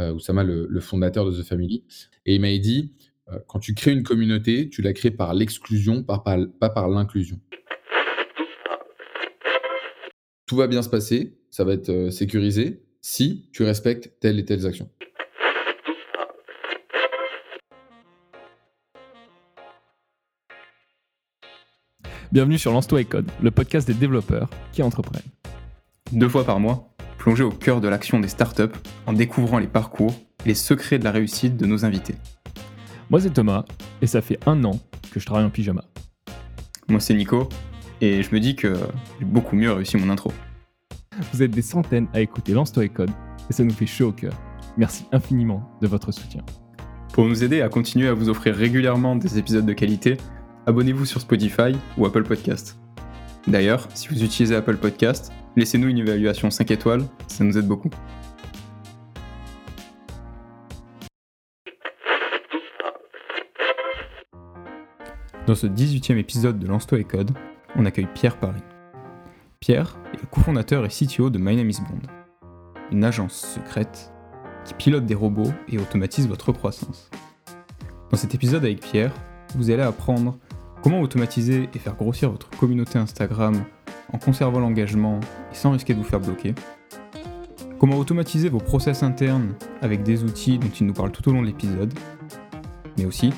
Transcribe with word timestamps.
euh, 0.00 0.12
Oussama, 0.14 0.42
le, 0.42 0.66
le 0.68 0.80
fondateur 0.80 1.24
de 1.24 1.32
The 1.32 1.44
Family. 1.44 1.84
Et 2.26 2.34
il 2.34 2.40
m'avait 2.40 2.58
dit, 2.58 2.94
euh, 3.30 3.38
quand 3.46 3.58
tu 3.58 3.74
crées 3.74 3.92
une 3.92 4.02
communauté, 4.02 4.68
tu 4.68 4.82
la 4.82 4.92
crées 4.92 5.10
par 5.10 5.34
l'exclusion, 5.34 6.02
pas 6.02 6.18
par, 6.18 6.38
pas 6.58 6.70
par 6.70 6.88
l'inclusion. 6.88 7.38
Tout 10.46 10.56
va 10.56 10.66
bien 10.66 10.82
se 10.82 10.88
passer, 10.88 11.38
ça 11.50 11.64
va 11.64 11.74
être 11.74 11.90
euh, 11.90 12.10
sécurisé 12.10 12.82
si 13.00 13.48
tu 13.52 13.62
respectes 13.62 14.18
telle 14.20 14.38
et 14.38 14.44
telle 14.44 14.66
action. 14.66 14.90
Bienvenue 22.32 22.58
sur 22.58 22.72
Lance-toi 22.72 23.00
et 23.00 23.04
Code, 23.04 23.28
le 23.42 23.50
podcast 23.50 23.88
des 23.88 23.94
développeurs 23.94 24.48
qui 24.72 24.82
entreprennent. 24.82 25.22
Deux 26.12 26.28
fois 26.28 26.44
par 26.44 26.60
mois, 26.60 26.89
plongez 27.20 27.44
au 27.44 27.50
cœur 27.50 27.82
de 27.82 27.88
l'action 27.88 28.18
des 28.18 28.28
startups 28.28 28.72
en 29.06 29.12
découvrant 29.12 29.58
les 29.58 29.66
parcours 29.66 30.14
et 30.44 30.48
les 30.48 30.54
secrets 30.54 30.98
de 30.98 31.04
la 31.04 31.10
réussite 31.10 31.58
de 31.58 31.66
nos 31.66 31.84
invités. 31.84 32.14
Moi 33.10 33.20
c'est 33.20 33.30
Thomas 33.30 33.66
et 34.00 34.06
ça 34.06 34.22
fait 34.22 34.38
un 34.46 34.64
an 34.64 34.80
que 35.12 35.20
je 35.20 35.26
travaille 35.26 35.44
en 35.44 35.50
pyjama. 35.50 35.84
Moi 36.88 36.98
c'est 36.98 37.12
Nico 37.12 37.46
et 38.00 38.22
je 38.22 38.34
me 38.34 38.40
dis 38.40 38.56
que 38.56 38.74
j'ai 39.18 39.26
beaucoup 39.26 39.54
mieux 39.54 39.70
réussi 39.70 39.98
mon 39.98 40.08
intro. 40.08 40.32
Vous 41.30 41.42
êtes 41.42 41.50
des 41.50 41.60
centaines 41.60 42.08
à 42.14 42.22
écouter 42.22 42.54
Lance-toi 42.54 42.86
et 42.86 42.88
Code 42.88 43.10
et 43.50 43.52
ça 43.52 43.64
nous 43.64 43.74
fait 43.74 43.86
chaud 43.86 44.08
au 44.08 44.12
cœur. 44.12 44.32
Merci 44.78 45.04
infiniment 45.12 45.70
de 45.82 45.88
votre 45.88 46.12
soutien. 46.12 46.42
Pour 47.12 47.26
nous 47.26 47.44
aider 47.44 47.60
à 47.60 47.68
continuer 47.68 48.08
à 48.08 48.14
vous 48.14 48.30
offrir 48.30 48.54
régulièrement 48.54 49.14
des 49.14 49.36
épisodes 49.36 49.66
de 49.66 49.72
qualité, 49.74 50.16
abonnez-vous 50.66 51.04
sur 51.04 51.20
Spotify 51.20 51.76
ou 51.98 52.06
Apple 52.06 52.22
Podcast. 52.22 52.78
D'ailleurs, 53.46 53.88
si 53.92 54.08
vous 54.08 54.22
utilisez 54.22 54.54
Apple 54.54 54.76
Podcast, 54.78 55.32
laissez-nous 55.56 55.88
une 55.88 55.98
évaluation 55.98 56.50
5 56.50 56.70
étoiles, 56.70 57.04
ça 57.26 57.44
nous 57.44 57.56
aide 57.58 57.66
beaucoup. 57.66 57.90
Dans 65.46 65.54
ce 65.54 65.66
18e 65.66 66.16
épisode 66.16 66.58
de 66.58 66.66
Lance-toi 66.66 67.00
et 67.00 67.04
Code, 67.04 67.32
on 67.74 67.84
accueille 67.84 68.08
Pierre 68.14 68.38
Paris. 68.38 68.62
Pierre 69.58 69.98
est 70.14 70.20
le 70.20 70.26
cofondateur 70.26 70.84
et 70.84 70.88
CTO 70.88 71.28
de 71.28 71.38
My 71.38 71.56
Bond, 71.62 72.02
une 72.92 73.04
agence 73.04 73.34
secrète 73.34 74.12
qui 74.64 74.74
pilote 74.74 75.06
des 75.06 75.14
robots 75.14 75.52
et 75.68 75.78
automatise 75.78 76.28
votre 76.28 76.52
croissance. 76.52 77.10
Dans 78.10 78.16
cet 78.16 78.34
épisode 78.34 78.64
avec 78.64 78.80
Pierre, 78.80 79.12
vous 79.56 79.70
allez 79.70 79.82
apprendre 79.82 80.38
comment 80.82 81.00
automatiser 81.00 81.68
et 81.74 81.78
faire 81.78 81.96
grossir 81.96 82.30
votre 82.30 82.50
communauté 82.50 82.98
Instagram 82.98 83.64
en 84.12 84.18
conservant 84.18 84.60
l'engagement 84.60 85.20
et 85.52 85.54
sans 85.54 85.72
risquer 85.72 85.94
de 85.94 85.98
vous 85.98 86.04
faire 86.04 86.20
bloquer. 86.20 86.54
Comment 87.78 87.96
automatiser 87.96 88.48
vos 88.48 88.58
process 88.58 89.02
internes 89.02 89.54
avec 89.80 90.02
des 90.02 90.22
outils 90.22 90.58
dont 90.58 90.68
il 90.68 90.86
nous 90.86 90.92
parle 90.92 91.12
tout 91.12 91.26
au 91.28 91.32
long 91.32 91.40
de 91.40 91.46
l'épisode. 91.46 91.92
Mais 92.98 93.06
aussi, 93.06 93.32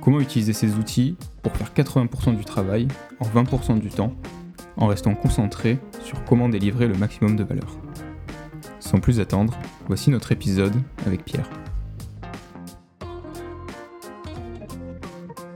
comment 0.00 0.20
utiliser 0.20 0.52
ces 0.52 0.74
outils 0.74 1.16
pour 1.42 1.52
faire 1.56 1.72
80% 1.74 2.36
du 2.36 2.44
travail 2.44 2.86
en 3.20 3.26
20% 3.26 3.80
du 3.80 3.88
temps 3.88 4.14
en 4.76 4.86
restant 4.86 5.14
concentré 5.14 5.78
sur 6.02 6.22
comment 6.24 6.48
délivrer 6.48 6.86
le 6.86 6.94
maximum 6.94 7.36
de 7.36 7.44
valeur. 7.44 7.78
Sans 8.80 9.00
plus 9.00 9.20
attendre, 9.20 9.56
voici 9.86 10.10
notre 10.10 10.32
épisode 10.32 10.74
avec 11.06 11.24
Pierre. 11.24 11.48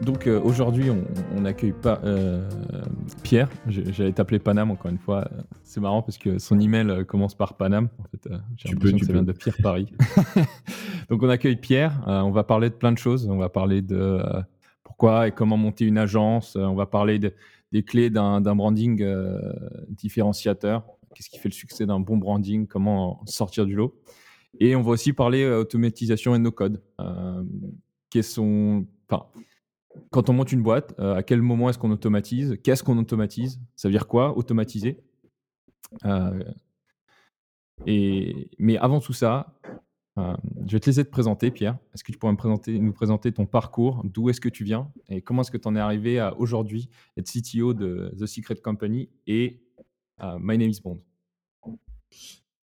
Donc 0.08 0.26
euh, 0.26 0.40
aujourd'hui, 0.40 0.88
on, 0.88 1.04
on 1.36 1.44
accueille 1.44 1.74
pas 1.74 2.00
euh, 2.02 2.48
Pierre. 3.22 3.50
J'allais 3.68 4.12
t'appeler 4.12 4.38
Panam 4.38 4.70
encore 4.70 4.90
une 4.90 4.96
fois. 4.96 5.28
C'est 5.64 5.80
marrant 5.82 6.00
parce 6.00 6.16
que 6.16 6.38
son 6.38 6.58
email 6.58 6.88
euh, 6.88 7.04
commence 7.04 7.34
par 7.34 7.58
Panam. 7.58 7.90
En 7.98 8.04
fait, 8.04 8.26
Tu 8.56 8.74
peux, 8.74 8.90
que 8.90 8.96
tu 8.96 9.00
ça 9.00 9.06
peux. 9.08 9.12
vient 9.12 9.22
de 9.22 9.32
Pierre 9.32 9.56
Paris. 9.62 9.92
Donc 11.10 11.22
on 11.22 11.28
accueille 11.28 11.56
Pierre. 11.56 12.00
On 12.06 12.30
va 12.30 12.42
parler 12.42 12.70
de 12.70 12.74
plein 12.74 12.90
de 12.92 12.96
choses. 12.96 13.28
On 13.28 13.36
va 13.36 13.50
parler 13.50 13.82
de 13.82 14.22
pourquoi 14.82 15.28
et 15.28 15.30
comment 15.32 15.58
monter 15.58 15.84
une 15.84 15.98
agence. 15.98 16.56
On 16.56 16.74
va 16.74 16.86
parler 16.86 17.18
de- 17.18 17.34
des 17.70 17.82
clés 17.82 18.08
d'un 18.08 18.40
branding 18.40 19.04
différenciateur. 19.90 20.84
Qu'est-ce 21.14 21.28
qui 21.28 21.38
fait 21.38 21.50
le 21.50 21.54
succès 21.54 21.84
d'un 21.84 22.00
bon 22.00 22.16
branding? 22.16 22.66
Comment 22.66 23.20
sortir 23.26 23.66
du 23.66 23.74
lot? 23.74 23.94
Et 24.58 24.74
on 24.74 24.80
va 24.80 24.92
aussi 24.92 25.12
parler 25.12 25.44
automatisation 25.46 26.34
et 26.34 26.38
no-code. 26.38 26.80
Euh, 26.98 27.42
sont, 28.22 28.86
enfin, 29.10 29.26
quand 30.10 30.28
on 30.28 30.32
monte 30.32 30.52
une 30.52 30.62
boîte, 30.62 30.94
euh, 30.98 31.14
à 31.14 31.22
quel 31.22 31.42
moment 31.42 31.68
est-ce 31.68 31.78
qu'on 31.78 31.90
automatise? 31.90 32.56
Qu'est-ce 32.62 32.82
qu'on 32.82 32.98
automatise? 32.98 33.60
Ça 33.76 33.88
veut 33.88 33.92
dire 33.92 34.06
quoi 34.06 34.36
Automatiser? 34.36 35.00
Euh, 36.04 36.42
et, 37.86 38.50
mais 38.58 38.76
avant 38.78 39.00
tout 39.00 39.12
ça, 39.12 39.54
euh, 40.18 40.36
je 40.66 40.72
vais 40.72 40.80
te 40.80 40.86
laisser 40.86 41.04
te 41.04 41.10
présenter, 41.10 41.50
Pierre. 41.50 41.78
Est-ce 41.94 42.02
que 42.02 42.12
tu 42.12 42.18
pourrais 42.18 42.34
nous 42.66 42.92
présenter 42.92 43.32
ton 43.32 43.46
parcours? 43.46 44.02
D'où 44.04 44.30
est-ce 44.30 44.40
que 44.40 44.48
tu 44.48 44.64
viens? 44.64 44.90
Et 45.08 45.22
comment 45.22 45.42
est-ce 45.42 45.50
que 45.50 45.56
tu 45.56 45.68
en 45.68 45.76
es 45.76 45.80
arrivé 45.80 46.18
à 46.18 46.36
aujourd'hui 46.38 46.88
être 47.16 47.30
CTO 47.30 47.74
de 47.74 48.14
The 48.18 48.26
Secret 48.26 48.56
Company 48.56 49.08
et 49.26 49.62
My 50.20 50.58
Name 50.58 50.70
is 50.70 50.80
Bond? 50.82 50.98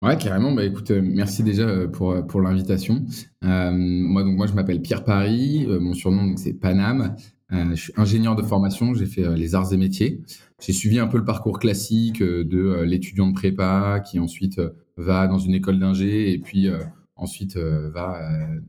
Ouais, 0.04 0.19
carrément. 0.19 0.53
Bah, 0.53 0.65
écoute, 0.65 0.91
euh, 0.91 1.00
merci 1.03 1.42
déjà 1.42 1.62
euh, 1.62 1.88
pour, 1.88 2.10
euh, 2.10 2.20
pour 2.20 2.42
l'invitation. 2.42 3.06
Moi, 3.41 4.22
donc, 4.22 4.37
moi, 4.37 4.47
je 4.47 4.53
m'appelle 4.53 4.82
Pierre 4.82 5.03
Paris. 5.03 5.66
Mon 5.66 5.94
surnom, 5.94 6.26
donc, 6.26 6.38
c'est 6.38 6.53
Panam. 6.53 7.16
Je 7.50 7.75
suis 7.75 7.92
ingénieur 7.97 8.37
de 8.37 8.42
formation. 8.42 8.92
J'ai 8.92 9.06
fait 9.06 9.34
les 9.34 9.54
arts 9.54 9.72
et 9.72 9.76
métiers. 9.78 10.20
J'ai 10.60 10.72
suivi 10.72 10.98
un 10.98 11.06
peu 11.06 11.16
le 11.16 11.25
parcours 11.25 11.59
classique 11.59 12.22
de 12.22 12.82
l'étudiant 12.82 13.28
de 13.28 13.32
prépa 13.32 14.00
qui 14.00 14.19
ensuite 14.19 14.60
va 14.97 15.26
dans 15.26 15.38
une 15.38 15.54
école 15.54 15.78
d'ingé 15.78 16.32
et 16.32 16.38
puis 16.38 16.69
ensuite 17.16 17.56
va 17.56 18.19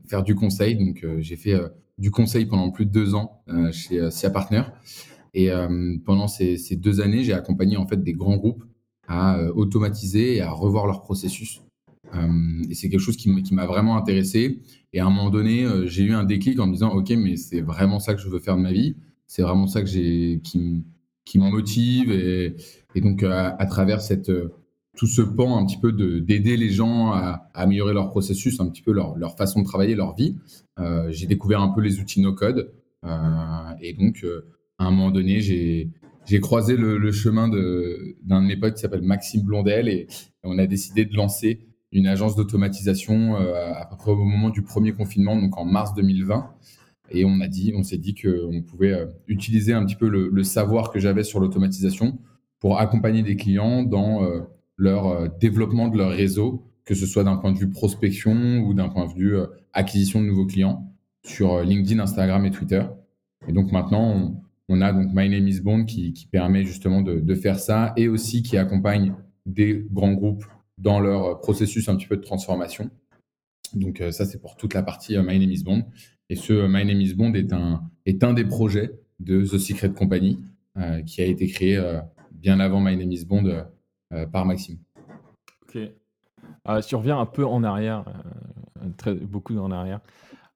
faire 0.06 0.22
du 0.22 0.34
conseil. 0.34 0.76
Donc, 0.76 1.04
j'ai 1.18 1.36
fait 1.36 1.58
du 1.98 2.10
conseil 2.10 2.46
pendant 2.46 2.70
plus 2.70 2.86
de 2.86 2.92
deux 2.92 3.14
ans 3.14 3.42
chez 3.72 3.98
euh, 3.98 4.10
SIA 4.10 4.30
Partner. 4.30 4.62
Et 5.34 5.50
pendant 6.06 6.28
ces, 6.28 6.56
ces 6.56 6.76
deux 6.76 7.02
années, 7.02 7.22
j'ai 7.22 7.34
accompagné 7.34 7.76
en 7.76 7.86
fait 7.86 8.02
des 8.02 8.14
grands 8.14 8.36
groupes 8.36 8.64
à 9.08 9.38
euh, 9.38 9.52
automatiser 9.54 10.36
et 10.36 10.40
à 10.40 10.50
revoir 10.50 10.86
leur 10.86 11.02
processus. 11.02 11.62
Euh, 12.14 12.62
et 12.70 12.74
c'est 12.74 12.88
quelque 12.88 13.00
chose 13.00 13.16
qui 13.16 13.54
m'a 13.54 13.66
vraiment 13.66 13.96
intéressé. 13.96 14.60
Et 14.92 15.00
à 15.00 15.06
un 15.06 15.10
moment 15.10 15.30
donné, 15.30 15.64
euh, 15.64 15.86
j'ai 15.86 16.04
eu 16.04 16.12
un 16.12 16.24
déclic 16.24 16.58
en 16.60 16.66
me 16.66 16.72
disant, 16.72 16.90
OK, 16.90 17.10
mais 17.10 17.36
c'est 17.36 17.60
vraiment 17.60 17.98
ça 17.98 18.14
que 18.14 18.20
je 18.20 18.28
veux 18.28 18.38
faire 18.38 18.56
de 18.56 18.62
ma 18.62 18.72
vie. 18.72 18.96
C'est 19.26 19.42
vraiment 19.42 19.66
ça 19.66 19.82
que 19.82 19.88
j'ai, 19.88 20.40
qui, 20.42 20.84
qui 21.24 21.38
me 21.38 21.50
motive. 21.50 22.10
Et, 22.12 23.00
donc, 23.00 23.22
à, 23.22 23.66
travers 23.66 24.00
cette, 24.00 24.32
tout 24.96 25.06
ce 25.06 25.20
pan 25.20 25.58
un 25.58 25.66
petit 25.66 25.76
peu 25.78 25.92
de, 25.92 26.20
d'aider 26.20 26.56
les 26.56 26.70
gens 26.70 27.12
à, 27.12 27.48
améliorer 27.54 27.92
leur 27.92 28.08
processus, 28.08 28.60
un 28.60 28.68
petit 28.68 28.82
peu 28.82 28.92
leur, 28.92 29.16
leur 29.18 29.36
façon 29.36 29.60
de 29.60 29.66
travailler, 29.66 29.94
leur 29.96 30.14
vie, 30.14 30.36
j'ai 31.08 31.26
découvert 31.26 31.60
un 31.60 31.68
peu 31.68 31.80
les 31.80 31.98
outils 32.00 32.20
no-code. 32.20 32.72
Et 33.82 33.92
donc, 33.94 34.24
à 34.78 34.86
un 34.86 34.90
moment 34.90 35.10
donné, 35.10 35.40
j'ai, 35.40 35.90
j'ai 36.26 36.40
croisé 36.40 36.76
le, 36.76 37.12
chemin 37.12 37.48
d'un 37.48 38.42
de 38.42 38.46
mes 38.46 38.56
potes 38.56 38.74
qui 38.74 38.80
s'appelle 38.80 39.02
Maxime 39.02 39.42
Blondel 39.42 39.88
et 39.88 40.06
on 40.42 40.58
a 40.58 40.66
décidé 40.66 41.04
de 41.04 41.14
lancer 41.14 41.60
une 41.92 42.06
agence 42.08 42.34
d'automatisation 42.34 43.36
euh, 43.36 43.72
à 43.72 43.86
peu 43.86 43.96
près 43.96 44.10
au 44.10 44.16
moment 44.16 44.50
du 44.50 44.62
premier 44.62 44.92
confinement, 44.92 45.36
donc 45.36 45.56
en 45.56 45.64
mars 45.64 45.94
2020. 45.94 46.50
Et 47.10 47.24
on 47.24 47.40
a 47.40 47.46
dit, 47.46 47.72
on 47.76 47.84
s'est 47.84 47.98
dit 47.98 48.14
qu'on 48.14 48.62
pouvait 48.62 48.92
euh, 48.92 49.06
utiliser 49.28 49.72
un 49.72 49.84
petit 49.86 49.94
peu 49.94 50.08
le, 50.08 50.42
savoir 50.42 50.90
que 50.90 50.98
j'avais 50.98 51.22
sur 51.22 51.38
l'automatisation 51.38 52.18
pour 52.58 52.80
accompagner 52.80 53.22
des 53.22 53.36
clients 53.36 53.84
dans 53.84 54.24
euh, 54.24 54.40
leur 54.76 55.30
développement 55.38 55.88
de 55.88 55.96
leur 55.96 56.10
réseau, 56.10 56.64
que 56.84 56.94
ce 56.94 57.06
soit 57.06 57.24
d'un 57.24 57.36
point 57.36 57.52
de 57.52 57.58
vue 57.58 57.70
prospection 57.70 58.58
ou 58.58 58.74
d'un 58.74 58.88
point 58.88 59.06
de 59.06 59.14
vue 59.14 59.36
acquisition 59.72 60.20
de 60.20 60.26
nouveaux 60.26 60.46
clients 60.46 60.92
sur 61.24 61.62
LinkedIn, 61.62 62.00
Instagram 62.00 62.44
et 62.44 62.50
Twitter. 62.50 62.84
Et 63.48 63.52
donc 63.52 63.72
maintenant, 63.72 64.02
on, 64.02 64.45
on 64.68 64.80
a 64.80 64.92
donc 64.92 65.08
My 65.12 65.28
Name 65.28 65.46
is 65.48 65.60
Bond 65.60 65.84
qui, 65.84 66.28
permet 66.30 66.64
justement 66.64 67.02
de, 67.02 67.34
faire 67.34 67.58
ça 67.58 67.92
et 67.96 68.08
aussi 68.08 68.42
qui 68.42 68.56
accompagne 68.56 69.14
des 69.44 69.86
grands 69.90 70.12
groupes 70.12 70.44
dans 70.78 71.00
leur 71.00 71.40
processus 71.40 71.88
un 71.88 71.96
petit 71.96 72.06
peu 72.06 72.16
de 72.16 72.22
transformation. 72.22 72.90
Donc 73.74 74.00
euh, 74.00 74.10
ça, 74.10 74.24
c'est 74.24 74.40
pour 74.40 74.56
toute 74.56 74.74
la 74.74 74.82
partie 74.82 75.16
euh, 75.16 75.22
My 75.22 75.38
Name 75.38 75.50
is 75.50 75.62
Bond. 75.62 75.84
Et 76.28 76.36
ce 76.36 76.52
euh, 76.52 76.68
My 76.68 76.84
Name 76.84 77.00
is 77.00 77.14
Bond 77.14 77.32
est 77.34 77.52
un, 77.52 78.32
des 78.32 78.44
projets 78.44 78.98
de 79.20 79.44
The 79.44 79.58
Secret 79.58 79.92
Company 79.92 80.38
qui 81.06 81.22
a 81.22 81.24
été 81.24 81.46
créé 81.46 81.82
bien 82.32 82.60
avant 82.60 82.82
My 82.82 82.98
Name 82.98 83.10
is 83.10 83.24
Bond 83.24 83.64
par 84.30 84.44
Maxime. 84.44 84.76
Ok. 85.62 85.78
Si 86.82 86.94
on 86.94 86.98
revient 86.98 87.12
un 87.12 87.24
peu 87.24 87.46
en 87.46 87.64
arrière, 87.64 88.04
très, 88.98 89.14
beaucoup 89.14 89.56
en 89.56 89.70
arrière, 89.70 90.00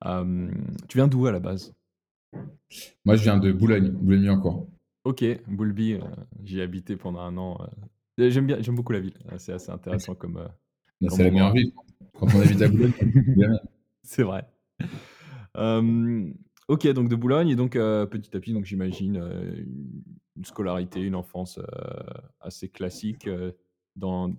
tu 0.03 0.99
viens 0.99 1.09
d'où 1.09 1.25
à 1.25 1.33
la 1.33 1.41
base? 1.41 1.73
Moi, 3.05 3.17
je 3.17 3.23
viens 3.23 3.39
de 3.39 3.53
Boulogne, 3.53 3.91
Boulogne-Billancourt. 3.91 4.69
Ok, 5.05 5.25
Boulby, 5.49 5.95
euh, 5.95 6.01
j'y 6.45 6.59
ai 6.59 6.63
habité 6.63 6.97
pendant 6.97 7.21
un 7.21 7.37
an. 7.37 7.59
euh. 8.19 8.31
J'aime 8.31 8.47
bien, 8.47 8.61
j'aime 8.61 8.75
beaucoup 8.77 8.93
la 8.93 9.01
ville. 9.01 9.15
euh, 9.33 9.37
C'est 9.39 9.53
assez 9.53 9.71
intéressant 9.71 10.15
comme. 10.15 10.37
euh, 10.37 10.45
Bah, 11.01 11.09
Comme 11.09 11.17
c'est 11.17 11.25
la 11.25 11.31
meilleure 11.31 11.53
ville. 11.55 11.73
Quand 12.19 12.27
on 12.35 12.41
habite 12.41 12.61
à 12.63 12.69
Boulogne, 12.69 12.93
c'est 12.99 13.35
bien. 13.35 13.49
C'est 14.03 14.23
vrai. 14.23 14.47
Euh, 15.57 16.31
ok, 16.69 16.87
donc 16.89 17.09
de 17.09 17.17
Boulogne 17.17 17.49
et 17.51 17.57
donc 17.57 17.77
euh, 17.77 18.07
petit 18.07 18.35
à 18.37 18.41
petit, 18.41 18.53
donc 18.53 18.65
j'imagine 18.65 19.17
euh, 19.19 19.55
une 19.57 20.03
une 20.37 20.45
scolarité, 20.45 21.01
une 21.01 21.17
enfance 21.17 21.59
euh, 21.59 21.65
assez 22.41 22.69
classique 22.69 23.27
euh, 23.27 23.53
dans 23.97 24.33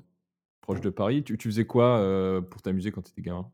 proche 0.61 0.81
de 0.81 0.89
Paris. 0.89 1.23
Tu, 1.23 1.37
tu 1.37 1.47
faisais 1.49 1.65
quoi 1.65 1.99
euh, 1.99 2.41
pour 2.41 2.61
t'amuser 2.61 2.91
quand 2.91 3.01
tu 3.03 3.11
étais 3.11 3.21
gamin? 3.21 3.49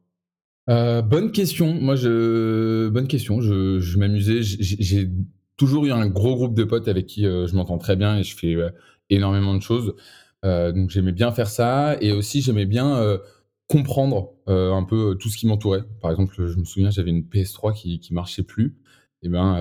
Euh, 0.70 1.02
bonne 1.02 1.32
question. 1.32 1.74
Moi, 1.74 1.96
je 1.96 2.90
bonne 2.90 3.08
question. 3.08 3.42
Je, 3.42 3.98
m'amusais. 3.98 4.42
J'ai 4.42 5.10
toujours 5.56 5.86
eu 5.86 5.92
un 5.92 6.08
gros 6.08 6.36
groupe 6.36 6.56
de 6.56 6.64
potes 6.64 6.88
avec 6.88 7.08
qui 7.08 7.26
euh, 7.26 7.48
je 7.48 7.56
m'entends 7.56 7.78
très 7.78 7.96
bien 7.96 8.18
et 8.18 8.24
je 8.24 8.36
fais 8.36 8.56
euh, 8.56 8.70
énormément 9.10 9.56
de 9.56 9.62
choses. 9.62 9.96
Donc 10.44 10.92
j'aimais 10.92 11.12
bien 11.12 11.34
faire 11.34 11.50
ça 11.50 11.98
et 12.00 12.14
aussi 12.14 12.42
j'aimais 12.42 12.66
bien 12.66 13.20
comprendre 13.68 14.32
un 14.48 14.84
peu 14.86 15.18
tout 15.20 15.28
ce 15.28 15.36
qui 15.36 15.46
m'entourait. 15.46 15.84
Par 16.02 16.10
exemple, 16.10 16.34
je 16.38 16.58
me 16.58 16.64
souviens, 16.64 16.90
j'avais 16.90 17.10
une 17.10 17.24
PS3 17.24 17.74
qui 17.74 18.00
qui 18.00 18.14
marchait 18.14 18.44
plus. 18.44 18.78
Et 19.24 19.30
ben, 19.30 19.58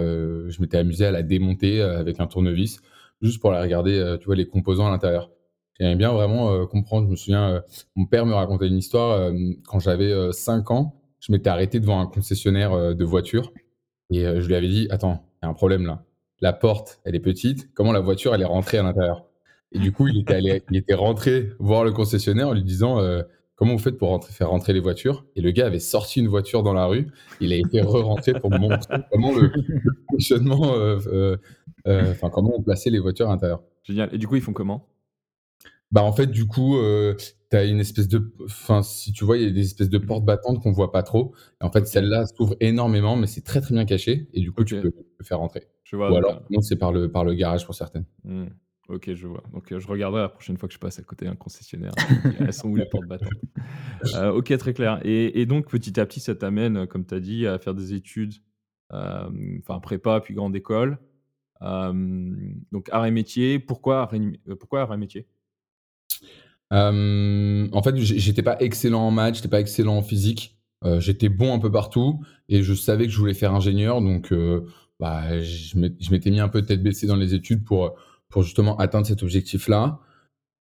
je 0.49 0.61
m'étais 0.61 0.77
amusé 0.77 1.05
à 1.05 1.11
la 1.11 1.25
démonter 1.25 1.81
avec 1.81 2.21
un 2.21 2.29
tournevis 2.29 2.79
juste 3.21 3.41
pour 3.41 3.51
la 3.51 3.63
regarder, 3.63 4.17
tu 4.21 4.27
vois, 4.27 4.37
les 4.37 4.47
composants 4.47 4.87
à 4.87 4.91
l'intérieur. 4.91 5.29
J'aimais 5.79 5.97
bien 5.97 6.13
vraiment 6.13 6.67
comprendre. 6.67 7.07
Je 7.07 7.11
me 7.11 7.17
souviens, 7.17 7.63
mon 7.97 8.07
père 8.07 8.25
me 8.27 8.35
racontait 8.35 8.69
une 8.69 8.79
histoire 8.79 9.31
quand 9.67 9.79
j'avais 9.79 10.33
5 10.33 10.71
ans. 10.71 11.01
Je 11.21 11.33
m'étais 11.33 11.51
arrêté 11.51 11.81
devant 11.81 12.01
un 12.01 12.07
concessionnaire 12.07 12.95
de 12.95 13.05
voitures 13.05 13.53
et 14.11 14.23
je 14.23 14.47
lui 14.47 14.55
avais 14.55 14.69
dit 14.69 14.87
Attends, 14.91 15.27
il 15.35 15.45
y 15.45 15.47
a 15.47 15.51
un 15.51 15.55
problème 15.55 15.85
là. 15.85 16.05
La 16.41 16.53
porte, 16.53 17.01
elle 17.05 17.15
est 17.15 17.21
petite. 17.21 17.73
Comment 17.75 17.93
la 17.93 18.01
voiture, 18.01 18.35
elle 18.35 18.43
est 18.43 18.47
rentrée 18.47 18.79
à 18.79 18.83
l'intérieur? 18.83 19.27
Et 19.73 19.79
du 19.79 19.93
coup, 19.93 20.07
il 20.09 20.21
était, 20.21 20.63
il 20.71 20.77
était 20.77 20.95
rentré 20.95 21.51
voir 21.59 21.85
le 21.85 21.93
concessionnaire 21.93 22.49
en 22.49 22.53
lui 22.55 22.65
disant 22.65 22.99
Comment 23.57 23.73
vous 23.73 23.79
faites 23.79 23.97
pour 23.97 24.23
faire 24.27 24.51
rentrer 24.51 24.75
les 24.75 24.81
voitures? 24.81 25.25
Et 25.35 25.41
le 25.41 25.51
gars 25.51 25.67
avait 25.67 25.79
sorti 25.79 26.21
une 26.21 26.29
voiture 26.29 26.63
dans 26.63 26.75
la 26.75 26.85
rue. 26.85 27.09
Il 27.41 27.55
a 27.55 27.57
été 27.57 27.81
re-rentré 27.81 28.35
pour 28.35 28.51
me 28.51 28.59
montrer 28.59 28.99
comment 29.11 29.33
le, 29.33 29.51
fonctionnement, 30.11 30.75
enfin, 31.87 32.31
comment 32.31 32.53
on 32.55 32.63
plaçait 32.63 32.91
les 32.91 32.99
voitures 32.99 33.29
à 33.29 33.33
l'intérieur. 33.33 33.63
Génial. 33.83 34.11
Et 34.13 34.19
du 34.19 34.27
coup, 34.29 34.37
ils 34.37 34.43
font 34.43 34.53
comment? 34.53 34.87
Bah, 35.93 36.03
en 36.03 36.13
fait, 36.13 36.27
du 36.27 36.47
coup, 36.47 36.77
euh, 36.77 37.15
tu 37.51 37.57
as 37.57 37.65
une 37.65 37.81
espèce 37.81 38.09
de 38.09 38.33
enfin, 38.45 38.83
si 38.83 39.13
tu 39.13 39.25
vois, 39.25 39.37
il 39.37 39.45
y 39.45 39.47
a 39.47 39.51
des 39.51 39.65
espèces 39.65 39.89
de 39.89 39.99
portes 39.99 40.25
battantes 40.25 40.61
qu'on 40.61 40.73
voit 40.73 40.91
pas 40.91 41.03
trop 41.03 41.35
et 41.61 41.65
en 41.65 41.71
fait, 41.71 41.87
celle-là 41.87 42.27
s'ouvre 42.27 42.57
énormément, 42.61 43.17
mais 43.17 43.27
c'est 43.27 43.43
très, 43.43 43.61
très 43.61 43.75
bien 43.75 43.85
caché 43.85 44.29
et 44.33 44.41
du 44.41 44.53
coup, 44.53 44.65
tu 44.65 44.81
peux 44.81 44.93
faire 45.23 45.39
rentrer. 45.39 45.69
Je 45.85 45.97
vois, 45.97 46.11
Ou 46.11 46.17
alors, 46.17 46.43
non, 46.51 46.61
c'est 46.61 46.77
par 46.77 46.93
le 46.93 47.11
par 47.11 47.25
le 47.25 47.35
garage 47.35 47.65
pour 47.65 47.75
certaines. 47.75 48.05
Mmh. 48.25 48.47
OK, 48.89 49.15
je 49.15 49.27
vois. 49.27 49.43
Donc, 49.53 49.73
euh, 49.73 49.81
je 49.81 49.89
regarderai 49.89 50.23
la 50.23 50.29
prochaine 50.29 50.57
fois 50.57 50.69
que 50.69 50.75
je 50.75 50.79
passe 50.79 50.99
à 51.01 51.03
côté 51.03 51.25
d'un 51.25 51.35
concessionnaire. 51.35 51.93
Elles 52.41 52.53
sont 52.53 52.69
où 52.69 52.77
les 52.77 52.87
portes 52.87 53.07
battantes? 53.07 53.33
Heu, 54.15 54.31
OK, 54.35 54.57
très 54.59 54.75
clair 54.75 55.01
et 55.05 55.41
et 55.41 55.47
donc 55.47 55.69
petit 55.69 55.99
à 56.01 56.07
petit, 56.07 56.21
ça 56.21 56.35
t'amène, 56.35 56.87
comme 56.89 57.07
tu 57.07 57.15
as 57.15 57.21
dit, 57.21 57.47
à 57.47 57.59
faire 57.59 57.75
des 57.75 57.95
études, 57.95 58.35
enfin 58.91 59.81
prépa 59.81 60.21
puis 60.21 60.35
grande 60.35 60.57
école. 60.57 60.99
donc 61.61 62.89
art 62.91 63.07
et 63.07 63.13
métier. 63.13 63.61
Pourquoi 63.61 64.03
art 64.03 64.15
et 64.15 64.21
pourquoi 64.59 64.83
art 64.83 64.93
et 64.93 64.97
métier? 64.97 65.29
Euh, 66.73 67.69
en 67.73 67.83
fait, 67.83 67.97
j'étais 67.97 68.43
pas 68.43 68.57
excellent 68.61 69.03
en 69.03 69.11
maths, 69.11 69.37
j'étais 69.37 69.49
pas 69.49 69.61
excellent 69.61 69.99
en 69.99 70.03
physique. 70.03 70.57
Euh, 70.85 71.01
j'étais 71.01 71.29
bon 71.29 71.55
un 71.55 71.59
peu 71.59 71.71
partout 71.71 72.21
et 72.49 72.63
je 72.63 72.75
savais 72.75 73.07
que 73.07 73.11
je 73.11 73.19
voulais 73.19 73.35
faire 73.35 73.55
ingénieur, 73.55 74.03
donc 74.03 74.31
euh, 74.33 74.67
bah, 75.01 75.41
je 75.41 75.79
m'étais 76.11 76.31
mis 76.31 76.41
un 76.41 76.49
peu 76.49 76.63
tête 76.63 76.83
baissée 76.83 77.07
dans 77.07 77.17
les 77.17 77.35
études 77.35 77.65
pour, 77.65 77.95
pour 78.29 78.43
justement 78.43 78.77
atteindre 78.77 79.07
cet 79.07 79.23
objectif-là. 79.23 80.01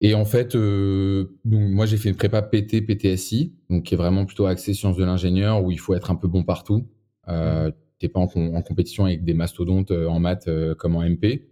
Et 0.04 0.16
en 0.16 0.26
fait, 0.26 0.56
donc 0.56 1.30
moi 1.46 1.86
j'ai 1.86 1.98
fait 1.98 2.10
une 2.10 2.16
prépa 2.16 2.42
PT, 2.42 2.82
PTSI, 2.82 3.54
donc 3.70 3.84
qui 3.84 3.94
est 3.94 3.98
vraiment 3.98 4.26
plutôt 4.26 4.48
axée 4.48 4.74
sciences 4.74 4.98
de 4.98 5.04
l'ingénieur, 5.04 5.64
où 5.64 5.70
il 5.70 5.80
faut 5.80 5.94
être 5.94 6.10
un 6.10 6.16
peu 6.16 6.28
bon 6.28 6.44
partout. 6.44 6.88
Euh, 7.28 7.72
T'es 8.00 8.10
pas 8.10 8.20
en, 8.20 8.24
en, 8.24 8.62
compétition 8.64 9.06
avec 9.06 9.24
des 9.24 9.36
mastodontes 9.36 9.92
en 9.92 10.20
maths 10.20 10.50
comme 10.80 10.96
en 10.96 11.08
MP. 11.08 11.52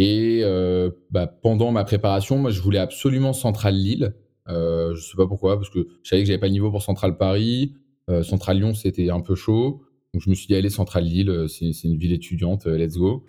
Et 0.00 0.42
euh, 0.44 0.90
bah, 1.10 1.26
pendant 1.26 1.72
ma 1.72 1.82
préparation, 1.82 2.38
moi, 2.38 2.52
je 2.52 2.62
voulais 2.62 2.78
absolument 2.78 3.32
Centrale 3.32 3.74
Lille. 3.74 4.14
Euh, 4.48 4.94
je 4.94 5.02
sais 5.02 5.16
pas 5.16 5.26
pourquoi, 5.26 5.56
parce 5.56 5.70
que 5.70 5.88
je 6.04 6.08
savais 6.08 6.22
que 6.22 6.28
j'avais 6.28 6.38
pas 6.38 6.46
le 6.46 6.52
niveau 6.52 6.70
pour 6.70 6.82
Centrale 6.82 7.18
Paris. 7.18 7.74
Euh, 8.08 8.22
Centrale 8.22 8.58
Lyon, 8.58 8.74
c'était 8.74 9.10
un 9.10 9.20
peu 9.20 9.34
chaud. 9.34 9.82
Donc 10.14 10.22
je 10.22 10.30
me 10.30 10.36
suis 10.36 10.46
dit, 10.46 10.54
allez, 10.54 10.70
Centrale 10.70 11.02
Lille, 11.02 11.28
euh, 11.28 11.48
c'est 11.48 11.72
une 11.82 11.96
ville 11.96 12.12
étudiante, 12.12 12.66
let's 12.66 12.96
go. 12.96 13.24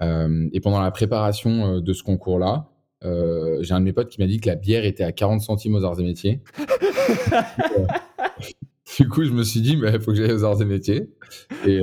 Et 0.00 0.60
pendant 0.60 0.80
la 0.80 0.90
préparation 0.90 1.80
de 1.80 1.92
ce 1.92 2.02
concours-là, 2.02 2.68
j'ai 3.02 3.72
un 3.72 3.80
de 3.80 3.84
mes 3.84 3.92
potes 3.92 4.08
qui 4.08 4.20
m'a 4.20 4.26
dit 4.26 4.40
que 4.40 4.48
la 4.48 4.56
bière 4.56 4.84
était 4.84 5.04
à 5.04 5.12
40 5.12 5.40
centimes 5.40 5.76
aux 5.76 5.84
arts 5.84 6.00
et 6.00 6.04
métiers. 6.04 6.40
du 8.98 9.08
coup, 9.08 9.24
je 9.24 9.30
me 9.30 9.42
suis 9.42 9.60
dit, 9.60 9.72
il 9.72 10.00
faut 10.00 10.12
que 10.12 10.16
j'aille 10.16 10.32
aux 10.32 10.44
arts 10.44 10.62
et 10.62 10.64
métiers. 10.64 11.10
Et, 11.66 11.80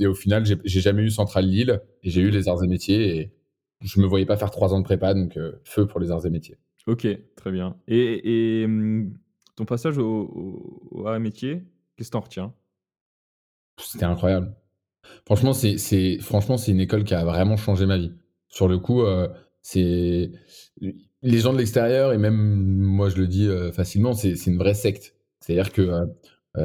et 0.00 0.06
au 0.06 0.14
final, 0.14 0.44
j'ai 0.44 0.80
jamais 0.80 1.02
eu 1.02 1.10
Centrale 1.10 1.46
Lille 1.46 1.80
et 2.02 2.10
j'ai 2.10 2.20
eu 2.20 2.30
les 2.30 2.46
arts 2.46 2.62
et 2.62 2.68
métiers. 2.68 3.16
Et, 3.16 3.32
je 3.80 4.00
me 4.00 4.06
voyais 4.06 4.26
pas 4.26 4.36
faire 4.36 4.50
trois 4.50 4.74
ans 4.74 4.78
de 4.78 4.84
prépa, 4.84 5.14
donc 5.14 5.36
euh, 5.36 5.52
feu 5.64 5.86
pour 5.86 6.00
les 6.00 6.10
arts 6.10 6.24
et 6.26 6.30
métiers. 6.30 6.56
Ok, 6.86 7.06
très 7.36 7.50
bien. 7.50 7.76
Et, 7.88 8.62
et 8.62 8.66
mmh, 8.66 9.14
ton 9.56 9.64
passage 9.64 9.98
au, 9.98 10.80
au, 10.90 11.06
arts 11.06 11.16
et 11.16 11.20
métiers, 11.20 11.62
qu'est-ce 11.96 12.08
que 12.08 12.12
t'en 12.12 12.20
retiens? 12.20 12.54
C'était 13.78 14.04
incroyable. 14.04 14.54
Franchement, 15.24 15.52
c'est 15.52 16.18
franchement 16.20 16.56
c'est 16.56 16.72
une 16.72 16.80
école 16.80 17.04
qui 17.04 17.14
a 17.14 17.24
vraiment 17.24 17.56
changé 17.56 17.86
ma 17.86 17.98
vie. 17.98 18.12
Sur 18.48 18.66
le 18.68 18.78
coup, 18.78 19.02
euh, 19.02 19.28
c'est 19.62 20.32
les 20.80 21.38
gens 21.38 21.52
de 21.52 21.58
l'extérieur 21.58 22.12
et 22.12 22.18
même 22.18 22.34
moi 22.34 23.08
je 23.08 23.16
le 23.16 23.26
dis 23.26 23.46
euh, 23.46 23.70
facilement, 23.70 24.14
c'est 24.14 24.34
une 24.46 24.58
vraie 24.58 24.74
secte. 24.74 25.14
C'est-à-dire 25.40 25.72
que 25.72 26.08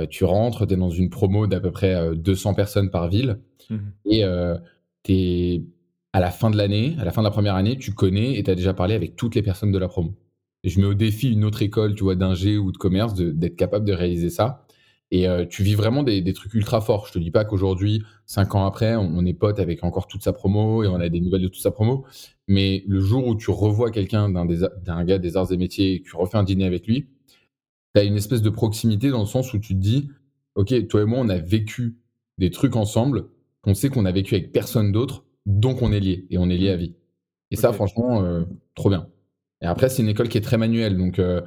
tu 0.09 0.23
rentres, 0.23 0.65
tu 0.65 0.73
es 0.73 0.77
dans 0.77 0.89
une 0.89 1.09
promo 1.09 1.47
d'à 1.47 1.59
peu 1.59 1.69
près 1.69 2.15
200 2.15 2.53
personnes 2.53 2.89
par 2.89 3.09
ville 3.09 3.39
mmh 3.69 3.77
et 4.05 4.23
tu 5.03 5.13
es 5.13 5.63
à 6.13 6.19
la 6.19 6.31
fin 6.31 6.49
de 6.49 6.57
l'année, 6.57 6.95
à 6.99 7.05
la 7.05 7.11
fin 7.11 7.21
de 7.21 7.27
la 7.27 7.31
première 7.31 7.55
année, 7.55 7.77
tu 7.77 7.93
connais 7.93 8.37
et 8.37 8.43
tu 8.43 8.51
as 8.51 8.55
déjà 8.55 8.73
parlé 8.73 8.95
avec 8.95 9.15
toutes 9.15 9.35
les 9.35 9.41
personnes 9.41 9.71
de 9.71 9.77
la 9.77 9.87
promo. 9.87 10.13
Et 10.63 10.69
je 10.69 10.79
mets 10.79 10.87
au 10.87 10.93
défi 10.93 11.31
une 11.31 11.45
autre 11.45 11.61
école, 11.61 11.95
tu 11.95 12.03
vois, 12.03 12.15
d'ingé 12.15 12.57
ou 12.57 12.71
de 12.71 12.77
commerce, 12.77 13.13
d'être 13.15 13.55
capable 13.55 13.85
de 13.85 13.93
réaliser 13.93 14.29
ça. 14.29 14.65
Et 15.09 15.27
euh, 15.27 15.45
tu 15.45 15.63
vis 15.63 15.75
vraiment 15.75 16.03
des, 16.03 16.33
trucs 16.33 16.53
ultra 16.53 16.79
forts. 16.79 17.07
Je 17.07 17.13
te 17.13 17.19
dis 17.19 17.31
pas 17.31 17.43
qu'aujourd'hui, 17.43 18.03
cinq 18.25 18.55
ans 18.55 18.65
après, 18.65 18.95
on, 18.95 19.25
est 19.25 19.33
pote 19.33 19.59
avec 19.59 19.83
encore 19.83 20.07
toute 20.07 20.23
sa 20.23 20.31
promo 20.31 20.83
et 20.83 20.87
on 20.87 20.95
a 20.95 21.09
des 21.09 21.19
nouvelles 21.19 21.41
de 21.41 21.47
toute 21.47 21.61
sa 21.61 21.71
promo. 21.71 22.05
Mais 22.47 22.83
le 22.87 23.01
jour 23.01 23.27
où 23.27 23.35
tu 23.35 23.51
revois 23.51 23.91
quelqu'un 23.91 24.29
d'un 24.29 25.03
gars 25.03 25.17
des 25.17 25.37
arts 25.37 25.51
et 25.51 25.57
métiers 25.57 25.93
et 25.93 26.01
que 26.01 26.09
tu 26.09 26.15
refais 26.15 26.37
un 26.37 26.43
dîner 26.43 26.65
avec 26.65 26.87
lui, 26.87 27.09
tu 27.93 28.01
as 28.01 28.03
une 28.03 28.15
espèce 28.15 28.41
de 28.41 28.49
proximité 28.49 29.09
dans 29.09 29.19
le 29.19 29.25
sens 29.25 29.53
où 29.53 29.59
tu 29.59 29.73
te 29.75 29.79
dis, 29.79 30.09
OK, 30.55 30.87
toi 30.87 31.01
et 31.01 31.05
moi, 31.05 31.19
on 31.19 31.29
a 31.29 31.37
vécu 31.37 31.97
des 32.37 32.49
trucs 32.49 32.75
ensemble 32.75 33.25
qu'on 33.61 33.73
sait 33.73 33.89
qu'on 33.89 34.05
a 34.05 34.11
vécu 34.11 34.35
avec 34.35 34.51
personne 34.53 34.91
d'autre 34.91 35.25
donc 35.45 35.81
on 35.81 35.91
est 35.91 35.99
lié 35.99 36.25
et 36.29 36.37
on 36.37 36.49
est 36.49 36.57
lié 36.57 36.69
à 36.69 36.75
vie. 36.75 36.95
Et 37.51 37.57
ça, 37.57 37.73
franchement, 37.73 38.23
euh, 38.23 38.45
trop 38.75 38.89
bien. 38.89 39.07
Et 39.61 39.65
après, 39.65 39.89
c'est 39.89 40.01
une 40.01 40.09
école 40.09 40.29
qui 40.29 40.37
est 40.37 40.41
très 40.41 40.57
manuelle. 40.57 40.97
Donc, 40.97 41.19
euh, 41.19 41.41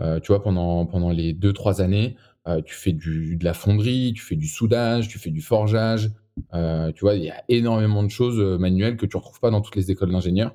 euh, 0.00 0.20
tu 0.20 0.28
vois, 0.28 0.42
pendant, 0.42 0.86
pendant 0.86 1.10
les 1.10 1.32
deux, 1.32 1.52
trois 1.52 1.80
années, 1.80 2.16
tu 2.64 2.76
fais 2.76 2.92
du, 2.92 3.36
de 3.36 3.44
la 3.44 3.54
fonderie, 3.54 4.12
tu 4.14 4.22
fais 4.22 4.36
du 4.36 4.46
soudage, 4.46 5.08
tu 5.08 5.18
fais 5.18 5.30
du 5.30 5.40
forgeage. 5.40 6.12
tu 6.52 7.00
vois, 7.00 7.14
il 7.14 7.24
y 7.24 7.30
a 7.30 7.42
énormément 7.48 8.04
de 8.04 8.08
choses 8.08 8.38
manuelles 8.60 8.96
que 8.96 9.04
tu 9.04 9.16
ne 9.16 9.20
retrouves 9.20 9.40
pas 9.40 9.50
dans 9.50 9.60
toutes 9.60 9.74
les 9.74 9.90
écoles 9.90 10.12
d'ingénieurs. 10.12 10.54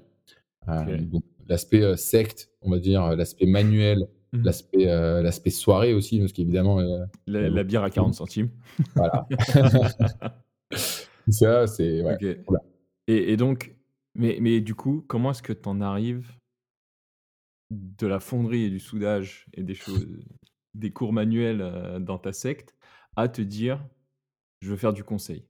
L'aspect 1.49 1.97
secte, 1.97 2.49
on 2.61 2.71
va 2.71 2.79
dire, 2.79 3.13
l'aspect 3.17 3.45
manuel, 3.45 4.07
mmh. 4.31 4.41
l'aspect 4.41 4.85
l'aspect 4.85 5.49
soirée 5.49 5.93
aussi, 5.93 6.19
parce 6.19 6.31
qu'évidemment. 6.31 6.79
La, 7.27 7.63
bière 7.65 7.83
à 7.83 7.89
40 7.89 8.13
centimes. 8.13 8.51
Voilà. 8.95 9.27
ça, 11.27 11.67
c'est. 11.67 12.01
Ouais, 12.03 12.17
et, 13.07 13.37
donc, 13.37 13.75
mais, 14.15 14.37
mais 14.41 14.61
du 14.61 14.75
coup, 14.75 15.03
comment 15.07 15.31
est-ce 15.31 15.43
que 15.43 15.53
tu 15.53 15.67
en 15.67 15.81
arrives 15.81 16.31
de 17.69 18.07
la 18.07 18.19
fonderie 18.19 18.63
et 18.63 18.69
du 18.69 18.79
soudage 18.79 19.45
et 19.53 19.63
des 19.63 19.73
choses, 19.75 20.07
des 20.73 20.91
cours 20.91 21.13
manuels 21.13 21.61
euh, 21.61 21.99
dans 21.99 22.17
ta 22.17 22.33
secte 22.33 22.75
à 23.15 23.27
te 23.27 23.41
dire, 23.41 23.83
je 24.61 24.69
veux 24.69 24.77
faire 24.77 24.93
du 24.93 25.03
conseil? 25.03 25.45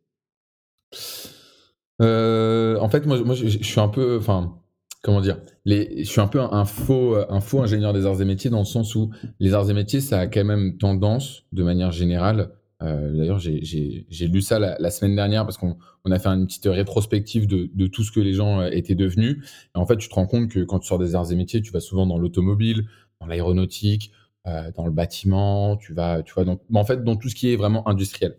Euh, 2.01 2.77
En 2.79 2.89
fait, 2.89 3.05
moi, 3.05 3.22
moi 3.24 3.36
je, 3.36 3.48
suis 3.48 3.79
un 3.79 3.89
peu, 3.89 4.17
enfin, 4.17 4.60
comment 5.03 5.22
dire, 5.22 5.39
les, 5.65 6.03
je 6.03 6.10
suis 6.10 6.22
un 6.22 6.27
peu 6.27 6.39
un, 6.39 6.65
faux, 6.65 7.15
un 7.15 7.39
faux 7.39 7.62
ingénieur 7.62 7.93
des 7.93 8.05
arts 8.05 8.22
et 8.22 8.25
métiers 8.25 8.50
dans 8.50 8.60
le 8.60 8.65
sens 8.65 8.96
où 8.96 9.12
les 9.39 9.53
arts 9.53 9.70
et 9.70 9.74
métiers, 9.74 10.01
ça 10.01 10.20
a 10.20 10.27
quand 10.27 10.43
même 10.43 10.77
tendance, 10.77 11.46
de 11.51 11.63
manière 11.63 11.91
générale, 11.91 12.51
euh, 12.81 13.11
d'ailleurs, 13.15 13.39
j'ai 13.39 14.27
lu 14.27 14.41
ça 14.41 14.59
la, 14.59 14.89
semaine 14.89 15.15
dernière 15.15 15.45
parce 15.45 15.57
qu'on 15.57 15.75
a 16.09 16.19
fait 16.19 16.29
une 16.29 16.45
petite 16.45 16.65
rétrospective 16.65 17.47
de, 17.47 17.88
tout 17.88 18.03
ce 18.03 18.11
que 18.11 18.19
les 18.19 18.33
gens 18.33 18.61
euh, 18.61 18.69
étaient 18.71 18.95
devenus. 18.95 19.38
Et 19.75 19.77
en 19.77 19.85
fait, 19.85 19.97
tu 19.97 20.09
te 20.09 20.15
rends 20.15 20.27
compte 20.27 20.50
que 20.50 20.63
quand 20.63 20.79
tu 20.79 20.88
sors 20.88 21.00
des 21.00 21.15
arts 21.15 21.31
et 21.31 21.35
métiers, 21.35 21.61
tu 21.61 21.71
vas 21.71 21.79
souvent 21.79 22.05
dans 22.05 22.17
l'automobile, 22.17 22.88
dans 23.19 23.27
l'aéronautique, 23.27 24.11
euh, 24.47 24.71
dans 24.75 24.85
le 24.85 24.91
bâtiment, 24.91 25.77
tu 25.77 25.93
vas, 25.93 26.23
tu 26.23 26.33
vois, 26.33 26.45
en 26.73 26.85
fait, 26.85 27.03
dans 27.03 27.15
tout 27.15 27.29
ce 27.29 27.35
qui 27.35 27.53
est 27.53 27.55
vraiment 27.55 27.88
industriel. 27.88 28.38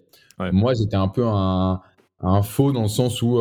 Moi, 0.50 0.72
j'étais 0.74 0.96
un 0.96 1.06
peu 1.06 1.24
un, 1.24 1.80
faux 2.42 2.72
dans 2.72 2.82
le 2.82 2.88
sens 2.88 3.22
où 3.22 3.40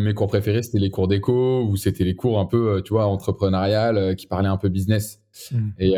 mes 0.00 0.14
cours 0.14 0.28
préférés, 0.28 0.62
c'était 0.62 0.78
les 0.78 0.88
cours 0.88 1.08
d'éco 1.08 1.62
ou 1.68 1.76
c'était 1.76 2.04
les 2.04 2.14
cours 2.14 2.38
un 2.38 2.46
peu, 2.46 2.80
tu 2.82 2.94
vois, 2.94 3.04
entrepreneurial 3.04 4.16
qui 4.16 4.26
parlaient 4.26 4.48
un 4.48 4.56
peu 4.56 4.70
business. 4.70 5.20
Mmh. 5.52 5.68
Et, 5.78 5.96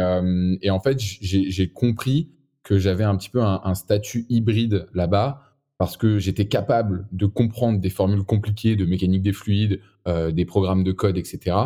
et 0.63 0.71
en 0.71 0.81
fait, 0.81 0.99
j'ai 0.99 1.71
compris 1.71 2.31
que 2.71 2.79
j'avais 2.79 3.03
un 3.03 3.17
petit 3.17 3.31
peu 3.31 3.43
un, 3.43 3.75
statut 3.75 4.27
hybride 4.29 4.87
là-bas 4.95 5.43
parce 5.77 5.97
que 5.97 6.21
j'étais 6.21 6.47
capable 6.47 7.09
de 7.11 7.27
comprendre 7.27 7.81
des 7.81 7.91
formules 7.91 8.23
compliquées 8.23 8.77
de 8.77 8.85
mécanique 8.85 9.23
des 9.23 9.33
fluides, 9.33 9.81
euh, 10.07 10.31
des 10.31 10.45
programmes 10.45 10.85
de 10.85 10.93
code, 10.93 11.19
etc. 11.19 11.57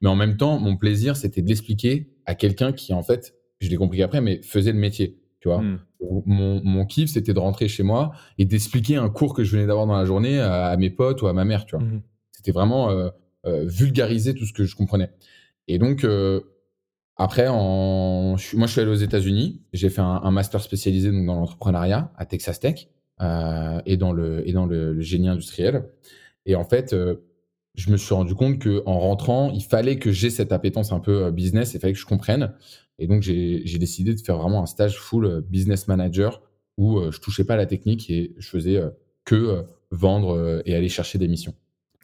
Mais 0.00 0.08
en 0.08 0.16
même 0.16 0.38
temps, 0.38 0.58
mon 0.58 0.78
plaisir, 0.78 1.18
c'était 1.18 1.42
de 1.42 1.48
l'expliquer 1.48 2.08
à 2.24 2.34
quelqu'un 2.34 2.72
qui, 2.72 2.94
en 2.94 3.02
fait, 3.02 3.34
je 3.60 3.68
l'ai 3.68 3.76
compris 3.76 4.02
après, 4.02 4.22
mais 4.22 4.40
faisait 4.40 4.72
le 4.72 4.78
métier. 4.78 5.18
tu 5.40 5.48
vois. 5.48 5.60
Mmh. 5.60 5.80
Mon, 6.24 6.64
mon 6.64 6.86
kiff, 6.86 7.10
c'était 7.10 7.34
de 7.34 7.40
rentrer 7.40 7.68
chez 7.68 7.82
moi 7.82 8.12
et 8.38 8.46
d'expliquer 8.46 8.96
un 8.96 9.10
cours 9.10 9.34
que 9.34 9.44
je 9.44 9.54
venais 9.54 9.66
d'avoir 9.66 9.86
dans 9.86 9.98
la 9.98 10.06
journée 10.06 10.40
à, 10.40 10.68
à 10.68 10.76
mes 10.78 10.88
potes 10.88 11.20
ou 11.20 11.26
à 11.26 11.34
ma 11.34 11.44
mère, 11.44 11.66
tu 11.66 11.76
vois. 11.76 11.84
Mmh 11.84 12.00
C'était 12.32 12.52
vraiment 12.52 12.88
euh, 12.88 13.10
euh, 13.44 13.66
vulgariser 13.66 14.32
tout 14.32 14.46
ce 14.46 14.54
que 14.54 14.64
je 14.64 14.74
comprenais. 14.76 15.10
Et 15.68 15.76
donc, 15.78 16.06
après, 17.16 17.46
en... 17.48 18.36
je 18.36 18.56
moi, 18.56 18.66
je 18.66 18.72
suis 18.72 18.80
allé 18.80 18.90
aux 18.90 18.94
États-Unis. 18.94 19.62
J'ai 19.72 19.90
fait 19.90 20.00
un, 20.00 20.20
un 20.22 20.30
master 20.30 20.60
spécialisé 20.60 21.10
donc, 21.12 21.26
dans 21.26 21.36
l'entrepreneuriat 21.36 22.12
à 22.16 22.26
Texas 22.26 22.60
Tech 22.60 22.88
euh, 23.20 23.80
et 23.86 23.96
dans, 23.96 24.12
le, 24.12 24.48
et 24.48 24.52
dans 24.52 24.66
le, 24.66 24.92
le 24.92 25.00
génie 25.00 25.28
industriel. 25.28 25.88
Et 26.46 26.56
en 26.56 26.64
fait, 26.64 26.92
euh, 26.92 27.16
je 27.74 27.90
me 27.90 27.96
suis 27.96 28.14
rendu 28.14 28.34
compte 28.34 28.62
qu'en 28.62 28.98
rentrant, 28.98 29.50
il 29.52 29.62
fallait 29.62 29.98
que 29.98 30.12
j'ai 30.12 30.30
cette 30.30 30.52
appétence 30.52 30.92
un 30.92 31.00
peu 31.00 31.24
euh, 31.24 31.30
business, 31.30 31.74
il 31.74 31.80
fallait 31.80 31.92
que 31.92 31.98
je 31.98 32.06
comprenne. 32.06 32.52
Et 32.98 33.06
donc, 33.06 33.22
j'ai 33.22 33.78
décidé 33.78 34.14
de 34.14 34.20
faire 34.20 34.38
vraiment 34.38 34.62
un 34.62 34.66
stage 34.66 34.98
full 34.98 35.24
euh, 35.24 35.40
business 35.40 35.88
manager 35.88 36.42
où 36.76 36.98
euh, 36.98 37.10
je 37.10 37.20
touchais 37.20 37.44
pas 37.44 37.54
à 37.54 37.56
la 37.56 37.66
technique 37.66 38.10
et 38.10 38.34
je 38.38 38.48
faisais 38.48 38.80
que 39.24 39.64
vendre 39.90 40.62
et 40.66 40.74
aller 40.74 40.88
chercher 40.88 41.18
des 41.18 41.28
missions. 41.28 41.54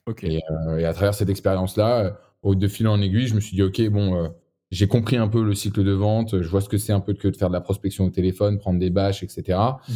Ok. 0.07 0.25
Et, 0.25 0.40
et 0.79 0.85
à 0.85 0.93
travers 0.95 1.14
cette 1.14 1.29
expérience-là, 1.29 2.19
de 2.45 2.69
fil 2.69 2.88
en 2.88 3.00
aiguille, 3.00 3.26
je 3.26 3.35
me 3.35 3.40
suis 3.40 3.55
dit, 3.57 3.62
OK, 3.62 3.81
bon, 3.90 4.14
euh, 4.14 4.29
j'ai 4.71 4.87
compris 4.87 5.17
un 5.17 5.29
peu 5.29 5.43
le 5.45 5.55
cycle 5.55 5.83
de 5.85 5.91
vente, 5.93 6.41
je 6.43 6.49
vois 6.49 6.61
ce 6.61 6.69
que 6.69 6.79
c'est 6.79 6.93
un 6.93 7.00
peu 7.00 7.15
que 7.15 7.29
de 7.29 7.37
faire 7.37 7.49
de 7.49 7.55
la 7.55 7.61
prospection 7.61 8.05
au 8.05 8.11
téléphone, 8.11 8.59
prendre 8.59 8.79
des 8.79 8.91
bâches, 8.91 9.23
etc. 9.23 9.59
Mhm. 9.89 9.95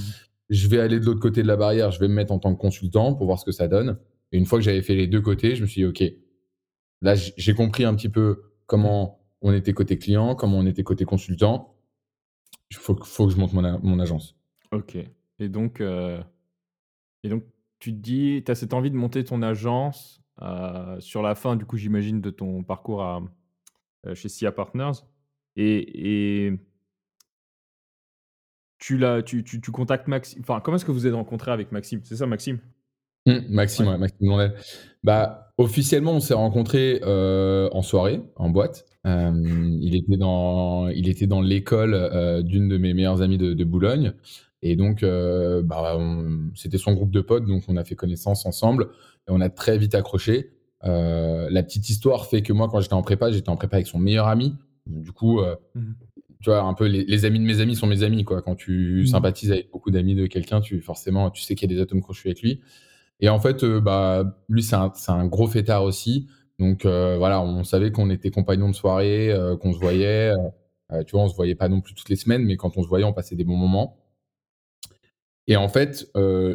Je 0.50 0.69
vais 0.69 0.81
aller 0.81 1.00
de 1.00 1.04
l'autre 1.07 1.21
côté 1.21 1.43
de 1.43 1.49
la 1.49 1.57
barrière, 1.57 1.90
je 1.90 2.00
vais 2.00 2.09
me 2.09 2.14
mettre 2.14 2.33
en 2.33 2.38
tant 2.38 2.54
que 2.54 2.61
consultant 2.61 3.14
pour 3.14 3.26
voir 3.26 3.38
ce 3.38 3.45
que 3.45 3.52
ça 3.52 3.69
donne. 3.69 3.99
Et 4.33 4.38
une 4.38 4.47
fois 4.47 4.59
que 4.59 4.64
j'avais 4.64 4.83
fait 4.83 4.95
les 4.95 5.07
deux 5.07 5.21
côtés, 5.21 5.54
je 5.57 5.62
me 5.62 5.66
suis 5.66 5.83
dit, 5.83 5.87
OK, 5.87 6.02
là, 7.02 7.14
j'ai 7.14 7.54
compris 7.54 7.85
un 7.85 7.95
petit 7.95 8.09
peu 8.09 8.43
comment 8.66 9.21
on 9.43 9.52
était 9.52 9.73
côté 9.73 9.97
client, 9.99 10.35
comment 10.35 10.59
on 10.59 10.66
était 10.66 10.83
côté 10.83 11.04
consultant. 11.04 11.76
Il 12.71 12.76
faut, 12.76 12.95
que- 12.95 13.07
faut 13.07 13.26
que 13.26 13.33
je 13.33 13.38
monte 13.38 13.52
mon, 13.52 13.78
mon 13.83 13.99
agence. 14.00 14.37
Ok. 14.73 14.97
Et 15.38 15.49
donc, 15.49 15.81
euh, 15.81 16.21
et 17.23 17.28
donc, 17.28 17.45
tu 17.78 17.93
te 17.93 17.99
dis, 17.99 18.43
tu 18.45 18.50
as 18.50 18.54
cette 18.54 18.75
envie 18.75 18.90
de 18.90 18.97
monter 18.97 19.23
ton 19.25 19.40
agence 19.43 20.21
euh, 20.43 20.99
sur 21.00 21.23
la 21.23 21.35
fin, 21.35 21.57
du 21.57 21.64
coup, 21.64 21.76
j'imagine, 21.76 22.21
de 22.21 22.31
ton 22.31 22.62
parcours 22.64 23.02
à, 23.02 23.23
chez 24.14 24.28
SIA 24.28 24.52
Partners. 24.52 24.92
Et, 25.56 26.46
et 26.46 26.52
tu, 28.78 28.99
l'as, 28.99 29.23
tu, 29.23 29.44
tu, 29.44 29.61
tu 29.61 29.70
contactes 29.70 30.08
Maxime. 30.08 30.40
Enfin, 30.42 30.61
comment 30.61 30.76
est-ce 30.76 30.84
que 30.84 30.92
vous 30.92 31.06
êtes 31.06 31.14
rencontré 31.14 31.50
avec 31.50 31.73
Maxime? 31.73 32.00
C'est 32.04 32.16
ça, 32.16 32.26
Maxime? 32.26 32.58
Hum, 33.26 33.42
Maxime, 33.49 33.87
Ouais. 33.87 33.92
ouais, 33.92 33.99
Maxime 33.99 34.18
Blondel. 34.26 34.54
Bah, 35.02 35.52
officiellement, 35.56 36.12
on 36.12 36.20
s'est 36.20 36.34
rencontrés 36.34 37.00
euh, 37.04 37.68
en 37.73 37.82
soirée, 37.82 38.20
en 38.37 38.50
boîte. 38.50 38.84
Euh, 39.06 39.32
il 39.80 39.94
était 39.94 40.16
dans, 40.16 40.88
il 40.88 41.08
était 41.08 41.26
dans 41.26 41.40
l'école 41.40 41.94
euh, 41.94 42.42
d'une 42.42 42.68
de 42.68 42.76
mes 42.76 42.92
meilleures 42.94 43.23
amies 43.23 43.38
de, 43.38 43.54
de 43.54 43.64
Boulogne. 43.64 44.12
Et 44.62 44.76
donc, 44.76 45.02
euh, 45.02 45.62
bah, 45.62 45.99
c'était 46.54 46.78
son 46.78 46.94
groupe 46.94 47.11
de 47.11 47.20
potes, 47.20 47.44
donc 47.46 47.64
on 47.68 47.76
a 47.76 47.84
fait 47.84 47.94
connaissance 47.96 48.46
ensemble 48.46 48.88
et 49.28 49.30
on 49.30 49.40
a 49.42 49.50
très 49.50 49.76
vite 49.76 49.94
accroché. 49.94 50.53
Euh, 50.87 51.49
la 51.50 51.62
petite 51.62 51.88
histoire 51.88 52.26
fait 52.26 52.43
que 52.43 52.53
moi, 52.53 52.69
quand 52.69 52.81
j'étais 52.81 52.95
en 52.95 53.03
prépa, 53.03 53.31
j'étais 53.33 53.49
en 53.49 53.57
prépa 53.57 53.76
avec 53.76 53.87
son 53.87 53.99
meilleur 53.99 54.29
ami. 54.29 54.55
Du 54.87 55.12
coup, 55.12 55.41
euh, 55.41 55.57
Mhm. 55.75 55.95
tu 56.43 56.50
vois, 56.50 56.61
un 56.61 56.75
peu 56.75 56.87
les, 56.87 57.05
les 57.05 57.25
amis 57.25 57.38
de 57.38 57.45
mes 57.45 57.61
amis 57.61 57.75
sont 57.75 57.87
mes 57.87 58.03
amis, 58.03 58.25
quoi. 58.25 58.43
Quand 58.43 58.55
tu 58.55 59.00
Mhm. 59.00 59.07
sympathises 59.07 59.50
avec 59.53 59.71
beaucoup 59.73 59.91
d'amis 59.91 60.14
de 60.14 60.26
quelqu'un, 60.26 60.61
tu 60.61 60.81
forcément, 60.81 61.31
tu 61.31 61.43
sais 61.43 61.55
qu'il 61.55 61.71
y 61.71 61.75
a 61.75 61.76
des 61.76 61.83
atomes 61.83 62.03
crochus 62.03 62.29
avec 62.29 62.43
lui. 62.43 62.61
Et 63.21 63.29
en 63.31 63.38
fait, 63.41 63.64
euh, 63.64 63.81
bah, 63.81 64.37
lui, 64.49 64.62
c'est 64.62 64.76
un, 64.76 64.93
un 65.09 65.26
gros 65.26 65.47
fêtard 65.47 65.85
aussi. 65.85 66.26
Donc 66.59 66.85
voilà, 66.85 67.41
on 67.43 67.64
savait 67.64 67.91
qu'on 67.91 68.11
était 68.11 68.31
compagnons 68.31 68.69
de 68.69 68.75
soirée, 68.75 69.35
qu'on 69.61 69.73
se 69.73 69.79
voyait. 69.79 70.33
tu 71.07 71.12
vois, 71.17 71.23
on 71.25 71.29
se 71.29 71.35
voyait 71.35 71.57
pas 71.57 71.69
non 71.69 71.81
plus 71.81 71.95
toutes 71.95 72.09
les 72.11 72.14
semaines, 72.17 72.45
mais 72.45 72.57
quand 72.57 72.76
on 72.76 72.83
se 72.85 72.88
voyait, 72.88 73.05
on 73.05 73.12
passait 73.12 73.35
des 73.35 73.43
bons 73.43 73.57
moments. 73.57 73.97
Et 75.49 75.57
en 75.57 75.69
fait, 75.69 76.09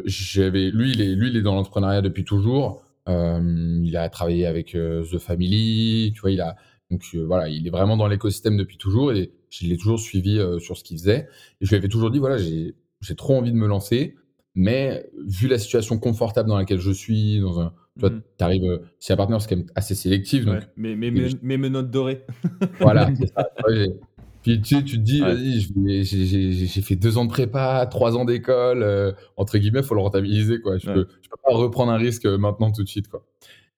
j'avais, 0.06 0.70
lui, 0.70 0.92
il 0.92 1.00
est, 1.02 1.14
lui, 1.14 1.28
il 1.30 1.36
est 1.36 1.42
dans 1.42 1.54
l'entrepreneuriat 1.54 2.00
depuis 2.00 2.24
toujours. 2.24 2.82
Euh, 3.08 3.80
il 3.82 3.96
a 3.96 4.08
travaillé 4.08 4.46
avec 4.46 4.74
euh, 4.74 5.02
The 5.04 5.18
Family, 5.18 6.12
tu 6.14 6.20
vois, 6.20 6.30
il 6.30 6.40
a, 6.40 6.56
donc 6.90 7.02
euh, 7.14 7.24
voilà, 7.24 7.48
il 7.48 7.66
est 7.66 7.70
vraiment 7.70 7.96
dans 7.96 8.06
l'écosystème 8.06 8.56
depuis 8.56 8.76
toujours 8.76 9.12
et 9.12 9.32
je 9.50 9.66
l'ai 9.66 9.76
toujours 9.76 9.98
suivi 9.98 10.38
euh, 10.38 10.58
sur 10.58 10.76
ce 10.76 10.84
qu'il 10.84 10.98
faisait. 10.98 11.28
Et 11.60 11.64
je 11.64 11.70
lui 11.70 11.76
avais 11.76 11.88
toujours 11.88 12.10
dit, 12.10 12.18
voilà, 12.18 12.36
j'ai, 12.38 12.74
trop 13.16 13.36
envie 13.36 13.50
de 13.52 13.56
me 13.56 13.66
lancer, 13.66 14.14
mais 14.54 15.10
vu 15.26 15.48
la 15.48 15.58
situation 15.58 15.98
confortable 15.98 16.48
dans 16.48 16.56
laquelle 16.58 16.78
je 16.80 16.90
suis, 16.92 17.40
dans 17.40 17.60
un, 17.60 17.72
toi, 17.98 18.10
Mhm. 18.10 18.22
tu 18.38 18.44
arrives, 18.44 18.80
si 18.98 19.12
un 19.12 19.16
partenaire, 19.16 19.40
c'est 19.40 19.48
quand 19.48 19.56
même 19.56 19.66
assez 19.74 19.94
sélectif, 19.94 20.44
donc 20.44 20.56
Ouais. 20.56 20.66
Mais, 20.76 20.94
mais, 20.96 21.10
mais, 21.10 21.28
je- 21.30 21.36
mes 21.42 21.56
menottes 21.56 21.90
dorées. 21.90 22.24
voilà, 22.80 23.10
c'est 23.16 23.26
ça. 23.34 23.48
Ouais, 23.66 23.88
tu 24.58 24.82
te 24.84 24.96
dis, 24.96 25.22
Ouais. 25.22 25.34
vas-y, 25.34 26.04
j'ai- 26.04 26.82
fait 26.82 26.96
deux 26.96 27.18
ans 27.18 27.24
de 27.24 27.30
prépa, 27.30 27.86
trois 27.90 28.16
ans 28.16 28.24
d'école, 28.24 28.82
euh, 28.82 29.12
entre 29.36 29.58
guillemets, 29.58 29.82
faut 29.82 29.94
le 29.94 30.00
rentabiliser, 30.00 30.60
quoi. 30.60 30.78
Je, 30.78 30.88
Ouais. 30.88 30.94
peux, 30.94 31.04
pas 31.44 31.54
reprendre 31.54 31.90
un 31.92 31.96
risque 31.96 32.26
euh, 32.26 32.36
maintenant 32.38 32.70
tout 32.70 32.82
de 32.84 32.88
suite, 32.88 33.08
quoi. 33.08 33.24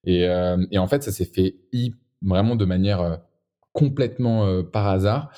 Et, 0.05 0.27
euh, 0.27 0.57
et 0.71 0.79
en 0.79 0.87
fait, 0.89 1.03
ça 1.03 1.13
s'est 1.13 1.25
fait 1.25 1.57
vraiment 2.23 2.57
de 2.57 2.65
manière 2.65 3.21
complètement 3.73 4.63
par 4.65 4.87
hasard. 4.89 5.31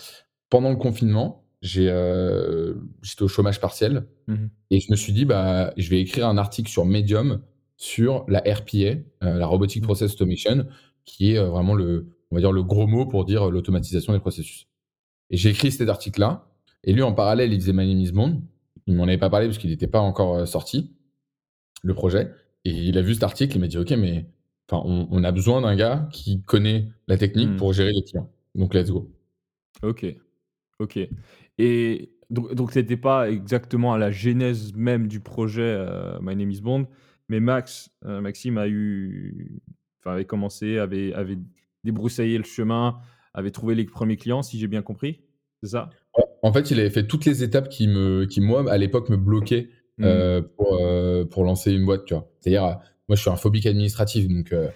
Pendant 0.51 0.71
le 0.71 0.77
confinement, 0.77 1.45
euh, 1.77 2.75
j'étais 3.03 3.23
au 3.23 3.29
chômage 3.29 3.61
partiel 3.61 4.07
Mhm. 4.29 4.51
et 4.71 4.81
je 4.81 4.91
me 4.91 4.97
suis 4.97 5.13
dit, 5.13 5.25
bah, 5.25 5.73
je 5.77 5.89
vais 5.91 6.01
écrire 6.01 6.29
un 6.29 6.37
article 6.39 6.71
sur 6.71 6.85
Medium 6.85 7.41
sur 7.77 8.25
la 8.29 8.39
RPA, 8.41 8.99
euh, 9.23 9.39
la 9.39 9.47
Robotic 9.47 9.83
Mhm. 9.83 9.87
Process 9.87 10.13
Automation, 10.15 10.67
qui 11.05 11.33
est 11.33 11.39
euh, 11.39 11.49
vraiment 11.49 11.75
le, 11.75 12.07
on 12.31 12.37
va 12.37 12.41
dire, 12.41 12.53
le 12.53 12.63
gros 12.63 12.87
mot 12.87 13.07
pour 13.07 13.25
dire 13.25 13.51
l'automatisation 13.51 14.13
des 14.13 14.21
processus. 14.21 14.67
Et 15.31 15.37
j'ai 15.37 15.51
écrit 15.51 15.73
cet 15.73 15.89
article-là. 15.89 16.47
Et 16.85 16.93
lui, 16.93 17.03
en 17.03 17.13
parallèle, 17.13 17.53
il 17.53 17.61
faisait 17.61 17.73
My 17.73 17.87
Name 17.87 18.01
is 18.01 18.13
Bond. 18.13 18.43
Il 18.87 18.95
m'en 18.95 19.05
avait 19.05 19.19
pas 19.19 19.31
parlé 19.31 19.47
parce 19.47 19.59
qu'il 19.59 19.71
n'était 19.71 19.87
pas 19.87 20.01
encore 20.01 20.37
euh, 20.37 20.47
sorti, 20.47 20.95
le 21.83 21.95
projet. 21.95 22.31
Et 22.65 22.73
il 22.73 22.99
a 22.99 23.03
vu 23.03 23.15
cet 23.15 23.23
article, 23.23 23.57
il 23.57 23.61
m'a 23.61 23.67
dit, 23.67 23.79
OK, 23.79 23.91
mais 23.93 24.27
on, 24.71 25.09
on 25.11 25.25
a 25.25 25.33
besoin 25.33 25.61
d'un 25.63 25.77
gars 25.77 26.09
qui 26.13 26.43
connaît 26.43 26.89
la 27.09 27.17
technique 27.19 27.51
Mhm. 27.51 27.57
pour 27.57 27.73
gérer 27.73 27.93
les 27.93 28.03
clients. 28.03 28.31
Donc, 28.55 28.75
let's 28.75 28.91
go. 28.91 29.11
Ok, 29.83 30.07
ok. 30.79 30.99
Et 31.59 32.11
donc, 32.31 32.55
donc 32.55 32.73
c'était 32.73 32.97
pas 32.97 33.31
exactement 33.31 33.93
à 33.93 33.99
la 33.99 34.11
genèse 34.11 34.73
même 34.75 35.09
du 35.09 35.21
projet 35.21 35.63
euh, 35.63 36.19
My 36.21 36.35
Name 36.37 36.51
is 36.51 36.61
Bond, 36.61 36.87
mais 37.29 37.41
Max, 37.41 37.91
euh, 38.07 38.21
Maxime 38.21 38.59
a 38.59 38.67
eu, 38.69 39.61
enfin 40.01 40.15
avait 40.15 40.25
commencé, 40.25 40.79
avait, 40.79 41.13
avait 41.15 41.39
débroussaillé 41.85 42.39
le 42.39 42.45
chemin, 42.45 42.99
avait 43.35 43.51
trouvé 43.51 43.75
les 43.75 43.85
premiers 43.85 44.17
clients, 44.17 44.43
si 44.43 44.59
j'ai 44.59 44.69
bien 44.69 44.83
compris, 44.83 45.21
c'est 45.63 45.71
ça? 45.71 45.91
En 46.43 46.53
fait, 46.53 46.71
il 46.71 46.79
avait 46.79 46.91
fait 46.91 47.07
toutes 47.07 47.25
les 47.25 47.43
étapes 47.43 47.69
qui, 47.69 47.89
me, 47.89 48.27
qui 48.27 48.41
moi, 48.41 48.71
à 48.71 48.77
l'époque, 48.79 49.09
me 49.11 49.17
bloquaient 49.17 49.69
Mhm. 49.99 50.07
euh, 50.07 50.43
pour, 50.57 50.75
euh, 50.81 51.25
pour 51.25 51.45
lancer 51.45 51.73
une 51.73 51.85
boîte, 51.85 52.05
tu 52.05 52.15
vois. 52.15 52.29
C'est-à-dire, 52.41 52.65
euh, 52.65 52.73
moi, 53.09 53.15
je 53.17 53.21
suis 53.21 53.31
un 53.31 53.37
phobique 53.37 53.67
administratif, 53.67 54.27
donc 54.29 54.53
euh, 54.53 54.69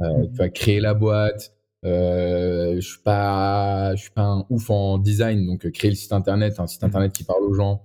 euh, 0.00 0.26
tu 0.26 0.36
vas 0.36 0.48
créer 0.48 0.80
la 0.80 0.94
boîte. 0.94 1.52
je 1.84 2.78
suis 2.80 3.02
pas, 3.02 3.94
je 3.94 4.00
suis 4.02 4.10
pas 4.10 4.22
un 4.22 4.46
ouf 4.50 4.70
en 4.70 4.98
design, 4.98 5.46
donc 5.46 5.70
créer 5.70 5.90
le 5.90 5.96
site 5.96 6.12
internet, 6.12 6.58
un 6.58 6.66
site 6.66 6.82
Mhm. 6.82 6.88
internet 6.88 7.12
qui 7.12 7.24
parle 7.24 7.42
aux 7.44 7.54
gens, 7.54 7.82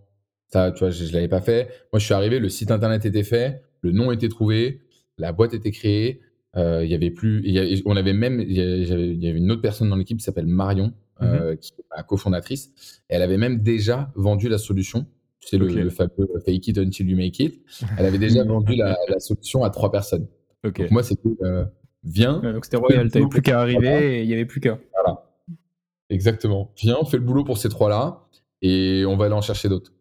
ça, 0.47 0.71
tu 0.71 0.79
vois, 0.79 0.89
je, 0.89 1.05
je 1.05 1.13
l'avais 1.13 1.27
pas 1.27 1.41
fait. 1.41 1.67
Moi, 1.93 1.99
je 1.99 2.05
suis 2.05 2.13
arrivé, 2.13 2.39
le 2.39 2.49
site 2.49 2.71
internet 2.71 3.05
était 3.05 3.23
fait, 3.23 3.61
le 3.81 3.91
nom 3.91 4.11
était 4.11 4.29
trouvé, 4.29 4.81
la 5.17 5.31
boîte 5.31 5.53
était 5.53 5.71
créée. 5.71 6.21
Euh, 6.57 6.83
Il 6.85 6.91
y 6.91 6.95
avait 6.95 7.11
plus, 7.11 7.41
il 7.45 7.51
y 7.53 7.59
avait- 7.59 7.81
on 7.85 7.95
avait 7.95 8.13
même, 8.13 8.39
il 8.41 8.51
y 8.53 8.61
avait, 8.61 9.15
y 9.15 9.29
une 9.29 9.51
autre 9.51 9.61
personne 9.61 9.89
dans 9.89 9.95
l'équipe 9.95 10.17
qui 10.17 10.23
s'appelle 10.23 10.47
Marion, 10.47 10.93
euh, 11.21 11.55
qui 11.55 11.73
est 11.77 11.83
ma 11.95 12.03
cofondatrice. 12.03 13.01
Elle 13.07 13.21
avait 13.21 13.37
même 13.37 13.59
déjà 13.61 14.11
vendu 14.15 14.49
la 14.49 14.57
solution. 14.57 15.05
Tu 15.41 15.47
sais, 15.49 15.57
le, 15.57 15.67
le 15.67 15.89
fameux 15.89 16.09
fake 16.45 16.67
it 16.67 16.77
until 16.77 17.09
you 17.09 17.15
make 17.17 17.39
it. 17.39 17.61
Elle 17.97 18.05
avait 18.05 18.17
déjà 18.17 18.43
vendu 18.45 18.75
la, 18.75 18.97
la 19.07 19.19
solution 19.19 19.63
à 19.63 19.69
trois 19.69 19.91
personnes. 19.91 20.27
Donc 20.63 20.79
moi, 20.91 21.03
c'était 21.03 21.29
euh, 21.43 21.65
viens, 22.03 22.41
Ouais, 22.41 22.51
donc 22.53 22.65
c'était 22.65 22.77
royal, 22.77 23.09
t'avais 23.09 23.27
plus 23.27 23.41
qu'à 23.41 23.59
arriver 23.61 24.19
et 24.19 24.23
il 24.23 24.29
y 24.29 24.33
avait 24.33 24.45
plus 24.45 24.59
qu'à. 24.59 24.77
voilà. 24.93 25.29
Exactement. 26.09 26.71
Viens, 26.81 26.97
fais 27.05 27.17
le 27.17 27.23
boulot 27.23 27.43
pour 27.43 27.57
ces 27.57 27.69
trois-là 27.69 28.27
et 28.61 29.03
on 29.07 29.15
va 29.15 29.25
aller 29.25 29.33
en 29.35 29.41
chercher 29.41 29.69
d'autres. 29.69 29.93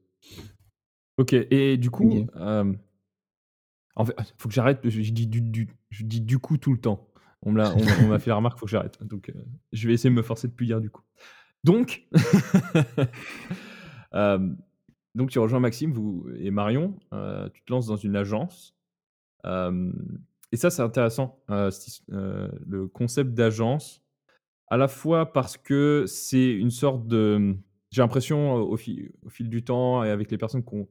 Ok, 1.19 1.33
et 1.33 1.76
du 1.76 1.90
coup, 1.90 2.26
euh, 2.37 2.73
en 3.99 4.05
fait, 4.05 4.14
faut 4.38 4.49
que 4.49 4.55
j'arrête, 4.55 4.81
je 4.88 5.12
dis 5.12 5.26
du, 5.26 5.69
je 5.90 6.05
dis 6.05 6.21
du 6.21 6.38
coup 6.38 6.57
tout 6.57 6.73
le 6.73 6.81
temps. 6.81 7.09
On 7.43 7.52
m'a- 7.52 8.19
fait 8.19 8.31
la 8.31 8.37
remarque, 8.37 8.59
faut 8.59 8.67
que 8.67 8.71
j'arrête. 8.71 8.99
Donc, 9.02 9.28
euh, 9.28 9.33
je 9.73 9.87
vais 9.87 9.95
essayer 9.95 10.11
de 10.11 10.14
me 10.14 10.23
forcer 10.23 10.49
de 10.49 10.52
plus 10.52 10.67
dire 10.67 10.81
du 10.81 10.90
coup. 10.90 11.02
Donc, 11.64 12.07
euh, 14.14 14.55
tu 15.28 15.38
rejoins 15.38 15.61
Maxime 15.61 15.93
vous, 15.93 16.26
et 16.38 16.50
Marion, 16.50 16.99
euh, 17.12 17.49
tu 17.50 17.62
te 17.62 17.73
lances 17.73 17.87
dans 17.87 17.97
une 17.97 18.17
agence. 18.17 18.75
et 19.45 20.57
ça, 20.57 20.71
c'est 20.71 20.83
intéressant, 20.83 21.43
le 21.49 22.87
concept 22.87 23.35
d'agence, 23.35 24.02
à 24.69 24.76
la 24.76 24.88
fois 24.88 25.33
parce 25.33 25.57
que 25.57 26.05
c'est 26.07 26.50
une 26.50 26.71
sorte 26.71 27.07
de... 27.07 27.57
J'ai 27.90 28.02
l'impression, 28.02 28.55
au, 28.55 28.75
au 28.75 28.76
fil 28.76 29.49
du 29.49 29.64
temps 29.64 30.05
et 30.05 30.11
avec 30.11 30.31
les 30.31 30.38
personnes 30.38 30.62
qu'on 30.62 30.87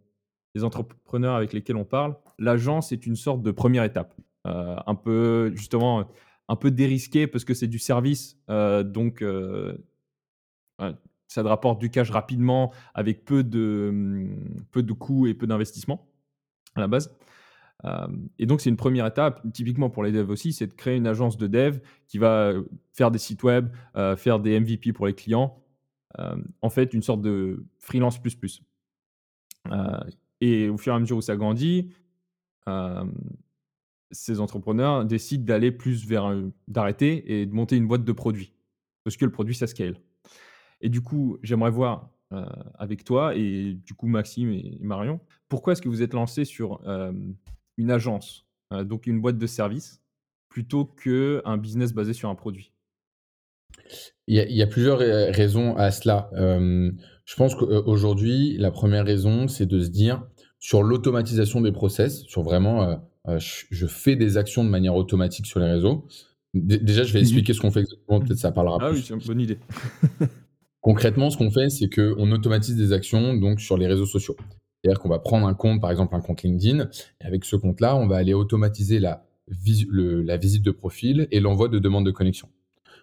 les 0.55 0.63
entrepreneurs 0.63 1.35
avec 1.35 1.53
lesquels 1.53 1.75
on 1.75 1.85
parle, 1.85 2.15
l'agence 2.39 2.91
est 2.91 3.05
une 3.05 3.15
sorte 3.15 3.41
de 3.41 3.51
première 3.51 3.83
étape. 3.83 4.13
Euh, 4.47 4.75
un 4.85 4.95
peu, 4.95 5.51
justement, 5.55 6.09
un 6.47 6.55
peu 6.55 6.71
dérisqué 6.71 7.27
parce 7.27 7.43
que 7.43 7.53
c'est 7.53 7.67
du 7.67 7.79
service. 7.79 8.37
euh, 8.49 8.83
donc, 8.83 9.21
euh, 9.21 9.77
ça 11.27 11.43
te 11.43 11.47
rapporte 11.47 11.79
du 11.79 11.89
cash 11.89 12.09
rapidement 12.11 12.71
avec 12.93 13.25
peu 13.25 13.43
de, 13.43 13.89
mmh, 13.91 14.65
peu 14.71 14.83
de 14.83 14.93
coûts 14.93 15.27
et 15.27 15.33
peu 15.33 15.47
d'investissement 15.47 16.07
à 16.75 16.81
la 16.81 16.87
base. 16.87 17.13
et 18.39 18.45
donc, 18.45 18.61
c'est 18.61 18.69
une 18.69 18.77
première 18.77 19.05
étape, 19.05 19.41
typiquement 19.53 19.89
pour 19.89 20.03
les 20.03 20.11
devs 20.11 20.29
aussi, 20.29 20.53
c'est 20.53 20.67
de 20.67 20.73
créer 20.73 20.97
une 20.97 21.07
agence 21.07 21.37
de 21.37 21.47
dev 21.47 21.79
qui 22.07 22.17
va 22.17 22.53
faire 22.93 23.11
des 23.11 23.19
sites 23.19 23.43
web, 23.43 23.69
faire 24.17 24.39
des 24.39 24.59
MVP 24.59 24.93
pour 24.93 25.07
les 25.07 25.13
clients. 25.13 25.59
en 26.61 26.69
fait, 26.69 26.93
une 26.93 27.03
sorte 27.03 27.21
de 27.21 27.65
freelance 27.79 28.19
plus 28.21 28.35
plus. 28.35 28.63
Et 30.41 30.69
au 30.69 30.77
fur 30.77 30.93
et 30.93 30.95
à 30.95 30.99
mesure 30.99 31.17
où 31.17 31.21
ça 31.21 31.35
grandit, 31.35 31.89
ces 34.11 34.39
entrepreneurs 34.39 35.05
décident 35.05 35.43
d'aller 35.43 35.71
plus 35.71 36.05
vers 36.05 36.33
d'arrêter 36.67 37.39
et 37.41 37.45
de 37.45 37.53
monter 37.53 37.75
une 37.75 37.87
boîte 37.87 38.03
de 38.03 38.11
produits 38.11 38.53
parce 39.03 39.17
que 39.17 39.25
le 39.25 39.31
produit 39.31 39.55
ça 39.55 39.67
scale. 39.67 39.99
Et 40.81 40.89
du 40.89 41.01
coup, 41.01 41.37
j'aimerais 41.43 41.71
voir 41.71 42.09
avec 42.75 43.03
toi 43.03 43.35
et 43.35 43.73
du 43.73 43.93
coup 43.93 44.07
Maxime 44.07 44.51
et 44.51 44.77
Marion, 44.81 45.19
pourquoi 45.47 45.73
est-ce 45.73 45.81
que 45.81 45.89
vous 45.89 46.01
êtes 46.01 46.13
lancé 46.13 46.45
sur 46.45 46.81
une 47.77 47.91
agence, 47.91 48.45
donc 48.71 49.07
une 49.07 49.21
boîte 49.21 49.37
de 49.37 49.47
service, 49.47 50.01
plutôt 50.49 50.85
qu'un 50.85 51.57
business 51.57 51.93
basé 51.93 52.13
sur 52.13 52.29
un 52.29 52.35
produit? 52.35 52.73
Il 54.27 54.35
y, 54.35 54.61
a, 54.61 54.67
plusieurs 54.67 54.99
raisons 54.99 55.75
à 55.77 55.91
cela. 55.91 56.29
je 56.33 57.35
pense 57.35 57.55
qu'aujourd'hui, 57.55 58.57
la 58.57 58.71
première 58.71 59.05
raison, 59.05 59.47
c'est 59.47 59.65
de 59.65 59.79
se 59.79 59.89
dire 59.89 60.23
sur 60.59 60.83
l'automatisation 60.83 61.61
des 61.61 61.71
process, 61.71 62.23
sur 62.23 62.41
vraiment 62.43 62.99
euh, 63.27 63.39
je, 63.39 63.87
fais 63.87 64.15
des 64.15 64.37
actions 64.37 64.63
de 64.63 64.69
manière 64.69 64.95
automatique 64.95 65.45
sur 65.45 65.59
les 65.59 65.69
réseaux. 65.69 66.07
déjà, 66.53 67.03
je 67.03 67.13
vais 67.13 67.19
expliquer 67.19 67.53
ce 67.53 67.61
qu'on 67.61 67.71
fait 67.71 67.81
exactement, 67.81 68.19
peut-être 68.19 68.39
ça 68.39 68.51
parlera 68.51 68.77
ah 68.81 68.89
plus. 68.89 68.97
oui, 68.97 69.05
c'est 69.05 69.13
une 69.13 69.21
bonne 69.21 69.41
idée. 69.41 69.59
Concrètement, 70.81 71.29
ce 71.29 71.37
qu'on 71.37 71.51
fait, 71.51 71.69
c'est 71.69 71.89
qu'on 71.89 72.31
automatise 72.31 72.75
des 72.75 72.93
actions 72.93 73.33
donc, 73.33 73.59
sur 73.59 73.77
les 73.77 73.87
réseaux 73.87 74.05
sociaux. 74.05 74.37
C'est-à-dire 74.81 75.01
qu'on 75.01 75.09
va 75.09 75.19
prendre 75.19 75.45
un 75.47 75.53
compte, 75.53 75.81
par 75.81 75.91
exemple 75.91 76.15
un 76.15 76.21
compte 76.21 76.43
LinkedIn, 76.43 76.89
et 77.21 77.25
avec 77.25 77.43
ce 77.43 77.57
compte-là, 77.57 77.97
on 77.97 78.07
va 78.07 78.15
aller 78.15 78.33
automatiser 78.33 78.99
la, 78.99 79.25
la 79.47 80.37
visite 80.37 80.63
de 80.63 80.71
profil 80.71 81.27
et 81.31 81.41
l'envoi 81.41 81.67
de 81.67 81.79
demandes 81.79 82.05
de 82.05 82.11
connexion. 82.11 82.47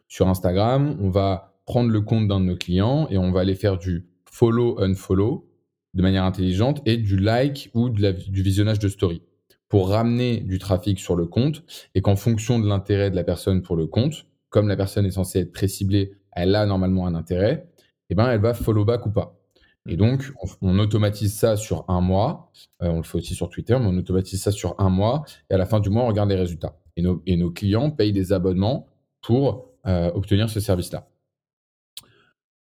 Sur 0.08 0.28
Instagram, 0.28 0.96
on 1.00 1.10
va 1.10 1.54
prendre 1.66 1.90
le 1.90 2.00
compte 2.00 2.28
d'un 2.28 2.40
de 2.40 2.46
nos 2.46 2.56
clients 2.56 3.08
et 3.10 3.18
on 3.18 3.32
va 3.32 3.40
aller 3.40 3.54
faire 3.54 3.78
du 3.78 4.06
follow-unfollow 4.30 5.48
de 5.94 6.02
manière 6.02 6.24
intelligente 6.24 6.82
et 6.86 6.96
du 6.96 7.16
like 7.16 7.70
ou 7.74 7.88
de 7.88 8.02
la, 8.02 8.12
du 8.12 8.42
visionnage 8.42 8.78
de 8.78 8.88
story 8.88 9.22
pour 9.68 9.88
ramener 9.88 10.40
du 10.40 10.58
trafic 10.58 10.98
sur 11.00 11.16
le 11.16 11.26
compte 11.26 11.64
et 11.94 12.00
qu'en 12.02 12.16
fonction 12.16 12.58
de 12.58 12.68
l'intérêt 12.68 13.10
de 13.10 13.16
la 13.16 13.24
personne 13.24 13.62
pour 13.62 13.76
le 13.76 13.86
compte, 13.86 14.26
comme 14.50 14.68
la 14.68 14.76
personne 14.76 15.06
est 15.06 15.12
censée 15.12 15.40
être 15.40 15.52
très 15.52 15.68
ciblée, 15.68 16.12
elle 16.32 16.54
a 16.54 16.66
normalement 16.66 17.06
un 17.06 17.14
intérêt, 17.14 17.66
eh 18.10 18.14
ben, 18.14 18.28
elle 18.28 18.40
va 18.40 18.54
follow 18.54 18.84
back 18.84 19.06
ou 19.06 19.10
pas. 19.10 19.40
Et 19.86 19.96
donc, 19.96 20.32
on, 20.62 20.78
automatise 20.78 21.34
ça 21.34 21.56
sur 21.56 21.84
un 21.88 22.00
mois. 22.00 22.50
Euh, 22.82 22.88
on 22.88 22.98
le 22.98 23.02
fait 23.02 23.18
aussi 23.18 23.34
sur 23.34 23.50
Twitter, 23.50 23.76
mais 23.78 23.86
on 23.86 23.96
automatise 23.98 24.40
ça 24.40 24.50
sur 24.50 24.74
un 24.78 24.88
mois. 24.88 25.24
Et 25.50 25.54
à 25.54 25.58
la 25.58 25.66
fin 25.66 25.78
du 25.78 25.90
mois, 25.90 26.04
on 26.04 26.08
regarde 26.08 26.30
les 26.30 26.36
résultats. 26.36 26.78
Et 26.96 27.02
nos, 27.02 27.22
et 27.26 27.36
nos 27.36 27.50
clients 27.50 27.90
payent 27.90 28.12
des 28.12 28.32
abonnements 28.32 28.86
pour 29.20 29.73
obtenir 29.84 30.48
ce 30.48 30.60
service-là. 30.60 31.08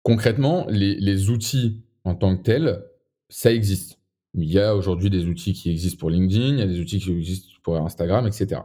Concrètement, 0.02 0.66
les, 0.68 1.30
outils 1.30 1.80
en 2.04 2.14
tant 2.14 2.36
que 2.36 2.42
tels, 2.42 2.84
ça 3.28 3.52
existe. 3.52 3.98
Il 4.34 4.50
y 4.50 4.58
a 4.58 4.74
aujourd'hui 4.74 5.10
des 5.10 5.26
outils 5.26 5.52
qui 5.52 5.70
existent 5.70 6.00
pour 6.00 6.10
LinkedIn, 6.10 6.54
il 6.54 6.58
y 6.58 6.62
a 6.62 6.66
des 6.66 6.80
outils 6.80 6.98
qui 6.98 7.12
existent 7.12 7.48
pour 7.62 7.76
Instagram, 7.76 8.26
etc. 8.26 8.62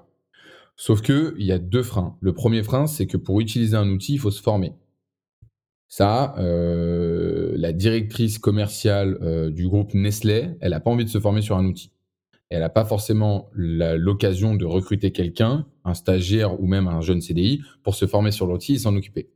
Sauf 0.76 1.02
qu'il 1.02 1.34
y 1.38 1.52
a 1.52 1.60
deux 1.60 1.84
freins. 1.84 2.18
Le 2.22 2.34
premier 2.34 2.64
frein, 2.64 2.88
c'est 2.88 3.08
que 3.08 3.18
pour 3.18 3.40
utiliser 3.40 3.76
un 3.76 3.90
outil, 3.90 4.14
il 4.14 4.20
faut 4.20 4.32
se 4.32 4.42
former. 4.42 4.74
Ça, 5.88 6.36
euh, 6.38 7.54
la 7.56 7.72
directrice 7.72 8.40
commerciale 8.40 9.18
euh, 9.22 9.50
du 9.50 9.68
groupe 9.68 9.94
Nestlé, 9.94 10.50
elle 10.60 10.72
n'a 10.72 10.80
pas 10.80 10.92
envie 10.92 11.06
de 11.06 11.10
se 11.10 11.20
former 11.20 11.42
sur 11.42 11.58
un 11.58 11.66
outil. 11.66 11.92
Elle 12.50 12.62
n'a 12.62 12.70
pas 12.70 12.86
forcément 12.86 13.50
l'occasion 13.54 14.56
de 14.56 14.66
recruter 14.66 15.12
quelqu'un, 15.12 15.66
un 15.84 15.94
stagiaire 15.94 16.62
ou 16.62 16.68
même 16.68 16.88
un 16.88 17.02
jeune 17.02 17.22
CDI, 17.22 17.62
pour 17.84 17.96
se 17.96 18.08
former 18.08 18.32
sur 18.32 18.48
l'outil 18.48 18.76
et 18.76 18.80
s'en 18.80 18.96
occuper. 18.96 19.30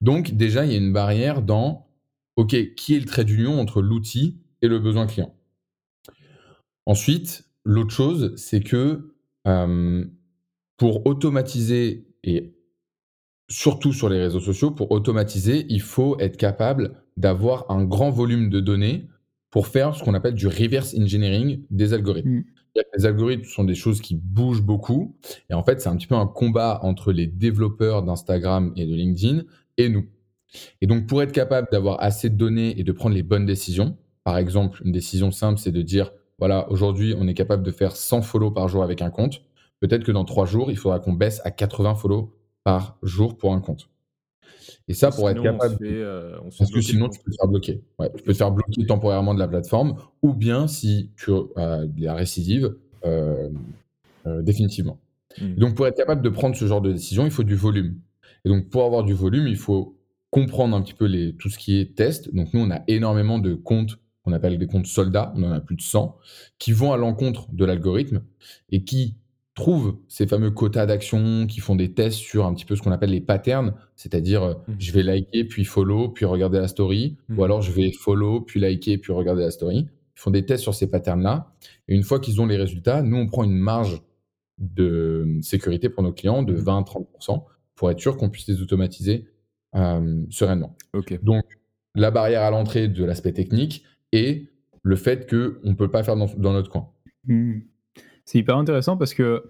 Donc 0.00 0.32
déjà, 0.32 0.64
il 0.64 0.72
y 0.72 0.74
a 0.74 0.78
une 0.78 0.92
barrière 0.92 1.42
dans, 1.42 1.86
OK, 2.36 2.74
qui 2.74 2.94
est 2.94 2.98
le 2.98 3.06
trait 3.06 3.24
d'union 3.24 3.60
entre 3.60 3.80
l'outil 3.80 4.40
et 4.62 4.68
le 4.68 4.78
besoin 4.78 5.06
client 5.06 5.34
Ensuite, 6.86 7.48
l'autre 7.64 7.92
chose, 7.92 8.34
c'est 8.36 8.60
que 8.60 9.14
pour 10.76 11.06
automatiser 11.06 12.06
et 12.24 12.54
surtout 13.48 13.92
sur 13.92 14.08
les 14.08 14.18
réseaux 14.18 14.40
sociaux, 14.40 14.70
pour 14.70 14.90
automatiser, 14.90 15.66
il 15.68 15.80
faut 15.80 16.18
être 16.18 16.36
capable 16.36 17.02
d'avoir 17.16 17.70
un 17.70 17.84
grand 17.84 18.10
volume 18.10 18.50
de 18.50 18.60
données 18.60 19.08
pour 19.54 19.68
faire 19.68 19.94
ce 19.94 20.02
qu'on 20.02 20.14
appelle 20.14 20.34
du 20.34 20.48
reverse 20.48 20.96
engineering 20.98 21.62
des 21.70 21.94
algorithmes. 21.94 22.28
Mmh. 22.28 22.44
Les 22.98 23.06
algorithmes 23.06 23.44
sont 23.44 23.62
des 23.62 23.76
choses 23.76 24.00
qui 24.00 24.16
bougent 24.16 24.64
beaucoup 24.64 25.14
et 25.48 25.54
en 25.54 25.62
fait, 25.62 25.80
c'est 25.80 25.88
un 25.88 25.94
petit 25.94 26.08
peu 26.08 26.16
un 26.16 26.26
combat 26.26 26.80
entre 26.82 27.12
les 27.12 27.28
développeurs 27.28 28.02
d'Instagram 28.02 28.72
et 28.74 28.84
de 28.84 28.92
LinkedIn 28.92 29.44
et 29.78 29.88
nous. 29.88 30.06
Et 30.80 30.88
donc, 30.88 31.06
pour 31.06 31.22
être 31.22 31.30
capable 31.30 31.68
d'avoir 31.70 32.02
assez 32.02 32.30
de 32.30 32.34
données 32.34 32.80
et 32.80 32.82
de 32.82 32.90
prendre 32.90 33.14
les 33.14 33.22
bonnes 33.22 33.46
décisions, 33.46 33.96
par 34.24 34.38
exemple, 34.38 34.82
une 34.84 34.90
décision 34.90 35.30
simple, 35.30 35.60
c'est 35.60 35.70
de 35.70 35.82
dire 35.82 36.10
voilà, 36.40 36.68
aujourd'hui, 36.68 37.14
on 37.16 37.28
est 37.28 37.34
capable 37.34 37.62
de 37.62 37.70
faire 37.70 37.94
100 37.94 38.22
follow 38.22 38.50
par 38.50 38.66
jour 38.66 38.82
avec 38.82 39.02
un 39.02 39.10
compte. 39.10 39.42
Peut-être 39.78 40.02
que 40.02 40.10
dans 40.10 40.24
trois 40.24 40.46
jours, 40.46 40.72
il 40.72 40.76
faudra 40.76 40.98
qu'on 40.98 41.12
baisse 41.12 41.40
à 41.44 41.52
80 41.52 41.94
follow 41.94 42.36
par 42.64 42.98
jour 43.04 43.38
pour 43.38 43.54
un 43.54 43.60
compte. 43.60 43.88
Et 44.88 44.94
ça, 44.94 45.10
pour 45.10 45.28
être 45.30 45.42
capable. 45.42 45.76
Euh, 45.82 46.38
parce 46.58 46.70
que 46.70 46.80
sinon, 46.80 47.08
tu 47.08 47.20
peux 47.20 47.30
te 47.30 47.36
faire 47.36 47.48
bloquer. 47.48 47.82
tu 48.16 48.22
peux 48.22 48.32
te 48.32 48.36
faire 48.36 48.50
bloquer 48.50 48.86
temporairement 48.86 49.34
de 49.34 49.38
la 49.38 49.48
plateforme, 49.48 49.96
ou 50.22 50.34
bien 50.34 50.66
si 50.66 51.10
tu 51.16 51.32
as 51.56 51.86
de 51.86 52.04
la 52.04 52.14
récidive, 52.14 52.74
euh, 53.04 53.48
euh, 54.26 54.42
définitivement. 54.42 54.98
Mmh. 55.40 55.54
Donc, 55.54 55.74
pour 55.74 55.86
être 55.86 55.96
capable 55.96 56.22
de 56.22 56.28
prendre 56.28 56.56
ce 56.56 56.66
genre 56.66 56.80
de 56.80 56.92
décision, 56.92 57.24
il 57.24 57.30
faut 57.30 57.44
du 57.44 57.54
volume. 57.54 57.98
Et 58.44 58.48
donc, 58.48 58.68
pour 58.68 58.84
avoir 58.84 59.04
du 59.04 59.14
volume, 59.14 59.46
il 59.46 59.56
faut 59.56 59.96
comprendre 60.30 60.76
un 60.76 60.82
petit 60.82 60.94
peu 60.94 61.06
les, 61.06 61.34
tout 61.34 61.48
ce 61.48 61.58
qui 61.58 61.80
est 61.80 61.94
test. 61.94 62.34
Donc, 62.34 62.52
nous, 62.52 62.60
on 62.60 62.70
a 62.70 62.82
énormément 62.88 63.38
de 63.38 63.54
comptes 63.54 63.98
qu'on 64.22 64.32
appelle 64.32 64.58
des 64.58 64.66
comptes 64.66 64.86
soldats, 64.86 65.32
on 65.36 65.42
en 65.42 65.52
a 65.52 65.60
plus 65.60 65.76
de 65.76 65.82
100, 65.82 66.16
qui 66.58 66.72
vont 66.72 66.92
à 66.92 66.96
l'encontre 66.96 67.46
de 67.52 67.64
l'algorithme 67.64 68.22
et 68.70 68.82
qui 68.84 69.16
trouvent 69.54 69.96
ces 70.08 70.26
fameux 70.26 70.50
quotas 70.50 70.86
d'action, 70.86 71.46
qui 71.46 71.60
font 71.60 71.76
des 71.76 71.92
tests 71.92 72.18
sur 72.18 72.46
un 72.46 72.54
petit 72.54 72.64
peu 72.64 72.74
ce 72.76 72.82
qu'on 72.82 72.90
appelle 72.90 73.10
les 73.10 73.20
patterns, 73.20 73.74
c'est-à-dire 73.96 74.42
euh, 74.42 74.54
mmh. 74.54 74.74
je 74.78 74.92
vais 74.92 75.02
liker, 75.02 75.44
puis 75.44 75.64
follow, 75.64 76.08
puis 76.08 76.24
regarder 76.24 76.58
la 76.58 76.68
story, 76.68 77.16
ou 77.30 77.34
mmh. 77.34 77.42
alors 77.42 77.62
je 77.62 77.72
vais 77.72 77.92
follow, 77.92 78.40
puis 78.40 78.60
liker, 78.60 78.98
puis 78.98 79.12
regarder 79.12 79.42
la 79.42 79.50
story. 79.50 79.88
Ils 80.16 80.20
font 80.20 80.30
des 80.30 80.44
tests 80.44 80.62
sur 80.62 80.74
ces 80.74 80.90
patterns-là, 80.90 81.54
et 81.88 81.94
une 81.94 82.02
fois 82.02 82.18
qu'ils 82.18 82.40
ont 82.40 82.46
les 82.46 82.56
résultats, 82.56 83.02
nous, 83.02 83.16
on 83.16 83.26
prend 83.26 83.44
une 83.44 83.56
marge 83.56 84.02
de 84.58 85.38
sécurité 85.42 85.88
pour 85.88 86.02
nos 86.02 86.12
clients 86.12 86.42
de 86.42 86.56
20-30% 86.56 87.04
mmh. 87.36 87.40
pour 87.76 87.90
être 87.90 88.00
sûr 88.00 88.16
qu'on 88.16 88.30
puisse 88.30 88.48
les 88.48 88.60
automatiser 88.60 89.28
euh, 89.76 90.24
sereinement. 90.30 90.76
Donc, 91.22 91.44
la 91.94 92.10
barrière 92.10 92.42
à 92.42 92.50
l'entrée 92.50 92.88
de 92.88 93.04
l'aspect 93.04 93.32
technique, 93.32 93.84
et 94.10 94.50
le 94.82 94.96
fait 94.96 95.28
qu'on 95.28 95.68
ne 95.68 95.74
peut 95.74 95.90
pas 95.90 96.02
faire 96.02 96.16
dans, 96.16 96.52
notre 96.52 96.70
coin. 96.70 96.90
C'est 98.24 98.38
hyper 98.38 98.56
intéressant 98.56 98.96
parce 98.96 99.14
que 99.14 99.44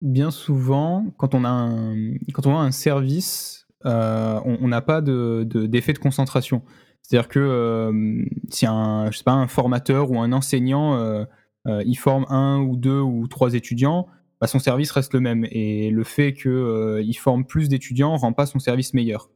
bien 0.00 0.30
souvent, 0.30 1.06
quand 1.16 1.34
on 1.34 1.44
a 1.44 1.48
un, 1.48 2.14
quand 2.32 2.46
on 2.46 2.56
a 2.56 2.60
un 2.60 2.70
service, 2.70 3.66
euh, 3.86 4.40
on 4.44 4.68
n'a 4.68 4.80
pas 4.80 5.00
d'effet 5.00 5.92
de, 5.92 5.98
de, 5.98 5.98
concentration. 5.98 6.62
C'est-à-dire 7.02 7.28
que 7.28 7.40
euh, 7.40 8.24
si 8.50 8.66
un, 8.66 9.10
je 9.10 9.18
sais 9.18 9.24
pas, 9.24 9.32
un 9.32 9.48
formateur 9.48 10.10
ou 10.10 10.20
un 10.20 10.32
enseignant, 10.32 10.96
euh, 10.96 11.24
il 11.66 11.96
forme 11.96 12.26
un 12.28 12.60
ou 12.60 12.76
deux 12.76 13.00
ou 13.00 13.26
trois 13.28 13.54
étudiants, 13.54 14.06
bah, 14.40 14.46
son 14.46 14.58
service 14.58 14.90
reste 14.90 15.14
le 15.14 15.20
même. 15.20 15.46
Et 15.50 15.90
le 15.90 16.04
fait 16.04 16.34
qu'il 16.34 17.18
forme 17.18 17.44
plus 17.44 17.68
d'étudiants 17.68 18.16
rend 18.16 18.32
pas 18.32 18.46
son 18.46 18.58
service 18.58 18.94
meilleur. 18.94 19.30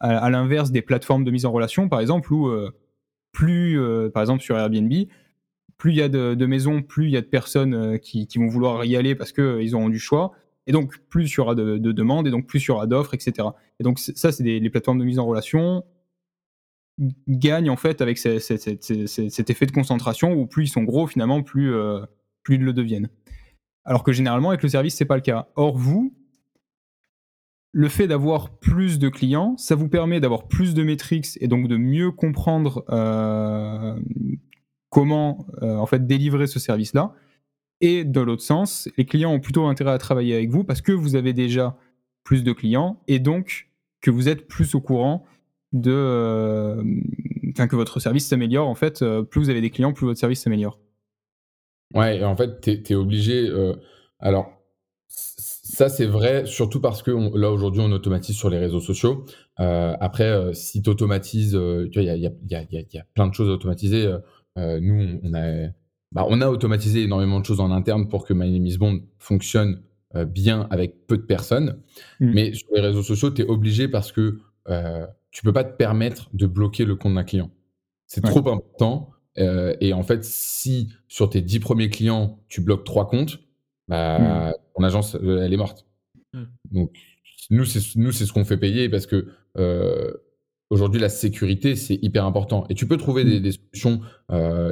À, 0.00 0.18
à 0.18 0.30
l'inverse 0.30 0.72
des 0.72 0.82
plateformes 0.82 1.24
de 1.24 1.30
mise 1.30 1.46
en 1.46 1.52
relation, 1.52 1.88
par 1.88 2.00
exemple, 2.00 2.32
où 2.32 2.48
plus, 3.32 3.80
euh, 3.80 4.10
par 4.10 4.22
exemple 4.22 4.42
sur 4.42 4.56
Airbnb, 4.56 4.92
plus 5.82 5.90
il 5.90 5.96
y 5.96 6.02
a 6.02 6.08
de, 6.08 6.46
maisons, 6.46 6.80
plus 6.80 7.06
il 7.06 7.10
y 7.10 7.16
a 7.16 7.20
de 7.20 7.26
personnes 7.26 7.74
euh, 7.74 7.98
qui, 7.98 8.28
vont 8.36 8.46
vouloir 8.46 8.84
y 8.84 8.94
aller 8.94 9.16
parce 9.16 9.32
qu'ils 9.32 9.42
euh, 9.42 9.72
auront 9.72 9.88
du 9.88 9.98
choix. 9.98 10.30
Et 10.68 10.70
donc, 10.70 10.96
plus 11.08 11.28
il 11.28 11.36
y 11.38 11.40
aura 11.40 11.56
de, 11.56 11.76
demandes, 11.76 12.28
et 12.28 12.30
donc 12.30 12.46
plus 12.46 12.62
il 12.62 12.68
y 12.68 12.70
aura 12.70 12.86
d'offres, 12.86 13.14
etc. 13.14 13.48
Et 13.80 13.82
donc, 13.82 13.98
ça, 13.98 14.30
c'est 14.30 14.44
des 14.44 14.60
les 14.60 14.70
plateformes 14.70 15.00
de 15.00 15.04
mise 15.04 15.18
en 15.18 15.26
relation 15.26 15.82
gagnent 17.26 17.70
en 17.70 17.76
fait 17.76 18.00
avec 18.00 18.16
cet 18.16 19.50
effet 19.50 19.66
de 19.66 19.72
concentration 19.72 20.34
où 20.34 20.46
plus 20.46 20.66
ils 20.66 20.68
sont 20.68 20.84
gros, 20.84 21.08
finalement, 21.08 21.42
plus, 21.42 21.74
plus 22.44 22.54
ils 22.54 22.62
le 22.62 22.72
deviennent. 22.72 23.08
Alors 23.84 24.04
que 24.04 24.12
généralement, 24.12 24.50
avec 24.50 24.62
le 24.62 24.68
service, 24.68 24.94
c'est 24.94 25.04
pas 25.04 25.16
le 25.16 25.22
cas. 25.22 25.48
Or, 25.56 25.76
vous, 25.76 26.14
le 27.72 27.88
fait 27.88 28.06
d'avoir 28.06 28.50
plus 28.50 29.00
de 29.00 29.08
clients, 29.08 29.56
ça 29.56 29.74
vous 29.74 29.88
permet 29.88 30.20
d'avoir 30.20 30.46
plus 30.46 30.74
de 30.74 30.84
métriques 30.84 31.38
et 31.40 31.48
donc 31.48 31.66
de 31.66 31.76
mieux 31.76 32.12
comprendre 32.12 32.84
euh, 32.90 33.98
comment 34.92 35.46
euh, 35.62 35.76
en 35.76 35.86
fait 35.86 36.06
délivrer 36.06 36.46
ce 36.46 36.60
service-là. 36.60 37.14
Et 37.80 38.04
dans 38.04 38.24
l'autre 38.24 38.42
sens, 38.42 38.90
les 38.98 39.06
clients 39.06 39.32
ont 39.32 39.40
plutôt 39.40 39.64
intérêt 39.64 39.90
à 39.90 39.98
travailler 39.98 40.34
avec 40.34 40.50
vous 40.50 40.64
parce 40.64 40.82
que 40.82 40.92
vous 40.92 41.16
avez 41.16 41.32
déjà 41.32 41.76
plus 42.24 42.44
de 42.44 42.52
clients 42.52 43.00
et 43.08 43.18
donc 43.18 43.70
que 44.02 44.10
vous 44.10 44.28
êtes 44.28 44.46
plus 44.46 44.74
au 44.74 44.80
courant 44.82 45.24
de, 45.72 46.76
enfin 47.50 47.66
que 47.66 47.74
votre 47.74 48.00
service 48.00 48.26
s'améliore 48.26 48.68
en 48.68 48.74
fait. 48.74 49.02
plus 49.30 49.40
vous 49.40 49.50
avez 49.50 49.62
des 49.62 49.70
clients, 49.70 49.94
plus 49.94 50.04
votre 50.04 50.20
service 50.20 50.42
s'améliore. 50.42 50.78
Ouais, 51.94 52.22
en 52.22 52.36
fait, 52.36 52.60
tu 52.60 52.92
es, 52.92 52.94
obligé. 52.94 53.50
alors, 54.18 54.52
ça, 55.08 55.88
c'est 55.88 56.06
vrai, 56.06 56.44
surtout 56.44 56.80
parce 56.80 57.02
que 57.02 57.10
là, 57.36 57.50
aujourd'hui, 57.50 57.80
on 57.80 57.90
automatise 57.92 58.36
sur 58.36 58.50
les 58.50 58.58
réseaux 58.58 58.80
sociaux. 58.80 59.24
après, 59.56 60.52
si 60.52 60.82
tu 60.82 60.90
automatises, 60.90 61.58
il 61.58 62.02
y 62.02 62.96
a, 62.98 63.04
plein 63.14 63.26
de 63.26 63.34
choses 63.34 63.48
à 63.48 63.52
automatiser. 63.52 64.14
Nous, 64.56 65.20
on 65.22 65.34
a, 65.34 65.68
bah, 66.12 66.26
on 66.28 66.40
a 66.40 66.48
automatisé 66.48 67.02
énormément 67.02 67.40
de 67.40 67.44
choses 67.44 67.60
en 67.60 67.70
interne 67.70 68.08
pour 68.08 68.26
que 68.26 68.34
My 68.34 68.50
Name 68.50 68.66
is 68.66 68.78
Bond 68.78 69.00
fonctionne 69.18 69.82
bien 70.26 70.68
avec 70.70 71.06
peu 71.06 71.16
de 71.16 71.22
personnes. 71.22 71.80
Mmh. 72.20 72.32
Mais 72.34 72.52
sur 72.52 72.68
les 72.74 72.80
réseaux 72.80 73.02
sociaux, 73.02 73.30
tu 73.30 73.42
es 73.42 73.44
obligé 73.46 73.88
parce 73.88 74.12
que 74.12 74.38
tu 75.30 75.42
peux 75.42 75.52
pas 75.52 75.64
te 75.64 75.76
permettre 75.76 76.28
de 76.34 76.46
bloquer 76.46 76.84
le 76.84 76.96
compte 76.96 77.14
d'un 77.14 77.24
client. 77.24 77.50
C'est 78.06 78.20
trop 78.20 78.46
important. 78.50 79.10
et 79.36 79.92
en 79.94 80.02
fait, 80.02 80.24
si 80.24 80.92
sur 81.08 81.30
tes 81.30 81.40
10 81.40 81.60
premiers 81.60 81.88
clients, 81.88 82.40
tu 82.48 82.60
bloques 82.60 82.84
trois 82.84 83.08
comptes, 83.08 83.38
bah, 83.88 84.18
mmh. 84.18 84.52
ton 84.76 84.84
agence, 84.84 85.14
elle 85.14 85.52
est 85.52 85.56
morte. 85.56 85.86
Mmh. 86.34 86.42
Donc, 86.72 86.96
nous, 87.50 87.64
c'est 87.64 87.80
ce 87.80 88.32
qu'on 88.32 88.44
fait 88.44 88.58
payer 88.58 88.88
parce 88.88 89.06
que 89.06 89.28
aujourd'hui, 90.72 91.00
la 91.00 91.08
sécurité, 91.08 91.76
c'est 91.76 91.98
hyper 92.02 92.24
important. 92.24 92.66
Et 92.68 92.74
tu 92.74 92.86
peux 92.86 92.96
trouver 92.96 93.24
des, 93.24 93.40
des, 93.40 93.52
solutions, 93.52 94.00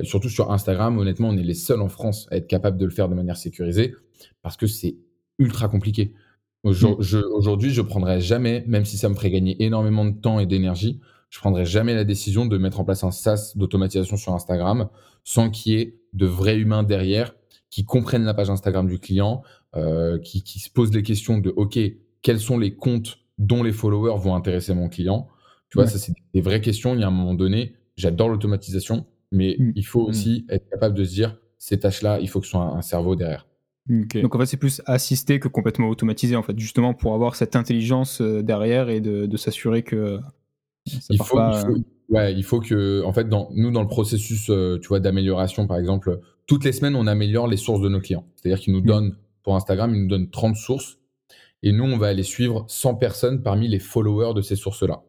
surtout 0.03 0.29
sur 0.29 0.51
Instagram. 0.51 0.99
Honnêtement, 0.99 1.29
on 1.29 1.37
est 1.37 1.43
les 1.43 1.55
seuls 1.55 1.81
en 1.81 1.89
France 1.89 2.27
à 2.31 2.37
être 2.37 2.49
capable 2.49 2.79
de 2.79 2.85
le 2.85 2.91
faire 2.91 3.09
de 3.09 3.15
manière 3.15 3.37
sécurisée 3.37 3.95
parce 4.43 4.57
que 4.57 4.67
c'est 4.67 4.97
ultra 5.39 5.69
compliqué. 5.69 6.15
Aujourd'hui, 6.63 7.71
je 7.71 7.81
prendrais 7.81 8.21
jamais, 8.21 8.65
même 8.67 8.85
si 8.85 8.99
ça 8.99 9.09
me 9.09 9.15
ferait 9.15 9.31
gagner 9.31 9.63
énormément 9.63 10.05
de 10.05 10.13
temps 10.13 10.41
et 10.41 10.47
d'énergie, 10.47 11.01
je 11.31 11.39
prendrais 11.39 11.65
jamais 11.65 11.95
la 11.95 12.05
décision 12.05 12.45
de 12.45 12.59
mettre 12.59 12.81
en 12.81 12.85
place 12.85 13.05
un 13.05 13.11
SaaS 13.11 13.53
d'automatisation 13.55 14.17
sur 14.17 14.35
Instagram 14.35 14.89
sans 15.25 15.49
qu'il 15.51 15.73
y 15.73 15.81
ait 15.81 15.99
de 16.13 16.27
vrais 16.27 16.59
humains 16.59 16.83
derrière 16.83 17.35
qui 17.71 17.85
comprennent 17.85 18.25
la 18.25 18.35
page 18.35 18.51
Instagram 18.51 18.89
du 18.89 18.99
client, 18.99 19.43
euh, 19.77 20.19
qui, 20.19 20.41
se 20.41 20.69
posent 20.71 20.93
les 20.93 21.05
questions 21.05 21.39
de 21.39 21.51
OK, 21.51 21.79
quels 22.21 22.41
sont 22.41 22.59
les 22.59 22.75
comptes 22.75 23.19
dont 23.39 23.63
les 23.63 23.73
followers 23.73 24.19
vont 24.19 24.35
intéresser 24.35 24.75
mon 24.75 24.89
client? 24.89 25.29
Tu 25.71 25.79
vois, 25.79 25.87
ça, 25.87 25.99
c'est 25.99 26.13
des 26.35 26.41
vraies 26.41 26.61
questions. 26.61 26.95
Il 26.95 27.01
y 27.01 27.05
a 27.05 27.09
un 27.09 27.13
moment 27.13 27.35
donné, 27.35 27.75
j'adore 27.97 28.29
l'automatisation, 28.29 29.07
mais 29.31 29.57
mm. 29.59 29.73
il 29.77 29.87
faut 29.87 30.07
mm. 30.07 30.11
aussi 30.11 30.47
être 30.49 30.69
capable 30.69 30.97
de 30.97 31.05
se 31.05 31.13
dire 31.13 31.37
ces 31.59 31.79
tâches-là, 31.79 32.19
il 32.21 32.29
faut 32.29 32.41
que 32.41 32.47
ce 32.47 32.53
soit 32.53 32.63
un 32.63 32.83
cerveau 32.83 33.17
derrière. 33.17 33.47
Donc 33.89 34.35
en 34.35 34.39
fait, 34.39 34.47
c'est 34.47 34.57
plus 34.57 34.83
assisté 34.87 35.41
que 35.41 35.49
complètement 35.49 35.89
automatisé, 35.89 36.37
en 36.37 36.43
fait, 36.43 36.59
justement 36.59 36.95
pour 36.95 37.15
avoir 37.15 37.35
cette 37.35 37.57
intelligence 37.57 38.21
euh, 38.21 38.43
derrière 38.43 38.89
et 38.89 39.01
de, 39.01 39.37
s'assurer 39.37 39.83
que 39.83 40.21
il 41.09 41.23
faut, 41.23 41.39
ouais, 42.09 42.35
il 42.35 42.45
faut 42.45 42.61
que, 42.61 43.03
en 43.05 43.13
fait, 43.13 43.29
dans, 43.29 43.51
nous, 43.53 43.71
dans 43.71 43.83
le 43.83 43.89
processus 43.89 44.49
euh, 44.49 44.79
tu 44.81 44.89
vois, 44.89 45.01
d'amélioration, 45.01 45.67
par 45.67 45.79
exemple, 45.79 46.21
toutes 46.47 46.65
les 46.65 46.73
semaines, 46.73 46.97
on 46.97 47.07
améliore 47.07 47.49
les 47.49 47.57
sources 47.57 47.81
de 47.81 47.89
nos 47.89 48.01
clients. 48.01 48.27
C'est-à-dire 48.37 48.61
qu'ils 48.61 48.73
nous 48.73 48.81
mmh. 48.81 48.87
donnent, 48.87 49.17
pour 49.43 49.57
Instagram, 49.57 49.95
ils 49.95 50.03
nous 50.03 50.09
donnent 50.09 50.31
30 50.31 50.57
sources 50.57 50.99
et 51.63 51.73
nous, 51.73 51.85
on 51.85 51.99
va 51.99 52.09
aller 52.09 52.23
suivre 52.23 52.65
100 52.69 52.95
personnes 52.95 53.43
parmi 53.43 53.69
les 53.69 53.79
followers 53.79 54.35
de 54.35 54.41
ces 54.41 54.57
sources-là. 54.57 55.03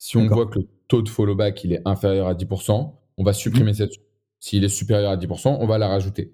Si 0.00 0.16
on 0.16 0.26
voit 0.26 0.46
que 0.46 0.58
le 0.58 0.66
taux 0.88 1.02
de 1.02 1.10
follow 1.10 1.34
back 1.34 1.62
il 1.62 1.74
est 1.74 1.82
inférieur 1.84 2.26
à 2.26 2.34
10%, 2.34 2.94
on 3.18 3.22
va 3.22 3.32
supprimer 3.34 3.72
mmh. 3.72 3.74
cette 3.74 3.92
source. 3.92 4.06
S'il 4.42 4.64
est 4.64 4.70
supérieur 4.70 5.10
à 5.10 5.18
10%, 5.18 5.58
on 5.60 5.66
va 5.66 5.76
la 5.76 5.86
rajouter. 5.86 6.32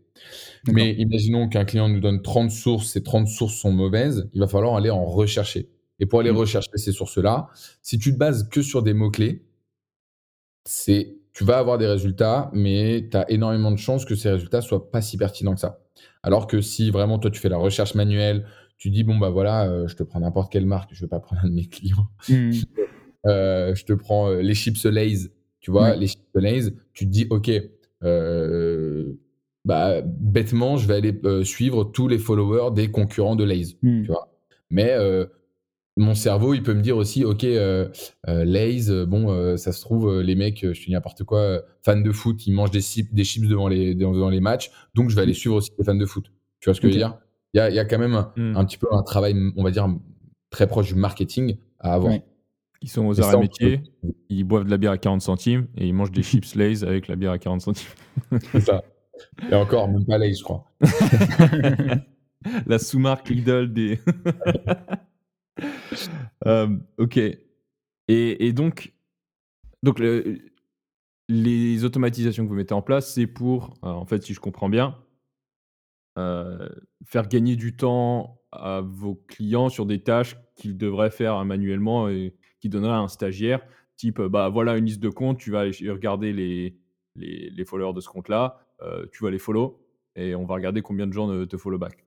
Mais 0.68 0.92
imaginons 0.92 1.48
qu'un 1.48 1.64
client 1.64 1.88
nous 1.88 1.98
donne 1.98 2.22
30 2.22 2.52
sources, 2.52 2.92
ces 2.92 3.02
30 3.02 3.26
sources 3.26 3.55
sont 3.55 3.72
mauvaises, 3.72 4.31
il 4.33 4.40
va 4.40 4.46
falloir 4.46 4.76
aller 4.76 4.90
en 4.90 5.05
rechercher. 5.05 5.68
Et 5.98 6.07
pour 6.07 6.20
aller 6.20 6.31
mmh. 6.31 6.37
rechercher 6.37 6.70
ces 6.76 6.92
sources-là, 6.92 7.48
si 7.83 7.98
tu 7.98 8.12
te 8.12 8.18
bases 8.18 8.48
que 8.48 8.62
sur 8.62 8.85
des 8.85 8.94
mots-clés, 8.94 9.44
c'est 10.64 11.16
tu 11.33 11.42
vas 11.42 11.59
avoir 11.59 11.76
des 11.76 11.88
résultats, 11.88 12.50
mais 12.52 13.09
tu 13.11 13.16
as 13.16 13.29
énormément 13.29 13.72
de 13.72 13.76
chances 13.76 14.05
que 14.05 14.14
ces 14.14 14.31
résultats 14.31 14.62
soient 14.62 14.92
pas 14.92 15.02
si 15.02 15.16
pertinents 15.16 15.55
que 15.55 15.61
ça. 15.61 15.81
Alors 16.22 16.46
que 16.46 16.61
si 16.61 16.92
vraiment 16.92 17.18
toi 17.18 17.33
tu 17.33 17.40
fais 17.40 17.48
la 17.48 17.59
recherche 17.59 17.96
manuelle, 17.96 18.46
tu 18.79 18.90
dis 18.90 19.02
bon 19.02 19.18
bah 19.18 19.31
voilà, 19.31 19.64
euh, 19.64 19.88
je 19.88 19.96
te 19.96 20.05
prends 20.05 20.20
n'importe 20.20 20.52
quelle 20.52 20.66
marque, 20.66 20.90
je 20.92 21.00
vais 21.00 21.09
pas 21.09 21.18
prendre 21.18 21.42
un 21.44 21.48
de 21.48 21.55
mes 21.55 21.66
clients. 21.66 22.07
Mmh. 22.29 22.52
Euh, 23.27 23.75
je 23.75 23.85
te 23.85 23.93
prends 23.93 24.31
euh, 24.31 24.41
les 24.41 24.55
chips 24.55 24.85
Lay's, 24.85 25.31
tu 25.61 25.71
vois, 25.71 25.97
les 25.97 26.07
chips 26.07 26.23
Lay's, 26.35 26.73
tu 26.93 27.07
te 27.07 27.11
dis 27.11 27.27
ok, 27.29 27.51
euh, 28.05 29.12
bah, 29.65 30.01
bêtement, 30.03 30.77
je 30.77 30.87
vais 30.87 30.95
aller 30.95 31.21
euh, 31.25 31.43
suivre 31.43 31.85
tous 31.85 32.09
les 32.09 32.19
followers 32.19 32.73
des 32.73 32.91
concurrents 32.91 33.37
de 33.37 33.45
Lays. 33.45 33.77
Hmm. 33.83 34.03
Tu 34.03 34.09
vois 34.09 34.33
Mais 34.71 34.95
mon 35.99 36.15
cerveau, 36.15 36.53
il 36.53 36.62
peut 36.62 36.75
me 36.75 36.83
dire 36.83 36.99
aussi, 36.99 37.25
ok, 37.25 37.43
Lays, 38.27 39.07
bon, 39.07 39.57
ça 39.57 39.73
se 39.73 39.81
trouve, 39.81 40.21
les 40.21 40.35
mecs, 40.35 40.61
je 40.62 40.73
suis 40.73 40.93
n'importe 40.93 41.25
quoi, 41.25 41.62
fans 41.83 42.01
de 42.01 42.12
foot, 42.12 42.47
ils 42.47 42.53
mangent 42.53 42.71
des, 42.71 42.83
des 43.12 43.25
chips 43.25 43.49
devant 43.49 43.69
les, 43.69 43.95
devant 43.95 44.29
les 44.29 44.41
matchs, 44.41 44.71
donc 44.95 45.11
je 45.11 45.17
vais 45.17 45.23
aller 45.23 45.33
suivre 45.33 45.57
aussi 45.57 45.71
les 45.79 45.85
fans 45.85 45.95
de 45.95 46.07
foot. 46.07 46.27
Tu 46.61 46.69
vois 46.69 46.75
ce 46.75 46.81
que 46.81 46.89
je 46.89 46.93
veux 46.93 46.99
dire? 46.99 47.19
Il 47.55 47.59
y, 47.59 47.61
a, 47.61 47.71
il 47.71 47.75
y, 47.75 47.79
a, 47.79 47.87
quand 47.87 47.99
même 47.99 48.27
hmm. 48.37 48.57
un, 48.57 48.65
petit 48.67 48.77
peu 48.77 48.89
un 48.93 49.03
travail, 49.03 49.35
on 49.57 49.65
va 49.65 49.71
dire, 49.71 49.89
très 50.51 50.67
proche 50.67 50.89
du 50.89 50.95
marketing 50.95 51.57
à 51.79 51.95
avoir. 51.95 52.12
Ils 52.83 52.91
sont 52.91 53.07
aux 53.07 53.21
arrêts 53.21 53.39
métiers, 53.39 53.83
ils 54.29 54.45
boivent 54.45 54.65
de 54.65 54.71
la 54.71 54.77
bière 54.77 54.93
à 54.93 54.99
40 54.99 55.23
centimes 55.23 55.67
et 55.77 55.87
ils 55.87 55.95
mangent 55.95 56.12
des 56.12 56.23
chips 56.25 56.55
Lays 56.55 56.85
avec 56.85 57.09
la 57.09 57.17
bière 57.17 57.33
à 57.33 57.39
40 57.39 57.61
centimes. 57.61 57.89
C'est 58.53 58.61
ça. 58.61 58.83
Et 59.51 59.55
encore, 59.55 59.89
même 59.89 60.05
pas 60.05 60.19
Lays, 60.19 60.35
je 60.35 60.43
crois. 60.43 60.71
la 62.67 62.79
sous-marque 62.79 63.29
Lidl 63.29 63.73
des. 63.73 63.99
Euh, 66.47 66.69
ok. 66.99 67.19
Et, 68.09 68.53
donc, 68.53 68.93
donc 69.83 70.01
les 71.29 71.85
automatisations 71.85 72.45
que 72.45 72.49
vous 72.51 72.55
mettez 72.55 72.75
en 72.75 72.83
place, 72.83 73.15
c'est 73.15 73.27
pour, 73.27 73.75
euh, 73.83 73.89
en 73.89 74.05
fait, 74.05 74.23
si 74.23 74.35
je 74.35 74.39
comprends 74.39 74.69
bien, 74.69 74.99
euh, 76.19 76.69
faire 77.05 77.27
gagner 77.27 77.57
du 77.57 77.75
temps 77.75 78.43
à 78.53 78.81
vos 78.81 79.15
clients 79.15 79.71
sur 79.71 79.87
des 79.87 80.03
tâches 80.03 80.37
qu'ils 80.55 80.77
devraient 80.77 81.11
faire 81.11 81.45
manuellement 81.45 82.09
et 82.09 82.35
qui 82.66 82.70
donnerait 82.70 82.94
à 82.94 82.98
un 82.98 83.09
stagiaire, 83.09 83.61
type, 83.96 84.20
bah 84.20 84.48
voilà 84.48 84.76
une 84.76 84.87
liste 84.87 85.00
de 85.00 85.09
comptes, 85.09 85.38
tu 85.38 85.52
vas 85.52 85.62
regarder 85.62 86.33
les, 86.33 86.76
les, 87.14 87.64
followers 87.64 87.94
de 87.94 88.00
ce 88.00 88.09
compte-là, 88.09 88.59
euh, 88.83 89.07
tu 89.12 89.22
vas 89.22 89.31
les 89.31 89.38
follow, 89.38 89.81
et 90.16 90.35
on 90.35 90.44
va 90.44 90.55
regarder 90.55 90.83
combien 90.83 91.07
de 91.07 91.12
gens 91.12 91.46
te 91.46 91.57
follow 91.57 91.79
back. 91.79 92.05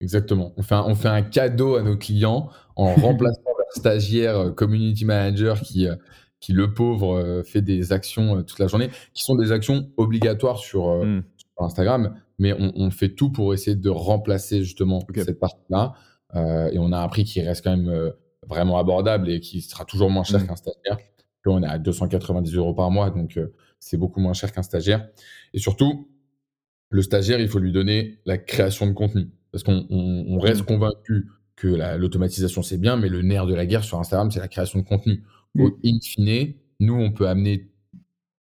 Exactement. 0.00 0.52
On 0.58 0.62
fait, 0.62 0.74
un, 0.74 0.82
on 0.82 0.94
fait 0.94 1.08
un 1.08 1.22
cadeau 1.22 1.76
à 1.76 1.82
nos 1.82 1.96
clients 1.96 2.50
en 2.76 2.94
remplaçant 2.94 3.40
leur 3.46 3.72
stagiaire 3.72 4.38
euh, 4.38 4.50
community 4.50 5.06
manager 5.06 5.60
qui, 5.60 5.88
euh, 5.88 5.96
qui 6.38 6.52
le 6.52 6.74
pauvre, 6.74 7.42
fait 7.46 7.62
des 7.62 7.92
actions 7.92 8.42
toute 8.42 8.58
la 8.58 8.66
journée, 8.66 8.90
qui 9.14 9.24
sont 9.24 9.34
des 9.34 9.50
actions 9.50 9.88
obligatoires 9.96 10.58
sur, 10.58 11.02
mmh. 11.02 11.22
Instagram, 11.56 12.20
mais 12.38 12.52
on, 12.52 12.90
fait 12.90 13.10
tout 13.10 13.30
pour 13.30 13.54
essayer 13.54 13.76
de 13.76 13.88
remplacer 13.88 14.64
justement 14.64 15.00
cette 15.14 15.38
partie-là. 15.38 15.94
et 16.34 16.78
on 16.78 16.90
a 16.92 16.98
un 16.98 17.08
prix 17.08 17.22
qui 17.22 17.40
reste 17.40 17.62
quand 17.62 17.76
même 17.76 18.12
vraiment 18.48 18.78
abordable 18.78 19.30
et 19.30 19.40
qui 19.40 19.60
sera 19.60 19.84
toujours 19.84 20.10
moins 20.10 20.24
cher 20.24 20.40
mmh. 20.40 20.46
qu'un 20.46 20.56
stagiaire. 20.56 20.98
Là, 21.44 21.52
on 21.52 21.62
est 21.62 21.66
à 21.66 21.78
290 21.78 22.54
euros 22.54 22.74
par 22.74 22.90
mois, 22.90 23.10
donc 23.10 23.36
euh, 23.36 23.52
c'est 23.78 23.96
beaucoup 23.96 24.20
moins 24.20 24.32
cher 24.32 24.52
qu'un 24.52 24.62
stagiaire. 24.62 25.08
Et 25.52 25.58
surtout, 25.58 26.08
le 26.90 27.02
stagiaire, 27.02 27.40
il 27.40 27.48
faut 27.48 27.58
lui 27.58 27.72
donner 27.72 28.20
la 28.24 28.38
création 28.38 28.86
de 28.86 28.92
contenu. 28.92 29.30
Parce 29.52 29.62
qu'on 29.62 30.38
reste 30.38 30.62
mmh. 30.62 30.66
convaincu 30.66 31.28
que 31.56 31.68
l'automatisation, 31.96 32.62
c'est 32.62 32.78
bien, 32.78 32.96
mais 32.96 33.08
le 33.08 33.22
nerf 33.22 33.46
de 33.46 33.54
la 33.54 33.66
guerre 33.66 33.84
sur 33.84 33.98
Instagram, 33.98 34.30
c'est 34.30 34.40
la 34.40 34.48
création 34.48 34.80
de 34.80 34.84
contenu. 34.84 35.22
Mmh. 35.54 35.62
Au 35.62 35.78
in 35.84 35.98
fine, 36.02 36.54
nous, 36.80 36.94
on 36.94 37.12
peut 37.12 37.28
amener 37.28 37.70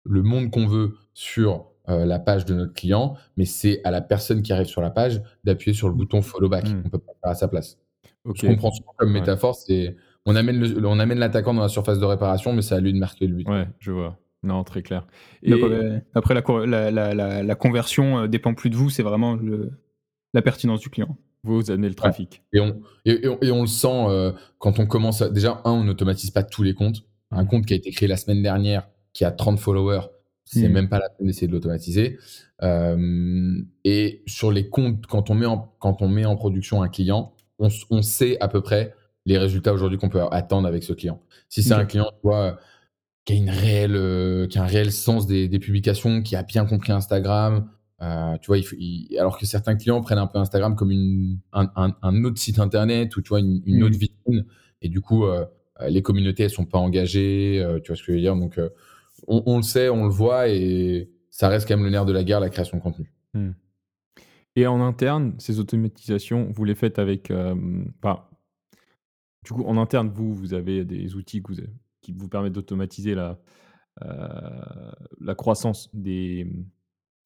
le 0.05 0.23
monde 0.23 0.51
qu'on 0.51 0.65
veut 0.65 0.95
sur 1.13 1.67
euh, 1.89 2.05
la 2.05 2.17
page 2.17 2.45
de 2.45 2.53
notre 2.53 2.73
client, 2.73 3.15
mais 3.35 3.45
c'est 3.45 3.81
à 3.83 3.91
la 3.91 4.01
personne 4.01 4.41
qui 4.41 4.53
arrive 4.53 4.67
sur 4.67 4.81
la 4.81 4.89
page 4.89 5.21
d'appuyer 5.43 5.75
sur 5.75 5.89
le 5.89 5.95
bouton 5.95 6.21
follow 6.21 6.47
back. 6.47 6.65
On 6.85 6.89
peut 6.89 6.97
pas 6.97 7.13
faire 7.21 7.31
à 7.31 7.35
sa 7.35 7.47
place. 7.47 7.77
Je 8.25 8.47
comprends 8.47 8.71
comme 8.97 9.11
métaphore, 9.11 9.55
c'est 9.55 9.95
on 10.25 10.35
amène 10.35 10.85
on 10.85 10.99
amène 10.99 11.19
l'attaquant 11.19 11.53
dans 11.53 11.61
la 11.61 11.69
surface 11.69 11.99
de 11.99 12.05
réparation, 12.05 12.53
mais 12.53 12.61
c'est 12.61 12.75
à 12.75 12.79
lui 12.79 12.93
de 12.93 12.99
marquer 12.99 13.27
le 13.27 13.35
but. 13.35 13.47
Ouais, 13.47 13.67
je 13.79 13.91
vois. 13.91 14.17
Non, 14.43 14.63
très 14.63 14.81
clair. 14.81 15.07
Et... 15.41 15.53
Après, 16.13 16.33
la, 16.33 16.91
la, 16.91 17.43
la, 17.43 17.55
conversion 17.55 18.19
euh, 18.19 18.27
dépend 18.27 18.53
plus 18.53 18.69
de 18.69 18.75
vous, 18.75 18.89
c'est 18.89 19.03
vraiment 19.03 19.35
le, 19.35 19.71
la 20.33 20.41
pertinence 20.41 20.81
du 20.81 20.89
client. 20.89 21.17
Vous, 21.43 21.55
vous 21.55 21.71
amenez 21.71 21.89
le 21.89 21.95
trafic. 21.95 22.41
Et, 22.53 22.59
on, 22.59 22.81
et, 23.05 23.51
on, 23.51 23.61
le 23.61 23.67
sent 23.67 24.05
euh, 24.07 24.31
quand 24.59 24.79
on 24.79 24.85
commence. 24.85 25.21
déjà, 25.21 25.61
un, 25.65 25.71
on 25.71 25.83
n'automatise 25.83 26.31
pas 26.31 26.43
tous 26.43 26.63
les 26.63 26.73
comptes. 26.73 27.03
Un 27.31 27.43
mmh. 27.43 27.47
compte 27.47 27.65
qui 27.65 27.73
a 27.73 27.75
été 27.77 27.91
créé 27.91 28.07
la 28.07 28.17
semaine 28.17 28.43
dernière, 28.43 28.87
qui 29.13 29.25
a 29.25 29.31
30 29.31 29.59
followers, 29.59 30.07
c'est 30.45 30.67
mmh. 30.67 30.71
même 30.71 30.89
pas 30.89 30.99
la 30.99 31.09
peine 31.09 31.27
d'essayer 31.27 31.47
de 31.47 31.53
l'automatiser. 31.53 32.17
Euh, 32.61 33.61
et 33.83 34.23
sur 34.27 34.51
les 34.51 34.69
comptes, 34.69 35.05
quand 35.07 35.29
on 35.29 35.35
met 35.35 35.45
en, 35.45 35.73
quand 35.79 36.01
on 36.01 36.07
met 36.07 36.25
en 36.25 36.35
production 36.35 36.81
un 36.81 36.89
client, 36.89 37.32
on, 37.59 38.01
sait 38.01 38.37
à 38.39 38.47
peu 38.47 38.61
près 38.61 38.93
les 39.25 39.37
résultats 39.37 39.73
aujourd'hui 39.73 39.97
qu'on 39.97 40.09
peut 40.09 40.21
attendre 40.31 40.67
avec 40.67 40.83
ce 40.83 40.93
client. 40.93 41.21
Si 41.49 41.63
c'est 41.63 41.73
un 41.73 41.85
client 41.85 42.11
qui, 43.25 43.33
a 43.33 43.35
une 43.35 43.49
réelle, 43.49 43.95
euh, 43.95 44.47
qui 44.47 44.57
a 44.57 44.63
un 44.63 44.67
réel 44.67 44.91
sens 44.91 45.27
des, 45.27 45.59
publications, 45.59 46.21
qui 46.21 46.35
a 46.35 46.43
bien 46.43 46.65
compris 46.65 46.91
Instagram, 46.91 47.69
euh, 48.01 48.37
tu 48.41 48.47
vois, 48.47 48.57
alors 49.19 49.37
que 49.37 49.45
certains 49.45 49.75
clients 49.75 50.01
prennent 50.01 50.17
un 50.17 50.27
peu 50.27 50.39
Instagram 50.39 50.75
comme 50.75 50.91
une, 50.91 51.39
un, 51.53 52.23
autre 52.23 52.39
site 52.39 52.59
internet 52.59 53.15
ou 53.15 53.21
tu 53.21 53.29
vois, 53.29 53.39
une, 53.39 53.83
autre 53.83 53.97
vitrine. 53.97 54.45
Et 54.81 54.89
du 54.89 54.99
coup, 54.99 55.25
euh, 55.25 55.45
les 55.87 56.01
communautés, 56.01 56.43
elles 56.43 56.49
sont 56.49 56.65
pas 56.65 56.79
engagées, 56.79 57.65
tu 57.83 57.91
vois 57.91 57.95
ce 57.95 58.01
que 58.03 58.11
je 58.11 58.17
veux 58.17 58.21
dire? 58.21 58.35
Donc, 58.35 58.59
on, 59.27 59.43
on, 59.45 59.57
le 59.57 59.63
sait, 59.63 59.89
on 59.89 60.03
le 60.03 60.09
voit, 60.11 60.49
et 60.49 61.09
ça 61.29 61.47
reste 61.47 61.67
quand 61.67 61.77
même 61.77 61.85
le 61.85 61.91
nerf 61.91 62.05
de 62.05 62.11
la 62.11 62.23
guerre, 62.23 62.41
la 62.41 62.49
création 62.49 62.77
de 62.77 62.83
contenu. 62.83 63.13
Mmh. 63.33 63.51
Et 64.55 64.67
en 64.67 64.81
interne, 64.81 65.33
ces 65.39 65.59
automatisations, 65.59 66.51
vous 66.51 66.63
les 66.63 66.75
faites 66.75 66.99
avec, 66.99 67.31
enfin, 67.31 68.27
du 69.43 69.51
coup, 69.51 69.63
en 69.63 69.77
interne, 69.77 70.09
vous, 70.09 70.33
vous 70.33 70.53
avez 70.53 70.85
des 70.85 71.15
outils 71.15 71.41
que 71.41 71.53
vous 71.53 71.59
qui 72.01 72.11
vous 72.11 72.27
permettent 72.27 72.53
d'automatiser 72.53 73.15
la, 73.15 73.39
la 73.99 75.35
croissance 75.35 75.89
des, 75.95 76.47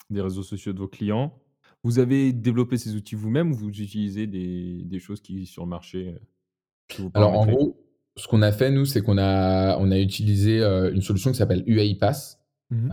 des 0.09 0.21
réseaux 0.21 0.43
sociaux 0.43 0.71
de 0.71 0.79
vos 0.79 0.87
clients. 0.87 1.37
Vous 1.83 1.99
avez 1.99 2.31
développé 2.31 2.77
ces 2.77 2.95
outils 2.95 3.15
vous-même 3.15 3.51
ou 3.51 3.55
vous 3.55 3.69
utilisez 3.69 4.27
des, 4.27 4.83
des 4.83 4.99
choses 4.99 5.21
qui 5.21 5.45
sur 5.45 5.63
le 5.63 5.69
marché 5.69 6.15
Alors 7.13 7.33
en 7.39 7.45
gros, 7.45 7.77
ce 8.15 8.27
qu'on 8.27 8.41
a 8.41 8.51
fait 8.51 8.71
nous, 8.71 8.85
c'est 8.85 9.01
qu'on 9.01 9.17
a, 9.17 9.77
on 9.77 9.91
a 9.91 9.99
utilisé 9.99 10.61
une 10.61 11.01
solution 11.01 11.31
qui 11.31 11.37
s'appelle 11.37 11.63
UiPath, 11.67 12.39
mmh 12.69 12.89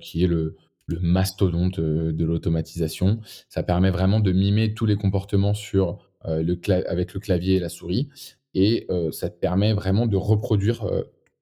qui 0.00 0.24
est 0.24 0.26
le, 0.26 0.56
le 0.90 1.00
mastodonte 1.00 1.80
de 1.80 2.24
l'automatisation. 2.24 3.20
Ça 3.48 3.62
permet 3.62 3.90
vraiment 3.90 4.20
de 4.20 4.32
mimer 4.32 4.74
tous 4.74 4.86
les 4.86 4.96
comportements 4.96 5.54
sur 5.54 5.98
le 6.26 6.58
avec 6.88 7.14
le 7.14 7.20
clavier 7.20 7.56
et 7.56 7.60
la 7.60 7.68
souris, 7.68 8.08
et 8.54 8.86
ça 9.12 9.30
te 9.30 9.38
permet 9.38 9.72
vraiment 9.72 10.06
de 10.06 10.16
reproduire 10.16 10.86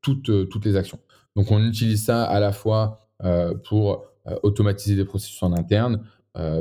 toutes, 0.03 0.49
toutes 0.49 0.65
les 0.65 0.77
actions. 0.77 1.01
Donc 1.35 1.51
on 1.51 1.65
utilise 1.67 2.05
ça 2.05 2.25
à 2.25 2.39
la 2.39 2.53
fois 2.53 2.99
pour 3.65 4.05
automatiser 4.43 4.95
des 4.95 5.05
processus 5.05 5.43
en 5.43 5.53
interne, 5.53 6.05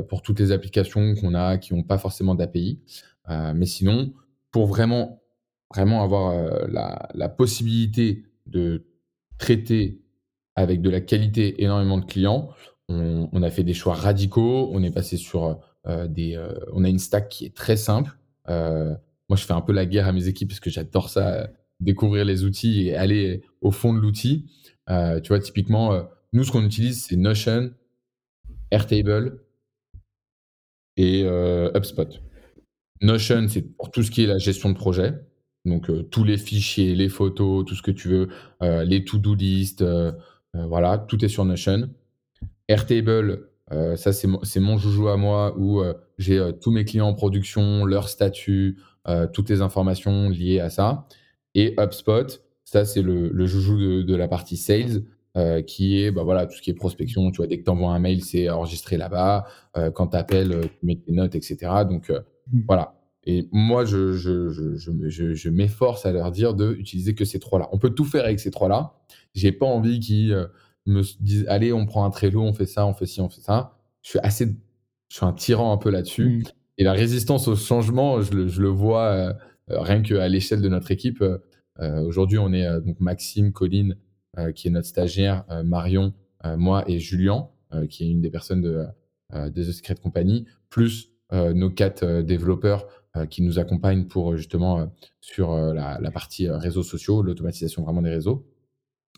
pour 0.08 0.22
toutes 0.22 0.40
les 0.40 0.52
applications 0.52 1.14
qu'on 1.14 1.34
a 1.34 1.58
qui 1.58 1.74
n'ont 1.74 1.82
pas 1.82 1.98
forcément 1.98 2.34
d'API. 2.34 2.80
mais 3.28 3.66
sinon, 3.66 4.12
pour 4.50 4.66
vraiment, 4.66 5.22
vraiment 5.70 6.02
avoir 6.02 6.34
la, 6.68 7.28
possibilité 7.28 8.24
de 8.46 8.86
traiter 9.38 10.00
avec 10.56 10.80
de 10.80 10.90
la 10.90 11.00
qualité 11.00 11.62
énormément 11.62 11.98
de 11.98 12.04
clients, 12.04 12.48
on, 12.88 13.42
a 13.42 13.50
fait 13.50 13.64
des 13.64 13.74
choix 13.74 13.94
radicaux. 13.94 14.70
On 14.72 14.82
est 14.82 14.90
passé 14.90 15.16
sur 15.16 15.60
des. 15.86 16.38
on 16.72 16.84
a 16.84 16.88
une 16.88 16.98
stack 16.98 17.28
qui 17.28 17.46
est 17.46 17.54
très 17.54 17.76
simple. 17.76 18.18
moi, 18.48 19.36
je 19.36 19.44
fais 19.44 19.52
un 19.52 19.60
peu 19.60 19.72
la 19.72 19.86
guerre 19.86 20.06
à 20.08 20.12
mes 20.12 20.28
équipes 20.28 20.48
parce 20.48 20.60
que 20.60 20.70
j'adore 20.70 21.10
ça, 21.10 21.50
découvrir 21.80 22.24
les 22.24 22.44
outils 22.44 22.88
et 22.88 22.96
aller 22.96 23.42
au 23.60 23.70
fond 23.70 23.92
de 23.92 23.98
l'outil. 23.98 24.46
tu 24.88 25.28
vois, 25.28 25.40
typiquement, 25.40 26.08
nous, 26.32 26.44
ce 26.44 26.52
qu'on 26.52 26.64
utilise, 26.64 27.04
c'est 27.04 27.16
Notion, 27.16 27.70
Airtable 28.70 29.40
et 30.96 31.22
HubSpot. 31.74 32.20
Notion, 33.00 33.46
c'est 33.48 33.62
pour 33.62 33.90
tout 33.90 34.02
ce 34.02 34.10
qui 34.10 34.24
est 34.24 34.26
la 34.26 34.38
gestion 34.38 34.70
de 34.70 34.74
projet. 34.74 35.14
Donc, 35.64 35.90
tous 36.10 36.24
les 36.24 36.38
fichiers, 36.38 36.94
les 36.94 37.08
photos, 37.08 37.64
tout 37.64 37.74
ce 37.74 37.82
que 37.82 37.90
tu 37.90 38.08
veux, 38.08 38.28
les 38.60 39.04
to-do 39.04 39.34
list, 39.34 39.84
voilà, 40.54 40.98
tout 40.98 41.24
est 41.24 41.28
sur 41.28 41.44
Notion. 41.44 41.90
Airtable, 42.68 43.48
euh, 43.72 43.96
ça 43.96 44.12
c'est 44.12 44.60
mon, 44.60 44.78
joujou 44.78 45.08
à 45.08 45.16
moi 45.16 45.54
où 45.58 45.80
euh, 45.80 45.92
j'ai 46.16 46.38
euh, 46.38 46.52
tous 46.52 46.70
mes 46.70 46.84
clients 46.84 47.08
en 47.08 47.14
production, 47.14 47.84
leur 47.84 48.08
statut, 48.08 48.78
toutes 49.32 49.48
les 49.48 49.62
informations 49.62 50.28
liées 50.28 50.60
à 50.60 50.68
ça. 50.68 51.06
Et 51.54 51.74
HubSpot, 51.78 52.42
ça 52.64 52.84
c'est 52.84 53.00
le, 53.00 53.46
joujou 53.46 54.02
de, 54.02 54.14
la 54.14 54.28
partie 54.28 54.58
sales. 54.58 55.02
qui 55.66 56.02
est 56.02 56.10
bah 56.10 56.24
voilà, 56.24 56.44
tout 56.46 56.54
ce 56.54 56.60
qui 56.60 56.68
est 56.68 56.74
prospection. 56.74 57.30
Tu 57.30 57.38
vois, 57.38 57.46
dès 57.46 57.58
que 57.58 57.64
tu 57.64 57.70
envoies 57.70 57.90
un 57.90 57.98
mail, 57.98 58.22
c'est 58.22 58.50
enregistré 58.50 58.98
là-bas. 58.98 59.46
quand 59.94 60.08
tu 60.08 60.16
appelles, 60.18 60.60
tu 60.78 60.86
mets 60.86 60.96
tes 60.96 61.12
notes, 61.12 61.34
etc. 61.34 61.56
Donc 61.88 62.10
mmh. 62.10 62.60
voilà. 62.66 63.00
Et 63.24 63.48
moi, 63.50 63.86
je, 63.86 64.12
je, 64.12 65.48
m'efforce 65.48 66.04
à 66.04 66.12
leur 66.12 66.30
dire 66.30 66.52
d'utiliser 66.52 67.14
que 67.14 67.24
ces 67.24 67.38
trois-là. 67.38 67.70
On 67.72 67.78
peut 67.78 67.90
tout 67.90 68.04
faire 68.04 68.26
avec 68.26 68.40
ces 68.40 68.50
trois-là. 68.50 68.92
J'ai 69.32 69.52
pas 69.52 69.66
envie 69.66 70.00
qu'ils 70.00 70.48
me 70.90 71.02
disent 71.20 71.46
allez, 71.48 71.72
on 71.72 71.86
prend 71.86 72.04
un 72.04 72.10
Trello, 72.10 72.42
on 72.42 72.52
fait 72.52 72.66
ça, 72.66 72.86
on 72.86 72.94
fait 72.94 73.06
ci, 73.06 73.20
on 73.20 73.28
fait 73.28 73.40
ça. 73.40 73.78
Je 74.02 74.10
suis 74.10 74.18
assez, 74.20 74.46
je 75.08 75.16
suis 75.16 75.26
un 75.26 75.32
tyran 75.32 75.72
un 75.72 75.78
peu 75.78 75.90
là-dessus. 75.90 76.44
Mmh. 76.44 76.52
Et 76.78 76.84
la 76.84 76.92
résistance 76.92 77.48
au 77.48 77.56
changement, 77.56 78.22
je 78.22 78.32
le, 78.32 78.48
je 78.48 78.62
le 78.62 78.68
vois 78.68 79.06
euh, 79.06 79.32
euh, 79.70 79.80
rien 79.80 80.00
qu'à 80.00 80.28
l'échelle 80.28 80.62
de 80.62 80.68
notre 80.68 80.92
équipe. 80.92 81.22
Euh, 81.80 82.00
aujourd'hui, 82.02 82.38
on 82.38 82.52
est 82.52 82.66
donc 82.80 83.00
Maxime, 83.00 83.52
Colline, 83.52 83.96
qui 84.54 84.68
est 84.68 84.70
notre 84.70 84.86
stagiaire, 84.86 85.44
Marion, 85.64 86.12
moi 86.44 86.84
et 86.88 87.00
Julien, 87.00 87.48
qui 87.88 88.04
est 88.04 88.10
une 88.10 88.20
des 88.20 88.30
personnes 88.30 88.60
de, 88.60 88.84
de 89.32 89.62
The 89.62 89.72
Secret 89.72 89.96
Company, 89.96 90.46
plus 90.70 91.12
nos 91.32 91.70
quatre 91.70 92.22
développeurs 92.22 92.86
qui 93.30 93.42
nous 93.42 93.58
accompagnent 93.58 94.06
pour 94.06 94.36
justement 94.36 94.92
sur 95.20 95.56
la, 95.56 95.98
la, 96.00 96.10
partie 96.12 96.48
réseaux 96.48 96.84
sociaux, 96.84 97.22
l'automatisation 97.22 97.82
vraiment 97.82 98.02
des 98.02 98.10
réseaux. 98.10 98.46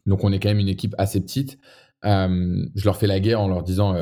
Donc 0.06 0.24
on 0.24 0.32
est 0.32 0.38
quand 0.38 0.48
même 0.48 0.58
une 0.58 0.68
équipe 0.68 0.94
assez 0.98 1.20
petite. 1.20 1.58
je 2.02 2.84
leur 2.84 2.96
fais 2.96 3.06
la 3.06 3.20
guerre 3.20 3.40
en 3.40 3.48
leur 3.48 3.62
disant 3.62 3.94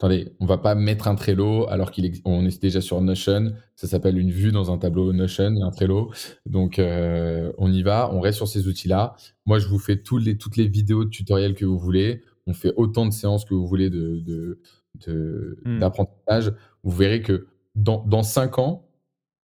attendez, 0.00 0.34
on 0.40 0.46
va 0.46 0.56
pas 0.56 0.74
mettre 0.74 1.08
un 1.08 1.14
Trello 1.14 1.68
alors 1.68 1.92
qu'on 1.92 2.46
est, 2.46 2.62
déjà 2.62 2.80
sur 2.80 2.98
Notion. 3.02 3.52
Ça 3.76 3.86
s'appelle 3.86 4.16
une 4.16 4.30
vue 4.30 4.50
dans 4.50 4.72
un 4.72 4.78
tableau 4.78 5.12
Notion, 5.12 5.54
un 5.62 5.70
Trello. 5.70 6.10
Donc 6.46 6.80
on 6.80 7.72
y 7.72 7.82
va, 7.82 8.10
on 8.12 8.20
reste 8.20 8.38
sur 8.38 8.48
ces 8.48 8.66
outils-là. 8.66 9.14
Moi, 9.44 9.58
je 9.58 9.68
vous 9.68 9.78
fais 9.78 10.00
toutes 10.02 10.24
les, 10.24 10.38
toutes 10.38 10.56
les 10.56 10.68
vidéos 10.68 11.04
de 11.04 11.10
tutoriels 11.10 11.54
que 11.54 11.66
vous 11.66 11.78
voulez. 11.78 12.22
On 12.46 12.54
fait 12.54 12.72
autant 12.76 13.04
de 13.04 13.12
séances 13.12 13.44
que 13.44 13.52
vous 13.52 13.66
voulez 13.66 13.90
mmh. 13.90 15.78
d'apprentissage. 15.78 16.46
De, 16.46 16.54
Vous 16.82 16.96
verrez 16.96 17.20
que 17.20 17.48
dans, 17.74 18.02
dans 18.02 18.22
5 18.22 18.58
ans, 18.58 18.88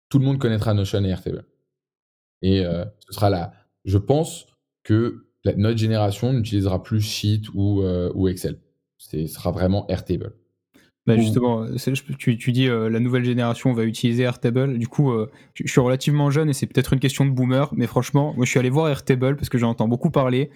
tout 0.09 0.21
le 0.21 0.25
monde 0.25 0.39
connaîtra 0.39 0.73
Notion 0.73 1.05
et 1.05 1.09
Airtable. 1.09 1.45
Et 2.43 2.63
ce 2.63 3.13
sera 3.13 3.29
là. 3.29 3.53
Je 3.85 3.99
pense 3.99 4.47
que 4.85 5.24
notre 5.57 5.79
génération 5.79 6.33
n'utilisera 6.33 6.83
plus 6.83 7.01
Sheet 7.01 7.43
ou, 7.55 7.83
euh, 7.83 8.11
ou 8.15 8.29
Excel. 8.29 8.59
Ce 8.99 9.27
sera 9.27 9.51
vraiment 9.51 9.87
Airtable. 9.89 10.33
Bah 11.07 11.19
justement, 11.19 11.67
tu, 12.19 12.39
tu, 12.39 12.53
dis 12.53 12.67
euh, 12.67 12.89
la 12.89 12.99
nouvelle 12.99 13.27
génération 13.27 13.75
va 13.75 13.85
utiliser 13.85 14.23
Airtable. 14.23 14.79
Du 14.79 14.89
coup, 14.89 15.13
euh, 15.13 15.31
je, 15.53 15.71
suis 15.71 15.81
relativement 15.81 16.31
jeune 16.31 16.49
et 16.49 16.55
c'est 16.55 16.67
peut-être 16.67 16.95
une 16.95 16.99
question 16.99 17.27
de 17.27 17.31
boomer, 17.31 17.69
mais 17.75 17.87
franchement, 17.87 18.33
moi 18.35 18.47
je 18.47 18.51
suis 18.51 18.59
allé 18.59 18.71
voir 18.71 18.89
Airtable 18.89 19.37
parce 19.37 19.51
que 19.51 19.59
j'en 19.59 19.71
entends 19.71 19.87
beaucoup 19.87 20.11
parler 20.11 20.51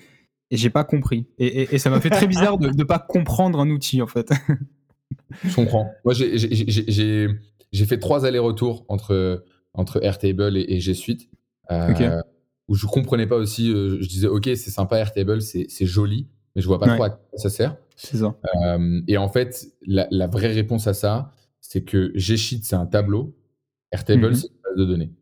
et 0.50 0.56
j'ai 0.56 0.70
pas 0.70 0.84
compris. 0.84 1.26
Et, 1.38 1.74
et, 1.74 1.78
ça 1.78 1.90
m'a 1.90 2.00
fait 2.00 2.08
très 2.08 2.26
bizarre 2.26 2.56
de 2.56 2.70
ne 2.70 2.84
pas 2.84 2.98
comprendre 2.98 3.60
un 3.60 3.68
outil 3.68 4.00
en 4.00 4.06
fait. 4.06 4.32
je 5.44 5.54
comprends. 5.54 5.90
Moi 6.06 6.14
j'ai 6.14 7.84
fait 7.84 7.98
trois 7.98 8.24
allers-retours 8.24 8.86
entre, 8.88 9.44
entre 9.74 10.02
Airtable 10.02 10.56
et, 10.56 10.64
et 10.66 10.80
G 10.80 10.94
Suite. 10.94 11.28
Ok 11.70 12.02
où 12.68 12.74
je 12.74 12.86
comprenais 12.86 13.26
pas 13.26 13.36
aussi. 13.36 13.72
Euh, 13.72 13.98
je 14.00 14.08
disais, 14.08 14.28
ok, 14.28 14.44
c'est 14.44 14.70
sympa 14.70 14.98
Airtable, 14.98 15.40
c'est 15.40 15.86
joli, 15.86 16.28
mais 16.54 16.62
je 16.62 16.68
vois 16.68 16.78
pas 16.78 16.94
trop 16.94 17.04
à 17.04 17.10
quoi 17.10 17.38
ça 17.38 17.50
sert. 17.50 17.76
C'est 17.96 18.18
ça. 18.18 18.36
Euh, 18.66 19.00
et 19.08 19.16
en 19.16 19.28
fait, 19.28 19.66
la, 19.84 20.26
vraie 20.28 20.52
réponse 20.52 20.86
à 20.86 20.94
ça, 20.94 21.32
c'est 21.60 21.82
que 21.82 22.12
G-Sheet, 22.14 22.60
c'est 22.62 22.76
un 22.76 22.86
tableau. 22.86 23.34
Airtable, 23.90 24.28
mhm. 24.28 24.34
c'est 24.34 24.46
une 24.48 24.62
base 24.62 24.76
de 24.76 24.84
données. 24.84 25.12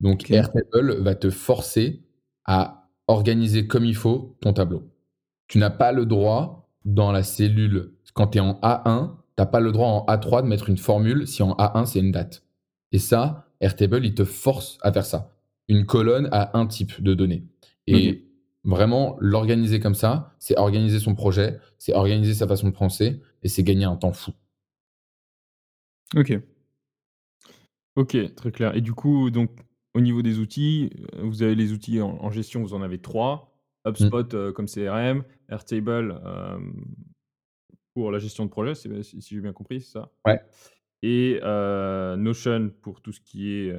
Donc, 0.00 0.30
Airtable 0.30 1.00
va 1.00 1.14
te 1.14 1.30
forcer 1.30 2.02
à 2.44 2.90
organiser 3.08 3.66
comme 3.66 3.84
il 3.84 3.96
faut 3.96 4.36
ton 4.40 4.52
tableau. 4.52 4.82
Tu 5.48 5.58
n'as 5.58 5.70
pas 5.70 5.92
le 5.92 6.06
droit 6.06 6.70
dans 6.84 7.12
la 7.12 7.22
cellule, 7.22 7.94
quand 8.12 8.28
tu 8.28 8.38
es 8.38 8.40
en 8.40 8.60
A1, 8.62 9.08
tu 9.08 9.22
n'as 9.38 9.46
pas 9.46 9.60
le 9.60 9.72
droit 9.72 9.88
en 9.88 10.04
A3 10.06 10.42
de 10.42 10.48
mettre 10.48 10.68
une 10.68 10.76
formule 10.76 11.26
si 11.26 11.42
en 11.42 11.52
A1 11.54 11.86
c'est 11.86 11.98
une 11.98 12.12
date. 12.12 12.44
Et 12.92 12.98
ça, 12.98 13.48
Airtable, 13.60 14.04
il 14.04 14.14
te 14.14 14.24
force 14.24 14.78
à 14.82 14.92
faire 14.92 15.06
ça 15.06 15.33
une 15.68 15.86
colonne 15.86 16.28
à 16.32 16.58
un 16.58 16.66
type 16.66 17.02
de 17.02 17.14
données. 17.14 17.44
Et 17.86 18.24
vraiment, 18.64 19.16
l'organiser 19.20 19.80
comme 19.80 19.94
ça, 19.94 20.34
c'est 20.38 20.58
organiser 20.58 20.98
son 20.98 21.14
projet, 21.14 21.58
c'est 21.78 21.94
organiser 21.94 22.34
sa 22.34 22.48
façon 22.48 22.68
de 22.68 22.74
penser, 22.74 23.20
et 23.42 23.48
c'est 23.48 23.62
gagner 23.62 23.84
un 23.84 23.96
temps 23.96 24.12
fou. 24.12 24.32
Ok. 26.16 26.38
Ok, 27.96 28.34
très 28.34 28.52
clair. 28.52 28.74
Et 28.74 28.80
du 28.80 28.92
coup, 28.92 29.30
donc, 29.30 29.50
au 29.94 30.00
niveau 30.00 30.22
des 30.22 30.38
outils, 30.38 30.90
euh, 31.14 31.22
vous 31.22 31.42
avez 31.42 31.54
les 31.54 31.72
outils 31.72 32.00
en, 32.00 32.30
gestion, 32.30 32.62
vous 32.62 32.74
en 32.74 32.82
avez 32.82 32.98
trois. 32.98 33.52
Mmh. 33.84 33.90
HubSpot 33.90 34.34
euh, 34.34 34.52
comme 34.52 34.66
CRM, 34.66 35.24
Airtable 35.48 36.20
euh, 36.24 36.58
pour 37.94 38.10
la 38.10 38.18
gestion 38.18 38.44
de 38.44 38.50
projet, 38.50 38.74
si, 38.74 38.88
si 39.04 39.34
j'ai 39.34 39.40
bien 39.40 39.52
compris, 39.52 39.80
c'est 39.80 39.92
ça? 39.92 40.10
Ouais. 40.26 40.40
Et 41.02 41.38
Notion 42.16 42.72
pour 42.80 43.02
tout 43.02 43.12
ce 43.12 43.20
qui 43.20 43.52
est 43.52 43.76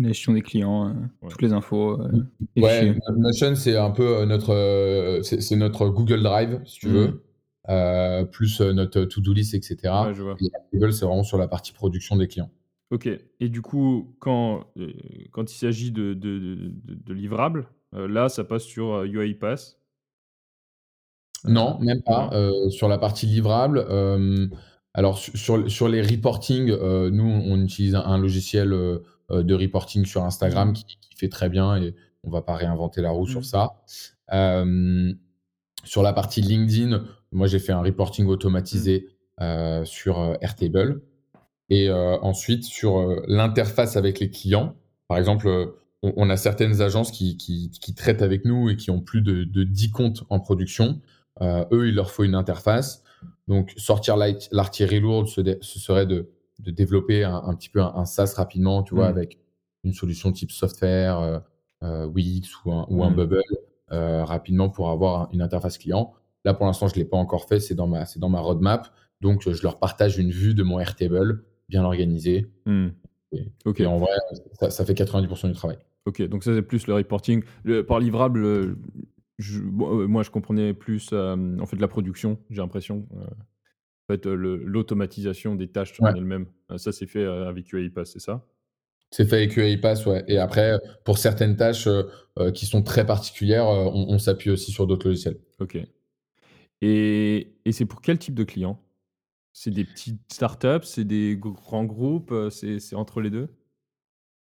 la 0.00 0.08
gestion 0.08 0.32
des 0.32 0.42
clients, 0.42 0.88
euh, 0.88 1.28
toutes 1.28 1.42
les 1.42 1.52
infos. 1.52 2.00
Euh, 2.00 2.26
ouais, 2.56 2.96
Notion, 3.16 3.54
c'est 3.54 3.76
un 3.76 3.90
peu 3.90 4.18
euh, 4.18 4.26
notre, 4.26 5.20
c'est 5.22 5.56
notre 5.56 5.88
Google 5.88 6.22
Drive, 6.22 6.60
si 6.64 6.80
tu 6.80 6.88
veux, 6.88 7.22
mmh. 7.68 8.26
plus 8.30 8.60
notre 8.60 9.04
to-do 9.04 9.32
list, 9.32 9.54
etc. 9.54 9.76
Ouais, 10.06 10.14
je 10.14 10.22
vois. 10.22 10.36
Et 10.40 10.92
c'est 10.92 11.04
vraiment 11.04 11.22
sur 11.22 11.38
la 11.38 11.48
partie 11.48 11.72
production 11.72 12.16
des 12.16 12.28
clients. 12.28 12.50
Ok. 12.90 13.08
Et 13.38 13.48
du 13.48 13.62
coup, 13.62 14.16
quand, 14.18 14.64
quand 15.30 15.52
il 15.52 15.56
s'agit 15.56 15.92
de, 15.92 16.14
de, 16.14 16.72
de, 16.84 17.14
livrables, 17.14 17.68
là, 17.92 18.28
ça 18.28 18.42
passe 18.42 18.64
sur 18.64 19.04
UiPath 19.04 19.78
Non, 21.44 21.78
même 21.80 22.02
pas. 22.02 22.30
sur 22.70 22.88
la 22.88 22.98
partie 22.98 23.26
livrable, 23.26 23.86
alors 24.92 25.18
sur, 25.18 25.70
sur 25.70 25.88
les 25.88 26.02
reporting, 26.02 26.66
nous, 26.66 27.42
on 27.46 27.62
utilise 27.62 27.94
un, 27.94 28.18
logiciel 28.18 28.74
de 29.30 29.54
reporting 29.54 30.04
sur 30.04 30.24
Instagram 30.24 30.72
qui, 30.72 30.98
fait 31.16 31.28
très 31.28 31.50
bien 31.50 31.76
et 31.76 31.94
on 32.24 32.30
va 32.30 32.40
pas 32.40 32.54
réinventer 32.54 33.02
la 33.02 33.10
roue 33.10 33.26
sur 33.26 33.44
ça. 33.44 33.82
sur 35.84 36.02
la 36.02 36.12
partie 36.14 36.40
LinkedIn, 36.40 37.04
moi 37.30 37.46
j'ai 37.46 37.58
fait 37.58 37.72
un 37.72 37.82
reporting 37.82 38.26
automatisé 38.26 39.08
sur 39.84 40.36
Airtable. 40.40 41.02
Et 41.68 41.90
ensuite, 41.90 42.64
sur 42.64 43.22
l'interface 43.28 43.96
avec 43.96 44.18
les 44.18 44.30
clients, 44.30 44.76
par 45.08 45.18
exemple, 45.18 45.74
on, 46.02 46.30
a 46.30 46.36
certaines 46.36 46.80
agences 46.80 47.10
qui, 47.10 47.70
traitent 47.96 48.22
avec 48.22 48.44
nous 48.44 48.70
et 48.70 48.76
qui 48.76 48.90
ont 48.90 49.00
plus 49.00 49.22
de, 49.22 49.64
10 49.64 49.90
comptes 49.90 50.24
en 50.30 50.40
production. 50.40 51.00
Euh, 51.42 51.64
eux, 51.72 51.88
il 51.88 51.94
leur 51.94 52.10
faut 52.10 52.24
une 52.24 52.34
interface. 52.34 53.02
Donc, 53.48 53.72
sortir 53.76 54.16
l'artillerie 54.16 55.00
lourde, 55.00 55.28
ce, 55.28 55.42
serait 55.62 56.06
de, 56.06 56.30
développer 56.66 57.24
un, 57.24 57.54
petit 57.54 57.68
peu 57.68 57.80
un, 57.80 58.04
SaaS 58.04 58.34
rapidement, 58.36 58.82
tu 58.82 58.94
vois, 58.94 59.06
mm. 59.06 59.16
avec 59.16 59.38
une 59.84 59.92
solution 59.92 60.32
type 60.32 60.50
software, 60.50 61.18
euh, 61.18 61.38
euh, 61.82 62.06
Wix 62.06 62.48
ou 62.64 62.72
un, 62.72 62.86
ou 62.90 63.02
un 63.02 63.10
mm. 63.10 63.16
Bubble, 63.16 63.42
rapidement 63.90 64.68
pour 64.68 64.90
avoir 64.90 65.28
une 65.32 65.42
interface 65.42 65.78
client. 65.78 66.12
Là, 66.44 66.54
pour 66.54 66.66
l'instant, 66.66 66.88
je 66.88 66.94
ne 66.94 67.00
l'ai 67.00 67.04
pas 67.04 67.16
encore 67.16 67.46
fait, 67.46 67.60
c'est 67.60 67.74
dans, 67.74 67.86
ma, 67.86 68.04
dans 68.16 68.28
ma 68.28 68.40
roadmap. 68.40 68.88
Donc, 69.20 69.48
je 69.50 69.62
leur 69.62 69.78
partage 69.78 70.18
une 70.18 70.30
vue 70.30 70.54
de 70.54 70.62
mon 70.62 70.78
Airtable 70.78 71.44
bien 71.68 71.84
organisée. 71.84 72.50
Mm. 72.66 72.88
Et, 73.32 73.86
en 73.86 73.98
vrai, 73.98 74.12
ça, 74.58 74.70
ça 74.70 74.84
fait 74.84 74.94
90% 74.94 75.48
du 75.48 75.54
travail. 75.54 75.78
Ok, 76.06 76.22
donc 76.22 76.44
ça 76.44 76.54
c'est 76.54 76.62
plus 76.62 76.86
le 76.86 76.94
reporting. 76.94 77.42
par 77.86 78.00
livrable, 78.00 78.44
euh, 78.44 78.76
euh, 79.40 80.08
moi 80.08 80.22
je 80.22 80.30
comprenais 80.30 80.72
plus 80.72 81.10
euh, 81.12 81.58
en 81.60 81.66
fait 81.66 81.76
la 81.76 81.88
production, 81.88 82.38
j'ai 82.50 82.62
l'impression. 82.62 83.06
Fait, 84.14 84.26
l'automatisation 84.26 85.54
des 85.54 85.68
tâches 85.68 85.92
en 86.00 86.14
elles-mêmes. 86.14 86.46
ça 86.76 86.92
c'est 86.92 87.06
fait 87.06 87.24
avec 87.24 87.72
UiPath, 87.72 88.06
c'est 88.06 88.20
ça? 88.20 88.46
C'est 89.10 89.24
fait 89.24 89.36
avec 89.36 89.56
UiPath, 89.56 90.06
ouais. 90.06 90.24
Et 90.28 90.38
après, 90.38 90.78
pour 91.04 91.18
certaines 91.18 91.56
tâches 91.56 91.88
qui 92.54 92.66
sont 92.66 92.82
très 92.82 93.04
particulières, 93.04 93.66
on, 93.66 94.18
s'appuie 94.18 94.50
aussi 94.50 94.70
sur 94.70 94.86
d'autres 94.86 95.08
logiciels. 95.08 95.38
Ok. 95.58 95.78
Et, 96.80 97.54
et 97.64 97.72
c'est 97.72 97.86
pour 97.86 98.00
quel 98.00 98.18
type 98.18 98.34
de 98.34 98.44
client? 98.44 98.80
C'est 99.52 99.72
des 99.72 99.84
petites 99.84 100.32
startups, 100.32 100.84
c'est 100.84 101.04
des 101.04 101.36
grands 101.36 101.84
groupes, 101.84 102.32
c'est 102.50 102.94
entre 102.94 103.20
les 103.20 103.30
deux? 103.30 103.48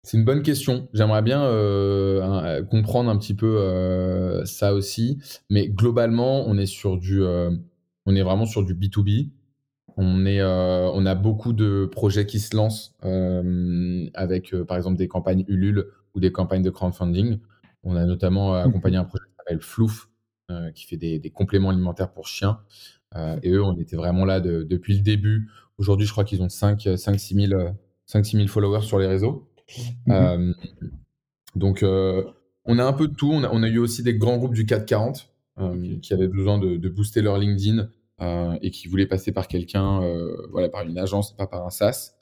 C'est 0.05 0.17
une 0.19 0.25
bonne 0.25 0.43
question. 0.43 0.88
J'aimerais 0.93 1.23
bien 1.23 1.45
euh, 1.45 2.65
comprendre 2.65 3.09
un 3.09 3.17
petit 3.17 3.35
peu 3.35 3.57
euh, 3.59 4.45
ça 4.45 4.75
aussi. 4.75 5.19
Mais 5.49 5.69
globalement, 5.69 6.45
on 6.49 6.59
est 6.59 6.67
sur 6.67 6.99
du, 6.99 7.23
on 7.23 8.17
est 8.17 8.23
vraiment 8.23 8.47
sur 8.47 8.65
du 8.65 8.75
B2B. 8.75 9.31
On, 9.96 10.26
est, 10.26 10.42
on 10.42 11.07
a 11.07 11.14
beaucoup 11.14 11.52
de 11.52 11.87
projets 11.90 12.26
qui 12.26 12.40
se 12.40 12.57
lancent 12.57 12.94
avec, 14.14 14.55
par 14.66 14.76
exemple, 14.76 14.96
des 14.96 15.09
campagnes 15.09 15.44
Ulule 15.48 15.87
ou 16.14 16.20
des 16.20 16.33
campagnes 16.33 16.62
de 16.62 16.70
crowdfunding. 16.70 17.38
On 17.85 17.96
a 17.96 18.05
notamment 18.05 18.52
mmh 18.52 18.68
accompagné 18.68 18.96
un 18.96 19.05
projet 19.05 19.24
qui 19.24 19.37
s'appelle 19.37 19.61
Flouf, 19.61 20.09
qui 20.74 20.87
fait 20.87 20.96
des, 20.96 21.31
compléments 21.31 21.70
alimentaires 21.70 22.12
pour 22.12 22.26
chiens. 22.26 22.61
et 23.42 23.50
eux, 23.50 23.62
on 23.62 23.76
était 23.76 23.96
vraiment 23.96 24.24
là 24.24 24.40
depuis 24.40 24.94
le 24.94 25.02
début. 25.02 25.48
Aujourd'hui, 25.78 26.07
je 26.07 26.12
crois 26.12 26.24
qu'ils 26.24 26.42
ont 26.42 26.48
5-6 26.48 27.35
000 28.37 28.48
followers 28.48 28.83
sur 28.83 28.98
les 28.98 29.07
réseaux. 29.07 29.48
Euh, 30.09 30.52
donc, 31.55 31.83
euh, 31.83 32.24
on 32.64 32.78
a 32.78 32.85
un 32.85 32.92
peu 32.92 33.09
de 33.09 33.14
tout. 33.14 33.31
On 33.33 33.62
a, 33.62 33.68
eu 33.68 33.78
aussi 33.78 34.02
des 34.02 34.14
grands 34.14 34.37
groupes 34.37 34.55
du 34.55 34.66
440 34.66 35.28
euh, 35.59 35.98
qui 36.00 36.12
avaient 36.12 36.28
besoin 36.28 36.59
de, 36.59 36.88
booster 36.88 37.22
leur 37.22 37.38
LinkedIn 37.38 37.88
et 38.20 38.70
qui 38.70 38.87
voulaient 38.87 39.07
passer 39.07 39.33
par 39.33 39.48
quelqu'un, 39.48 40.01
voilà, 40.51 40.68
par 40.68 40.83
une 40.83 40.96
agence, 40.98 41.37
pas 41.37 41.46
par 41.46 41.66
un 41.66 41.70
SaaS. 41.70 42.14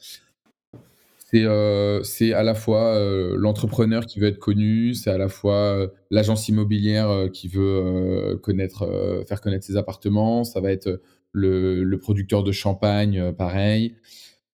C'est 1.33 2.33
à 2.33 2.43
la 2.43 2.55
fois 2.55 2.99
l'entrepreneur 3.37 4.07
qui 4.07 4.19
veut 4.19 4.29
être 4.29 4.39
connu, 4.39 4.95
c'est 4.95 5.11
à 5.11 5.19
la 5.19 5.29
fois 5.29 5.91
l'agence 6.11 6.49
immobilière 6.49 7.29
qui 7.35 7.49
veut 7.49 8.41
connaître, 8.43 9.25
faire 9.29 9.43
connaître 9.43 9.67
ses 9.67 9.77
appartements, 9.77 10.43
ça 10.45 10.61
va 10.61 10.73
être 10.73 11.03
le, 11.33 11.85
le 11.85 11.99
producteur 11.99 12.45
de 12.45 12.53
champagne, 12.53 13.33
pareil. 13.33 13.95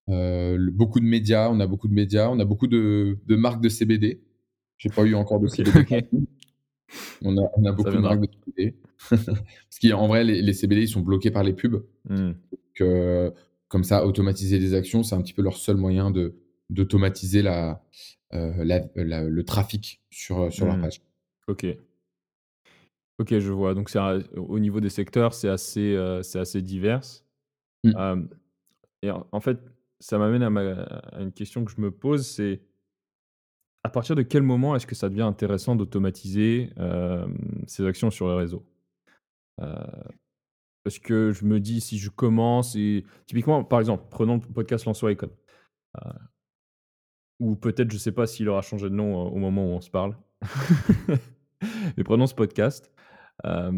Euh, 0.09 0.71
beaucoup 0.73 1.01
de 1.01 1.05
médias, 1.05 1.49
on 1.51 1.61
a 1.61 1.67
beaucoup 1.67 1.89
de 1.89 1.95
médias, 1.95 2.29
on 2.29 2.39
a 2.39 2.45
beaucoup 2.45 2.67
de, 2.67 3.19
marques 3.29 3.61
de 3.61 3.69
CBD. 3.69 4.23
J'ai 4.79 4.91
pas 4.91 5.03
eu 5.03 5.15
encore 5.15 5.41
de 5.41 5.49
CBD. 5.49 6.09
On, 7.21 7.37
a, 7.37 7.51
on 7.57 7.65
a, 7.65 7.73
beaucoup 7.73 7.91
de 7.91 7.99
marques 7.99 8.21
de 8.21 8.29
CBD. 8.45 8.77
Parce 9.11 9.79
qu'en 9.83 10.07
vrai, 10.09 10.25
les, 10.25 10.53
CBD, 10.53 10.83
ils 10.83 10.89
sont 10.89 11.01
bloqués 11.01 11.31
par 11.31 11.43
les 11.43 11.53
pubs. 11.53 11.85
Hmm. 12.09 12.33
comme 13.69 13.85
ça, 13.85 14.07
automatiser 14.07 14.59
les 14.59 14.75
actions, 14.75 15.03
c'est 15.03 15.15
un 15.15 15.23
petit 15.23 15.33
peu 15.33 15.43
leur 15.43 15.57
seul 15.57 15.77
moyen 15.77 16.11
de 16.11 16.35
d'automatiser 16.69 17.43
la, 17.43 17.81
euh, 18.35 18.65
le 18.97 19.43
trafic 19.45 20.03
sur, 20.11 20.53
sur 20.53 20.67
leur 20.67 20.77
hmm. 20.77 20.83
page. 20.83 21.01
Ok. 21.47 21.67
Ok, 23.19 23.39
je 23.39 23.53
vois. 23.53 23.75
Donc, 23.75 23.91
au 24.37 24.59
niveau 24.59 24.81
des 24.81 24.91
secteurs, 24.91 25.33
c'est 25.33 25.49
assez, 25.49 25.95
euh, 25.95 26.23
c'est 26.23 26.39
assez 26.39 26.61
divers. 26.61 27.03
Hmm. 27.85 28.27
et 29.03 29.11
en 29.11 29.41
fait, 29.41 29.59
ça 30.01 30.19
m'amène 30.19 30.43
à, 30.43 31.21
une 31.21 31.33
question 31.33 31.65
que 31.65 31.71
je 31.71 31.81
me 31.81 31.93
pose, 31.93 32.27
c'est 32.27 32.61
à 33.85 33.89
partir 33.89 34.17
de 34.17 34.23
quel 34.23 34.43
moment 34.43 34.75
est-ce 34.75 34.89
que 34.89 34.97
ça 34.97 35.09
devient 35.09 35.23
intéressant 35.23 35.77
d'automatiser 35.77 36.71
ces 37.69 37.87
actions 37.87 38.11
sur 38.11 38.27
le 38.27 38.35
Parce 39.59 40.99
que 41.01 41.33
je 41.33 41.45
me 41.45 41.59
dis, 41.59 41.81
si 41.81 41.99
je 41.99 42.11
commence, 42.11 42.77
et 42.77 43.05
typiquement, 43.27 43.65
par 43.65 43.81
exemple, 43.81 44.05
prenons 44.11 44.35
le 44.37 44.53
podcast 44.53 44.85
Lançois 44.85 45.13
Icon, 45.13 45.31
ou 47.41 47.57
peut-être, 47.57 47.91
je 47.91 47.97
ne 47.97 48.01
sais 48.01 48.13
pas 48.13 48.27
s'il 48.27 48.49
aura 48.49 48.63
changé 48.63 48.89
de 48.89 48.95
nom 48.95 49.27
au 49.27 49.37
moment 49.37 49.67
où 49.67 49.71
on 49.71 49.81
se 49.81 49.91
parle, 49.91 50.17
mais 51.97 52.05
prenons 52.05 52.27
ce 52.27 52.35
podcast. 52.35 52.93
à 53.43 53.71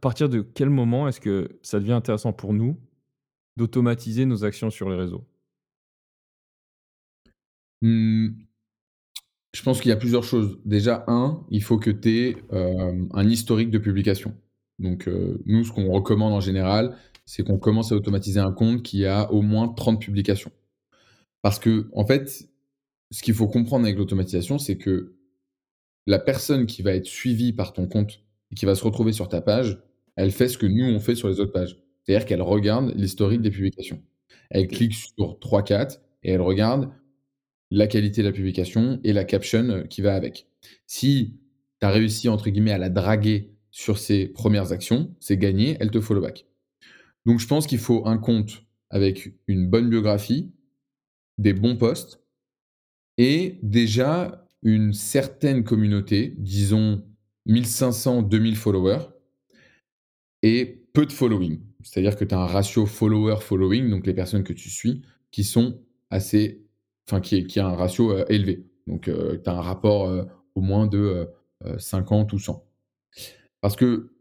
partir 0.00 0.28
de 0.28 0.40
quel 0.40 0.70
moment 0.70 1.08
est-ce 1.08 1.20
que 1.20 1.58
ça 1.62 1.78
devient 1.80 1.92
intéressant 1.92 2.32
pour 2.32 2.52
nous 2.54 2.76
d'automatiser 3.56 4.24
nos 4.24 4.44
actions 4.44 4.70
sur 4.70 4.88
les 4.88 4.96
réseaux? 4.96 5.26
Mmh. 7.82 8.49
Je 9.52 9.62
pense 9.62 9.80
qu'il 9.80 9.88
y 9.88 9.92
a 9.92 9.96
plusieurs 9.96 10.24
choses. 10.24 10.58
Déjà, 10.64 11.04
un, 11.08 11.44
il 11.50 11.62
faut 11.62 11.78
que 11.78 11.90
tu 11.90 12.08
aies 12.16 12.36
euh, 12.52 13.04
un 13.12 13.28
historique 13.28 13.70
de 13.70 13.78
publication. 13.78 14.36
Donc, 14.78 15.08
euh, 15.08 15.42
nous, 15.44 15.64
ce 15.64 15.72
qu'on 15.72 15.90
recommande 15.90 16.32
en 16.32 16.40
général, 16.40 16.96
c'est 17.26 17.42
qu'on 17.42 17.58
commence 17.58 17.92
à 17.92 17.96
automatiser 17.96 18.40
un 18.40 18.52
compte 18.52 18.82
qui 18.82 19.06
a 19.06 19.30
au 19.32 19.42
moins 19.42 19.68
30 19.68 20.00
publications. 20.00 20.52
Parce 21.42 21.58
que, 21.58 21.88
en 21.94 22.06
fait, 22.06 22.48
ce 23.10 23.22
qu'il 23.22 23.34
faut 23.34 23.48
comprendre 23.48 23.84
avec 23.84 23.98
l'automatisation, 23.98 24.58
c'est 24.58 24.76
que 24.76 25.14
la 26.06 26.18
personne 26.18 26.66
qui 26.66 26.82
va 26.82 26.94
être 26.94 27.06
suivie 27.06 27.52
par 27.52 27.72
ton 27.72 27.86
compte 27.86 28.22
et 28.50 28.54
qui 28.54 28.66
va 28.66 28.74
se 28.74 28.84
retrouver 28.84 29.12
sur 29.12 29.28
ta 29.28 29.40
page, 29.40 29.78
elle 30.16 30.30
fait 30.30 30.48
ce 30.48 30.58
que 30.58 30.66
nous, 30.66 30.84
on 30.84 31.00
fait 31.00 31.14
sur 31.14 31.28
les 31.28 31.40
autres 31.40 31.52
pages. 31.52 31.78
C'est-à-dire 32.02 32.26
qu'elle 32.26 32.42
regarde 32.42 32.92
l'historique 32.96 33.42
des 33.42 33.50
publications. 33.50 34.02
Elle 34.50 34.68
clique 34.68 34.94
sur 34.94 35.38
3-4 35.40 36.00
et 36.22 36.32
elle 36.32 36.40
regarde 36.40 36.90
la 37.70 37.86
qualité 37.86 38.22
de 38.22 38.26
la 38.26 38.32
publication 38.32 39.00
et 39.04 39.12
la 39.12 39.24
caption 39.24 39.68
euh, 39.68 39.82
qui 39.84 40.00
va 40.00 40.14
avec. 40.14 40.46
Si 40.86 41.38
tu 41.80 41.86
as 41.86 41.90
réussi, 41.90 42.28
entre 42.28 42.50
guillemets, 42.50 42.72
à 42.72 42.78
la 42.78 42.90
draguer 42.90 43.52
sur 43.70 43.98
ses 43.98 44.26
premières 44.26 44.72
actions, 44.72 45.14
c'est 45.20 45.36
gagné, 45.36 45.76
elle 45.80 45.90
te 45.90 46.00
follow 46.00 46.20
back. 46.20 46.46
Donc 47.26 47.38
je 47.38 47.46
pense 47.46 47.66
qu'il 47.66 47.78
faut 47.78 48.06
un 48.06 48.18
compte 48.18 48.64
avec 48.90 49.32
une 49.46 49.68
bonne 49.68 49.88
biographie, 49.88 50.50
des 51.38 51.52
bons 51.52 51.76
posts 51.76 52.20
et 53.16 53.58
déjà 53.62 54.46
une 54.62 54.92
certaine 54.92 55.64
communauté, 55.64 56.34
disons 56.38 57.04
1500, 57.46 58.22
2000 58.22 58.56
followers 58.56 59.06
et 60.42 60.84
peu 60.92 61.06
de 61.06 61.12
following. 61.12 61.60
C'est-à-dire 61.82 62.16
que 62.16 62.24
tu 62.24 62.34
as 62.34 62.38
un 62.38 62.46
ratio 62.46 62.86
follower-following, 62.86 63.88
donc 63.90 64.06
les 64.06 64.14
personnes 64.14 64.44
que 64.44 64.52
tu 64.52 64.70
suis, 64.70 65.02
qui 65.30 65.44
sont 65.44 65.80
assez. 66.10 66.62
Enfin, 67.10 67.20
qui, 67.20 67.44
qui 67.44 67.58
a 67.58 67.66
un 67.66 67.74
ratio 67.74 68.12
euh, 68.12 68.24
élevé. 68.28 68.64
Donc, 68.86 69.08
euh, 69.08 69.40
tu 69.42 69.50
as 69.50 69.52
un 69.52 69.60
rapport 69.60 70.06
euh, 70.06 70.22
au 70.54 70.60
moins 70.60 70.86
de 70.86 71.28
50 71.76 72.32
ou 72.32 72.38
100. 72.38 72.64
Parce 73.60 73.74
que 73.74 74.12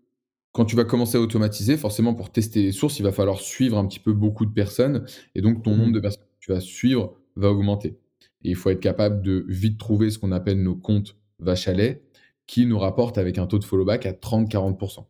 quand 0.53 0.65
tu 0.65 0.75
vas 0.75 0.85
commencer 0.85 1.17
à 1.17 1.21
automatiser, 1.21 1.77
forcément, 1.77 2.15
pour 2.15 2.31
tester 2.31 2.63
les 2.63 2.71
sources, 2.71 2.97
il 2.97 3.03
va 3.03 3.11
falloir 3.11 3.39
suivre 3.39 3.77
un 3.77 3.85
petit 3.85 3.99
peu 3.99 4.11
beaucoup 4.11 4.47
de 4.47 4.51
personnes. 4.51 5.05
Et 5.35 5.41
donc, 5.41 5.63
ton 5.63 5.75
nombre 5.75 5.89
mmh. 5.89 5.93
de 5.93 5.99
personnes 5.99 6.23
que 6.23 6.45
tu 6.45 6.51
vas 6.51 6.59
suivre 6.59 7.15
va 7.35 7.51
augmenter. 7.51 7.99
Et 8.43 8.49
il 8.49 8.55
faut 8.55 8.71
être 8.71 8.79
capable 8.79 9.21
de 9.21 9.45
vite 9.47 9.77
trouver 9.77 10.09
ce 10.09 10.17
qu'on 10.17 10.31
appelle 10.31 10.61
nos 10.63 10.75
comptes 10.75 11.15
vache 11.37 11.67
à 11.67 11.73
lait, 11.73 12.01
qui 12.47 12.65
nous 12.65 12.79
rapportent 12.79 13.19
avec 13.19 13.37
un 13.37 13.45
taux 13.45 13.59
de 13.59 13.65
follow 13.65 13.85
back 13.85 14.07
à 14.07 14.13
30-40%. 14.13 15.05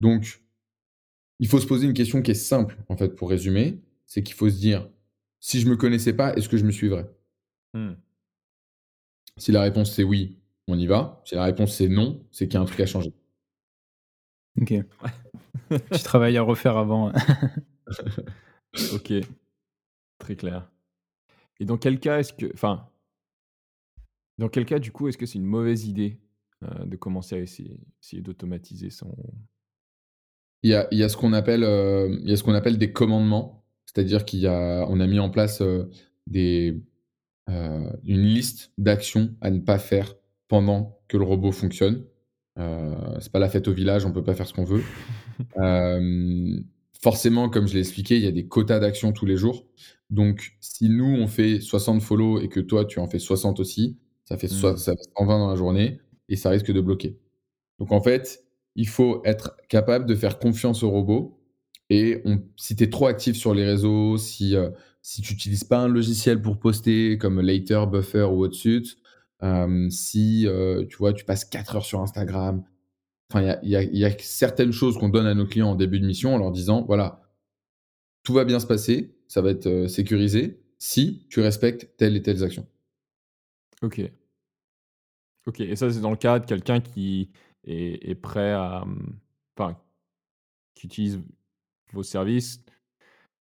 Donc, 0.00 0.42
il 1.40 1.46
faut 1.46 1.60
se 1.60 1.66
poser 1.66 1.86
une 1.86 1.94
question 1.94 2.22
qui 2.22 2.30
est 2.30 2.34
simple, 2.34 2.78
en 2.88 2.96
fait, 2.96 3.14
pour 3.14 3.28
résumer. 3.28 3.78
C'est 4.06 4.22
qu'il 4.22 4.34
faut 4.34 4.48
se 4.48 4.58
dire, 4.58 4.88
si 5.40 5.60
je 5.60 5.66
ne 5.66 5.70
me 5.70 5.76
connaissais 5.76 6.12
pas, 6.12 6.34
est-ce 6.34 6.48
que 6.48 6.56
je 6.56 6.64
me 6.64 6.70
suivrais? 6.70 7.10
Hmm. 7.74 7.94
Si 9.36 9.52
la 9.52 9.62
réponse 9.62 9.92
c'est 9.92 10.04
oui, 10.04 10.38
on 10.68 10.78
y 10.78 10.86
va. 10.86 11.22
Si 11.24 11.34
la 11.34 11.44
réponse 11.44 11.74
c'est 11.74 11.88
non, 11.88 12.24
c'est 12.30 12.46
qu'il 12.46 12.54
y 12.54 12.58
a 12.58 12.60
un 12.60 12.66
truc 12.66 12.80
à 12.80 12.86
changer. 12.86 13.12
Ok. 14.60 14.74
Petit 15.68 16.04
travail 16.04 16.36
à 16.36 16.42
refaire 16.42 16.76
avant. 16.76 17.12
ok. 18.92 19.12
Très 20.18 20.36
clair. 20.36 20.70
Et 21.58 21.64
dans 21.64 21.78
quel 21.78 21.98
cas 22.00 22.18
est-ce 22.18 22.32
que 22.32 22.50
enfin 22.54 22.90
dans 24.40 24.48
quel 24.48 24.64
cas, 24.64 24.78
du 24.78 24.90
coup, 24.90 25.06
est-ce 25.06 25.18
que 25.18 25.26
c'est 25.26 25.38
une 25.38 25.44
mauvaise 25.44 25.86
idée, 25.86 26.18
heu, 26.64 26.86
de 26.86 26.96
commencer 26.96 27.36
à 27.36 27.38
essayer 27.40 27.78
essayer 28.02 28.22
d'automatiser 28.22 28.88
son 28.88 29.14
Il 30.62 30.70
y 30.70 30.74
a 30.74 30.88
il 30.90 30.98
y 30.98 31.02
a 31.02 31.10
ce 31.10 31.18
qu'on 31.18 31.34
appelle, 31.34 31.62
heu, 31.62 32.18
il 32.22 32.30
y 32.30 32.32
a 32.32 32.36
ce 32.38 32.42
qu'on 32.42 32.54
appelle 32.54 32.78
des 32.78 32.90
commandements. 32.90 33.59
C'est-à-dire 33.92 34.24
qu'il 34.24 34.40
y 34.40 34.46
a 34.46 34.86
on 34.88 35.00
a 35.00 35.06
mis 35.06 35.18
en 35.18 35.30
place, 35.30 35.62
des, 36.26 36.80
une 37.48 38.22
liste 38.22 38.72
d'actions 38.78 39.34
à 39.40 39.50
ne 39.50 39.58
pas 39.60 39.78
faire 39.78 40.14
pendant 40.48 41.00
que 41.08 41.16
le 41.16 41.24
robot 41.24 41.52
fonctionne. 41.52 42.04
Heu, 42.58 42.94
c'est 43.20 43.32
pas 43.32 43.38
la 43.38 43.48
fête 43.48 43.66
au 43.68 43.72
village, 43.72 44.04
on 44.04 44.12
peut 44.12 44.22
pas 44.22 44.34
faire 44.34 44.46
ce 44.46 44.54
qu'on 44.54 44.64
veut. 44.64 44.82
Forcément, 47.02 47.48
comme 47.48 47.66
je 47.66 47.74
l'ai 47.74 47.80
expliqué, 47.80 48.16
il 48.16 48.22
y 48.22 48.26
a 48.26 48.32
des 48.32 48.46
quotas 48.46 48.78
d'actions 48.78 49.12
tous 49.12 49.24
les 49.24 49.36
jours. 49.36 49.66
Donc 50.10 50.52
si 50.60 50.90
nous, 50.90 51.16
on 51.18 51.26
fait 51.26 51.60
60 51.60 52.02
follow 52.02 52.40
et 52.40 52.48
que 52.48 52.60
toi, 52.60 52.84
tu 52.84 52.98
en 52.98 53.06
fais 53.06 53.18
60 53.18 53.58
aussi, 53.58 53.98
ça 54.24 54.36
fait 54.36 54.48
Mmh. 54.48 54.76
ça 54.76 54.92
fait 54.92 55.08
120 55.18 55.38
dans 55.38 55.48
la 55.48 55.56
journée 55.56 55.98
et 56.28 56.36
ça 56.36 56.50
risque 56.50 56.70
de 56.70 56.80
bloquer. 56.80 57.18
Donc 57.78 57.92
en 57.92 58.02
fait, 58.02 58.44
il 58.76 58.86
faut 58.86 59.22
être 59.24 59.56
capable 59.68 60.04
de 60.04 60.14
faire 60.14 60.38
confiance 60.38 60.82
au 60.82 60.90
robot 60.90 61.39
et 61.90 62.22
si 62.56 62.76
tu 62.76 62.84
es 62.84 62.90
trop 62.90 63.06
actif 63.08 63.36
sur 63.36 63.54
les 63.54 63.64
réseaux, 63.66 64.16
si, 64.18 64.56
heu, 64.56 64.72
si 65.02 65.22
tu 65.22 65.32
utilises 65.34 65.64
pas 65.64 65.78
un 65.80 65.88
logiciel 65.88 66.40
pour 66.42 66.58
poster 66.58 67.18
comme 67.18 67.40
Later, 67.40 67.84
Buffer 67.90 68.24
ou 68.24 68.44
Otsuite, 68.44 68.96
hem, 69.42 69.90
si, 69.90 70.46
tu 70.88 70.96
vois, 70.98 71.12
tu 71.14 71.24
passes 71.24 71.44
4 71.44 71.76
heures 71.76 71.84
sur 71.86 72.00
Instagram, 72.00 72.64
il 73.34 73.58
y 73.62 73.98
y 73.98 74.04
a 74.04 74.10
certaines 74.20 74.72
choses 74.72 74.98
qu'on 74.98 75.08
donne 75.08 75.26
à 75.26 75.34
nos 75.34 75.46
clients 75.46 75.70
en 75.70 75.74
début 75.76 76.00
de 76.00 76.06
mission 76.06 76.34
en 76.34 76.38
leur 76.38 76.52
disant: 76.52 76.84
«Voilà, 76.86 77.22
tout 78.22 78.32
va 78.32 78.44
bien 78.44 78.60
se 78.60 78.66
passer, 78.66 79.14
ça 79.28 79.42
va 79.42 79.50
être, 79.50 79.66
heu, 79.66 79.88
sécurisé 79.88 80.62
si 80.78 81.26
tu 81.28 81.40
respectes 81.40 81.96
telles 81.98 82.16
et 82.16 82.22
telles 82.22 82.42
actions». 82.44 82.66
OK. 83.82 84.10
OK 85.46 85.60
et 85.60 85.76
ça, 85.76 85.90
c'est 85.90 86.00
dans 86.00 86.10
le 86.10 86.16
cas 86.16 86.38
de 86.38 86.46
quelqu'un 86.46 86.80
qui 86.80 87.30
est 87.64 88.08
est 88.10 88.14
prêt 88.14 88.52
à, 88.52 88.84
enfin, 89.56 89.78
qui 90.74 90.86
utilise 90.86 91.20
vos 91.92 92.02
services, 92.02 92.64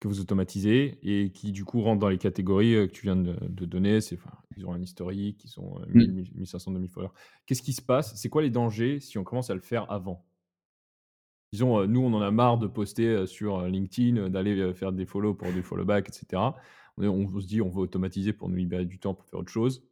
que 0.01 0.09
vous 0.09 0.20
automatisez 0.20 0.99
et 1.03 1.32
qui, 1.32 1.53
du 1.53 1.64
coup, 1.64 1.82
rentre 1.82 2.01
dans 2.01 2.09
les 2.11 2.18
catégories, 2.18 2.74
heu, 2.74 2.86
que 2.88 2.92
tu 2.92 3.03
viens 3.05 3.16
de 3.16 3.36
de 3.49 3.64
donner. 3.66 4.01
C'est 4.03 4.16
enfin, 4.16 4.32
ils 4.57 4.66
ont 4.66 4.72
un 4.74 4.82
historique, 4.82 5.44
ils 5.44 5.61
ont, 5.61 5.80
heu, 5.82 5.86
Mmh. 5.94 6.09
1000-1000 6.09 6.30
1500-2000 6.34 6.90
followers. 6.90 7.12
Qu'est-ce 7.46 7.62
qui 7.62 7.72
se 7.74 7.82
passe? 7.82 8.14
C'est 8.16 8.28
quoi 8.30 8.42
les 8.42 8.51
dangers 8.51 9.01
si 9.01 9.18
on 9.18 9.24
commence 9.24 9.51
à 9.51 9.55
le 9.55 9.61
faire 9.61 9.90
avant? 9.92 10.26
Disons, 11.53 11.78
heu, 11.80 11.86
nous, 11.86 12.01
on 12.01 12.12
en 12.12 12.20
a 12.20 12.30
marre 12.30 12.59
de 12.59 12.66
poster, 12.66 13.26
sur, 13.26 13.62
LinkedIn, 13.66 14.28
d'aller, 14.28 14.74
faire 14.74 14.92
des 14.92 15.07
follow 15.07 15.34
pour 15.34 15.51
du 15.53 15.62
follow 15.62 15.84
back 15.84 16.09
et 16.11 16.12
cetera. 16.12 16.57
On 16.99 17.40
se 17.40 17.46
dit: 17.46 17.62
«On 17.62 17.68
veut 17.70 17.80
automatiser 17.80 18.32
pour 18.32 18.49
nous 18.49 18.57
libérer 18.57 18.84
du 18.84 18.99
temps 18.99 19.14
pour 19.14 19.24
faire 19.26 19.40
autre 19.40 19.51
chose». 19.53 19.82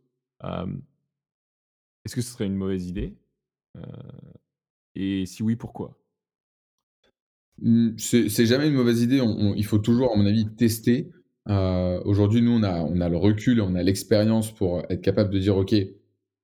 Est-ce 2.05 2.15
que 2.15 2.23
ce 2.23 2.31
serait 2.33 2.47
une 2.47 2.55
mauvaise 2.57 2.87
idée? 2.89 3.19
Et 4.97 5.27
si 5.27 5.43
oui, 5.45 5.55
pourquoi? 5.57 5.97
Mmh, 7.63 7.91
c'est 7.99 8.47
jamais 8.47 8.69
une 8.69 8.75
mauvaise 8.75 9.03
idée. 9.03 9.21
Il 9.57 9.65
faut 9.65 9.79
toujours, 9.79 10.13
à 10.13 10.17
mon 10.17 10.27
avis, 10.27 10.47
tester. 10.57 11.11
Heu, 11.49 12.01
aujourd'hui, 12.05 12.43
nous, 12.43 12.53
on 12.53 12.63
a 12.63 13.09
le 13.09 13.17
recul 13.17 13.61
on 13.61 13.75
a 13.77 13.83
l'expérience 13.83 14.53
pour 14.53 14.83
être 14.91 15.01
capable 15.01 15.31
de 15.31 15.39
dire: 15.39 15.57
«OK, 15.57 15.75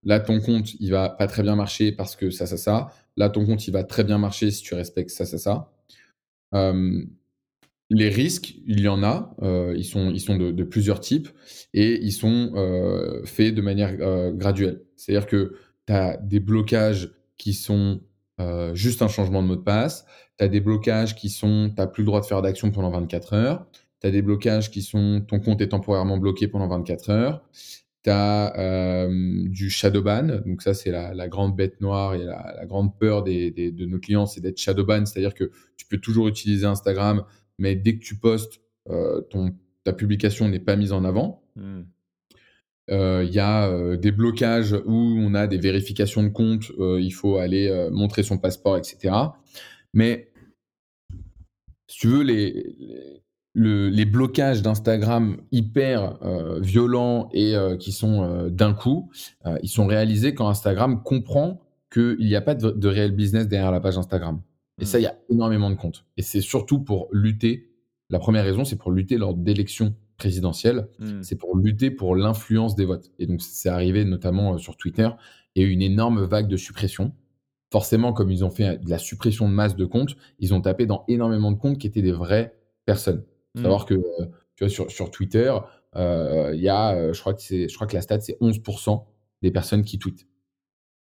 là, 0.04 0.20
ton 0.20 0.40
compte, 0.40 0.74
il 0.80 0.90
va 0.90 1.10
pas 1.10 1.26
très 1.26 1.42
bien 1.42 1.54
marcher 1.56 1.92
parce 1.92 2.16
que 2.16 2.30
ça, 2.30 2.46
ça, 2.46 2.56
ça. 2.56 2.88
Là, 3.16 3.28
ton 3.28 3.44
compte, 3.44 3.66
il 3.68 3.72
va 3.72 3.84
très 3.84 4.04
bien 4.04 4.16
marcher 4.18 4.50
si 4.50 4.62
tu 4.62 4.74
respectes 4.74 5.10
ça, 5.10 5.26
ça, 5.26 5.38
ça». 5.38 5.70
Les 7.90 8.08
risques, 8.08 8.54
il 8.66 8.80
y 8.80 8.88
en 8.88 9.02
a, 9.02 9.34
heu, 9.42 9.74
ils 9.76 9.84
sont 9.84 10.10
ils 10.12 10.20
sont 10.20 10.36
de 10.36 10.50
de 10.50 10.64
plusieurs 10.64 11.00
types 11.00 11.28
et 11.74 12.00
ils 12.02 12.12
sont, 12.12 12.52
heu, 12.56 13.22
faits 13.26 13.54
de 13.54 13.60
manière, 13.62 13.96
graduelle. 14.34 14.82
C'est-à-dire 14.96 15.26
que 15.26 15.54
tu 15.86 15.92
as 15.92 16.16
des 16.18 16.40
blocages 16.40 17.10
qui 17.36 17.52
sont, 17.54 18.00
heu, 18.40 18.74
juste 18.74 19.02
un 19.02 19.08
changement 19.08 19.42
de 19.42 19.48
mot 19.48 19.56
de 19.56 19.62
passe. 19.62 20.04
Tu 20.38 20.44
as 20.44 20.48
des 20.48 20.60
blocages 20.60 21.14
qui 21.14 21.28
sont, 21.28 21.72
tu 21.76 21.86
plus 21.88 22.02
le 22.02 22.06
droit 22.06 22.20
de 22.20 22.26
faire 22.26 22.42
d'action 22.42 22.70
pendant 22.70 22.90
24 22.90 23.34
heures. 23.34 23.66
Tu 24.00 24.06
as 24.06 24.10
des 24.10 24.22
blocages 24.22 24.70
qui 24.70 24.82
sont, 24.82 25.22
ton 25.26 25.40
compte 25.40 25.60
est 25.60 25.68
temporairement 25.68 26.18
bloqué 26.18 26.48
pendant 26.48 26.68
24 26.68 27.10
heures. 27.10 27.44
Tu 28.02 28.10
as, 28.10 28.52
hem, 28.56 29.48
du 29.48 29.70
shadow 29.70 30.02
ban, 30.02 30.40
donc 30.44 30.62
ça, 30.62 30.74
c'est 30.74 30.90
la 30.90 31.28
grande 31.28 31.54
bête 31.54 31.80
noire 31.80 32.14
et 32.14 32.24
la 32.24 32.64
grande 32.66 32.98
peur 32.98 33.22
des 33.22 33.52
de 33.52 33.86
nos 33.86 34.00
clients, 34.00 34.26
c'est 34.26 34.40
d'être 34.40 34.58
shadow 34.58 34.84
ban. 34.84 35.06
C'est-à-dire 35.06 35.34
que 35.34 35.52
tu 35.76 35.86
peux 35.86 35.98
toujours 35.98 36.26
utiliser 36.26 36.66
Instagram, 36.66 37.22
mais 37.58 37.76
dès 37.76 37.96
que 37.96 38.04
tu 38.04 38.16
postes, 38.16 38.60
ton 39.30 39.54
ta 39.84 39.92
publication 39.92 40.48
n'est 40.48 40.60
pas 40.60 40.76
mise 40.76 40.92
en 40.92 41.04
avant. 41.04 41.42
Mmh. 41.56 41.82
Heu, 42.90 43.24
il 43.24 43.32
y 43.32 43.38
a, 43.38 43.70
heu, 43.70 43.96
des 43.96 44.10
blocages 44.12 44.72
où 44.86 44.92
on 44.94 45.34
a 45.34 45.46
des 45.46 45.58
vérifications 45.58 46.22
de 46.22 46.28
compte, 46.28 46.70
heu, 46.78 47.00
il 47.00 47.12
faut 47.12 47.36
aller, 47.36 47.88
montrer 47.92 48.22
son 48.22 48.38
passeport 48.38 48.76
et 48.76 48.82
cetera. 48.82 49.38
Mais 49.94 50.30
si 51.88 51.98
tu 51.98 52.08
veux, 52.08 52.22
les 52.22 52.52
les 52.78 53.22
le 53.54 53.90
les 53.90 54.06
blocages 54.06 54.62
d'Instagram 54.62 55.36
hyper, 55.52 56.18
violents 56.60 57.28
et 57.34 57.54
qui 57.78 57.92
sont, 57.92 58.48
d'un 58.48 58.72
coup, 58.72 59.10
ils 59.62 59.68
sont 59.68 59.86
réalisés 59.86 60.34
quand 60.34 60.48
Instagram 60.48 61.02
comprend 61.02 61.60
qu'il 61.92 62.16
y 62.26 62.34
a 62.34 62.40
pas 62.40 62.54
de 62.54 62.70
de 62.70 62.88
réel 62.88 63.12
business 63.12 63.46
derrière 63.48 63.70
la 63.70 63.80
page 63.80 63.98
Instagram 63.98 64.40
et 64.80 64.86
ça, 64.86 64.96
Mmh. 64.96 65.00
il 65.00 65.04
y 65.04 65.06
a 65.06 65.18
énormément 65.28 65.68
de 65.68 65.74
comptes 65.76 66.06
et 66.16 66.22
c'est 66.22 66.40
surtout 66.40 66.80
pour 66.80 67.08
lutter 67.12 67.68
la 68.08 68.18
première 68.18 68.44
raison, 68.44 68.64
c'est 68.64 68.76
pour 68.76 68.90
lutter 68.90 69.18
lors 69.18 69.34
d'élections 69.34 69.94
présidentielles, 70.22 70.86
Mmh. 71.00 71.22
c'est 71.22 71.36
pour 71.36 71.56
lutter 71.56 71.90
pour 71.90 72.14
l'influence 72.14 72.76
des 72.76 72.84
votes 72.84 73.10
et 73.18 73.26
donc 73.26 73.42
c'est 73.42 73.68
arrivé 73.68 74.04
notamment, 74.04 74.54
heu, 74.54 74.58
sur 74.58 74.76
Twitter. 74.76 75.08
Il 75.54 75.62
y 75.62 75.66
a 75.66 75.68
eu 75.68 75.72
une 75.72 75.82
énorme 75.82 76.24
vague 76.24 76.46
de 76.48 76.56
suppression. 76.56 77.12
Forcément, 77.72 78.12
comme 78.12 78.30
ils 78.30 78.44
ont 78.44 78.50
fait 78.50 78.78
de 78.84 78.88
la 78.88 78.98
suppression 78.98 79.48
de 79.48 79.54
masse 79.54 79.74
de 79.74 79.84
comptes, 79.84 80.14
ils 80.38 80.54
ont 80.54 80.60
tapé 80.60 80.86
dans 80.86 81.04
énormément 81.08 81.50
de 81.50 81.58
comptes 81.58 81.78
qui 81.78 81.86
étaient 81.88 82.02
des 82.02 82.12
vraies 82.12 82.54
personnes. 82.86 83.24
Mmh. 83.54 83.62
savoir 83.62 83.84
que, 83.84 83.94
heu, 83.94 84.30
tu 84.56 84.64
vois, 84.64 84.68
sur 84.68 84.90
sur 84.90 85.10
Twitter, 85.10 85.52
il 85.96 86.60
y 86.60 86.68
a, 86.68 87.12
je 87.12 87.20
crois 87.20 87.34
que 87.34 87.42
c'est 87.42 87.68
je 87.68 87.74
crois 87.74 87.88
que 87.88 87.94
la 87.96 88.02
stat, 88.02 88.20
c'est 88.20 88.36
11 88.40 88.60
des 89.42 89.50
personnes 89.50 89.82
qui 89.84 89.98
tweetent. 89.98 90.26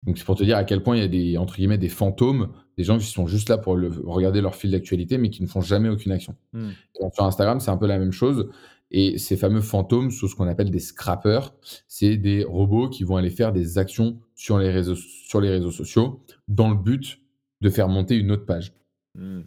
Donc 0.05 0.19
c'est 0.19 0.25
pour 0.25 0.37
te 0.37 0.43
dire 0.43 0.57
à 0.57 0.65
quel 0.65 0.83
point 0.83 0.97
il 0.97 1.01
y 1.01 1.05
a 1.05 1.09
des, 1.09 1.39
entre 1.39 1.55
guillemets, 1.57 1.79
«des 1.79 1.89
fantômes», 1.89 2.49
des 2.77 2.85
gens 2.85 2.99
qui 2.99 3.07
sont 3.07 3.27
juste 3.29 3.49
là 3.49 3.59
pour 3.59 3.77
le 3.77 3.89
regarder 4.05 4.41
leur 4.41 4.57
fil 4.57 4.71
d'actualité, 4.73 5.17
mais 5.19 5.31
qui 5.31 5.43
ne 5.43 5.47
font 5.47 5.61
jamais 5.61 5.89
aucune 5.89 6.11
action. 6.11 6.35
Mmh. 6.53 6.71
Donc 7.01 7.15
sur 7.15 7.25
Instagram, 7.25 7.61
c'est 7.61 7.71
un 7.71 7.77
peu 7.77 7.87
la 7.87 7.99
même 7.99 8.13
chose 8.13 8.49
et 8.93 9.19
ces 9.19 9.37
fameux 9.37 9.63
fantômes 9.63 10.11
sont 10.11 10.29
ce 10.29 10.37
qu'on 10.37 10.47
appelle 10.47 10.71
des 10.71 10.79
scrappers. 10.79 11.55
C'est 11.89 12.17
des 12.17 12.45
robots 12.45 12.89
qui 12.89 13.05
vont 13.05 13.17
aller 13.17 13.31
faire 13.31 13.53
des 13.53 13.79
actions 13.79 14.21
sur 14.35 14.59
les 14.59 14.71
réseaux 14.71 14.95
sur 14.95 15.41
les 15.41 15.49
réseaux 15.49 15.71
sociaux 15.71 16.23
dans 16.47 16.69
le 16.69 16.77
but 16.77 17.21
de 17.63 17.71
faire 17.71 17.89
monter 17.89 18.17
une 18.17 18.31
autre 18.31 18.45
page. 18.45 18.75
Mmh. 19.15 19.41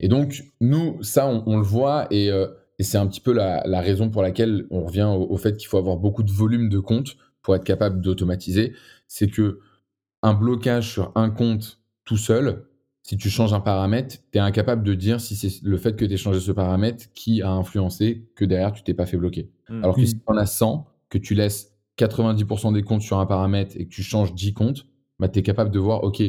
Et 0.00 0.08
donc 0.08 0.44
nous, 0.60 1.02
ça, 1.02 1.28
on 1.28 1.44
on 1.46 1.58
le 1.58 1.64
voit 1.64 2.06
et 2.10 2.30
heu 2.30 2.56
et 2.78 2.82
c'est 2.82 2.98
un 2.98 3.06
petit 3.06 3.20
peu 3.20 3.32
la 3.32 3.62
la 3.66 3.80
raison 3.80 4.10
pour 4.10 4.22
laquelle 4.22 4.66
on 4.70 4.84
revient 4.84 5.10
au 5.14 5.26
au 5.30 5.36
fait 5.36 5.56
qu'il 5.56 5.68
faut 5.68 5.78
avoir 5.78 5.98
beaucoup 5.98 6.22
de 6.22 6.32
volume 6.32 6.70
de 6.70 6.78
comptes 6.78 7.16
pour 7.42 7.54
être 7.54 7.64
capable 7.64 8.00
d'automatiser. 8.00 8.74
C'est 9.06 9.30
qu'un 9.30 10.34
blocage 10.34 10.90
sur 10.90 11.12
un 11.14 11.30
compte 11.30 11.80
tout 12.04 12.16
seul, 12.16 12.64
si 13.06 13.16
tu 13.16 13.30
changes 13.30 13.52
un 13.52 13.60
paramètre, 13.60 14.16
tu 14.32 14.38
es 14.38 14.40
incapable 14.40 14.82
de 14.82 14.92
dire 14.92 15.20
si 15.20 15.36
c'est 15.36 15.62
le 15.62 15.76
fait 15.76 15.94
que 15.94 16.04
tu 16.04 16.12
aies 16.12 16.16
changé 16.16 16.40
ce 16.40 16.50
paramètre 16.50 17.04
qui 17.14 17.40
a 17.40 17.52
influencé 17.52 18.28
que 18.34 18.44
derrière 18.44 18.72
tu 18.72 18.82
t'es 18.82 18.94
pas 18.94 19.06
fait 19.06 19.16
bloquer. 19.16 19.48
Mmh. 19.68 19.84
Alors 19.84 19.94
que 19.94 20.04
si 20.04 20.18
tu 20.18 20.24
en 20.26 20.36
as 20.36 20.46
100, 20.46 20.88
que 21.08 21.16
tu 21.16 21.34
laisses 21.36 21.72
90% 21.98 22.72
des 22.72 22.82
comptes 22.82 23.02
sur 23.02 23.20
un 23.20 23.26
paramètre 23.26 23.76
et 23.76 23.86
que 23.86 23.94
tu 23.94 24.02
changes 24.02 24.34
10 24.34 24.54
comptes, 24.54 24.88
bah, 25.20 25.28
tu 25.28 25.38
es 25.38 25.44
capable 25.44 25.70
de 25.70 25.78
voir: 25.78 26.02
«OK, 26.02 26.20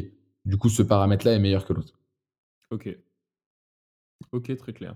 du 0.46 0.58
coup 0.58 0.70
ce 0.70 0.84
paramètre-là 0.84 1.34
est 1.34 1.40
meilleur 1.40 1.66
que 1.66 1.74
l'autre». 1.74 2.00
OK. 2.70 2.96
OK, 4.32 4.56
très 4.56 4.74
clair. 4.74 4.96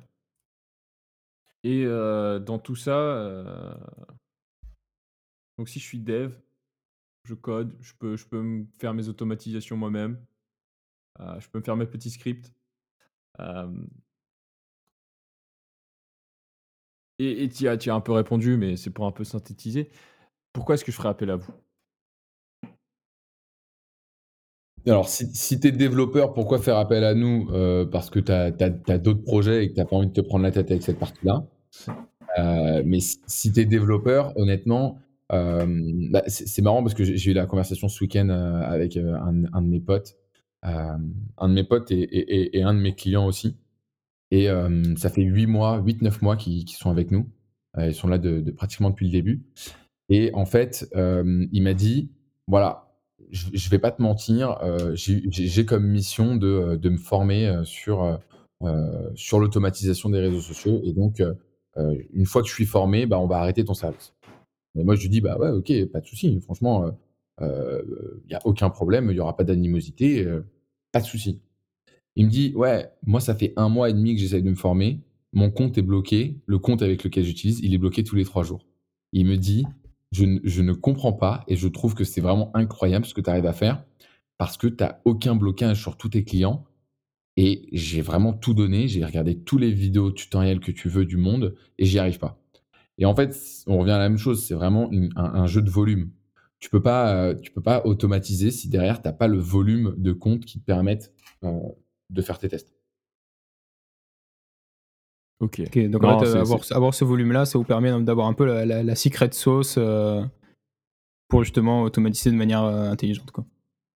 Et 1.63 1.83
heu, 1.85 2.39
dans 2.39 2.59
tout 2.59 2.75
ça, 2.75 2.95
heu, 2.95 3.43
donc 5.57 5.67
si 5.67 5.79
je 5.79 5.85
suis 5.85 5.99
dev, 5.99 6.35
je 7.23 7.33
code, 7.33 7.75
je 7.79 7.93
peux 7.97 8.17
je 8.17 8.27
peux 8.27 8.43
me 8.43 8.65
faire 8.77 8.93
mes 8.93 9.07
automatisations 9.07 9.77
moi-même, 9.77 10.23
je 11.19 11.47
peux 11.49 11.59
me 11.59 11.63
faire 11.63 11.75
mes 11.75 11.85
petits 11.85 12.09
scripts. 12.11 12.53
Et 17.19 17.49
tu 17.49 17.67
as 17.67 17.73
as 17.73 17.93
un 17.93 18.01
peu 18.01 18.13
répondu, 18.13 18.57
mais 18.57 18.77
c'est 18.77 18.89
pour 18.89 19.05
un 19.05 19.11
peu 19.11 19.23
synthétiser. 19.23 19.89
Pourquoi 20.53 20.75
est-ce 20.75 20.83
que 20.85 20.91
je 20.91 20.97
ferais 20.97 21.09
appel 21.09 21.29
à 21.29 21.35
vous? 21.35 21.51
Alors 24.87 25.07
si 25.07 25.27
si 25.35 25.59
tu 25.59 25.67
es 25.67 25.71
développeur, 25.71 26.33
pourquoi 26.33 26.57
faire 26.57 26.77
appel 26.77 27.03
à 27.03 27.13
nous? 27.13 27.47
Heu, 27.51 27.87
parce 27.91 28.09
que 28.09 28.19
tu 28.19 28.31
as 28.31 28.49
d'autres 28.97 29.23
projets 29.23 29.65
et 29.65 29.69
que 29.69 29.75
tu 29.75 29.79
as 29.79 29.85
pas 29.85 29.95
envie 29.95 30.07
de 30.07 30.13
te 30.13 30.21
prendre 30.21 30.43
la 30.43 30.51
tête 30.51 30.71
avec 30.71 30.81
cette 30.81 30.97
partie-là. 30.97 31.45
Heu, 32.39 32.83
mais 32.85 32.99
si 32.99 33.19
si 33.27 33.51
tu 33.51 33.59
es 33.59 33.65
développeur, 33.65 34.33
honnêtement, 34.37 34.99
bah, 35.29 36.23
c'est 36.27 36.61
marrant 36.61 36.81
parce 36.81 36.95
que 36.95 37.03
j'ai 37.03 37.31
eu 37.31 37.33
la 37.33 37.45
conversation 37.45 37.87
ce 37.87 38.03
week-end, 38.03 38.29
avec, 38.29 38.97
un 38.97 39.61
de 39.61 39.67
mes 39.67 39.79
potes. 39.79 40.17
Un 40.63 40.99
de 41.49 41.53
mes 41.53 41.63
potes 41.63 41.91
et 41.91 42.61
un 42.63 42.73
de 42.73 42.79
mes 42.79 42.93
clients 42.93 43.25
aussi. 43.25 43.57
Et 44.29 44.47
ça 44.97 45.09
fait 45.09 45.23
8 45.23 45.47
mois, 45.47 45.79
huit 45.79 46.01
neuf 46.01 46.21
mois 46.21 46.37
qu'ils 46.37 46.69
sont 46.69 46.89
avec 46.89 47.11
nous. 47.11 47.29
Ils 47.77 47.95
sont 47.95 48.07
là 48.07 48.17
de 48.17 48.51
pratiquement 48.51 48.89
depuis 48.89 49.05
le 49.05 49.11
début. 49.11 49.43
Et 50.09 50.31
en 50.33 50.45
fait, 50.45 50.89
il 50.95 51.63
m'a 51.63 51.73
dit: 51.73 52.11
«Voilà, 52.47 52.93
je 53.29 53.47
je 53.53 53.69
vais 53.69 53.79
pas 53.79 53.91
te 53.91 54.01
mentir, 54.01 54.57
j'ai 54.93 55.65
comme 55.65 55.87
mission 55.87 56.35
de, 56.35 56.75
de 56.75 56.89
me 56.89 56.97
former, 56.97 57.61
sur, 57.63 58.19
sur 59.15 59.39
l'automatisation 59.39 60.09
des 60.09 60.19
réseaux 60.19 60.41
sociaux. 60.41 60.81
Et 60.83 60.93
donc 60.93 61.21
une 62.13 62.25
fois 62.25 62.41
que 62.41 62.49
je 62.49 62.53
suis 62.53 62.65
formé, 62.65 63.05
bah, 63.05 63.19
on 63.19 63.27
va 63.27 63.37
arrêter 63.37 63.65
ton 63.65 63.73
service». 63.73 64.13
Et 64.77 64.83
moi 64.83 64.95
je 64.95 65.01
lui 65.01 65.09
dis: 65.09 65.21
«Bah, 65.21 65.37
ouais, 65.37 65.49
OK, 65.49 65.73
pas 65.91 66.01
de 66.01 66.05
souci, 66.05 66.39
franchement, 66.41 66.91
il 67.41 68.31
y 68.31 68.35
a 68.35 68.41
aucun 68.45 68.69
problème, 68.69 69.09
il 69.11 69.17
y 69.17 69.19
aura 69.19 69.35
pas 69.35 69.43
d'animosité, 69.43 70.27
pas 70.91 71.01
de 71.01 71.05
souci». 71.05 71.41
Il 72.15 72.25
me 72.25 72.31
dit: 72.31 72.53
«Ouais, 72.55 72.89
moi 73.05 73.19
ça 73.21 73.35
fait 73.35 73.53
un 73.55 73.69
mois 73.69 73.89
et 73.89 73.93
demi 73.93 74.15
que 74.15 74.21
j'essaye 74.21 74.43
de 74.43 74.49
me 74.49 74.55
former, 74.55 75.01
mon 75.33 75.49
compte 75.49 75.77
est 75.77 75.81
bloqué, 75.81 76.41
le 76.45 76.59
compte 76.59 76.81
avec 76.81 77.03
lequel 77.05 77.23
j'utilise, 77.23 77.61
il 77.63 77.73
est 77.73 77.77
bloqué 77.77 78.03
tous 78.03 78.15
les 78.15 78.25
3 78.25 78.43
jours». 78.43 78.67
Il 79.13 79.25
me 79.25 79.37
dit: 79.37 79.65
«Je 80.11 80.25
ne 80.61 80.73
comprends 80.73 81.13
pas 81.13 81.43
et 81.47 81.55
je 81.55 81.67
trouve 81.69 81.95
que 81.95 82.03
c'est 82.03 82.21
vraiment 82.21 82.51
incroyable 82.55 83.05
ce 83.05 83.13
que 83.13 83.21
tu 83.21 83.29
arrives 83.29 83.45
à 83.45 83.53
faire 83.53 83.85
parce 84.37 84.57
que 84.57 84.67
tu 84.67 84.83
as 84.83 85.01
aucun 85.05 85.35
blocage 85.35 85.81
sur 85.81 85.97
tous 85.97 86.09
tes 86.09 86.23
clients 86.23 86.65
et 87.37 87.69
j'ai 87.71 88.01
vraiment 88.01 88.33
tout 88.33 88.53
donné, 88.53 88.89
j'ai 88.89 89.05
regardé 89.05 89.37
tous 89.37 89.57
les 89.57 89.71
vidéos 89.71 90.11
tutoriels 90.11 90.59
que 90.59 90.71
tu 90.71 90.89
veux 90.89 91.05
du 91.05 91.15
monde 91.17 91.55
et 91.77 91.85
j'y 91.85 91.97
arrive 91.97 92.19
pas». 92.19 92.37
Et 92.97 93.05
en 93.05 93.15
fait, 93.15 93.35
on 93.67 93.79
revient 93.79 93.91
à 93.91 93.99
la 93.99 94.09
même 94.09 94.17
chose, 94.17 94.45
c'est 94.45 94.53
vraiment 94.53 94.91
un 95.15 95.47
jeu 95.47 95.61
de 95.61 95.69
volume. 95.69 96.11
Tu 96.61 96.69
peux 96.69 96.81
pas, 96.81 97.33
tu 97.35 97.51
peux 97.51 97.61
pas 97.61 97.81
automatiser 97.85 98.51
si 98.51 98.69
derrière 98.69 99.01
tu 99.01 99.09
as 99.09 99.13
pas 99.13 99.27
le 99.27 99.39
volume 99.39 99.95
de 99.97 100.13
comptes 100.13 100.45
qui 100.45 100.59
te 100.59 100.65
permettent, 100.65 101.11
heu, 101.43 101.49
de 102.09 102.21
faire 102.21 102.37
tes 102.37 102.47
tests. 102.47 102.73
OK. 105.39 105.61
Donc 105.89 106.03
Non, 106.03 106.09
en 106.09 106.19
fait, 106.19 106.37
avoir 106.37 106.63
ce 106.63 106.73
avoir 106.73 106.93
ce 106.93 107.03
volume-là, 107.03 107.45
ça 107.45 107.57
vous 107.57 107.63
permet 107.65 107.91
d'avoir 108.03 108.27
un 108.27 108.33
peu 108.33 108.45
la 108.45 108.63
la 108.65 108.83
la 108.83 108.95
secret 108.95 109.29
sauce, 109.31 109.77
heu, 109.77 110.21
pour 111.27 111.43
justement 111.43 111.81
automatiser 111.81 112.29
de 112.29 112.35
manière, 112.35 112.63
intelligente, 112.63 113.31
quoi. 113.31 113.43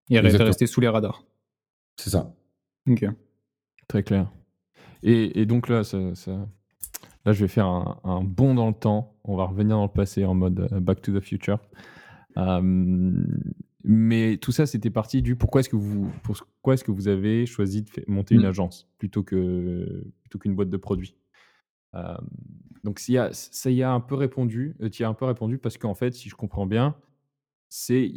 Et 0.09 0.17
Exactement. 0.17 0.47
rester 0.47 0.65
sous 0.67 0.81
les 0.81 0.87
radars. 0.87 1.23
C'est 1.97 2.09
ça. 2.09 2.33
OK. 2.89 3.05
très 3.87 4.03
clair. 4.03 4.31
Et 5.03 5.39
et 5.39 5.45
donc 5.45 5.69
là, 5.69 5.83
ça 5.83 6.15
ça 6.15 6.31
là, 7.25 7.31
je 7.31 7.41
vais 7.41 7.47
faire 7.47 7.67
un 7.67 7.99
un 8.03 8.23
bond 8.23 8.55
dans 8.55 8.67
le 8.69 8.73
temps. 8.73 9.15
On 9.23 9.35
va 9.35 9.45
revenir 9.45 9.75
dans 9.75 9.83
le 9.83 9.91
passé 9.91 10.25
en 10.25 10.33
mode, 10.33 10.67
Back 10.81 11.01
to 11.03 11.11
the 11.17 11.23
Future. 11.23 11.59
Hem, 12.37 13.27
mais 13.83 14.37
tout 14.37 14.51
ça, 14.51 14.65
c'était 14.65 14.89
parti 14.89 15.21
du 15.21 15.35
pourquoi 15.35 15.61
est-ce 15.61 15.69
que 15.69 15.75
vous 15.77 16.11
pourquoi 16.23 16.73
est-ce 16.75 16.83
que 16.83 16.91
vous 16.91 17.07
avez 17.07 17.45
choisi 17.45 17.83
de 17.83 17.89
monter 18.07 18.35
une 18.35 18.43
Mmh. 18.43 18.45
agence 18.45 18.89
plutôt 18.97 19.23
que 19.23 20.05
plutôt 20.21 20.39
qu'une 20.39 20.55
boîte 20.55 20.69
de 20.69 20.77
produits? 20.77 21.15
Hem, 21.95 22.17
donc 22.83 22.99
s'il 22.99 23.15
y 23.15 23.17
a 23.19 23.31
ça 23.33 23.71
y 23.71 23.83
a 23.83 23.91
un 23.91 24.01
peu 24.01 24.15
répondu, 24.15 24.75
heu, 24.81 24.89
tu 24.89 25.03
as 25.05 25.09
un 25.09 25.13
peu 25.15 25.25
répondu 25.25 25.57
parce 25.59 25.77
qu'en 25.77 25.95
fait, 25.95 26.13
si 26.13 26.29
je 26.29 26.35
comprends 26.35 26.67
bien, 26.67 26.95
c'est 27.69 28.11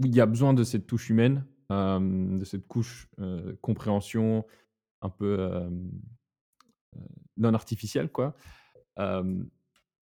il 0.00 0.14
y 0.16 0.20
a 0.20 0.26
besoin 0.26 0.54
de 0.54 0.64
cette 0.64 0.86
touche 0.86 1.10
humaine, 1.10 1.46
de 1.70 2.44
cette 2.44 2.66
couche, 2.68 3.08
compréhension 3.62 4.46
un 5.02 5.10
peu, 5.10 5.38
non 7.36 7.54
artificielle 7.54 8.10
quoi, 8.10 8.34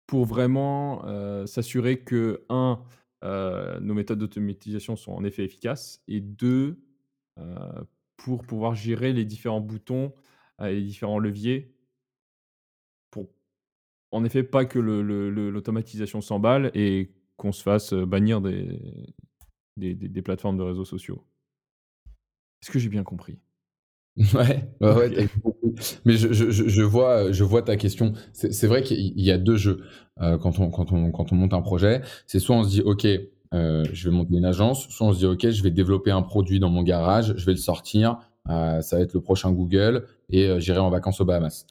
pour 0.07 0.25
vraiment, 0.25 1.03
s'assurer 1.47 1.99
que 2.03 2.45
1, 2.49 2.81
heu, 3.23 3.79
nos 3.81 3.93
méthodes 3.93 4.19
d'automatisation 4.19 4.95
sont 4.95 5.13
en 5.13 5.23
effet 5.23 5.43
efficaces 5.45 6.01
et 6.07 6.21
2, 6.21 6.79
heu, 7.39 7.43
pour 8.17 8.43
pouvoir 8.45 8.75
gérer 8.75 9.13
les 9.13 9.25
différents 9.25 9.61
boutons, 9.61 10.13
heu, 10.61 10.67
les 10.67 10.81
différents 10.83 11.19
leviers 11.19 11.75
pour 13.09 13.29
En 14.11 14.25
effet, 14.25 14.43
pas 14.43 14.65
que 14.65 14.79
l'automatisation 14.79 16.21
s'emballe 16.21 16.71
et 16.75 17.13
qu'on 17.37 17.51
se 17.53 17.63
fasse, 17.63 17.93
bannir 17.93 18.41
des 19.77 20.21
plateformes 20.23 20.57
de 20.57 20.63
réseaux 20.63 20.85
sociaux. 20.85 21.25
Est-ce 22.61 22.71
que 22.71 22.79
j'ai 22.79 22.89
bien 22.89 23.03
compris? 23.03 23.39
Ouais, 24.33 24.69
ouais, 24.81 24.91
ouais, 24.93 25.11
tu 25.13 25.21
OK. 25.21 25.23
as 25.23 25.27
compris. 25.41 25.73
Mais 26.05 26.13
je 26.17 26.33
je 26.33 26.51
je 26.51 26.67
je 26.67 26.81
vois, 26.81 27.31
je 27.31 27.43
vois 27.43 27.61
ta 27.61 27.77
question. 27.77 28.13
C'est 28.33 28.51
c'est 28.53 28.67
vrai 28.67 28.83
qu'il 28.83 29.19
y 29.19 29.31
a 29.31 29.37
2 29.37 29.55
jeux, 29.55 29.81
heu, 30.21 30.37
quand 30.37 30.59
on 30.59 30.69
quand 30.69 30.91
on 30.91 31.11
quand 31.11 31.31
on 31.31 31.35
monte 31.35 31.53
un 31.53 31.61
projet. 31.61 32.01
C'est 32.27 32.39
soit 32.39 32.55
on 32.57 32.63
se 32.63 32.69
dit: 32.69 32.81
«OK, 32.81 33.05
heu, 33.05 33.83
je 33.93 34.09
vais 34.09 34.15
monter 34.15 34.35
une 34.35 34.45
agence», 34.45 34.87
soit 34.89 35.07
on 35.07 35.13
se 35.13 35.19
dit: 35.19 35.25
«OK, 35.25 35.49
je 35.49 35.63
vais 35.63 35.71
développer 35.71 36.11
un 36.11 36.21
produit 36.23 36.59
dans 36.59 36.69
mon 36.69 36.83
garage, 36.83 37.33
je 37.37 37.45
vais 37.45 37.53
le 37.53 37.57
sortir, 37.57 38.17
heu, 38.49 38.81
ça 38.81 38.97
va 38.97 39.01
être 39.03 39.13
le 39.13 39.21
prochain 39.21 39.51
Google 39.51 40.05
et 40.29 40.59
j'irai 40.59 40.79
en 40.79 40.89
vacances 40.89 41.21
aux 41.21 41.25
Bahamas». 41.25 41.65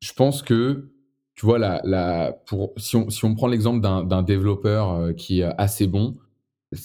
Je 0.00 0.12
pense 0.14 0.42
que, 0.42 0.90
tu 1.34 1.46
vois, 1.46 1.58
la 1.58 1.80
la 1.84 2.32
pour 2.46 2.74
si 2.76 2.96
on 2.96 3.10
si 3.10 3.24
on 3.24 3.34
prend 3.34 3.46
l'exemple 3.48 3.80
d'un 3.80 4.04
d'un 4.04 4.22
développeur, 4.22 5.14
qui 5.16 5.40
est 5.40 5.44
assez 5.58 5.86
bon, 5.86 6.16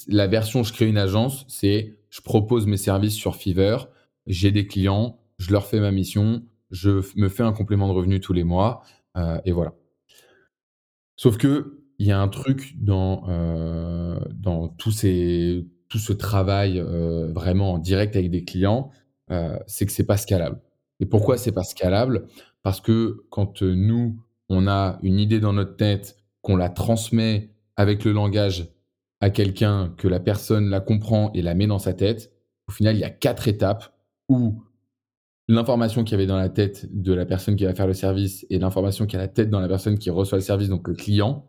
la 0.08 0.28
version 0.28 0.64
«je 0.64 0.74
crée 0.74 0.88
une 0.88 0.98
agence», 1.00 1.46
c'est 1.50 1.97
je 2.10 2.22
propose 2.22 2.68
mes 2.68 2.78
services 2.78 3.16
sur 3.16 3.36
Fiverr, 3.36 3.88
j'ai 4.28 4.52
des 4.52 4.68
clients, 4.68 5.20
je 5.40 5.52
leur 5.52 5.66
fais 5.68 5.80
ma 5.80 5.92
mission, 5.92 6.44
je 6.72 7.02
me 7.18 7.30
fais 7.30 7.44
un 7.44 7.54
complément 7.54 7.88
de 7.88 7.94
revenu 7.94 8.20
tous 8.20 8.34
les 8.34 8.44
mois, 8.44 8.82
heu 9.18 9.40
et 9.46 9.52
voilà. 9.52 9.74
Sauf 11.20 11.38
qu'il 11.38 11.64
y 12.00 12.12
a 12.12 12.20
un 12.22 12.28
truc 12.28 12.76
dans, 12.80 13.24
heu, 13.28 14.20
dans 14.36 14.68
tous 14.70 14.92
ces 14.92 15.66
tout 15.90 15.98
ce 16.00 16.14
travail, 16.14 16.80
heu, 16.80 17.32
vraiment 17.34 17.74
en 17.74 17.78
direct 17.80 18.16
avec 18.16 18.30
des 18.30 18.44
clients, 18.44 18.92
c'est 19.68 19.86
que 19.86 19.92
c'est 19.92 20.06
pas 20.06 20.18
scalable. 20.18 20.62
Et 21.00 21.06
pourquoi 21.06 21.38
c'est 21.38 21.52
pas 21.52 21.64
scalable? 21.64 22.28
Parce 22.64 22.80
que 22.82 23.24
quand, 23.30 23.62
nous, 23.62 24.22
on 24.50 24.68
a 24.68 25.00
une 25.04 25.20
idée 25.20 25.40
dans 25.40 25.54
notre 25.54 25.76
tête, 25.76 26.18
qu'on 26.42 26.56
la 26.56 26.70
transmet 26.70 27.50
avec 27.76 28.06
le 28.06 28.12
langage 28.14 28.70
à 29.22 29.30
quelqu'un, 29.30 29.94
que 29.98 30.08
la 30.08 30.20
personne 30.20 30.70
la 30.70 30.80
comprend 30.80 31.32
et 31.34 31.42
la 31.42 31.56
met 31.56 31.68
dans 31.68 31.80
sa 31.80 31.94
tête, 31.94 32.32
au 32.68 32.72
final, 32.72 32.96
il 32.96 33.00
y 33.00 33.04
a 33.04 33.10
4 33.10 33.48
étapes 33.48 33.94
où 34.30 34.64
l'information 35.48 36.04
qu'il 36.04 36.12
y 36.12 36.16
avait 36.16 36.28
dans 36.28 36.38
la 36.38 36.50
tête 36.50 36.88
de 36.92 37.14
la 37.14 37.26
personne 37.26 37.56
qui 37.56 37.66
va 37.66 37.74
faire 37.74 37.88
le 37.88 37.94
service 37.94 38.46
et 38.50 38.60
l'information 38.60 39.06
qu'il 39.06 39.18
y 39.18 39.22
a 39.22 39.26
la 39.26 39.30
tête 39.30 39.50
dans 39.50 39.62
la 39.62 39.70
personne 39.70 39.98
qui 39.98 40.10
reçoit 40.10 40.38
le 40.38 40.44
service, 40.44 40.70
donc 40.70 40.88
le 40.88 40.94
client, 40.94 41.48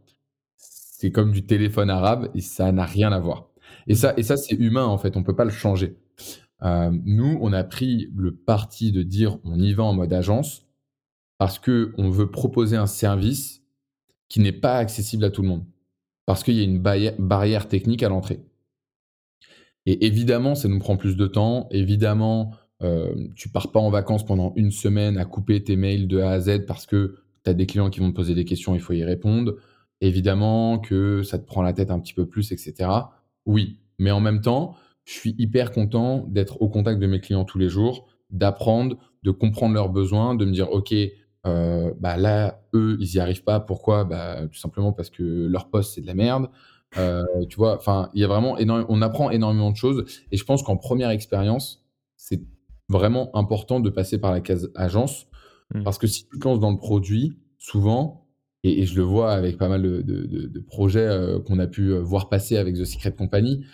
c'est 0.56 1.10
comme 1.12 1.32
du 1.32 1.46
téléphone 1.46 1.90
arabe 1.90 2.30
et 2.34 2.40
ça 2.40 2.70
n'a 2.72 2.84
rien 2.84 3.12
à 3.12 3.18
voir. 3.18 3.50
Et 3.86 3.94
ça 3.94 4.14
et 4.16 4.22
ça, 4.22 4.36
c'est 4.36 4.54
humain, 4.54 4.86
en 4.86 4.98
fait, 4.98 5.16
on 5.16 5.22
peut 5.22 5.36
pas 5.36 5.44
le 5.44 5.50
changer. 5.50 5.96
Hem, 6.62 7.02
nous, 7.04 7.38
on 7.42 7.52
a 7.52 7.64
pris 7.64 8.10
le 8.16 8.34
parti 8.34 8.92
de 8.92 9.02
dire: 9.02 9.38
«On 9.44 9.58
y 9.60 9.74
va 9.74 9.84
en 9.84 9.94
mode 9.94 10.12
agence» 10.12 10.66
parce 11.38 11.58
qu'on 11.58 12.10
veut 12.10 12.30
proposer 12.30 12.76
un 12.76 12.86
service 12.86 13.62
qui 14.28 14.40
n'est 14.40 14.52
pas 14.52 14.78
accessible 14.78 15.24
à 15.24 15.30
tout 15.30 15.42
le 15.42 15.48
monde. 15.48 15.64
Parce 16.29 16.45
qu'il 16.45 16.57
y 16.57 16.61
a 16.61 16.64
une 16.64 16.79
barrière 16.79 17.68
technique 17.68 18.03
à 18.03 18.11
l'entrée. 18.11 18.41
Et 19.87 20.05
évidemment, 20.05 20.55
ça 20.55 20.68
nous 20.68 20.79
prend 20.79 20.99
plus 20.99 21.16
de 21.16 21.26
temps. 21.26 21.68
Évidemment, 21.70 22.53
hem, 22.83 23.33
tu 23.35 23.49
pars 23.49 23.72
pas 23.72 23.81
en 23.81 23.89
vacances 23.89 24.26
pendant 24.26 24.53
une 24.55 24.70
semaine 24.70 25.16
à 25.16 25.24
couper 25.24 25.64
tes 25.64 25.76
mails 25.76 26.07
de 26.07 26.20
A 26.20 26.33
à 26.33 26.41
Z 26.41 26.66
parce 26.66 26.85
que 26.85 27.14
tu 27.45 27.51
as 27.51 27.55
des 27.55 27.64
clients 27.64 27.89
qui 27.89 28.01
vont 28.01 28.11
te 28.11 28.14
poser 28.14 28.35
des 28.35 28.45
questions, 28.45 28.74
il 28.74 28.81
faut 28.83 28.93
y 28.93 29.03
répondre. 29.05 29.55
Évidemment 30.03 30.79
que 30.79 31.22
ça 31.22 31.39
te 31.39 31.47
prend 31.47 31.62
la 31.62 31.72
tête 31.72 31.91
un 31.91 31.99
petit 31.99 32.12
peu 32.12 32.26
plus 32.26 32.53
et 32.53 32.59
cetera. 32.59 33.24
Oui, 33.47 33.79
mais 33.99 34.11
en 34.11 34.20
même 34.20 34.43
temps, 34.43 34.76
je 35.07 35.14
suis 35.14 35.35
hyper 35.39 35.72
content 35.72 36.26
d'être 36.29 36.61
au 36.61 36.68
contact 36.68 37.01
de 37.01 37.07
mes 37.07 37.20
clients 37.20 37.47
tous 37.47 37.59
les 37.59 37.70
jours, 37.70 38.07
d'apprendre, 38.29 38.99
de 39.22 39.31
comprendre 39.31 39.72
leurs 39.72 39.89
besoins, 39.89 40.35
de 40.35 40.45
me 40.45 40.53
dire: 40.53 40.70
«OK, 40.72 40.95
heu, 41.47 41.95
bah, 42.01 42.16
là, 42.16 42.62
eux, 42.74 42.97
ils 43.01 43.14
y 43.14 43.20
arrivent 43.20 43.45
pas. 43.45 43.61
Pourquoi?» 43.61 44.05
bah, 44.05 44.47
tout 44.49 44.59
simplement 44.59 44.93
parce 44.93 45.11
que 45.11 45.22
leur 45.47 45.68
poste, 45.70 45.95
c'est 45.95 46.01
de 46.01 46.07
la 46.07 46.14
merde. 46.14 46.49
Heu, 46.97 47.24
tu 47.49 47.57
vois? 47.57 47.76
Enfin, 47.76 48.11
il 48.14 48.20
y 48.20 48.24
a 48.24 48.28
vraiment 48.28 48.57
on 48.89 49.03
apprend 49.03 49.30
énormément 49.30 49.70
de 49.70 49.76
choses 49.76 50.05
et 50.32 50.36
je 50.36 50.45
pense 50.45 50.62
qu'en 50.62 50.76
première 50.76 51.11
expérience, 51.11 51.84
c'est 52.16 52.43
vraiment 52.89 53.30
important 53.36 53.80
de 53.80 53.91
passer 53.91 54.18
par 54.18 54.32
la 54.32 54.41
case 54.41 54.70
agence 54.74 55.26
Mmh. 55.74 55.82
parce 55.82 55.99
que 55.99 56.07
si 56.07 56.26
tu 56.26 56.39
te 56.39 56.45
lances 56.49 56.61
dans 56.61 56.70
le 56.70 56.78
produit, 56.78 57.39
souvent 57.59 58.26
et 58.64 58.80
et 58.80 58.86
je 58.86 58.97
le 58.97 59.03
vois 59.03 59.32
avec 59.32 59.59
pas 59.59 59.68
mal 59.68 59.82
de 59.82 60.01
de 60.03 60.24
de 60.26 60.47
de 60.47 60.61
projets, 60.61 61.07
heu, 61.07 61.41
qu'on 61.41 61.59
a 61.59 61.66
pu, 61.66 61.93
voir 61.99 62.28
passer 62.30 62.57
avec 62.57 62.74
The 62.76 62.84
Secret 62.86 63.12
Company, 63.14 63.64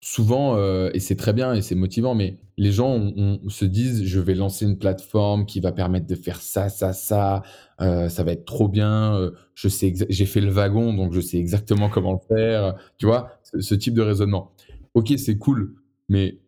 souvent, 0.00 0.56
heu 0.56 0.90
et 0.94 1.00
c'est 1.00 1.16
très 1.16 1.32
bien 1.32 1.54
et 1.54 1.62
c'est 1.62 1.74
motivant, 1.74 2.14
mais 2.14 2.38
les 2.56 2.72
gens 2.72 3.12
se 3.48 3.64
disent: 3.64 4.04
«Je 4.04 4.20
vais 4.20 4.34
lancer 4.34 4.64
une 4.66 4.78
plateforme 4.78 5.46
qui 5.46 5.60
va 5.60 5.72
permettre 5.72 6.06
de 6.06 6.14
faire 6.14 6.40
ça, 6.42 6.68
ça, 6.68 6.92
ça, 6.92 7.42
heu, 7.80 8.08
ça 8.08 8.24
va 8.24 8.32
être 8.32 8.44
trop 8.44 8.68
bien, 8.68 9.14
heu, 9.18 9.34
je 9.54 9.68
sais 9.68 9.92
j'ai 10.08 10.26
fait 10.26 10.40
le 10.40 10.50
wagon, 10.50 10.94
donc 10.94 11.12
je 11.12 11.20
sais 11.20 11.38
exactement 11.38 11.88
comment 11.90 12.12
le 12.14 12.36
faire», 12.36 12.76
tu 12.98 13.06
vois? 13.06 13.40
Ce 13.44 13.60
ce 13.60 13.74
type 13.74 13.94
de 13.94 14.02
raisonnement. 14.02 14.52
OK, 14.94 15.12
c'est 15.18 15.38
cool, 15.38 15.74
mais 16.08 16.40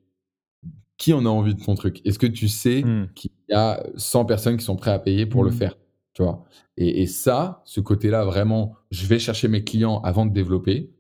qui 0.99 1.13
en 1.13 1.25
a 1.27 1.29
envie 1.29 1.55
de 1.55 1.61
ton 1.63 1.75
truc? 1.75 2.01
Est-ce 2.07 2.19
que 2.19 2.27
tu 2.27 2.49
sais 2.49 2.85
Mmh. 2.85 3.11
qu'il 3.15 3.31
y 3.49 3.55
a 3.55 3.83
100 3.97 4.25
personnes 4.25 4.57
qui 4.57 4.65
sont 4.65 4.77
prêtes 4.77 4.95
à 4.95 4.99
payer 4.99 5.27
pour 5.27 5.45
le 5.45 5.51
Mmh. 5.51 5.51
faire? 5.51 5.77
Tu 6.15 6.23
vois? 6.23 6.45
Et 6.77 7.03
et 7.03 7.07
ça, 7.07 7.63
ce 7.65 7.81
côté-là 7.81 8.25
vraiment, 8.25 8.75
je 8.91 9.07
vais 9.07 9.19
chercher 9.19 9.49
mes 9.49 9.65
clients 9.65 10.01
avant 10.03 10.27
de 10.27 10.33
développer, 10.33 10.91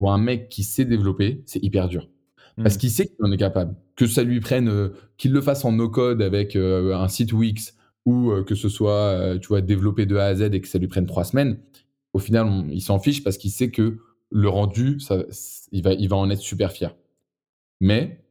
pour 0.00 0.12
un 0.12 0.18
mec 0.18 0.48
qui 0.48 0.64
sait 0.64 0.84
développer, 0.84 1.44
c'est 1.46 1.62
hyper 1.62 1.88
dur. 1.88 2.08
Parce 2.56 2.74
Mmh. 2.74 2.78
qu'il 2.78 2.90
sait 2.90 3.06
qu'il 3.06 3.24
en 3.24 3.30
est 3.30 3.36
capable. 3.36 3.76
Que 3.94 4.08
ça 4.08 4.24
lui 4.24 4.40
prenne, 4.40 4.68
heu, 4.68 4.94
qu'il 5.16 5.32
le 5.32 5.40
fasse 5.40 5.64
en 5.64 5.70
no 5.70 5.88
code 5.88 6.20
avec, 6.20 6.56
heu, 6.56 6.92
un 6.94 7.06
site 7.06 7.32
Wix 7.32 7.76
ou 8.06 8.32
que 8.44 8.56
ce 8.56 8.68
soit, 8.68 9.38
tu 9.40 9.48
vois, 9.48 9.60
développer 9.60 10.06
de 10.06 10.16
A 10.16 10.24
à 10.24 10.34
Z 10.34 10.42
et 10.52 10.60
que 10.60 10.66
ça 10.66 10.78
lui 10.78 10.88
prenne 10.88 11.06
trois 11.06 11.24
semaines, 11.24 11.58
au 12.12 12.18
final, 12.18 12.64
il 12.70 12.80
s'en 12.80 12.98
fiche 12.98 13.22
parce 13.22 13.38
qu'il 13.38 13.50
sait 13.50 13.70
que 13.70 13.98
le 14.30 14.48
rendu, 14.48 15.00
ça, 15.00 15.24
il, 15.72 15.82
va, 15.82 15.92
il 15.92 16.08
va 16.08 16.16
en 16.16 16.30
être 16.30 16.40
super 16.40 16.72
fier. 16.72 16.96
Mais 17.80 18.24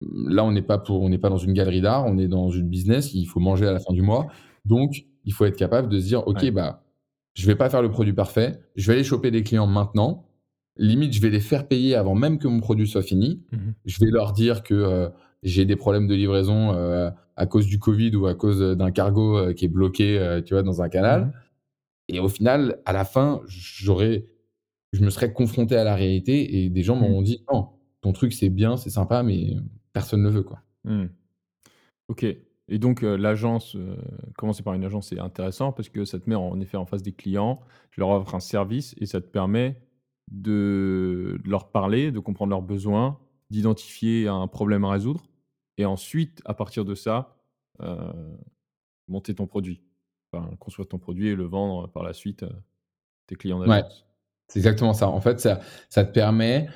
là, 0.00 0.44
on 0.44 0.52
n'est 0.52 0.62
pas, 0.62 0.78
pour, 0.78 1.02
on 1.02 1.18
pas 1.18 1.28
dans 1.28 1.38
une 1.38 1.52
galerie 1.52 1.80
d'art, 1.80 2.06
on 2.06 2.18
est 2.18 2.28
dans 2.28 2.50
une 2.50 2.68
business, 2.68 3.14
il 3.14 3.26
faut 3.26 3.40
manger 3.40 3.66
à 3.66 3.72
la 3.72 3.80
fin 3.80 3.92
du 3.92 4.02
mois. 4.02 4.28
Donc, 4.64 5.04
il 5.24 5.32
faut 5.32 5.44
être 5.44 5.56
capable 5.56 5.88
de 5.88 5.98
se 5.98 6.06
dire, 6.06 6.26
OK, 6.26 6.50
bah, 6.50 6.84
je 7.34 7.46
vais 7.46 7.56
pas 7.56 7.70
faire 7.70 7.82
le 7.82 7.90
produit 7.90 8.12
parfait, 8.12 8.60
je 8.76 8.86
vais 8.86 8.94
aller 8.94 9.04
choper 9.04 9.30
des 9.30 9.42
clients 9.42 9.66
maintenant. 9.66 10.26
Limite, 10.80 11.12
je 11.12 11.20
vais 11.20 11.28
les 11.28 11.40
faire 11.40 11.68
payer 11.68 11.94
avant 11.94 12.14
même 12.14 12.38
que 12.38 12.48
mon 12.48 12.58
produit 12.58 12.88
soit 12.88 13.02
fini. 13.02 13.42
Mmh 13.52 13.58
je 13.84 14.00
vais 14.00 14.10
leur 14.10 14.32
dire 14.32 14.62
que 14.62 14.74
euh, 14.74 15.08
j'ai 15.42 15.66
des 15.66 15.76
problèmes 15.76 16.06
de 16.06 16.14
livraison 16.14 16.72
euh, 16.72 17.10
à 17.36 17.46
cause 17.46 17.66
du 17.66 17.78
Covid 17.78 18.16
ou 18.16 18.26
à 18.26 18.34
cause 18.34 18.60
d'un 18.76 18.90
cargo 18.90 19.36
euh, 19.36 19.52
qui 19.52 19.66
est 19.66 19.68
bloqué, 19.68 20.40
tu 20.46 20.54
vois, 20.54 20.62
dans 20.62 20.82
un 20.82 20.88
canal. 20.88 21.26
Mmh 21.26 21.32
et 22.12 22.18
au 22.18 22.28
final, 22.28 22.80
à 22.86 22.92
la 22.92 23.04
fin, 23.04 23.40
j'aurais, 23.46 24.26
je 24.92 25.00
me 25.04 25.10
serais 25.10 25.32
confronté 25.32 25.76
à 25.76 25.84
la 25.84 25.94
réalité 25.94 26.64
et 26.64 26.68
des 26.68 26.82
gens 26.82 26.96
mmh. 26.96 27.00
m'ont 27.00 27.22
dit 27.22 27.44
non, 27.52 27.68
ton 28.00 28.12
truc 28.12 28.32
c'est 28.32 28.48
bien, 28.48 28.76
c'est 28.76 28.90
sympa, 28.90 29.22
mais 29.22 29.54
personne 29.92 30.20
ne 30.20 30.28
veut 30.28 30.42
quoi. 30.42 30.60
Ok. 32.08 32.24
Et 32.24 32.78
donc, 32.80 33.02
l'agence, 33.02 33.76
commencer 34.36 34.64
par 34.64 34.74
une 34.74 34.82
agence, 34.82 35.10
c'est 35.10 35.20
intéressant 35.20 35.70
parce 35.70 35.88
que 35.88 36.04
ça 36.04 36.18
te 36.18 36.28
met 36.28 36.34
en 36.34 36.58
effet 36.60 36.76
en 36.76 36.84
face 36.84 37.02
des 37.04 37.12
clients, 37.12 37.60
tu 37.92 38.00
leur 38.00 38.08
offres 38.08 38.34
un 38.34 38.40
service 38.40 38.96
et 38.98 39.06
ça 39.06 39.20
te 39.20 39.28
permet 39.28 39.80
de 40.30 41.40
leur 41.44 41.70
parler, 41.70 42.12
de 42.12 42.18
comprendre 42.20 42.50
leurs 42.50 42.62
besoins, 42.62 43.18
d'identifier 43.50 44.28
un 44.28 44.46
problème 44.46 44.84
à 44.84 44.90
résoudre 44.90 45.24
et 45.76 45.84
ensuite, 45.84 46.40
à 46.44 46.54
partir 46.54 46.84
de 46.84 46.94
ça, 46.94 47.36
monter 49.08 49.34
ton 49.34 49.46
produit. 49.46 49.82
Enfin, 50.32 50.54
construire 50.58 50.88
ton 50.88 50.98
produit 50.98 51.28
et 51.28 51.34
le 51.34 51.44
vendre 51.44 51.88
par 51.88 52.02
la 52.02 52.12
suite 52.12 52.44
à 52.44 52.50
tes 53.26 53.34
clients 53.34 53.60
Ouais, 53.66 53.82
c'est 54.46 54.58
exactement 54.60 54.92
ça. 54.92 55.08
En 55.08 55.20
fait, 55.20 55.40
ça, 55.40 55.60
ça 55.88 56.04
te 56.04 56.12
permet 56.12 56.68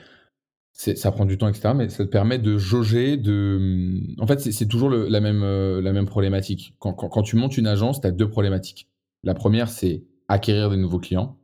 ça 0.74 1.12
prend 1.12 1.24
du 1.24 1.38
temps, 1.38 1.48
etc. 1.48 1.72
Mais 1.74 1.88
ça 1.88 2.04
te 2.04 2.10
permet 2.10 2.38
de 2.38 2.58
jauger, 2.58 3.16
de. 3.16 3.58
Mmh, 3.60 4.16
en 4.20 4.26
fait, 4.26 4.40
c'est 4.40 4.66
toujours 4.66 4.90
la, 4.90 5.20
même, 5.20 5.42
euh, 5.42 5.80
la 5.80 5.92
même 5.92 6.06
problématique. 6.06 6.74
Quand, 6.78 7.22
tu 7.22 7.36
montes 7.36 7.56
une 7.56 7.66
agence, 7.66 8.00
tu 8.00 8.06
as 8.06 8.10
deux 8.10 8.28
problématiques. 8.28 8.88
La 9.22 9.34
première, 9.34 9.68
c'est 9.68 10.04
acquérir 10.28 10.70
des 10.70 10.76
nouveaux 10.76 10.98
clients. 10.98 11.38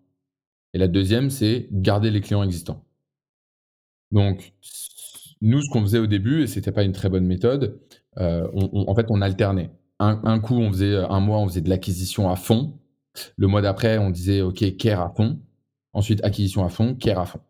Et 0.73 0.79
la 0.79 0.89
deuxième, 0.89 1.31
c'est 1.31 1.68
garder 1.73 2.11
les 2.11 2.21
clients 2.21 2.43
existants. 2.43 2.85
Donc, 4.12 4.53
nous, 5.41 5.62
ce 5.62 5.71
qu'on 5.71 5.83
faisait 5.83 5.99
au 5.99 6.07
début, 6.07 6.43
et 6.43 6.47
c'était 6.47 6.73
pas 6.73 6.83
une 6.83 6.93
très 6.93 7.09
bonne 7.09 7.27
méthode, 7.27 7.81
euh, 8.18 8.49
en 8.55 8.95
fait, 8.95 9.07
on 9.09 9.21
alternait. 9.23 9.71
Un, 9.99 10.41
coup, 10.41 10.55
on 10.55 10.73
faisait 10.73 10.97
un 10.97 11.21
mois, 11.21 11.39
on 11.39 11.49
faisait 11.49 11.61
de 11.61 11.68
l'acquisition 11.68 12.31
à 12.31 12.37
fond. 12.37 12.79
Le 13.37 13.47
mois 13.49 13.61
d'après, 13.61 13.99
on 13.99 14.09
disait 14.09 14.41
OK, 14.41 14.64
care 14.79 15.03
à 15.03 15.11
fond. 15.11 15.39
Ensuite, 15.93 16.25
acquisition 16.25 16.64
à 16.64 16.71
fond, 16.71 16.95
care 16.95 17.18
à 17.18 17.27
fond. 17.27 17.41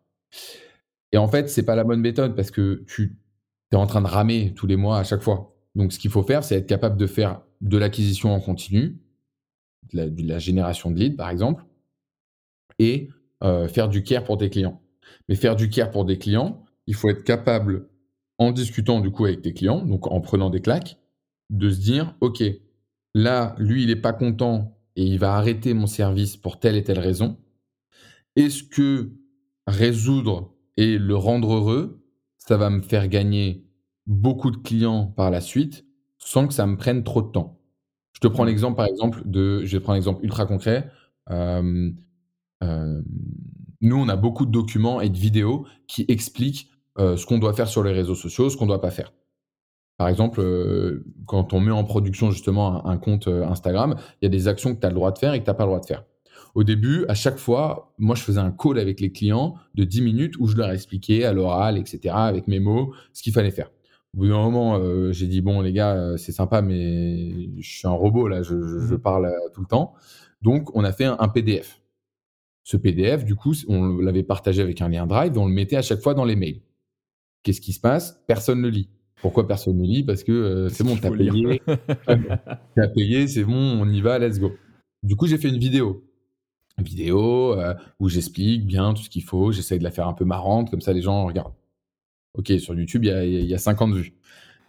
Et 1.13 1.17
en 1.17 1.29
fait, 1.29 1.49
c'est 1.49 1.63
pas 1.63 1.75
la 1.75 1.85
bonne 1.85 2.01
méthode 2.01 2.35
parce 2.35 2.51
que 2.51 2.83
tu 2.87 3.17
es 3.71 3.75
en 3.75 3.87
train 3.87 4.01
de 4.01 4.07
ramer 4.07 4.53
tous 4.53 4.67
les 4.67 4.75
mois 4.75 4.99
à 4.99 5.03
chaque 5.05 5.21
fois. 5.21 5.55
Donc, 5.75 5.93
ce 5.93 5.99
qu'il 5.99 6.11
faut 6.11 6.23
faire, 6.23 6.43
c'est 6.43 6.55
être 6.55 6.67
capable 6.67 6.97
de 6.97 7.07
faire 7.07 7.41
de 7.61 7.77
l'acquisition 7.77 8.33
en 8.33 8.41
continu, 8.41 8.97
de 9.93 10.27
la, 10.27 10.39
génération 10.39 10.91
de 10.91 10.99
leads, 10.99 11.15
par 11.15 11.29
exemple, 11.29 11.63
et 12.81 13.09
euh, 13.43 13.67
faire 13.67 13.87
du 13.87 14.03
care 14.03 14.23
pour 14.23 14.37
tes 14.37 14.49
clients. 14.49 14.81
Mais 15.29 15.35
faire 15.35 15.55
du 15.55 15.69
care 15.69 15.91
pour 15.91 16.03
des 16.03 16.17
clients, 16.17 16.63
il 16.87 16.95
faut 16.95 17.09
être 17.09 17.23
capable, 17.23 17.87
en 18.39 18.51
discutant 18.51 18.99
du 18.99 19.11
coup 19.11 19.25
avec 19.25 19.43
tes 19.43 19.53
clients, 19.53 19.85
donc 19.85 20.11
en 20.11 20.19
prenant 20.19 20.49
des 20.49 20.61
claques, 20.61 20.97
de 21.51 21.69
se 21.69 21.79
dire, 21.79 22.15
OK, 22.21 22.43
là, 23.13 23.55
lui, 23.59 23.83
il 23.83 23.87
n'est 23.87 23.95
pas 23.95 24.13
content 24.13 24.77
et 24.95 25.03
il 25.03 25.19
va 25.19 25.35
arrêter 25.35 25.75
mon 25.75 25.85
service 25.85 26.37
pour 26.37 26.59
telle 26.59 26.75
et 26.75 26.83
telle 26.83 26.99
raison. 26.99 27.37
Est-ce 28.35 28.63
que 28.63 29.11
résoudre 29.67 30.53
et 30.75 30.97
le 30.97 31.15
rendre 31.15 31.53
heureux, 31.53 32.03
ça 32.37 32.57
va 32.57 32.71
me 32.71 32.81
faire 32.81 33.07
gagner 33.07 33.63
beaucoup 34.07 34.49
de 34.49 34.57
clients 34.57 35.05
par 35.05 35.29
la 35.29 35.41
suite 35.41 35.85
sans 36.17 36.47
que 36.47 36.53
ça 36.53 36.65
me 36.65 36.77
prenne 36.77 37.03
trop 37.03 37.21
de 37.21 37.31
temps? 37.31 37.59
Je 38.13 38.21
te 38.21 38.27
prends 38.27 38.43
mmh. 38.43 38.47
l'exemple, 38.47 38.75
par 38.75 38.87
exemple, 38.87 39.21
de. 39.25 39.63
Je 39.65 39.77
vais 39.77 39.81
prendre 39.81 39.95
un 39.95 39.97
exemple 39.97 40.23
ultra 40.23 40.45
concret. 40.45 40.89
Nous, 42.61 43.95
on 43.95 44.09
a 44.09 44.15
beaucoup 44.15 44.45
de 44.45 44.51
documents 44.51 45.01
et 45.01 45.09
de 45.09 45.17
vidéos 45.17 45.65
qui 45.87 46.05
expliquent 46.07 46.69
ce 46.97 47.25
qu'on 47.25 47.39
doit 47.39 47.53
faire 47.53 47.67
sur 47.67 47.83
les 47.83 47.91
réseaux 47.91 48.15
sociaux, 48.15 48.49
ce 48.49 48.57
qu'on 48.57 48.65
ne 48.65 48.69
doit 48.69 48.81
pas 48.81 48.91
faire. 48.91 49.13
Par 49.97 50.07
exemple, 50.07 50.43
quand 51.25 51.53
on 51.53 51.59
met 51.59 51.71
en 51.71 51.83
production 51.83 52.31
justement 52.31 52.85
un, 52.85 52.97
compte 52.97 53.27
Instagram, 53.27 53.95
il 54.21 54.25
y 54.25 54.27
a 54.27 54.29
des 54.29 54.47
actions 54.47 54.75
que 54.75 54.79
tu 54.79 54.85
as 54.85 54.89
le 54.89 54.95
droit 54.95 55.11
de 55.11 55.17
faire 55.17 55.33
et 55.33 55.39
que 55.39 55.45
tu 55.45 55.49
n'as 55.49 55.55
pas 55.55 55.63
le 55.63 55.69
droit 55.69 55.79
de 55.79 55.85
faire. 55.85 56.03
Au 56.53 56.63
début, 56.63 57.05
à 57.07 57.13
chaque 57.13 57.37
fois, 57.37 57.93
moi, 57.97 58.15
je 58.15 58.23
faisais 58.23 58.39
un 58.39 58.51
call 58.51 58.77
avec 58.77 58.99
les 58.99 59.11
clients 59.11 59.55
de 59.75 59.83
10 59.83 60.01
minutes 60.01 60.35
où 60.39 60.47
je 60.47 60.57
leur 60.57 60.69
expliquais 60.71 61.23
à 61.23 61.33
l'oral, 61.33 61.77
etc., 61.77 62.13
avec 62.13 62.47
mes 62.47 62.59
mots, 62.59 62.93
ce 63.13 63.23
qu'il 63.23 63.33
fallait 63.33 63.51
faire. 63.51 63.69
Au 64.13 64.19
bout 64.19 64.27
d'un 64.27 64.41
moment, 64.41 64.75
euh, 64.75 65.13
j'ai 65.13 65.27
dit 65.27 65.39
bon 65.39 65.61
les 65.61 65.71
gars, 65.71 65.95
euh, 65.95 66.17
c'est 66.17 66.33
sympa, 66.33 66.61
mais 66.61 67.49
je 67.59 67.77
suis 67.77 67.87
un 67.87 67.91
robot 67.91 68.27
là, 68.27 68.43
je, 68.43 68.55
mmh 68.55 68.99
parle 68.99 69.27
euh, 69.27 69.49
tout 69.53 69.61
le 69.61 69.67
temps. 69.67 69.93
Donc 70.41 70.75
on 70.75 70.83
a 70.83 70.91
fait 70.91 71.05
un, 71.05 71.27
PDF. 71.29 71.80
Ce 72.63 72.77
PDF, 72.77 73.25
du 73.25 73.35
coup, 73.35 73.53
on 73.67 73.97
l'avait 73.97 74.23
partagé 74.23 74.61
avec 74.61 74.81
un 74.81 74.89
lien 74.89 75.07
Drive 75.07 75.33
et 75.35 75.37
on 75.37 75.47
le 75.47 75.53
mettait 75.53 75.77
à 75.77 75.81
chaque 75.81 76.01
fois 76.01 76.13
dans 76.13 76.25
les 76.25 76.35
mails. 76.35 76.61
Qu'est-ce 77.43 77.61
qui 77.61 77.73
se 77.73 77.79
passe? 77.79 78.21
Personne 78.27 78.61
ne 78.61 78.67
lit. 78.67 78.89
Pourquoi 79.21 79.47
personne 79.47 79.77
ne 79.77 79.85
lit? 79.85 80.03
Parce 80.03 80.23
que 80.23 80.67
c'est 80.69 80.83
bon, 80.83 80.95
t'as 80.95 81.11
payé, 81.11 81.61
t'as 82.75 82.87
payé, 82.87 83.27
c'est 83.27 83.43
bon, 83.43 83.81
on 83.81 83.89
y 83.89 84.01
va, 84.01 84.19
let's 84.19 84.39
go. 84.39 84.51
Du 85.03 85.15
coup, 85.15 85.27
j'ai 85.27 85.37
fait 85.37 85.49
une 85.49 85.57
vidéo 85.57 86.03
vidéo 86.81 87.53
euh, 87.53 87.73
où 87.99 88.09
j'explique 88.09 88.65
bien 88.65 88.93
tout 88.93 89.03
ce 89.03 89.09
qu'il 89.09 89.23
faut. 89.23 89.51
J'essaye 89.51 89.79
de 89.79 89.83
la 89.83 89.91
faire 89.91 90.07
un 90.07 90.13
peu 90.13 90.25
marrante, 90.25 90.69
comme 90.69 90.81
ça 90.81 90.93
les 90.93 91.01
gens 91.01 91.25
regardent. 91.25 91.53
Ok, 92.33 92.51
sur 92.59 92.73
YouTube, 92.73 93.03
il 93.03 93.09
y 93.09 93.11
a, 93.11 93.25
y 93.25 93.53
a 93.53 93.57
50 93.57 93.93
vues. 93.93 94.13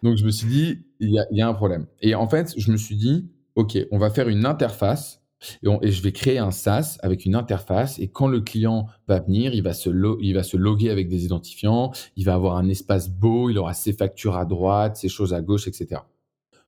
Donc 0.02 0.16
je 0.16 0.24
me 0.24 0.30
suis 0.30 0.48
dit, 0.48 0.84
il 1.00 1.10
y 1.10 1.18
a, 1.18 1.26
y 1.30 1.40
a, 1.40 1.48
un 1.48 1.54
problème. 1.54 1.86
Et 2.00 2.14
en 2.14 2.28
fait, 2.28 2.54
je 2.56 2.72
me 2.72 2.76
suis 2.76 2.96
dit, 2.96 3.30
ok, 3.54 3.78
on 3.92 3.98
va 3.98 4.10
faire 4.10 4.28
une 4.28 4.46
interface 4.46 5.21
et, 5.62 5.90
je 5.90 6.02
vais 6.02 6.12
créer 6.12 6.38
un 6.38 6.50
SaaS 6.50 6.98
avec 7.02 7.24
une 7.24 7.34
interface. 7.34 7.98
Et 7.98 8.08
quand 8.08 8.28
le 8.28 8.40
client 8.40 8.86
va 9.08 9.20
venir, 9.20 9.54
il 9.54 9.62
va, 9.62 9.72
se 9.72 9.90
il 10.20 10.34
va 10.34 10.42
se 10.42 10.56
loguer 10.56 10.90
avec 10.90 11.08
des 11.08 11.24
identifiants, 11.24 11.92
il 12.16 12.24
va 12.24 12.34
avoir 12.34 12.56
un 12.56 12.68
espace 12.68 13.08
beau, 13.08 13.50
il 13.50 13.58
aura 13.58 13.74
ses 13.74 13.92
factures 13.92 14.36
à 14.36 14.44
droite, 14.44 14.96
ses 14.96 15.08
choses 15.08 15.34
à 15.34 15.40
gauche, 15.40 15.66
etc. 15.66 16.02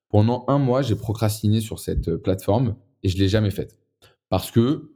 Pendant 0.08 0.44
un 0.48 0.58
mois, 0.58 0.82
j'ai 0.82 0.94
procrastiné 0.94 1.60
sur 1.60 1.78
cette 1.78 2.08
euh, 2.08 2.18
plateforme 2.18 2.76
et 3.02 3.08
je 3.08 3.16
ne 3.16 3.22
l'ai 3.22 3.28
jamais 3.28 3.50
faite. 3.50 3.78
Parce 4.28 4.50
que 4.50 4.90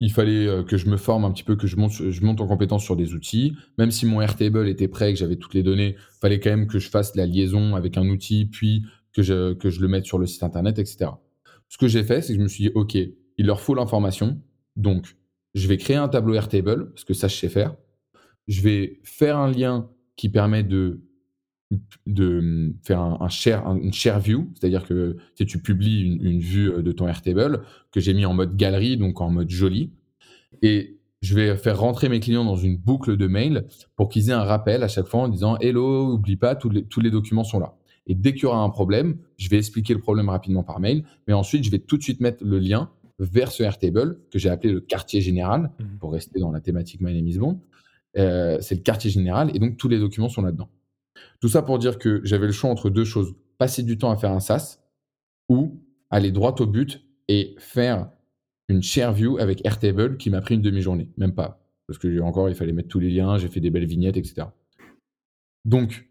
il 0.00 0.12
fallait 0.12 0.46
euh, 0.46 0.62
que 0.62 0.76
je 0.76 0.88
me 0.88 0.96
forme 0.96 1.24
un 1.24 1.32
petit 1.32 1.42
peu, 1.42 1.56
que 1.56 1.66
je 1.66 1.76
monte, 1.76 2.40
en 2.40 2.46
compétence 2.46 2.84
sur 2.84 2.96
des 2.96 3.14
outils. 3.14 3.54
Même 3.78 3.90
si 3.90 4.06
mon 4.06 4.20
Airtable 4.20 4.68
était 4.68 4.88
prêt, 4.88 5.12
que 5.12 5.18
j'avais 5.18 5.36
toutes 5.36 5.54
les 5.54 5.62
données, 5.62 5.96
il 5.96 6.18
fallait 6.20 6.40
quand 6.40 6.50
même 6.50 6.66
que 6.66 6.78
je 6.78 6.88
fasse 6.88 7.16
la 7.16 7.26
liaison 7.26 7.74
avec 7.74 7.96
un 7.96 8.08
outil, 8.08 8.46
puis 8.46 8.84
que 9.12 9.22
je 9.22 9.80
le 9.80 9.88
mette 9.88 10.06
sur 10.06 10.18
le 10.18 10.26
site 10.26 10.44
internet, 10.44 10.78
etc. 10.78 11.10
Ce 11.68 11.78
que 11.78 11.88
j'ai 11.88 12.02
fait, 12.02 12.22
c'est 12.22 12.32
que 12.32 12.38
je 12.38 12.42
me 12.42 12.48
suis 12.48 12.64
dit, 12.64 12.70
OK, 12.74 12.94
il 12.94 13.46
leur 13.46 13.60
faut 13.60 13.74
l'information. 13.74 14.40
Donc, 14.76 15.16
je 15.54 15.68
vais 15.68 15.76
créer 15.76 15.96
un 15.96 16.08
tableau 16.08 16.34
Airtable, 16.34 16.90
parce 16.90 17.04
que 17.04 17.14
ça, 17.14 17.28
je 17.28 17.36
sais 17.36 17.48
faire. 17.48 17.76
Je 18.46 18.62
vais 18.62 19.00
faire 19.04 19.36
un 19.36 19.50
lien 19.50 19.90
qui 20.16 20.28
permet 20.28 20.62
de, 20.62 21.00
faire 22.82 23.00
un, 23.00 23.76
une 23.76 23.92
share 23.92 24.20
view, 24.20 24.50
c'est-à-dire 24.54 24.84
que 24.86 25.16
si 25.34 25.46
tu 25.46 25.60
publies 25.60 26.02
une, 26.02 26.40
vue 26.40 26.70
euh, 26.70 26.82
de 26.82 26.92
ton 26.92 27.06
Airtable 27.06 27.62
que 27.92 28.00
j'ai 28.00 28.14
mis 28.14 28.24
en 28.24 28.34
mode 28.34 28.56
galerie, 28.56 28.96
donc 28.96 29.20
en 29.20 29.30
mode 29.30 29.50
joli. 29.50 29.92
Et 30.62 30.98
je 31.20 31.34
vais 31.34 31.56
faire 31.56 31.78
rentrer 31.78 32.08
mes 32.08 32.20
clients 32.20 32.44
dans 32.44 32.56
une 32.56 32.76
boucle 32.76 33.16
de 33.16 33.26
mail 33.26 33.66
pour 33.96 34.08
qu'ils 34.08 34.30
aient 34.30 34.34
un 34.34 34.44
rappel 34.44 34.82
à 34.82 34.88
chaque 34.88 35.06
fois 35.06 35.20
en 35.20 35.28
disant 35.28 35.58
Hello, 35.58 36.14
oublie 36.14 36.36
pas, 36.36 36.54
tous 36.54 36.70
les 36.70 37.10
documents 37.10 37.44
sont 37.44 37.58
là. 37.58 37.74
Et 38.08 38.14
dès 38.14 38.32
qu'il 38.32 38.44
y 38.44 38.46
aura 38.46 38.62
un 38.62 38.70
problème, 38.70 39.18
je 39.36 39.48
vais 39.48 39.58
expliquer 39.58 39.94
le 39.94 40.00
problème 40.00 40.28
rapidement 40.28 40.64
par 40.64 40.80
mail, 40.80 41.04
mais 41.26 41.34
ensuite 41.34 41.64
je 41.64 41.70
vais 41.70 41.78
tout 41.78 41.96
de 41.96 42.02
suite 42.02 42.20
mettre 42.20 42.44
le 42.44 42.58
lien 42.58 42.90
vers 43.18 43.52
ce 43.52 43.62
Airtable 43.62 44.18
que 44.30 44.38
j'ai 44.38 44.48
appelé 44.48 44.72
le 44.72 44.80
quartier 44.80 45.20
général 45.20 45.70
mmh. 45.78 45.98
pour 45.98 46.12
rester 46.12 46.40
dans 46.40 46.50
la 46.50 46.60
thématique 46.60 47.00
My 47.00 47.14
Name 47.14 47.28
is 47.28 47.38
Bond. 47.38 47.60
Euh, 48.16 48.58
c'est 48.60 48.74
le 48.74 48.80
quartier 48.80 49.10
général 49.10 49.54
et 49.54 49.58
donc 49.58 49.76
tous 49.76 49.88
les 49.88 49.98
documents 49.98 50.28
sont 50.28 50.42
là-dedans. 50.42 50.68
Tout 51.40 51.48
ça 51.48 51.62
pour 51.62 51.78
dire 51.78 51.98
que 51.98 52.20
j'avais 52.24 52.46
le 52.46 52.52
choix 52.52 52.70
entre 52.70 52.90
deux 52.90 53.04
choses 53.04 53.34
passer 53.58 53.82
du 53.82 53.98
temps 53.98 54.10
à 54.10 54.16
faire 54.16 54.32
un 54.32 54.40
SaaS 54.40 54.78
ou 55.48 55.82
aller 56.10 56.32
droit 56.32 56.54
au 56.60 56.66
but 56.66 57.04
et 57.28 57.54
faire 57.58 58.10
une 58.68 58.82
share 58.82 59.12
view 59.12 59.38
avec 59.38 59.64
Airtable 59.66 60.16
qui 60.16 60.30
m'a 60.30 60.40
pris 60.40 60.54
une 60.54 60.62
demi-journée, 60.62 61.10
même 61.16 61.34
pas. 61.34 61.64
Parce 61.86 61.98
que 61.98 62.20
encore, 62.20 62.48
il 62.48 62.54
fallait 62.54 62.72
mettre 62.72 62.88
tous 62.88 63.00
les 63.00 63.10
liens, 63.10 63.38
j'ai 63.38 63.48
fait 63.48 63.60
des 63.60 63.70
belles 63.70 63.86
vignettes, 63.86 64.16
etc. 64.16 64.48
Donc, 65.64 66.07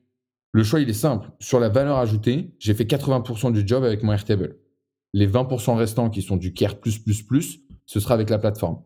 le 0.57 0.63
choix, 0.63 0.79
il 0.79 0.89
est 0.89 0.93
simple. 0.93 1.29
Sur 1.39 1.59
la 1.59 1.69
valeur 1.69 1.97
ajoutée, 1.97 2.55
j'ai 2.57 2.73
fait 2.73 2.85
80% 2.85 3.53
du 3.53 3.67
job 3.67 3.83
avec 3.83 4.01
mon 4.01 4.11
Airtable. 4.11 4.57
Les 5.13 5.27
20% 5.27 5.75
restants 5.75 6.09
qui 6.09 6.23
sont 6.23 6.35
du 6.35 6.51
care 6.51 6.77
ce 7.85 7.99
sera 7.99 8.15
avec 8.15 8.31
la 8.31 8.39
plateforme. 8.39 8.81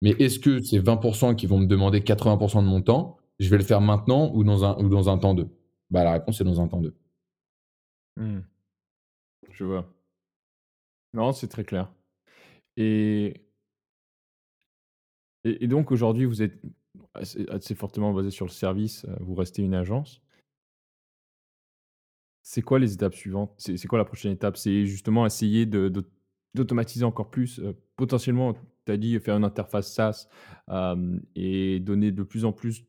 Mais 0.00 0.10
est-ce 0.20 0.38
que 0.38 0.62
ces 0.62 0.80
20% 0.80 1.34
qui 1.34 1.46
vont 1.48 1.58
me 1.58 1.66
demander 1.66 2.02
80% 2.02 2.62
de 2.62 2.68
mon 2.68 2.82
temps, 2.82 3.16
je 3.40 3.48
vais 3.50 3.58
le 3.58 3.64
faire 3.64 3.80
maintenant 3.80 4.30
ou 4.32 4.44
dans 4.44 4.64
un, 4.64 4.78
ou 4.78 4.88
dans 4.88 5.08
un 5.08 5.18
temps 5.18 5.34
2 5.34 5.48
bah, 5.90 6.04
La 6.04 6.12
réponse 6.12 6.40
est 6.40 6.44
dans 6.44 6.60
un 6.60 6.68
temps 6.68 6.80
2. 6.80 6.96
Mmh. 8.16 8.38
Je 9.50 9.64
vois. 9.64 9.92
Non, 11.14 11.32
c'est 11.32 11.48
très 11.48 11.64
clair 11.64 11.90
et 12.76 13.42
et 15.42 15.66
donc 15.66 15.90
aujourd'hui, 15.90 16.26
vous 16.26 16.42
êtes 16.42 16.60
assez 17.14 17.74
fortement 17.74 18.12
basé 18.12 18.30
sur 18.30 18.44
le 18.44 18.50
service, 18.50 19.04
heu, 19.04 19.16
vous 19.20 19.34
restez 19.34 19.62
une 19.62 19.74
agence? 19.74 20.20
C'est 22.50 22.62
quoi 22.62 22.78
les 22.78 22.94
étapes 22.94 23.14
suivantes? 23.14 23.52
C'est 23.58 23.86
quoi 23.88 23.98
la 23.98 24.06
prochaine 24.06 24.32
étape? 24.32 24.56
C'est 24.56 24.86
justement 24.86 25.26
essayer 25.26 25.66
de 25.66 25.90
d'aut 25.90 26.04
d'automatiser 26.54 27.04
encore 27.04 27.28
plus, 27.28 27.60
potentiellement, 27.94 28.54
tu 28.86 28.90
as 28.92 28.96
dit 28.96 29.20
faire 29.20 29.36
une 29.36 29.44
interface 29.44 29.92
SaaS, 29.92 30.28
et 31.34 31.78
donner 31.78 32.10
de 32.10 32.22
plus 32.22 32.46
en 32.46 32.52
plus 32.52 32.86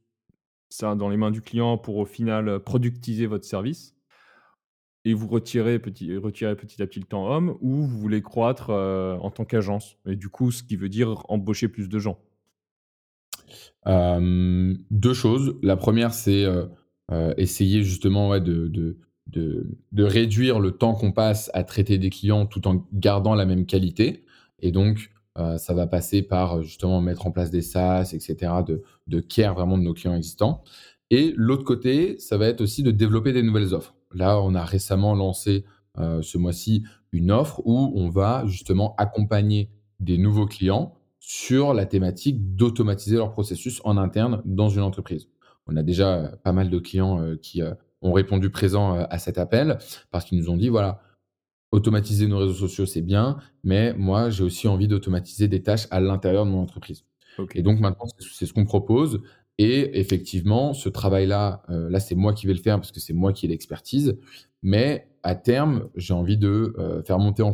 ça 0.70 0.95
dans 0.95 1.10
les 1.10 1.18
mains 1.18 1.30
du 1.30 1.41
client 1.41 1.78
pour 1.78 1.97
au 1.97 2.05
final, 2.05 2.62
productiser 2.62 3.26
votre 3.26 3.43
service 3.43 3.97
et 5.03 5.14
vous 5.14 5.28
retirer 5.28 5.78
petit 5.78 6.16
retirer 6.16 6.55
petit 6.55 6.82
à 6.82 6.88
petit 6.88 7.01
le 7.01 7.05
temps 7.05 7.30
homme 7.30 7.57
ou 7.60 7.86
vous 7.86 7.99
voulez 7.99 8.22
croître, 8.22 8.70
en 8.70 9.30
tant 9.30 9.43
qu'agence 9.43 9.97
et 10.05 10.16
du 10.16 10.30
coup, 10.30 10.51
ce 10.51 10.64
qui 10.64 10.78
veut 10.78 10.88
dire 10.88 11.26
embaucher 11.28 11.68
plus 11.68 11.89
de 11.89 11.99
gens? 11.99 12.18
2 13.86 15.14
choses. 15.14 15.60
La 15.62 15.76
première, 15.76 16.14
c'est, 16.14 16.45
essayer 17.36 17.84
justement, 17.84 18.39
de 18.39 18.97
de 19.32 20.04
réduire 20.04 20.60
le 20.60 20.72
temps 20.72 20.94
qu'on 20.94 21.12
passe 21.12 21.50
à 21.54 21.64
traiter 21.64 21.98
des 21.98 22.10
clients 22.10 22.46
tout 22.46 22.68
en 22.68 22.86
gardant 22.94 23.36
la 23.36 23.46
même 23.46 23.66
qualité 23.66 24.24
et 24.60 24.72
donc 24.72 25.12
heu, 25.38 25.58
ça 25.58 25.74
va 25.74 25.88
passer 25.88 26.22
par, 26.24 26.58
heu, 26.58 26.64
justement 26.64 27.02
mettre 27.02 27.28
en 27.28 27.32
place 27.32 27.52
des 27.52 27.62
SaaS 27.62 28.12
et 28.14 28.20
cetera, 28.20 28.64
de 28.64 28.82
de 29.08 29.20
care 29.20 29.54
vraiment 29.56 29.78
de 29.78 29.84
nos 29.84 29.94
clients 29.94 30.16
existants 30.16 30.64
et 31.12 31.34
l'autre 31.38 31.64
côté, 31.64 32.18
ça 32.20 32.38
va 32.38 32.48
être 32.48 32.62
aussi 32.62 32.84
de 32.84 32.92
développer 32.92 33.34
des 33.34 33.42
nouvelles 33.44 33.74
offres. 33.74 33.96
Là, 34.14 34.40
on 34.42 34.54
a 34.56 34.64
récemment 34.64 35.16
lancé, 35.16 35.66
heu, 36.00 36.22
ce 36.22 36.38
mois-ci, 36.38 36.84
une 37.12 37.32
offre 37.32 37.62
où 37.66 37.92
on 37.96 38.10
va 38.10 38.44
justement 38.48 38.96
accompagner 38.98 39.70
des 40.00 40.18
nouveaux 40.18 40.46
clients 40.46 40.94
sur 41.20 41.74
la 41.74 41.86
thématique 41.86 42.56
d'automatiser 42.56 43.18
leur 43.18 43.32
processus 43.32 43.82
en 43.84 43.98
interne 43.98 44.42
dans 44.46 44.70
une 44.70 44.82
entreprise. 44.82 45.28
On 45.68 45.76
a 45.76 45.84
déjà, 45.84 46.32
pas 46.44 46.52
mal 46.54 46.70
de 46.70 46.80
clients, 46.80 47.36
qui, 47.42 47.62
ont 48.02 48.14
répondu 48.14 48.50
présent, 48.50 48.97
heu, 48.97 49.06
à 49.10 49.20
cet 49.20 49.38
appel 49.38 49.78
parce 50.12 50.26
qu'ils 50.26 50.39
nous 50.39 50.50
ont 50.50 50.58
dit: 50.58 50.70
«Voilà, 50.70 51.02
automatiser 51.72 52.28
nos 52.28 52.39
réseaux 52.39 52.54
sociaux, 52.68 52.86
c'est 52.86 53.02
bien, 53.02 53.38
mais 53.64 53.93
moi, 53.93 54.30
j'ai 54.30 54.43
aussi 54.43 54.68
envie 54.68 54.88
d'automatiser 54.88 55.47
des 55.47 55.62
tâches 55.64 55.88
à 55.91 56.00
l'intérieur 56.00 56.45
de 56.45 56.52
mon 56.52 56.62
entreprise» 56.62 57.04
et 57.56 57.62
donc 57.64 57.80
maintenant, 57.80 58.06
c'est 58.20 58.45
ce 58.45 58.54
qu'on 58.54 58.66
propose. 58.66 59.22
Et 59.58 60.00
effectivement, 60.00 60.74
ce 60.74 60.89
travail-là, 60.89 61.64
heu, 61.70 61.89
là, 61.89 62.00
c'est 62.00 62.16
moi 62.16 62.34
qui 62.34 62.47
vais 62.47 62.54
le 62.54 62.60
faire 62.62 62.78
parce 62.78 62.91
que 62.91 63.00
c'est 63.00 63.14
moi 63.14 63.34
qui 63.34 63.45
ai 63.45 63.50
l'expertise, 63.50 64.18
mais 64.64 65.08
à 65.24 65.36
terme, 65.36 65.89
j'ai 65.95 66.14
envie 66.14 66.38
de, 66.38 66.74
heu, 66.78 67.04
faire 67.06 67.20
monter 67.20 67.43
en 67.43 67.54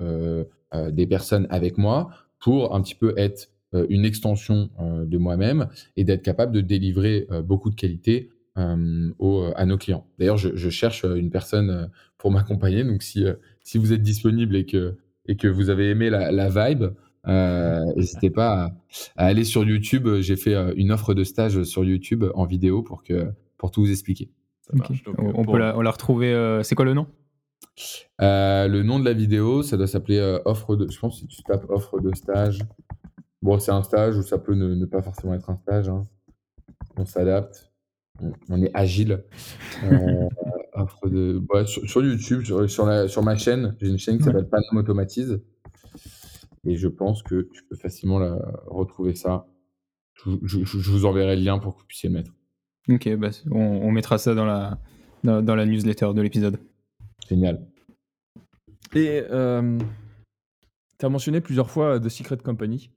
heu, 0.00 0.48
des 0.92 1.06
personnes 1.06 1.46
avec 1.50 1.78
moi 1.78 2.10
pour 2.38 2.74
un 2.74 2.82
petit 2.82 2.94
peu 2.94 3.14
être, 3.16 3.48
une 3.88 4.04
extension, 4.04 4.68
de 4.80 5.16
moi-même 5.18 5.68
et 5.96 6.02
d'être 6.04 6.22
capable 6.22 6.50
de 6.52 6.60
délivrer, 6.60 7.28
beaucoup 7.44 7.70
de 7.70 7.76
qualité, 7.76 8.30
hem, 8.56 9.14
aux, 9.18 9.50
à 9.56 9.66
nos 9.66 9.78
clients. 9.78 10.06
D'ailleurs, 10.18 10.36
je 10.36 10.50
je 10.54 10.70
cherche, 10.70 11.04
heu, 11.04 11.16
une 11.16 11.30
personne, 11.30 11.70
heu, 11.70 11.86
pour 12.18 12.30
m'accompagner, 12.32 12.84
donc 12.84 13.02
si, 13.02 13.24
si 13.62 13.78
vous 13.78 13.92
êtes 13.92 14.02
disponible 14.02 14.56
et 14.56 14.66
que 14.66 14.96
et 15.26 15.36
que 15.36 15.48
vous 15.48 15.70
avez 15.70 15.90
aimé 15.90 16.10
la 16.10 16.32
la 16.32 16.48
vibe, 16.48 16.84
heu, 17.28 17.84
hésitez 17.96 18.30
pas 18.30 18.64
à 18.64 18.70
à 19.16 19.26
aller 19.26 19.44
sur 19.44 19.64
YouTube, 19.64 20.08
j'ai 20.20 20.36
fait, 20.36 20.54
une 20.76 20.90
offre 20.92 21.14
de 21.14 21.24
stage, 21.24 21.62
sur 21.64 21.84
YouTube 21.84 22.24
en 22.34 22.44
vidéo 22.44 22.82
pour 22.82 23.02
que 23.02 23.32
pour 23.56 23.70
tout 23.70 23.82
vous 23.82 23.90
expliquer. 23.90 24.30
Ça 24.62 24.72
OK. 24.74 24.78
marche 24.80 25.04
donc 25.04 25.16
On 25.18 25.44
peut 25.44 25.58
la 25.58 25.76
on 25.76 25.82
la 25.82 25.90
retrouver, 25.90 26.60
c'est 26.64 26.74
quoi 26.74 26.84
le 26.84 26.94
nom? 26.94 27.06
Le 28.18 28.82
nom 28.82 28.98
de 28.98 29.04
la 29.04 29.12
vidéo, 29.12 29.62
ça 29.62 29.76
doit 29.76 29.86
s'appeler, 29.86 30.38
offre 30.44 30.76
de 30.76 30.90
je 30.90 30.98
pense 30.98 31.20
si 31.20 31.26
tu 31.26 31.42
tapes 31.44 31.68
offre 31.68 32.00
de 32.00 32.14
stage, 32.14 32.60
bon, 33.42 33.58
c'est 33.58 33.72
un 33.72 33.82
stage 33.82 34.16
ou 34.16 34.22
ça 34.22 34.38
peut 34.38 34.54
ne 34.54 34.74
ne 34.74 34.86
pas 34.86 35.02
forcément 35.02 35.34
être 35.34 35.50
un 35.50 35.56
stage, 35.56 35.88
hein. 35.88 36.06
On 36.96 37.04
s'adapte, 37.04 37.69
on 38.22 38.32
on 38.48 38.62
est 38.62 38.70
agile, 38.74 39.24
heu, 39.84 40.28
offre 40.74 41.08
de 41.08 41.42
ouais, 41.52 41.66
sur 41.66 41.88
sur 41.88 42.02
YouTube, 42.04 42.44
sur 42.44 42.68
sur 42.70 42.86
la 42.86 43.08
sur 43.08 43.22
ma 43.22 43.36
chaîne, 43.36 43.76
j'ai 43.80 43.88
une 43.88 43.98
chaîne 43.98 44.18
qui 44.18 44.24
Ouais. 44.24 44.32
s'appelle 44.32 44.48
Paname 44.48 44.76
Automatise 44.76 45.40
et 46.66 46.76
je 46.76 46.88
pense 46.88 47.22
que 47.22 47.48
tu 47.52 47.62
peux 47.64 47.76
facilement 47.76 48.18
la 48.18 48.36
retrouver 48.66 49.14
ça. 49.14 49.46
Je 50.14 50.30
vous 50.30 50.40
je 50.46 50.64
je 50.64 50.78
je 50.78 50.90
vous 50.90 51.04
enverrai 51.06 51.36
le 51.36 51.42
lien 51.42 51.58
pour 51.58 51.74
que 51.74 51.80
vous 51.80 51.86
puissiez 51.86 52.08
le 52.08 52.16
mettre. 52.16 52.32
OK, 52.88 53.08
bah, 53.16 53.30
on 53.50 53.58
on 53.60 53.90
mettra 53.92 54.18
ça 54.18 54.34
dans 54.34 54.44
la 54.46 54.78
dans 55.24 55.42
dans 55.42 55.54
la 55.54 55.66
newsletter 55.66 56.12
de 56.14 56.20
l'épisode. 56.22 56.58
Génial. 57.28 57.66
et 58.94 59.22
hem, 59.30 59.78
tu 60.98 61.06
as 61.06 61.08
mentionné 61.08 61.40
plusieurs 61.40 61.70
fois, 61.70 61.96
heu, 61.96 62.00
The 62.00 62.08
Secret 62.08 62.38
Company 62.38 62.90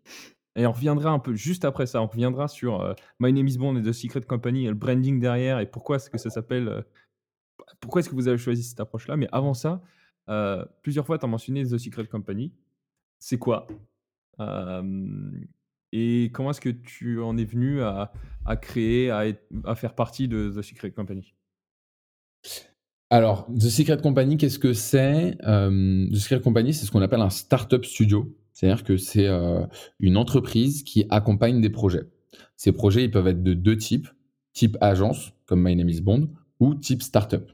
et 0.55 0.65
on 0.67 0.71
reviendra 0.71 1.11
un 1.11 1.19
peu 1.19 1.33
juste 1.33 1.65
après 1.65 1.85
ça, 1.85 2.01
on 2.01 2.07
reviendra 2.07 2.47
sur, 2.47 2.81
heu, 2.81 2.95
My 3.19 3.33
Name 3.33 3.47
is 3.47 3.57
Bond 3.57 3.75
et 3.77 3.81
The 3.81 3.93
Secret 3.93 4.21
Company 4.21 4.65
et 4.65 4.69
le 4.69 4.75
branding 4.75 5.19
derrière 5.19 5.59
et 5.59 5.65
pourquoi 5.65 5.95
est-ce 5.95 6.09
que 6.09 6.17
ça 6.17 6.29
s'appelle, 6.29 6.67
heu, 6.67 6.83
pourquoi 7.79 8.01
est-ce 8.01 8.09
que 8.09 8.15
vous 8.15 8.27
avez 8.27 8.37
choisi 8.37 8.63
cette 8.63 8.79
approche-là? 8.79 9.17
Mais 9.17 9.27
avant 9.31 9.53
ça, 9.53 9.81
heu, 10.29 10.65
plusieurs 10.81 11.05
fois 11.05 11.17
tu 11.17 11.25
as 11.25 11.29
mentionné 11.29 11.63
The 11.63 11.77
Secret 11.77 12.07
Company. 12.07 12.53
C'est 13.19 13.37
quoi? 13.37 13.67
Et 15.93 16.31
comment 16.33 16.49
est-ce 16.49 16.59
que 16.59 16.69
tu 16.69 17.21
en 17.21 17.37
es 17.37 17.45
venu 17.45 17.81
à 17.83 18.11
créer, 18.59 19.11
à 19.11 19.75
faire 19.75 19.95
partie 19.95 20.27
de 20.27 20.51
The 20.53 20.61
Secret 20.61 20.91
Company? 20.91 21.33
Alors, 23.09 23.47
The 23.47 23.69
Secret 23.69 24.01
Company, 24.01 24.37
qu'est-ce 24.37 24.59
que 24.59 24.73
c'est? 24.73 25.37
The 25.37 26.15
Secret 26.15 26.41
Company, 26.41 26.73
c'est 26.73 26.85
ce 26.85 26.91
qu'on 26.91 27.01
appelle 27.01 27.21
un 27.21 27.29
startup 27.29 27.85
studio. 27.85 28.35
C'est-à-dire 28.53 28.83
que 28.83 28.97
c'est, 28.97 29.27
heu, 29.27 29.65
une 29.99 30.17
entreprise 30.17 30.83
qui 30.83 31.05
accompagne 31.09 31.61
des 31.61 31.69
projets. 31.69 32.03
Ces 32.55 32.71
projets, 32.71 33.03
ils 33.03 33.11
peuvent 33.11 33.27
être 33.27 33.43
de 33.43 33.53
2 33.53 33.77
types, 33.77 34.07
type 34.53 34.77
agence, 34.81 35.33
comme 35.45 35.61
My 35.63 35.75
Name 35.75 35.89
is 35.89 36.01
Bond, 36.01 36.29
ou 36.59 36.75
type 36.75 37.01
startup. 37.03 37.51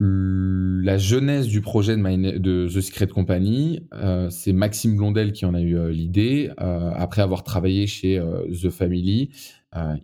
La 0.00 0.98
genèse 0.98 1.46
du 1.46 1.60
projet 1.62 1.96
de 1.96 2.68
The 2.68 2.80
Secret 2.80 3.06
Company, 3.06 3.80
heu, 3.94 4.28
c'est 4.28 4.52
Maxime 4.52 4.96
Blondel 4.96 5.32
qui 5.32 5.46
en 5.46 5.54
a 5.54 5.60
eu, 5.60 5.76
heu, 5.76 5.88
l'idée, 5.88 6.50
après 6.58 7.22
avoir 7.22 7.44
travaillé 7.44 7.86
chez, 7.86 8.20
The 8.62 8.70
Family, 8.70 9.30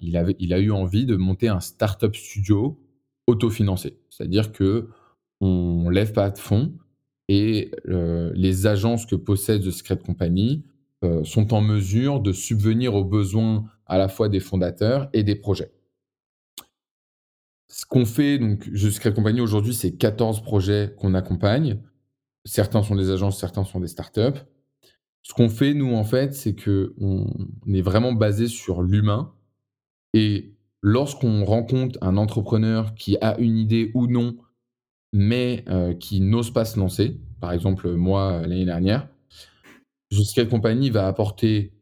il 0.01 0.17
avait 0.17 0.37
a 0.53 0.59
eu 0.59 0.71
envie 0.71 1.07
de 1.07 1.17
monter 1.17 1.49
un 1.49 1.61
startup 1.61 2.15
studio 2.17 2.81
autofinancé. 3.27 3.99
C'est-à-dire 4.11 4.53
qu'on 4.53 5.89
lève 5.91 6.13
pas 6.13 6.31
de 6.31 6.39
fonds 6.39 6.73
et 7.33 7.71
heu, 7.87 8.33
les 8.35 8.67
agences 8.67 9.07
que 9.07 9.15
possède 9.15 9.63
The 9.63 9.71
Secret 9.71 9.99
Company, 9.99 10.65
heu, 11.05 11.23
sont 11.23 11.55
en 11.55 11.61
mesure 11.61 12.19
de 12.19 12.33
subvenir 12.33 12.97
aux 12.97 13.05
besoins 13.05 13.71
à 13.87 13.99
la 13.99 14.09
fois 14.09 14.29
des 14.29 14.41
fondateurs 14.41 15.09
et 15.13 15.23
des 15.23 15.37
projets. 15.37 15.71
Ce 17.69 17.87
qu'on 17.87 18.05
fait 18.05 18.41
donc 18.41 18.65
The 18.73 18.91
Secret 18.91 19.15
Company 19.15 19.41
aujourd'hui, 19.41 19.75
c'est 19.75 19.93
14 19.93 20.43
projets 20.43 20.93
qu'on 20.99 21.15
accompagne. 21.15 21.79
Certains 22.45 22.83
sont 22.83 22.97
des 22.97 23.11
agences, 23.11 23.39
certains 23.39 23.63
sont 23.63 23.79
des 23.79 23.87
startups. 23.87 24.41
Ce 25.23 25.33
qu'on 25.33 25.49
fait 25.49 25.73
nous, 25.73 25.95
en 25.95 26.03
fait, 26.03 26.35
c'est 26.35 26.57
qu'on 26.57 27.29
est 27.73 27.81
vraiment 27.81 28.13
basé 28.13 28.49
sur 28.49 28.83
l'humain 28.83 29.33
et 30.15 30.53
lorsqu'on 30.83 31.45
rencontre 31.45 31.97
un 32.03 32.17
entrepreneur 32.17 32.93
qui 32.97 33.19
a 33.21 33.39
une 33.39 33.57
idée 33.57 33.93
ou 33.95 34.09
non, 34.09 34.37
mais 35.13 35.65
heu, 35.69 35.95
qui 35.95 36.21
n'ose 36.21 36.53
pas 36.53 36.65
se 36.65 36.79
lancer, 36.79 37.19
par 37.41 37.53
exemple, 37.53 37.91
moi, 37.93 38.43
l'année 38.43 38.65
dernière, 38.65 39.09
The 40.11 40.23
Secret 40.23 40.49
Company 40.49 40.91
va 40.91 41.07
apporter 41.07 41.73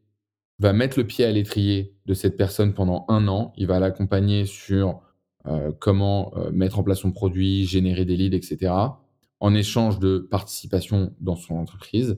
va 0.59 0.73
mettre 0.73 0.99
le 0.99 1.07
pied 1.07 1.23
à 1.23 1.31
l'étrier 1.31 1.93
de 2.05 2.13
cette 2.13 2.35
personne 2.35 2.73
pendant 2.73 3.05
un 3.07 3.29
an. 3.29 3.53
Il 3.55 3.65
va 3.67 3.79
l'accompagner 3.79 4.45
sur, 4.45 4.99
heu, 5.47 5.73
comment, 5.79 6.33
mettre 6.51 6.79
en 6.79 6.83
place 6.83 6.99
son 6.99 7.11
produit, 7.11 7.65
générer 7.65 8.03
des 8.05 8.17
leads 8.17 8.35
et 8.35 8.41
cetera, 8.41 9.01
en 9.39 9.55
échange 9.55 9.99
de 9.99 10.17
participation 10.19 11.13
dans 11.21 11.37
son 11.37 11.55
entreprise 11.55 12.17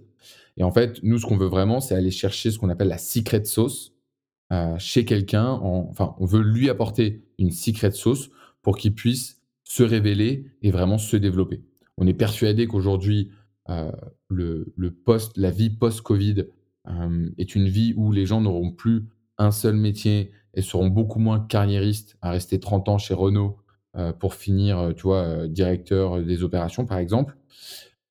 et 0.57 0.64
en 0.64 0.72
fait, 0.72 1.01
nous, 1.03 1.18
ce 1.18 1.26
qu'on 1.26 1.38
veut 1.38 1.47
vraiment, 1.47 1.80
c'est 1.80 1.95
aller 1.95 2.12
chercher 2.12 2.51
ce 2.51 2.59
qu'on 2.59 2.70
appelle 2.70 2.89
la 2.89 2.97
secret 2.97 3.43
sauce, 3.45 3.93
chez 4.78 5.05
quelqu'un 5.05 5.47
en 5.47 5.88
enfin, 5.89 6.14
on 6.20 6.26
veut 6.26 6.41
lui 6.41 6.70
apporter 6.70 7.24
une 7.39 7.51
secret 7.51 7.91
sauce 7.91 8.30
pour 8.62 8.78
qu'il 8.78 8.93
puisse 8.93 9.41
se 9.72 9.84
révéler 9.84 10.47
et 10.61 10.69
vraiment 10.69 10.97
se 10.97 11.15
développer. 11.15 11.63
On 11.97 12.05
est 12.05 12.13
persuadé 12.13 12.67
qu'aujourd'hui, 12.67 13.32
heu, 13.69 13.89
le 14.28 14.74
le 14.76 14.93
la 15.38 15.49
vie 15.49 15.69
post-Covid, 15.69 16.47
hem, 16.89 17.34
est 17.38 17.55
une 17.55 17.69
vie 17.69 17.93
où 17.95 18.11
les 18.11 18.26
gens 18.26 18.41
n'auront 18.41 18.72
plus 18.74 19.05
un 19.38 19.51
seul 19.51 19.76
métier 19.78 20.32
et 20.55 20.61
seront 20.61 20.89
beaucoup 20.89 21.19
moins 21.19 21.39
carriéristes 21.39 22.17
à 22.22 22.32
rester 22.32 22.59
30 22.59 22.89
ans 22.89 22.97
chez 22.97 23.13
Renault, 23.13 23.59
heu, 23.95 24.11
pour 24.19 24.34
finir, 24.34 24.91
tu 24.97 25.03
vois, 25.03 25.47
directeur 25.47 26.22
des 26.22 26.43
opérations, 26.43 26.86
par 26.86 26.97
exemple. 26.97 27.38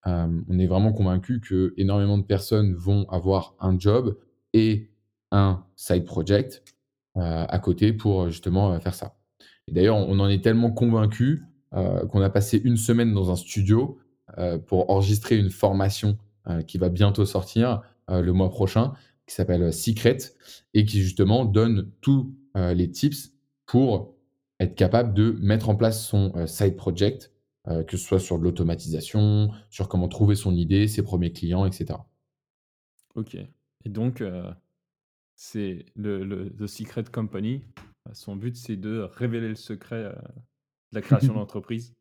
On 0.07 0.59
est 0.59 0.67
vraiment 0.67 0.95
convaincus 0.95 1.43
qu'énormément 1.47 2.17
de 2.17 2.25
personnes 2.25 2.75
vont 2.75 3.07
avoir 3.11 3.55
un 3.61 3.79
job 3.79 4.17
et 4.55 4.89
un 5.31 5.63
side 5.77 6.07
project, 6.07 6.65
à 7.17 7.59
côté 7.59 7.93
pour, 7.93 8.31
justement, 8.31 8.81
faire 8.81 8.95
ça. 8.95 9.19
Et 9.69 9.73
d'ailleurs, 9.73 9.97
on 9.97 10.19
en 10.21 10.29
est 10.29 10.43
tellement 10.43 10.71
convaincus, 10.73 11.43
heu, 11.75 12.07
qu'on 12.07 12.21
a 12.21 12.31
passé 12.31 12.61
une 12.63 12.77
semaine 12.77 13.13
dans 13.15 13.31
un 13.31 13.37
studio, 13.37 13.99
pour 14.69 14.91
enregistrer 14.91 15.37
une 15.37 15.51
formation 15.51 16.17
qui 16.69 16.79
va 16.79 16.89
bientôt 16.89 17.27
sortir 17.27 17.83
le 18.09 18.31
mois 18.31 18.49
prochain, 18.49 18.93
qui 19.27 19.35
s'appelle 19.35 19.73
Secret 19.73 20.19
et 20.73 20.85
qui 20.85 21.01
justement 21.03 21.45
donne 21.45 21.91
tous 22.01 22.33
les 22.55 22.89
tips 22.93 23.33
pour 23.67 24.15
être 24.61 24.77
capable 24.77 25.15
de 25.15 25.33
mettre 25.43 25.69
en 25.69 25.75
place 25.75 26.07
son 26.07 26.47
side 26.47 26.77
project, 26.77 27.33
que 27.67 27.97
ce 27.97 28.05
soit 28.05 28.21
sur 28.21 28.39
de 28.39 28.45
l'automatisation, 28.45 29.51
sur 29.69 29.89
comment 29.89 30.07
trouver 30.07 30.37
son 30.37 30.55
idée, 30.55 30.87
ses 30.87 31.03
premiers 31.03 31.33
clients, 31.33 31.67
etc. 31.67 31.99
Ok. 33.17 33.35
Et 33.35 33.89
donc, 33.89 34.23
c'est 35.35 35.87
le, 35.97 36.23
le 36.23 36.51
The 36.51 36.69
Secret 36.69 37.05
Company. 37.11 37.65
Son 38.13 38.37
but, 38.37 38.57
c'est 38.57 38.77
de 38.77 39.01
révéler 39.01 39.49
le 39.49 39.57
secret 39.57 40.15
de 40.93 40.99
la 40.99 41.03
création 41.03 41.35
d'entreprise. 41.35 41.95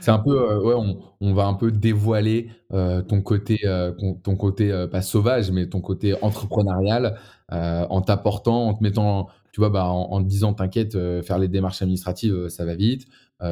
C'est 0.00 0.10
un 0.10 0.18
peu, 0.18 0.50
euh, 0.50 0.60
ouais, 0.60 0.74
on, 1.20 1.34
va 1.34 1.46
un 1.46 1.54
peu 1.54 1.72
dévoiler 1.72 2.50
euh, 2.72 3.02
ton 3.02 3.22
côté, 3.22 3.58
euh, 3.64 3.92
ton 4.22 4.36
côté 4.36 4.86
pas 4.90 5.02
sauvage, 5.02 5.50
mais 5.50 5.68
ton 5.68 5.80
côté 5.80 6.14
entrepreneurial 6.22 7.18
en 7.50 8.00
t'apportant, 8.02 8.68
en 8.68 8.74
te 8.74 8.82
mettant, 8.82 9.28
tu 9.52 9.60
vois, 9.60 9.70
bah, 9.70 9.86
en, 9.86 10.22
te 10.22 10.28
disant, 10.28 10.54
t'inquiète, 10.54 10.98
faire 11.22 11.38
les 11.38 11.48
démarches 11.48 11.82
administratives, 11.82 12.48
ça 12.48 12.64
va 12.64 12.74
vite. 12.74 13.06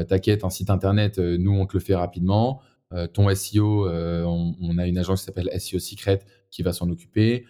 t'inquiète, 0.09 0.45
un 0.45 0.51
site 0.51 0.71
internet, 0.71 1.19
nous, 1.19 1.53
on 1.53 1.67
te 1.67 1.75
le 1.75 1.81
fait 1.81 1.95
rapidement. 1.95 2.61
ton 3.13 3.33
SEO, 3.35 3.89
on, 3.89 4.55
on, 4.61 4.79
a 4.79 4.87
une 4.87 4.99
agence 4.99 5.21
qui 5.21 5.27
s'appelle 5.27 5.51
SEO 5.59 5.79
Secret 5.79 6.21
qui 6.51 6.63
va 6.63 6.73
s'en 6.73 6.91
occuper. 6.91 7.47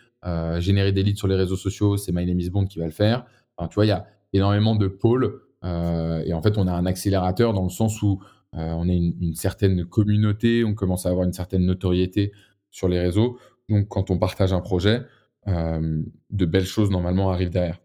générer 0.58 0.92
des 0.92 1.02
leads 1.02 1.18
sur 1.18 1.28
les 1.28 1.36
réseaux 1.36 1.56
sociaux, 1.56 1.96
c'est 1.96 2.12
My 2.12 2.26
Name 2.26 2.40
is 2.40 2.50
Bond 2.50 2.66
qui 2.66 2.78
va 2.78 2.84
le 2.84 2.92
faire. 2.92 3.24
Enfin, 3.56 3.68
tu 3.68 3.76
vois, 3.76 3.86
il 3.86 3.88
y 3.88 3.92
a 3.92 4.06
énormément 4.32 4.76
de 4.76 4.88
pôles. 4.88 5.40
Et 5.64 6.32
en 6.32 6.42
fait, 6.42 6.58
on 6.58 6.66
a 6.66 6.72
un 6.72 6.86
accélérateur 6.86 7.52
dans 7.52 7.64
le 7.64 7.70
sens 7.70 8.02
où 8.02 8.20
euh, 8.54 8.70
on 8.72 8.88
est 8.88 8.96
une, 8.96 9.34
certaine 9.34 9.86
communauté, 9.86 10.64
on 10.64 10.74
commence 10.74 11.06
à 11.06 11.08
avoir 11.08 11.24
une 11.24 11.32
certaine 11.32 11.64
notoriété 11.64 12.32
sur 12.70 12.88
les 12.88 13.00
réseaux. 13.00 13.38
Donc, 13.68 13.88
quand 13.88 14.10
on 14.10 14.18
partage 14.18 14.52
un 14.52 14.60
projet, 14.60 15.02
euh, 15.48 16.02
de 16.30 16.44
belles 16.44 16.66
choses 16.66 16.90
normalement 16.90 17.30
arrivent 17.30 17.50
derrière. 17.50 17.80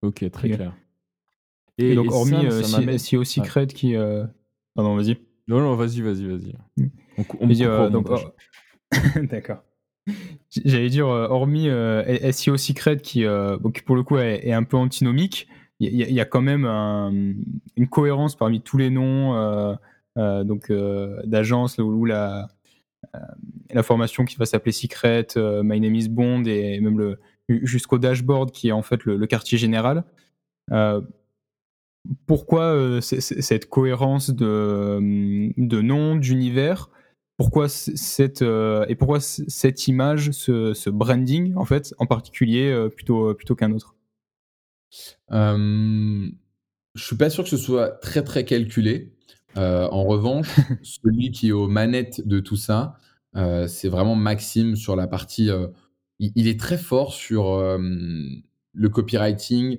Ok, 0.00 0.30
très 0.30 0.50
clair. 0.50 0.74
Et, 1.76 1.94
donc, 1.94 2.10
hormis 2.10 2.46
euh, 2.46 2.98
SEO 2.98 3.24
Secret 3.24 3.66
qui. 3.66 3.94
Pardon, 4.74 4.96
vas-y. 4.96 5.18
Non, 5.48 5.60
non, 5.60 5.74
vas-y, 5.74 6.00
vas-y, 6.00 6.26
vas-y. 6.26 6.54
Mm. 6.76 6.90
On, 7.18 7.24
oh, 7.40 8.18
D'accord. 9.30 9.62
J'allais 10.64 10.88
dire, 10.88 11.06
hormis 11.06 11.68
SEO 12.32 12.56
Secret 12.56 12.98
qui, 12.98 13.24
qui, 13.74 13.82
pour 13.82 13.96
le 13.96 14.02
coup, 14.02 14.18
est 14.18 14.52
un 14.52 14.64
peu 14.64 14.76
antinomique, 14.76 15.48
il 15.80 15.94
y, 15.94 16.20
a 16.20 16.24
quand 16.24 16.40
même 16.40 16.64
une 17.76 17.88
cohérence 17.88 18.34
parmi 18.34 18.60
tous 18.60 18.78
les 18.78 18.90
noms 18.90 19.36
euh, 19.36 19.74
euh, 20.16 20.42
donc 20.42 20.70
euh, 20.70 21.20
d'agences 21.24 21.78
où 21.78 22.04
la, 22.04 22.48
formation 23.82 24.24
qui 24.24 24.36
va 24.36 24.44
s'appeler 24.44 24.72
Secret, 24.72 25.28
My 25.36 25.80
Name 25.80 25.94
is 25.94 26.08
Bond 26.08 26.44
et 26.46 26.80
même 26.80 27.16
jusqu'au 27.48 27.98
dashboard 27.98 28.50
qui 28.50 28.68
est 28.68 28.72
en 28.72 28.82
fait 28.82 29.04
le, 29.04 29.24
quartier 29.26 29.56
général. 29.56 30.02
pourquoi 32.26 33.00
cette 33.00 33.68
cohérence 33.68 34.30
de, 34.30 35.52
de 35.56 35.80
nom, 35.80 36.16
d'univers? 36.16 36.90
Pourquoi 37.38 37.70
cette 37.70 38.42
et 38.42 38.94
pourquoi 38.96 39.20
cette 39.20 39.88
image, 39.88 40.32
ce, 40.32 40.74
ce, 40.74 40.90
branding 40.90 41.54
en 41.56 41.64
fait 41.64 41.94
en 41.98 42.04
particulier 42.04 42.88
plutôt 42.94 43.32
plutôt 43.34 43.54
qu'un 43.54 43.72
autre? 43.72 43.94
Je 46.94 47.04
suis 47.04 47.16
pas 47.16 47.30
sûr 47.30 47.44
que 47.44 47.50
ce 47.50 47.56
soit 47.56 47.90
très, 48.00 48.22
très 48.22 48.44
calculé. 48.44 49.14
en 49.56 50.04
revanche, 50.04 50.48
celui 50.82 51.30
qui 51.30 51.48
est 51.48 51.52
aux 51.52 51.68
manettes 51.68 52.26
de 52.26 52.40
tout 52.40 52.56
ça, 52.56 52.96
c'est 53.34 53.88
vraiment 53.88 54.16
Maxime 54.16 54.76
sur 54.76 54.96
la 54.96 55.06
partie, 55.06 55.48
il 56.18 56.48
est 56.48 56.58
très 56.58 56.76
fort 56.78 57.14
sur, 57.14 57.62
le 58.78 58.88
copywriting, 58.88 59.78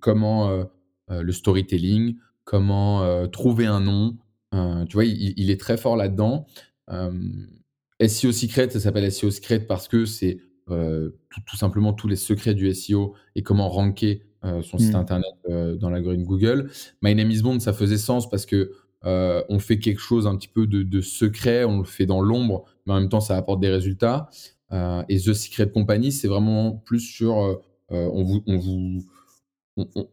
comment, 0.00 0.66
le 1.08 1.32
storytelling, 1.32 2.16
comment, 2.44 3.26
trouver 3.28 3.66
un 3.66 3.80
nom. 3.80 4.16
Tu 4.52 4.94
vois? 4.94 5.04
Il 5.04 5.50
est 5.50 5.60
très 5.60 5.76
fort 5.76 5.96
là-dedans. 5.96 6.46
SEO 6.88 8.32
Secret, 8.32 8.70
ça 8.70 8.80
s'appelle 8.80 9.10
SEO 9.10 9.30
Secret 9.30 9.60
parce 9.60 9.88
que 9.88 10.04
c'est 10.04 10.38
euh, 10.70 11.10
tout, 11.46 11.56
simplement 11.56 11.92
tous 11.92 12.08
les 12.08 12.16
secrets 12.16 12.54
du 12.54 12.72
SEO 12.74 13.14
et 13.34 13.42
comment 13.42 13.68
ranker 13.68 14.22
euh, 14.44 14.62
son 14.62 14.78
site 14.78 14.92
mmh. 14.92 14.96
internet 14.96 15.32
euh, 15.48 15.76
dans 15.76 15.88
l'algorithme 15.88 16.24
Google. 16.24 16.70
My 17.02 17.14
Name 17.14 17.30
is 17.30 17.42
Bond, 17.42 17.60
ça 17.60 17.72
faisait 17.72 17.96
sens 17.98 18.28
parce 18.28 18.46
que 18.46 18.72
on 19.02 19.58
fait 19.60 19.78
quelque 19.78 20.00
chose 20.00 20.26
un 20.26 20.36
petit 20.36 20.48
peu 20.48 20.66
de, 20.66 21.00
secret, 21.00 21.64
on 21.64 21.78
le 21.78 21.84
fait 21.84 22.04
dans 22.04 22.20
l'ombre, 22.20 22.64
mais 22.84 22.92
en 22.92 23.00
même 23.00 23.08
temps 23.08 23.20
ça 23.20 23.36
apporte 23.36 23.60
des 23.60 23.70
résultats. 23.70 24.28
et 24.72 25.16
The 25.16 25.32
Secret 25.32 25.70
Company, 25.70 26.12
c'est 26.12 26.28
vraiment 26.28 26.72
plus 26.72 27.00
sur 27.00 27.60
on 27.88 28.22
vous, 28.24 28.42
on 28.46 28.58
vous 28.58 29.04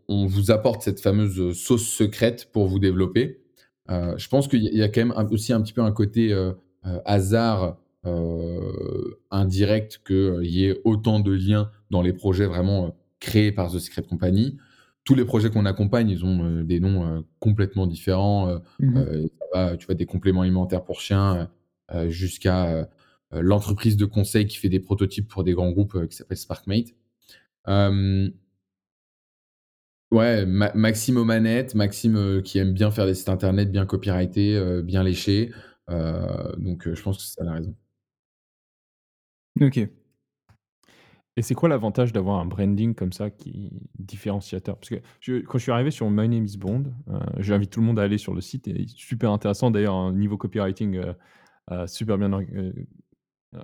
on, 0.07 0.27
vous 0.27 0.51
apporte 0.51 0.83
cette 0.83 1.01
fameuse 1.01 1.57
sauce 1.57 1.87
secrète 1.87 2.51
pour 2.53 2.67
vous 2.67 2.79
développer. 2.79 3.41
Je 3.89 4.27
pense 4.27 4.47
qu'il 4.47 4.63
y 4.63 4.83
a 4.83 4.89
quand 4.89 5.05
même 5.05 5.27
aussi 5.31 5.53
un 5.53 5.61
petit 5.61 5.73
peu 5.73 5.81
un 5.81 5.91
côté 5.91 6.33
hasard 7.05 7.77
euh, 8.05 9.19
indirect 9.31 10.01
qu'il 10.05 10.15
euh, 10.15 10.45
y 10.45 10.65
ait 10.65 10.79
autant 10.83 11.19
de 11.19 11.31
liens 11.31 11.71
dans 11.89 12.03
les 12.03 12.13
projets 12.13 12.45
vraiment 12.45 12.85
euh, 12.85 12.89
créés 13.19 13.51
par 13.51 13.71
The 13.71 13.79
Secret 13.79 14.03
Company. 14.03 14.57
Tous 15.05 15.15
les 15.15 15.25
projets 15.25 15.49
qu'on 15.49 15.65
accompagne, 15.65 16.09
ils 16.09 16.23
ont 16.23 16.61
des 16.61 16.79
noms 16.79 17.23
complètement 17.39 17.85
différents. 17.85 18.59
Mmh 18.79 18.99
tu 19.79 19.85
vois, 19.85 19.95
des 19.95 20.05
compléments 20.05 20.41
alimentaires 20.41 20.83
pour 20.83 20.99
chiens 20.99 21.47
jusqu'à 22.07 22.89
l'entreprise 23.31 23.97
de 23.97 24.05
conseil 24.05 24.47
qui 24.47 24.57
fait 24.57 24.67
des 24.67 24.79
prototypes 24.79 25.27
pour 25.27 25.43
des 25.43 25.53
grands 25.53 25.71
groupes 25.71 26.07
qui 26.09 26.15
s'appelle 26.15 26.37
SparkMate. 26.37 26.87
Ouais, 30.11 30.45
Maxime 30.45 31.17
aux 31.17 31.25
manettes, 31.25 31.75
Maxime 31.75 32.41
qui 32.43 32.59
aime 32.59 32.73
bien 32.73 32.91
faire 32.91 33.05
des 33.05 33.15
sites 33.15 33.29
internet 33.29 33.71
bien 33.71 33.85
copyrightés, 33.85 34.81
bien 34.83 35.03
léchés. 35.03 35.51
donc 35.89 36.87
je 36.93 37.01
pense 37.01 37.17
que 37.17 37.23
c'est 37.23 37.33
ça 37.33 37.43
la 37.43 37.53
raison. 37.53 37.75
OK. 39.61 39.89
Et 41.37 41.41
c'est 41.41 41.53
quoi 41.53 41.67
l'avantage 41.67 42.13
d'avoir 42.13 42.39
un 42.39 42.45
branding 42.45 42.95
comme 42.95 43.11
ça 43.11 43.29
qui 43.29 43.71
différenciateur? 43.99 44.77
Parce 44.77 44.89
que 44.89 45.41
quand 45.41 45.57
je 45.57 45.63
suis 45.63 45.71
arrivé 45.71 45.91
sur 45.91 46.09
My 46.09 46.29
Name 46.29 46.45
is 46.45 46.57
Bond, 46.57 46.85
euh, 47.09 47.19
j'invite 47.39 47.71
tout 47.71 47.81
le 47.81 47.85
monde 47.85 47.99
à 47.99 48.03
aller 48.03 48.17
sur 48.17 48.33
le 48.33 48.39
site 48.39 48.67
et 48.69 48.85
super 48.87 49.31
intéressant 49.31 49.69
d'ailleurs, 49.69 49.95
un 49.95 50.13
niveau 50.13 50.37
copywriting, 50.37 50.95
euh, 50.95 51.13
euh, 51.71 51.87
super 51.87 52.17
bien 52.17 52.31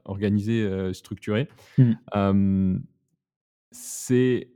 organisé, 0.06 0.94
structuré. 0.94 1.48
Mmh. 1.78 2.78
c'est 3.72 4.50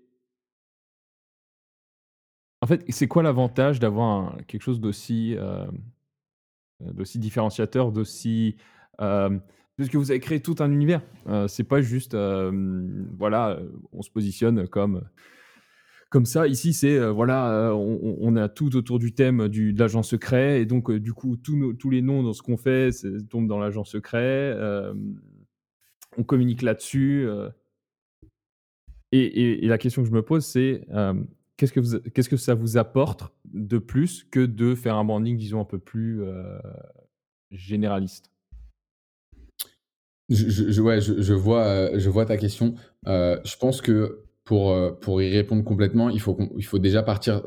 en 2.66 2.68
fait, 2.68 2.84
c'est 2.90 3.08
quoi 3.08 3.22
l'avantage 3.22 3.80
d'avoir 3.80 4.36
quelque 4.48 4.64
chose 4.64 4.80
d'aussi, 4.80 5.36
d'aussi 6.82 7.20
différenciateur, 7.20 7.92
d'aussi, 7.92 8.58
parce 9.78 9.90
que 9.90 9.98
vous 9.98 10.12
avez 10.12 10.20
créé 10.20 10.40
tout 10.40 10.56
un 10.60 10.72
univers. 10.72 11.02
Euh, 11.28 11.48
c'est 11.48 11.64
pas 11.64 11.82
juste, 11.82 12.14
euh, 12.14 12.52
voilà, 13.18 13.60
on 13.92 14.02
se 14.02 14.10
positionne 14.10 14.68
comme, 14.68 15.02
comme 16.10 16.26
ça. 16.26 16.48
Ici, 16.48 16.74
c'est, 16.74 16.98
euh, 16.98 17.12
voilà, 17.12 17.74
on, 17.76 18.36
a 18.38 18.48
tout 18.48 18.76
autour 18.76 19.00
du 19.00 19.14
thème 19.14 19.50
du, 19.50 19.74
de 19.74 19.80
l'agent 19.80 20.04
secret. 20.04 20.62
Et 20.62 20.66
donc, 20.66 20.92
du 20.92 21.14
coup, 21.14 21.36
tous 21.36 21.90
les 21.90 22.02
noms 22.02 22.24
dans 22.24 22.34
ce 22.34 22.42
qu'on 22.42 22.58
fait 22.58 22.92
tombent 23.30 23.48
dans 23.48 23.60
l'agent 23.60 23.84
secret. 23.84 24.58
on 26.18 26.24
communique 26.24 26.62
là-dessus. 26.62 27.28
Et, 29.12 29.68
la 29.68 29.78
question 29.78 30.04
que 30.04 30.08
je 30.08 30.14
me 30.14 30.22
pose, 30.24 30.46
c'est 30.46 30.88
qu'est-ce 31.58 31.74
que, 31.74 32.10
qu'est-ce 32.10 32.30
que 32.30 32.38
ça 32.38 32.54
vous 32.54 32.78
apporte 32.78 33.34
de 33.46 33.78
plus 33.78 34.24
que 34.24 34.46
de 34.46 34.76
faire 34.76 34.96
un 34.96 35.06
branding, 35.06 35.38
disons, 35.38 35.62
un 35.62 35.66
peu 35.66 35.80
plus 35.80 36.24
généraliste? 37.52 38.32
Je, 40.30 40.82
ouais, 40.82 40.98
euh, 40.98 42.00
je 42.00 42.10
vois 42.10 42.26
ta 42.26 42.38
question. 42.38 42.76
Euh, 43.08 43.40
je 43.44 43.56
pense 43.58 43.82
que 43.82 44.24
pour, 44.44 44.72
euh, 44.72 45.24
y 45.24 45.30
répondre 45.30 45.64
complètement, 45.64 46.10
il 46.10 46.20
faut, 46.20 46.38
déjà 46.80 47.04
partir 47.04 47.44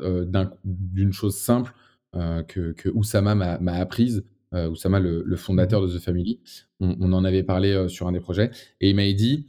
d'une 0.63 1.13
chose 1.13 1.37
simple 1.37 1.73
que, 2.13 2.71
que 2.71 2.89
Oussama 2.89 3.35
m'a 3.35 3.73
apprise. 3.73 4.25
Oussama, 4.53 4.99
le, 4.99 5.35
fondateur 5.35 5.81
de 5.81 5.87
The 5.87 6.01
Family, 6.01 6.39
on, 6.79 7.13
en 7.13 7.23
avait 7.23 7.43
parlé 7.43 7.87
sur 7.87 8.07
un 8.07 8.13
des 8.13 8.19
projets, 8.19 8.51
et 8.81 8.89
il 8.89 8.95
m'a 8.95 9.11
dit 9.13 9.47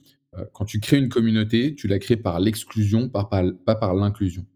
quand 0.53 0.65
tu 0.65 0.79
crées 0.79 0.99
une 0.99 1.09
communauté, 1.09 1.75
tu 1.75 1.89
la 1.89 1.99
crées 1.99 2.17
par 2.17 2.39
l'exclusion, 2.39 3.09
pas, 3.09 3.25
par 3.25 3.95
l'inclusion. 3.95 4.47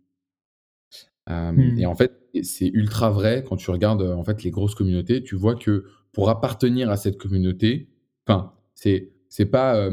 Mmh. 1.29 1.79
Et 1.79 1.87
en 1.87 1.95
fait, 1.95 2.13
c'est 2.43 2.69
ultra 2.69 3.11
vrai 3.11 3.45
quand 3.49 3.57
tu 3.57 3.71
regardes 3.71 4.03
en 4.03 4.25
fait 4.25 4.43
les 4.43 4.51
grosses 4.51 4.75
communautés, 4.75 5.23
tu 5.23 5.37
vois 5.37 5.55
que 5.55 5.85
pour 6.13 6.29
appartenir 6.29 6.91
à 6.91 6.97
cette 6.97 7.17
communauté, 7.19 7.89
enfin, 8.27 8.53
c'est 8.75 9.13
c'est 9.29 9.47
pas 9.47 9.89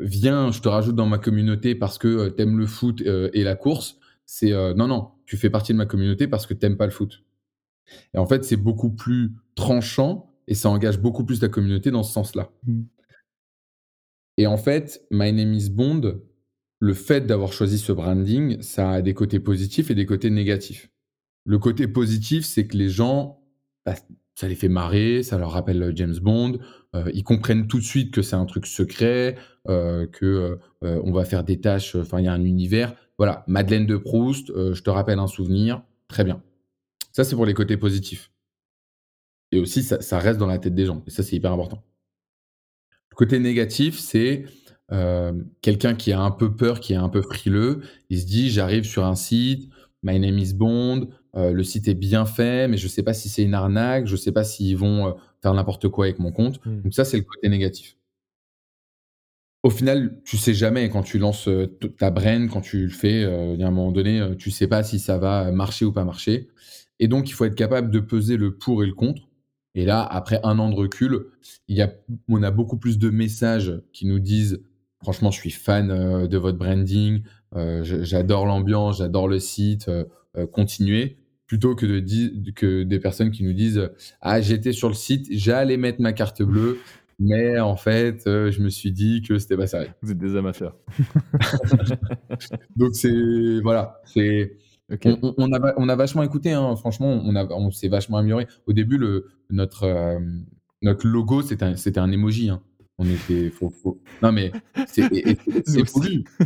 viens, 0.00 0.50
je 0.50 0.60
te 0.60 0.68
rajoute 0.68 0.96
dans 0.96 1.06
ma 1.06 1.18
communauté 1.18 1.74
parce 1.74 1.98
que 1.98 2.28
tu 2.28 2.42
aimes 2.42 2.58
le 2.58 2.66
foot 2.66 3.00
et 3.00 3.42
la 3.44 3.54
course. 3.54 3.98
C'est 4.26 4.50
non, 4.74 4.88
non, 4.88 5.12
tu 5.24 5.36
fais 5.36 5.50
partie 5.50 5.72
de 5.72 5.78
ma 5.78 5.86
communauté 5.86 6.26
parce 6.26 6.46
que 6.46 6.54
tu 6.54 6.66
n'aimes 6.66 6.76
pas 6.76 6.86
le 6.86 6.92
foot. 6.92 7.22
Et 8.12 8.18
en 8.18 8.26
fait, 8.26 8.44
c'est 8.44 8.56
beaucoup 8.56 8.90
plus 8.90 9.32
tranchant 9.54 10.34
et 10.48 10.54
ça 10.54 10.68
engage 10.68 11.00
beaucoup 11.00 11.24
plus 11.24 11.40
la 11.40 11.48
communauté 11.48 11.90
dans 11.90 12.02
ce 12.02 12.12
sens-là. 12.12 12.50
Mmh. 12.66 12.82
Et 14.38 14.46
en 14.46 14.56
fait, 14.58 15.06
My 15.10 15.32
Name 15.32 15.54
is 15.54 15.70
Bond, 15.70 16.20
le 16.78 16.94
fait 16.94 17.26
d'avoir 17.26 17.52
choisi 17.52 17.78
ce 17.78 17.92
branding, 17.92 18.60
ça 18.62 18.90
a 18.90 19.02
des 19.02 19.14
côtés 19.14 19.40
positifs 19.40 19.90
et 19.90 19.94
des 19.94 20.06
côtés 20.06 20.30
négatifs. 20.30 20.90
Le 21.44 21.58
côté 21.58 21.88
positif, 21.88 22.44
c'est 22.44 22.66
que 22.66 22.76
les 22.76 22.88
gens, 22.88 23.40
bah, 23.84 23.94
ça 24.34 24.48
les 24.48 24.54
fait 24.54 24.68
marrer, 24.68 25.22
ça 25.22 25.38
leur 25.38 25.52
rappelle 25.52 25.82
euh, 25.82 25.92
James 25.94 26.16
Bond, 26.20 26.58
euh, 26.96 27.10
ils 27.14 27.24
comprennent 27.24 27.66
tout 27.66 27.78
de 27.78 27.84
suite 27.84 28.12
que 28.12 28.22
c'est 28.22 28.36
un 28.36 28.44
truc 28.46 28.66
secret, 28.66 29.36
euh, 29.68 30.06
que 30.06 30.58
euh, 30.82 31.00
on 31.04 31.12
va 31.12 31.24
faire 31.24 31.44
des 31.44 31.60
tâches, 31.60 31.94
enfin 31.94 32.20
il 32.20 32.24
y 32.24 32.28
a 32.28 32.32
un 32.32 32.44
univers. 32.44 32.94
Voilà, 33.18 33.44
Madeleine 33.46 33.86
de 33.86 33.96
Proust, 33.96 34.48
je 34.48 34.82
te 34.82 34.90
rappelle 34.90 35.18
un 35.18 35.26
souvenir, 35.26 35.82
très 36.06 36.22
bien. 36.22 36.42
Ça, 37.12 37.24
c'est 37.24 37.34
pour 37.34 37.46
les 37.46 37.54
côtés 37.54 37.78
positifs. 37.78 38.30
Et 39.52 39.58
aussi, 39.58 39.82
ça, 39.82 40.02
ça 40.02 40.18
reste 40.18 40.38
dans 40.38 40.46
la 40.46 40.58
tête 40.58 40.74
des 40.74 40.84
gens, 40.84 41.02
et 41.06 41.10
ça, 41.10 41.22
c'est 41.22 41.34
hyper 41.34 41.52
important. 41.52 41.82
Le 43.10 43.16
côté 43.16 43.38
négatif, 43.38 43.98
c'est 43.98 44.44
euh, 44.92 45.32
quelqu'un 45.62 45.94
qui 45.94 46.12
a 46.12 46.20
un 46.20 46.30
peu 46.30 46.54
peur, 46.54 46.80
qui 46.80 46.92
est 46.92 46.96
un 46.96 47.08
peu 47.08 47.22
frileux, 47.22 47.80
il 48.08 48.20
se 48.20 48.26
dit 48.26 48.50
j'arrive 48.50 48.84
sur 48.84 49.04
un 49.04 49.16
site, 49.16 49.68
My 50.02 50.20
name 50.20 50.38
is 50.38 50.54
Bond, 50.54 51.08
euh, 51.34 51.52
le 51.52 51.64
site 51.64 51.88
est 51.88 51.94
bien 51.94 52.26
fait, 52.26 52.68
mais 52.68 52.76
je 52.76 52.84
ne 52.84 52.90
sais 52.90 53.02
pas 53.02 53.14
si 53.14 53.28
c'est 53.28 53.42
une 53.42 53.54
arnaque, 53.54 54.06
je 54.06 54.12
ne 54.12 54.16
sais 54.16 54.32
pas 54.32 54.44
s'ils 54.44 54.76
vont 54.76 55.08
euh, 55.08 55.12
faire 55.42 55.54
n'importe 55.54 55.88
quoi 55.88 56.04
avec 56.04 56.18
mon 56.18 56.30
compte. 56.30 56.64
Mm. 56.64 56.82
Donc 56.82 56.94
ça, 56.94 57.04
c'est 57.04 57.16
le 57.16 57.24
côté 57.24 57.48
négatif. 57.48 57.96
Au 59.64 59.70
final, 59.70 60.20
tu 60.24 60.36
sais 60.36 60.54
jamais 60.54 60.88
quand 60.88 61.02
tu 61.02 61.18
lances 61.18 61.48
ta 61.98 62.10
brand, 62.12 62.48
quand 62.48 62.60
tu 62.60 62.84
le 62.84 62.92
fais, 62.92 63.22
il 63.22 63.58
y 63.58 63.64
a 63.64 63.66
un 63.66 63.72
moment 63.72 63.90
donné, 63.90 64.24
tu 64.38 64.52
sais 64.52 64.68
pas 64.68 64.84
si 64.84 65.00
ça 65.00 65.18
va 65.18 65.50
marcher 65.50 65.84
ou 65.84 65.90
pas 65.90 66.04
marcher. 66.04 66.46
Et 67.00 67.08
donc, 67.08 67.28
il 67.28 67.32
faut 67.32 67.44
être 67.46 67.56
capable 67.56 67.90
de 67.90 67.98
peser 67.98 68.36
le 68.36 68.56
pour 68.56 68.84
et 68.84 68.86
le 68.86 68.94
contre. 68.94 69.22
Et 69.74 69.84
là, 69.84 70.02
après 70.04 70.38
un 70.44 70.60
an 70.60 70.70
de 70.70 70.76
recul, 70.76 71.26
il 71.66 71.76
y 71.76 71.82
a, 71.82 71.92
on 72.28 72.44
a 72.44 72.52
beaucoup 72.52 72.76
plus 72.76 72.96
de 72.96 73.10
messages 73.10 73.82
qui 73.92 74.06
nous 74.06 74.20
disent 74.20 74.62
franchement, 75.06 75.30
je 75.30 75.38
suis 75.38 75.50
fan 75.52 75.90
euh, 75.90 76.26
de 76.26 76.36
votre 76.38 76.58
branding, 76.58 77.22
euh, 77.54 77.82
j'adore 77.84 78.44
l'ambiance, 78.46 78.98
j'adore 78.98 79.28
le 79.28 79.38
site, 79.38 79.88
euh, 79.88 80.04
continuez, 80.52 81.16
plutôt 81.46 81.74
que, 81.76 81.86
de 81.86 82.50
que 82.50 82.82
des 82.82 82.98
personnes 82.98 83.30
qui 83.30 83.44
nous 83.44 83.52
disent 83.52 83.88
ah 84.20 84.40
j'étais 84.40 84.72
sur 84.72 84.88
le 84.88 84.94
site, 84.94 85.26
j'allais 85.30 85.76
mettre 85.76 86.00
ma 86.00 86.12
carte 86.12 86.42
bleue, 86.42 86.78
mais 87.20 87.58
en 87.60 87.76
fait, 87.76 88.26
euh, 88.26 88.50
je 88.50 88.60
me 88.62 88.68
suis 88.68 88.90
dit 88.92 89.22
que 89.22 89.38
c'était 89.38 89.56
pas 89.56 89.68
sérieux. 89.68 89.90
Vous 90.02 90.10
êtes 90.10 90.18
des 90.18 90.36
amateurs. 90.36 90.76
Donc 92.76 92.94
c'est 92.94 93.60
voilà, 93.62 94.00
c'est 94.04 94.56
on, 95.04 95.52
a, 95.52 95.58
va- 95.58 95.74
on 95.78 95.88
a 95.88 95.96
vachement 95.96 96.22
écouté, 96.22 96.52
hein, 96.52 96.76
franchement, 96.76 97.20
on, 97.24 97.34
a, 97.34 97.44
on 97.52 97.70
s'est 97.70 97.88
vachement 97.88 98.18
amélioré. 98.18 98.46
Au 98.66 98.72
début, 98.72 98.98
le, 98.98 99.26
notre, 99.50 99.84
euh, 99.84 100.18
notre 100.82 101.06
logo, 101.08 101.42
c'était 101.42 101.64
un, 101.64 101.76
c'était 101.76 101.98
un 102.00 102.10
emoji. 102.12 102.50
hein. 102.50 102.62
On 102.98 103.06
était. 103.08 103.50
Faut, 103.50 103.70
faut- 103.70 103.98
Non, 104.22 104.32
mais 104.32 104.52
c'est 104.86 105.02
voulu. 105.90 106.24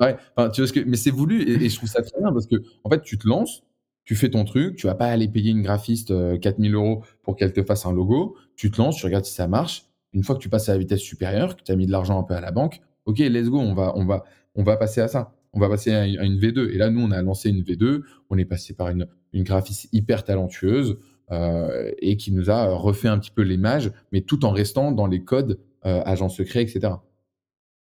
Ouais, 0.00 0.16
enfin, 0.36 0.50
tu 0.50 0.60
vois 0.62 0.66
ce 0.68 0.72
que, 0.72 0.80
mais 0.80 0.96
c'est 0.96 1.12
voulu 1.12 1.42
et, 1.42 1.64
et 1.64 1.68
je 1.68 1.76
trouve 1.76 1.88
ça 1.88 2.02
très 2.02 2.18
bien 2.20 2.32
parce 2.32 2.46
que, 2.46 2.56
en 2.82 2.90
fait, 2.90 3.02
tu 3.02 3.18
te 3.18 3.28
lances, 3.28 3.62
tu 4.04 4.16
fais 4.16 4.30
ton 4.30 4.44
truc, 4.44 4.74
tu 4.74 4.88
vas 4.88 4.96
pas 4.96 5.06
aller 5.06 5.28
payer 5.28 5.52
une 5.52 5.62
graphiste 5.62 6.10
euh, 6.10 6.36
4000 6.38 6.74
euros 6.74 7.04
pour 7.22 7.36
qu'elle 7.36 7.52
te 7.52 7.62
fasse 7.62 7.86
un 7.86 7.92
logo. 7.92 8.36
Tu 8.56 8.72
te 8.72 8.78
lances, 8.78 8.96
tu 8.96 9.06
regardes 9.06 9.24
si 9.24 9.34
ça 9.34 9.46
marche. 9.46 9.84
Une 10.12 10.24
fois 10.24 10.34
que 10.34 10.40
tu 10.40 10.48
passes 10.48 10.68
à 10.68 10.72
la 10.72 10.78
vitesse 10.78 11.00
supérieure, 11.02 11.56
que 11.56 11.62
tu 11.62 11.70
as 11.70 11.76
mis 11.76 11.86
de 11.86 11.92
l'argent 11.92 12.18
un 12.18 12.24
peu 12.24 12.34
à 12.34 12.40
la 12.40 12.50
banque, 12.50 12.80
ok, 13.04 13.18
let's 13.20 13.48
go, 13.48 13.60
on 13.60 13.74
va, 13.74 13.92
on 13.96 14.04
va, 14.04 14.24
on 14.56 14.64
va 14.64 14.76
passer 14.76 15.00
à 15.00 15.06
ça. 15.06 15.36
On 15.52 15.60
va 15.60 15.68
passer 15.68 15.92
à 15.92 16.04
une, 16.06 16.18
à 16.18 16.24
une 16.24 16.38
V2. 16.40 16.70
Et 16.70 16.78
là, 16.78 16.90
nous, 16.90 17.00
on 17.00 17.12
a 17.12 17.22
lancé 17.22 17.50
une 17.50 17.62
V2. 17.62 18.00
On 18.28 18.38
est 18.38 18.44
passé 18.44 18.74
par 18.74 18.88
une, 18.88 19.06
une 19.32 19.44
graphiste 19.44 19.88
hyper 19.92 20.24
talentueuse 20.24 20.92
euh, 20.92 20.98
et 21.30 22.16
qui 22.16 22.32
nous 22.32 22.50
a 22.50 22.66
refait 22.74 23.08
un 23.08 23.18
petit 23.18 23.30
peu 23.30 23.42
l'image, 23.42 23.90
mais 24.12 24.20
tout 24.22 24.44
en 24.44 24.50
restant 24.50 24.92
dans 24.92 25.06
les 25.06 25.22
codes 25.24 25.58
euh, 25.86 26.02
agent 26.04 26.28
secret, 26.28 26.62
etc. 26.62 26.94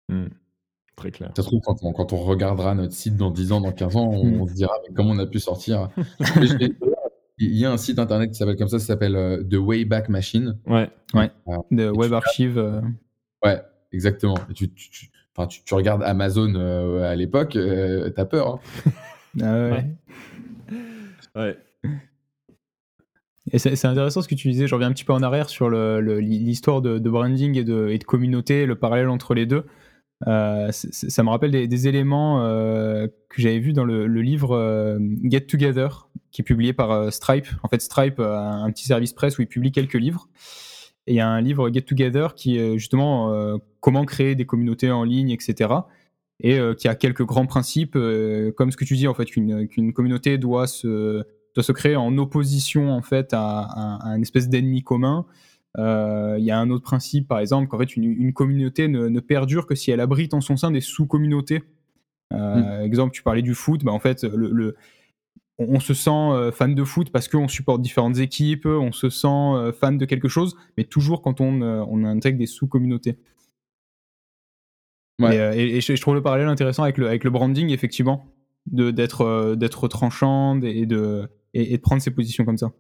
Hmm. 0.09 0.27
Très 0.97 1.11
clair. 1.13 1.31
Ça 1.37 1.43
se 1.43 1.47
trouve, 1.49 1.61
quand 1.65 1.77
on, 1.83 1.93
quand 1.93 2.13
on 2.13 2.17
regardera 2.17 2.75
notre 2.75 2.93
site 2.93 3.17
dans 3.17 3.31
10 3.31 3.53
ans, 3.53 3.61
dans 3.61 3.71
15 3.73 3.95
ans, 3.97 4.09
on, 4.11 4.25
Mm. 4.25 4.41
on 4.41 4.47
se 4.47 4.55
dira 4.55 4.73
mais 4.89 4.93
comment 4.95 5.11
on 5.11 5.19
a 5.21 5.27
pu 5.27 5.39
sortir? 5.39 5.89
Il 7.41 7.55
y 7.57 7.65
a 7.65 7.71
un 7.71 7.77
site 7.77 8.01
internet 8.01 8.31
qui 8.33 8.37
s'appelle 8.37 8.57
comme 8.57 8.67
ça, 8.69 8.81
ça 8.81 8.87
s'appelle 8.87 9.15
euh, 9.15 9.45
The 9.45 9.55
Wayback 9.55 10.09
Machine. 10.09 10.59
Ouais. 10.67 10.91
de 11.71 11.91
tu 11.93 11.97
Web 11.97 12.13
Archive. 12.13 12.59
euh, 12.59 12.81
Ouais, 13.45 13.61
exactement. 13.93 14.35
Et 14.51 14.55
tu, 14.55 14.69
tu, 14.75 14.91
tu- 14.91 15.11
enfin, 15.37 15.47
tu, 15.47 15.63
tu 15.63 15.73
regardes 15.75 16.03
Amazon 16.03 16.53
euh, 16.57 17.09
à 17.09 17.15
l'époque, 17.15 17.55
euh, 17.55 18.11
t'as 18.11 18.25
peur. 18.25 18.59
hein. 18.87 18.91
ah 19.41 19.55
ouais. 19.55 19.71
Ouais. 21.37 21.57
Ouais. 21.85 21.93
C'est 23.57 23.85
intéressant 23.85 24.23
ce 24.23 24.29
que 24.29 24.35
tu 24.35 24.51
disais, 24.51 24.67
je 24.67 24.75
reviens 24.75 24.89
un 24.89 24.93
petit 24.93 25.05
peu 25.05 25.13
en 25.13 25.23
arrière 25.23 25.49
sur 25.49 25.71
l'histoire 25.71 26.83
de, 26.83 26.99
branding 26.99 27.57
et 27.57 27.65
de, 27.65 27.97
communauté, 28.07 28.67
le 28.67 28.77
parallèle 28.77 29.09
entre 29.09 29.35
les 29.35 29.47
deux. 29.47 29.65
Euh, 30.27 30.71
ça 30.73 31.23
me 31.23 31.31
rappelle 31.31 31.53
des, 31.69 31.89
éléments 31.89 32.45
euh, 32.45 33.07
que 33.29 33.41
j'avais 33.41 33.61
vus 33.61 33.73
dans 33.73 33.85
le, 33.85 34.07
livre 34.07 34.57
euh, 34.57 34.99
Get 35.23 35.43
Together, 35.43 36.09
qui 36.33 36.43
est 36.43 36.45
publié 36.45 36.73
par 36.73 37.13
Stripe. 37.13 37.47
En 37.63 37.69
fait, 37.69 37.81
Stripe 37.81 38.19
a 38.21 38.51
un 38.51 38.71
petit 38.71 38.87
service 38.87 39.13
presse 39.13 39.39
où 39.39 39.43
il 39.43 39.49
publie 39.49 39.73
quelques 39.73 39.95
livres. 39.95 40.29
Et 41.07 41.13
il 41.13 41.17
y 41.17 41.21
a 41.21 41.29
un 41.29 41.41
livre 41.41 41.73
Get 41.73 41.83
Together 41.83 42.35
qui 42.35 42.59
est 42.59 42.77
justement 42.79 43.59
comment 43.81 44.05
créer 44.05 44.35
des 44.35 44.45
communautés 44.45 44.91
en 44.91 45.05
ligne, 45.05 45.31
etc. 45.31 45.73
Et 46.41 46.61
qui 46.77 46.87
a 46.87 46.95
quelques 46.95 47.25
grands 47.25 47.47
principes, 47.47 47.97
comme 48.57 48.71
ce 48.71 48.77
que 48.77 48.85
tu 48.85 48.95
dis, 48.95 49.09
en 49.09 49.15
fait, 49.15 49.25
qu'une 49.25 49.93
communauté 49.95 50.37
doit 50.37 50.67
se, 50.67 51.25
doit 51.59 51.65
se 51.65 51.73
créer 51.73 51.97
en 51.97 52.17
opposition 52.19 52.91
en 52.93 53.03
fait 53.03 53.33
à, 53.35 53.41
à- 53.61 54.11
à 54.11 54.17
une 54.17 54.23
espèce 54.23 54.49
d'ennemi 54.49 54.83
commun. 54.83 55.27
Euh, 55.77 56.37
Il 56.39 56.45
y 56.45 56.51
a 56.51 56.59
un 56.59 56.71
autre 56.71 56.85
principe, 56.85 57.29
par 57.29 57.41
exemple, 57.41 57.69
qu'en 57.69 57.79
fait 57.79 57.97
une, 57.97 58.05
une 58.05 58.33
communauté 58.33 58.89
ne, 58.89 59.09
ne 59.09 59.21
perdure 59.21 59.67
que 59.67 59.75
si 59.75 59.91
elle 59.91 60.01
abrite 60.01 60.35
en 60.35 60.41
son 60.41 60.57
sein 60.57 60.71
des 60.71 60.81
sous-communautés. 60.81 61.63
Euh, 62.33 62.83
Exemple, 62.83 63.13
tu 63.13 63.23
parlais 63.23 63.43
du 63.43 63.55
foot, 63.55 63.85
bah, 63.85 63.93
en 63.93 63.99
fait, 63.99 64.23
le, 64.25 64.51
le- 64.51 64.77
on, 65.59 65.81
se 65.81 65.95
sent 65.95 66.11
euh, 66.11 66.53
fan 66.53 66.75
de 66.75 66.85
foot 66.85 67.11
parce 67.11 67.27
qu'on 67.29 67.49
supporte 67.49 67.83
différentes 67.83 68.19
équipes, 68.19 68.67
on 68.67 68.93
se 68.93 69.11
sent 69.11 69.73
fan 69.81 69.99
de 69.99 70.05
quelque 70.05 70.29
chose, 70.29 70.57
mais 70.77 70.85
toujours 70.85 71.23
quand 71.23 71.41
on, 71.41 71.61
on 71.63 72.05
intègre 72.05 72.39
des 72.39 72.47
sous-communautés. 72.47 73.17
Ouais. 75.21 75.37
Et, 75.57 75.63
et- 75.63 75.77
et 75.77 75.81
je, 75.81 76.01
trouve 76.01 76.15
le 76.15 76.23
parallèle 76.23 76.49
intéressant 76.49 76.85
avec 76.85 76.99
le, 76.99 77.09
avec 77.09 77.25
le 77.25 77.31
branding, 77.31 77.71
effectivement, 77.71 78.27
d'être 78.67 79.55
d'être 79.57 79.89
tranchant 79.89 80.61
et 80.63 80.87
de, 80.87 81.29
et, 81.55 81.73
et 81.75 81.77
de 81.77 81.83
prendre 81.83 82.03
ses 82.03 82.11
positions 82.11 82.45
comme 82.45 82.59
ça. 82.59 82.73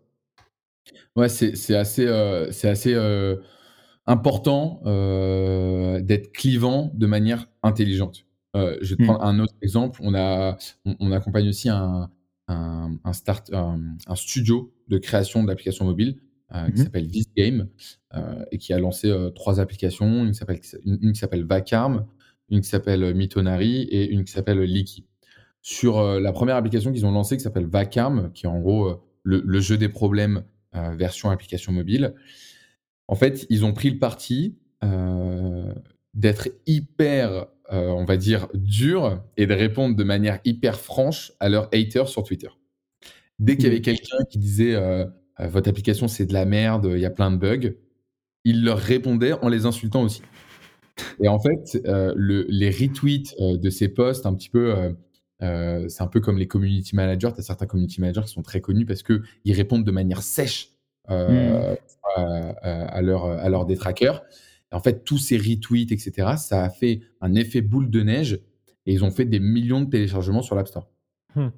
Ouais, 1.16 1.28
c'est 1.28 1.56
c'est 1.56 1.76
assez, 1.76 2.06
euh, 2.06 2.50
c'est 2.52 2.68
assez 2.68 2.94
euh, 2.94 3.36
important 4.06 4.80
euh, 4.86 6.00
d'être 6.00 6.32
clivant 6.32 6.90
de 6.94 7.06
manière 7.06 7.46
intelligente. 7.62 8.24
Euh, 8.56 8.78
je 8.80 8.90
vais 8.90 8.96
te 8.96 9.02
Mm. 9.02 9.06
prendre 9.06 9.24
un 9.24 9.38
autre 9.40 9.54
exemple. 9.62 10.00
On, 10.02 10.14
a, 10.14 10.56
on, 10.84 10.96
on 11.00 11.12
accompagne 11.12 11.48
aussi 11.48 11.68
un, 11.68 12.10
un, 12.48 12.96
un 13.04 13.12
start, 13.12 13.52
un, 13.52 13.96
studio 14.14 14.72
de 14.88 14.98
création 14.98 15.44
d'applications 15.44 15.84
mobiles 15.84 16.18
qui 16.50 16.56
Mhm. 16.72 16.76
s'appelle 16.78 17.08
This 17.10 17.26
Game 17.36 17.68
et 18.50 18.56
qui 18.56 18.72
a 18.72 18.78
lancé 18.78 19.12
trois 19.34 19.60
applications. 19.60 20.24
Une 20.24 20.30
qui 20.32 20.38
s'appelle 20.38 20.60
une, 20.86 20.98
une 21.02 21.12
qui 21.12 21.18
s'appelle 21.18 21.44
Vacarme, 21.44 22.06
une 22.48 22.62
qui 22.62 22.68
s'appelle 22.68 23.14
Mitonari 23.14 23.82
et 23.82 24.08
une 24.08 24.24
qui 24.24 24.32
s'appelle 24.32 24.58
Leaky. 24.60 25.04
Sur 25.70 25.98
euh, 25.98 26.18
la 26.18 26.32
première 26.32 26.56
application 26.56 26.94
qu'ils 26.94 27.04
ont 27.04 27.10
lancée 27.12 27.36
qui 27.36 27.42
s'appelle 27.42 27.66
Vacarme, 27.66 28.32
qui 28.32 28.46
est 28.46 28.48
en 28.48 28.58
gros 28.58 28.86
euh, 28.88 28.96
le, 29.22 29.42
le 29.44 29.60
jeu 29.60 29.76
des 29.76 29.90
problèmes 29.90 30.42
euh, 30.74 30.94
version 30.96 31.28
application 31.28 31.72
mobile. 31.72 32.14
En 33.06 33.14
fait, 33.16 33.44
ils 33.50 33.66
ont 33.66 33.74
pris 33.74 33.90
le 33.90 33.98
parti 33.98 34.56
d'être 36.14 36.48
hyper, 36.66 37.46
on 37.70 38.04
va 38.06 38.16
dire, 38.16 38.48
dur 38.54 39.22
et 39.36 39.46
de 39.46 39.52
répondre 39.52 39.94
de 39.94 40.04
manière 40.04 40.38
hyper 40.46 40.80
franche 40.80 41.32
à 41.38 41.48
leurs 41.50 41.68
haters 41.74 42.08
sur 42.08 42.22
Twitter. 42.22 42.48
Dès 43.38 43.56
qu'il 43.56 43.64
y 43.64 43.66
avait 43.68 43.76
Mhm. 43.76 43.82
quelqu'un 43.82 44.24
qui 44.30 44.38
disait 44.38 44.74
votre 45.38 45.68
application 45.68 46.08
c'est 46.08 46.24
de 46.26 46.32
la 46.32 46.44
merde, 46.46 46.90
il 46.94 47.00
y 47.00 47.04
a 47.06 47.10
plein 47.10 47.30
de 47.30 47.36
bugs, 47.36 47.74
ils 48.44 48.64
leur 48.64 48.78
répondaient 48.78 49.32
en 49.34 49.48
les 49.48 49.66
insultant 49.66 50.02
aussi. 50.02 50.22
Et 51.22 51.28
en 51.28 51.38
fait, 51.40 51.80
euh, 51.86 52.12
le- 52.16 52.46
les 52.48 52.70
retweets 52.70 53.34
euh, 53.40 53.56
de 53.58 53.70
ces 53.70 53.88
posts, 53.88 54.26
un 54.26 54.34
petit 54.34 54.48
peu, 54.50 54.94
euh, 55.42 55.88
c'est 55.88 56.02
un 56.02 56.06
peu 56.08 56.20
comme 56.20 56.38
les 56.38 56.46
community 56.48 56.96
managers. 56.96 57.30
Tu 57.34 57.40
as 57.40 57.42
certains 57.44 57.66
community 57.66 58.00
managers 58.00 58.22
qui 58.22 58.32
sont 58.32 58.42
très 58.42 58.60
connus 58.60 58.86
parce 58.86 59.02
qu'ils 59.02 59.22
répondent 59.54 59.84
de 59.84 59.90
manière 59.90 60.22
sèche 60.22 60.70
euh, 61.10 61.74
à, 62.16 62.22
à- 62.22 62.84
à 62.86 63.02
leurs 63.02 63.24
à 63.24 63.48
leurs 63.48 63.66
détraqueurs. 63.66 64.22
En 64.72 64.80
fait, 64.80 65.04
tous 65.04 65.18
ces 65.18 65.38
retweets, 65.38 65.92
etc., 65.92 66.32
ça 66.36 66.62
a 66.64 66.68
fait 66.70 67.00
un 67.22 67.34
effet 67.34 67.62
boule 67.62 67.88
de 67.90 68.02
neige 68.02 68.34
et 68.84 68.92
ils 68.92 69.02
ont 69.04 69.10
fait 69.10 69.24
des 69.24 69.40
millions 69.40 69.80
de 69.80 69.88
téléchargements 69.90 70.42
sur 70.42 70.54
l'App 70.56 70.68
Store. 70.68 70.88
Hmm. 71.34 71.48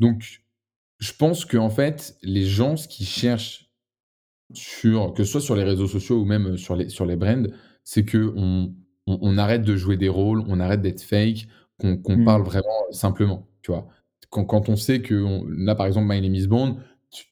Donc, 0.00 0.42
je 0.98 1.12
pense 1.12 1.44
que 1.44 1.56
en 1.56 1.70
fait, 1.70 2.16
les 2.22 2.44
gens, 2.44 2.76
ce 2.76 2.86
qu'ils 2.88 3.06
cherchent 3.06 3.70
sur, 4.52 5.14
que 5.14 5.24
ce 5.24 5.32
soit 5.32 5.40
sur 5.40 5.56
les 5.56 5.64
réseaux 5.64 5.86
sociaux 5.86 6.20
ou 6.20 6.24
même 6.24 6.56
sur 6.56 6.76
les, 6.76 6.88
sur 6.88 7.06
les 7.06 7.16
brands, 7.16 7.44
c'est 7.82 8.04
que 8.04 8.32
on, 8.36 8.74
on, 9.06 9.18
on 9.22 9.38
arrête 9.38 9.62
de 9.62 9.76
jouer 9.76 9.96
des 9.96 10.08
rôles, 10.08 10.42
on 10.46 10.60
arrête 10.60 10.82
d'être 10.82 11.02
fake, 11.02 11.46
qu'on 11.84 11.96
qu'on 11.98 12.16
Mm. 12.16 12.24
parle 12.24 12.42
vraiment 12.42 12.68
simplement, 12.90 13.46
tu 13.62 13.70
vois. 13.72 13.86
quand, 14.30 14.44
quand 14.44 14.68
on 14.68 14.74
sait 14.76 15.00
que 15.00 15.14
on- 15.14 15.44
là, 15.48 15.74
par 15.76 15.86
exemple, 15.86 16.08
My 16.08 16.20
Name 16.20 16.34
is 16.34 16.46
Bond, 16.48 16.78
tu- 17.12 17.26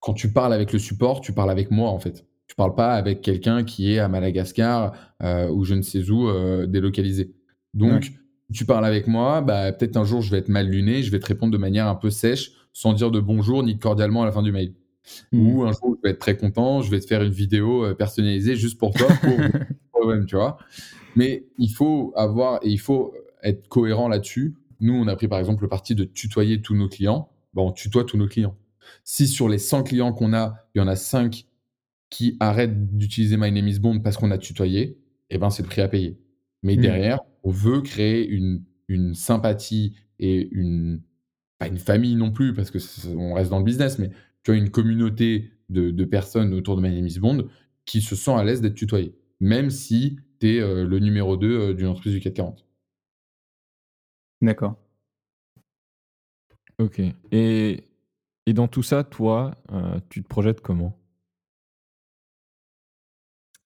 quand 0.00 0.12
tu 0.12 0.30
parles 0.30 0.52
avec 0.52 0.72
le 0.74 0.78
support, 0.78 1.20
tu 1.22 1.32
parles 1.32 1.50
avec 1.50 1.70
moi 1.70 1.88
en 1.88 1.98
fait. 1.98 2.26
Tu 2.46 2.54
parles 2.54 2.74
pas 2.74 2.92
avec 2.94 3.22
quelqu'un 3.22 3.64
qui 3.64 3.92
est 3.94 3.98
à 3.98 4.08
Madagascar 4.08 4.92
euh, 5.22 5.48
ou 5.48 5.64
je 5.64 5.74
ne 5.74 5.80
sais 5.82 6.10
où 6.10 6.28
euh, 6.28 6.66
délocalisé. 6.66 7.32
Donc, 7.72 8.12
tu 8.52 8.66
parles 8.66 8.84
avec 8.84 9.06
moi, 9.06 9.40
bah, 9.40 9.72
peut-être 9.72 9.96
un 9.96 10.04
jour 10.04 10.20
je 10.20 10.30
vais 10.30 10.36
être 10.38 10.50
mal 10.50 10.68
luné, 10.68 11.02
je 11.02 11.10
vais 11.10 11.18
te 11.18 11.26
répondre 11.26 11.50
de 11.52 11.56
manière 11.58 11.86
un 11.88 11.94
peu 11.94 12.10
sèche, 12.10 12.52
sans 12.74 12.92
dire 12.92 13.10
de 13.10 13.20
bonjour 13.20 13.62
ni 13.62 13.74
de 13.76 13.80
cordialement 13.80 14.22
à 14.22 14.26
la 14.26 14.32
fin 14.32 14.42
du 14.42 14.52
mail. 14.52 14.74
Ou 15.32 15.62
un 15.62 15.72
jour, 15.72 15.96
je 15.96 16.02
vais 16.02 16.10
être 16.10 16.18
très 16.18 16.36
content, 16.36 16.82
je 16.82 16.90
vais 16.90 17.00
te 17.00 17.06
faire 17.06 17.22
une 17.22 17.32
vidéo 17.32 17.84
euh, 17.86 17.94
personnalisée 17.94 18.54
juste 18.56 18.78
pour 18.78 18.92
toi, 18.92 19.06
pour 19.22 19.38
tu 20.28 20.36
vois. 20.36 20.58
Mais 21.16 21.46
il 21.58 21.70
faut 21.70 22.12
avoir 22.16 22.58
et 22.62 22.68
il 22.68 22.78
faut 22.80 23.14
être 23.44 23.68
cohérent 23.68 24.08
là-dessus. 24.08 24.56
Nous, 24.80 24.94
on 24.94 25.06
a 25.06 25.14
pris 25.16 25.28
par 25.28 25.38
exemple 25.38 25.62
le 25.62 25.68
parti 25.68 25.94
de 25.94 26.04
tutoyer 26.04 26.60
tous 26.60 26.74
nos 26.74 26.88
clients. 26.88 27.30
On 27.54 27.70
tutoie 27.72 28.04
tous 28.04 28.16
nos 28.16 28.26
clients. 28.26 28.56
Si 29.04 29.28
sur 29.28 29.48
les 29.48 29.58
100 29.58 29.84
clients 29.84 30.12
qu'on 30.12 30.32
a, 30.32 30.66
il 30.74 30.78
y 30.78 30.80
en 30.82 30.88
a 30.88 30.96
5 30.96 31.46
qui 32.10 32.36
arrêtent 32.40 32.96
d'utiliser 32.96 33.36
My 33.36 33.50
Name 33.52 33.68
is 33.68 33.78
Bond 33.78 34.00
parce 34.00 34.16
qu'on 34.16 34.30
a 34.30 34.38
tutoyé, 34.38 34.98
eh 35.30 35.38
ben, 35.38 35.50
c'est 35.50 35.62
le 35.62 35.68
prix 35.68 35.80
à 35.82 35.88
payer. 35.88 36.18
Mais 36.62 36.76
Mm. 36.76 36.80
derrière, 36.80 37.20
on 37.44 37.50
veut 37.50 37.80
créer 37.80 38.26
une, 38.26 38.64
une 38.88 39.14
sympathie 39.14 39.94
et 40.18 40.48
une, 40.52 41.00
pas 41.58 41.66
une 41.68 41.78
famille 41.78 42.16
non 42.16 42.30
plus, 42.30 42.52
parce 42.54 42.70
que 42.70 42.78
on 43.16 43.34
reste 43.34 43.50
dans 43.50 43.58
le 43.58 43.64
business, 43.64 43.98
mais 43.98 44.10
tu 44.42 44.50
as 44.50 44.54
une 44.54 44.70
communauté 44.70 45.50
de, 45.70 45.90
de 45.90 46.04
personnes 46.04 46.52
autour 46.54 46.76
de 46.76 46.82
My 46.82 46.94
Name 46.94 47.06
is 47.06 47.18
Bond 47.20 47.46
qui 47.86 48.00
se 48.00 48.14
sent 48.16 48.32
à 48.32 48.44
l'aise 48.44 48.60
d'être 48.60 48.74
tutoyé, 48.74 49.14
même 49.40 49.70
si 49.70 50.16
tu 50.40 50.56
es 50.56 50.60
le 50.60 50.98
numéro 50.98 51.36
2 51.36 51.74
d'une 51.74 51.86
entreprise 51.86 52.12
du 52.14 52.20
440. 52.20 52.63
D'accord. 54.44 54.76
Ok. 56.78 57.00
Et, 57.32 57.84
et 58.46 58.52
dans 58.52 58.68
tout 58.68 58.82
ça, 58.82 59.04
toi, 59.04 59.52
euh, 59.72 59.98
tu 60.10 60.22
te 60.22 60.28
projettes 60.28 60.60
comment? 60.60 60.98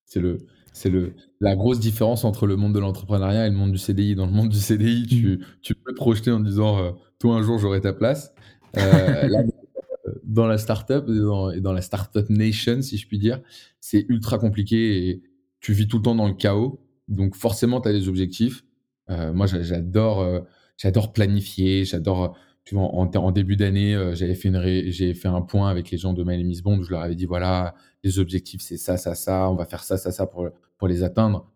C'est 0.05 0.21
le, 0.21 0.39
c'est 0.73 0.91
le, 0.91 1.15
la 1.41 1.55
grosse 1.55 1.81
différence 1.81 2.25
entre 2.25 2.47
le 2.47 2.57
monde 2.57 2.75
de 2.75 2.79
l'entrepreneuriat 2.79 3.47
et 3.47 3.51
le 3.51 3.57
monde 3.57 3.73
du 3.73 3.79
CDI. 3.79 4.15
Dans 4.15 4.27
le 4.27 4.33
monde 4.33 4.49
du 4.49 4.59
CDI, 4.59 5.07
tu, 5.07 5.45
tu 5.63 5.75
peux 5.75 5.93
te 5.93 5.97
projeter 5.97 6.31
en 6.31 6.41
disant 6.41 6.79
euh, 6.79 6.91
toi 7.19 7.37
un 7.37 7.43
jour 7.43 7.59
j'aurai 7.59 7.81
ta 7.81 7.93
place. 7.93 8.33
Euh, 8.77 9.29
là, 9.29 9.39
dans 10.25 10.47
la 10.47 10.59
startup 10.59 11.05
et 11.09 11.19
dans, 11.21 11.51
et 11.51 11.61
dans 11.61 11.73
la 11.73 11.83
startup 11.83 12.29
nation, 12.31 12.83
si 12.83 12.97
je 12.99 13.07
puis 13.07 13.19
dire, 13.19 13.41
c'est 13.81 14.07
ultra 14.09 14.39
compliqué 14.39 15.09
et 15.11 15.23
tu 15.61 15.73
vis 15.73 15.89
tout 15.89 15.99
le 15.99 16.03
temps 16.05 16.15
dans 16.15 16.29
le 16.29 16.35
chaos. 16.35 16.81
Donc 17.09 17.37
forcément, 17.37 17.81
tu 17.81 17.89
as 17.89 17.93
des 17.93 18.09
objectifs. 18.09 18.65
Euh, 19.11 19.33
moi, 19.33 19.47
j'a- 19.47 19.63
j'adore, 19.63 20.21
euh, 20.21 20.41
j'adore 20.79 21.13
planifier. 21.13 21.85
J'adore. 21.85 22.39
en, 22.75 23.31
début 23.33 23.57
d'année, 23.57 23.95
euh, 23.95 24.15
j'avais 24.15 24.35
fait 24.35 24.49
une, 24.49 24.91
j'ai 24.91 25.13
fait 25.13 25.29
un 25.29 25.43
point 25.43 25.69
avec 25.69 25.91
les 25.91 25.99
gens 25.99 26.15
de 26.15 26.25
My 26.25 26.41
is 26.41 26.63
Bond 26.63 26.79
où 26.79 26.83
je 26.83 26.91
leur 26.91 27.03
avais 27.03 27.15
dit 27.15 27.27
voilà, 27.27 27.75
les 28.05 28.19
objectifs, 28.19 28.63
c'est 28.63 28.79
ça, 28.79 28.97
ça, 28.97 29.15
ça. 29.15 29.51
On 29.51 29.55
va 29.55 29.67
faire 29.67 29.83
ça, 29.85 29.99
ça, 29.99 30.11
ça 30.11 30.27
pour, 30.27 30.49
pour 30.79 30.89
les 30.89 31.03
atteindre. 31.03 31.51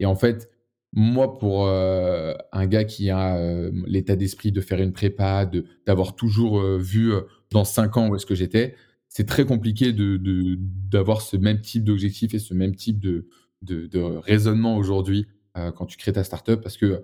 Et 0.00 0.06
en 0.06 0.14
fait, 0.14 0.48
moi, 0.92 1.36
pour 1.38 1.66
euh, 1.66 2.32
un 2.52 2.66
gars 2.66 2.84
qui 2.84 3.10
a 3.10 3.36
euh, 3.36 3.70
l'état 3.86 4.16
d'esprit 4.16 4.52
de 4.52 4.60
faire 4.62 4.80
une 4.80 4.92
prépa, 4.92 5.44
de 5.44 5.66
d'avoir 5.84 6.14
toujours 6.16 6.62
vu 6.78 7.12
dans 7.50 7.64
5 7.64 7.96
ans 7.98 8.08
où 8.08 8.16
est-ce 8.16 8.26
que 8.26 8.34
j'étais, 8.34 8.74
c'est 9.08 9.26
très 9.26 9.44
compliqué 9.44 9.92
de, 9.92 10.16
de- 10.16 10.56
d'avoir 10.58 11.20
ce 11.22 11.36
même 11.36 11.60
type 11.60 11.84
d'objectif 11.84 12.34
et 12.34 12.38
ce 12.38 12.54
même 12.54 12.74
type 12.74 13.00
de, 13.00 13.26
de, 13.62 13.86
de 13.86 13.98
raisonnement 14.00 14.76
aujourd'hui 14.76 15.26
quand 15.74 15.86
tu 15.86 15.96
crées 15.96 16.12
ta 16.12 16.24
startup. 16.24 16.60
Parce 16.60 16.76
que 16.76 17.02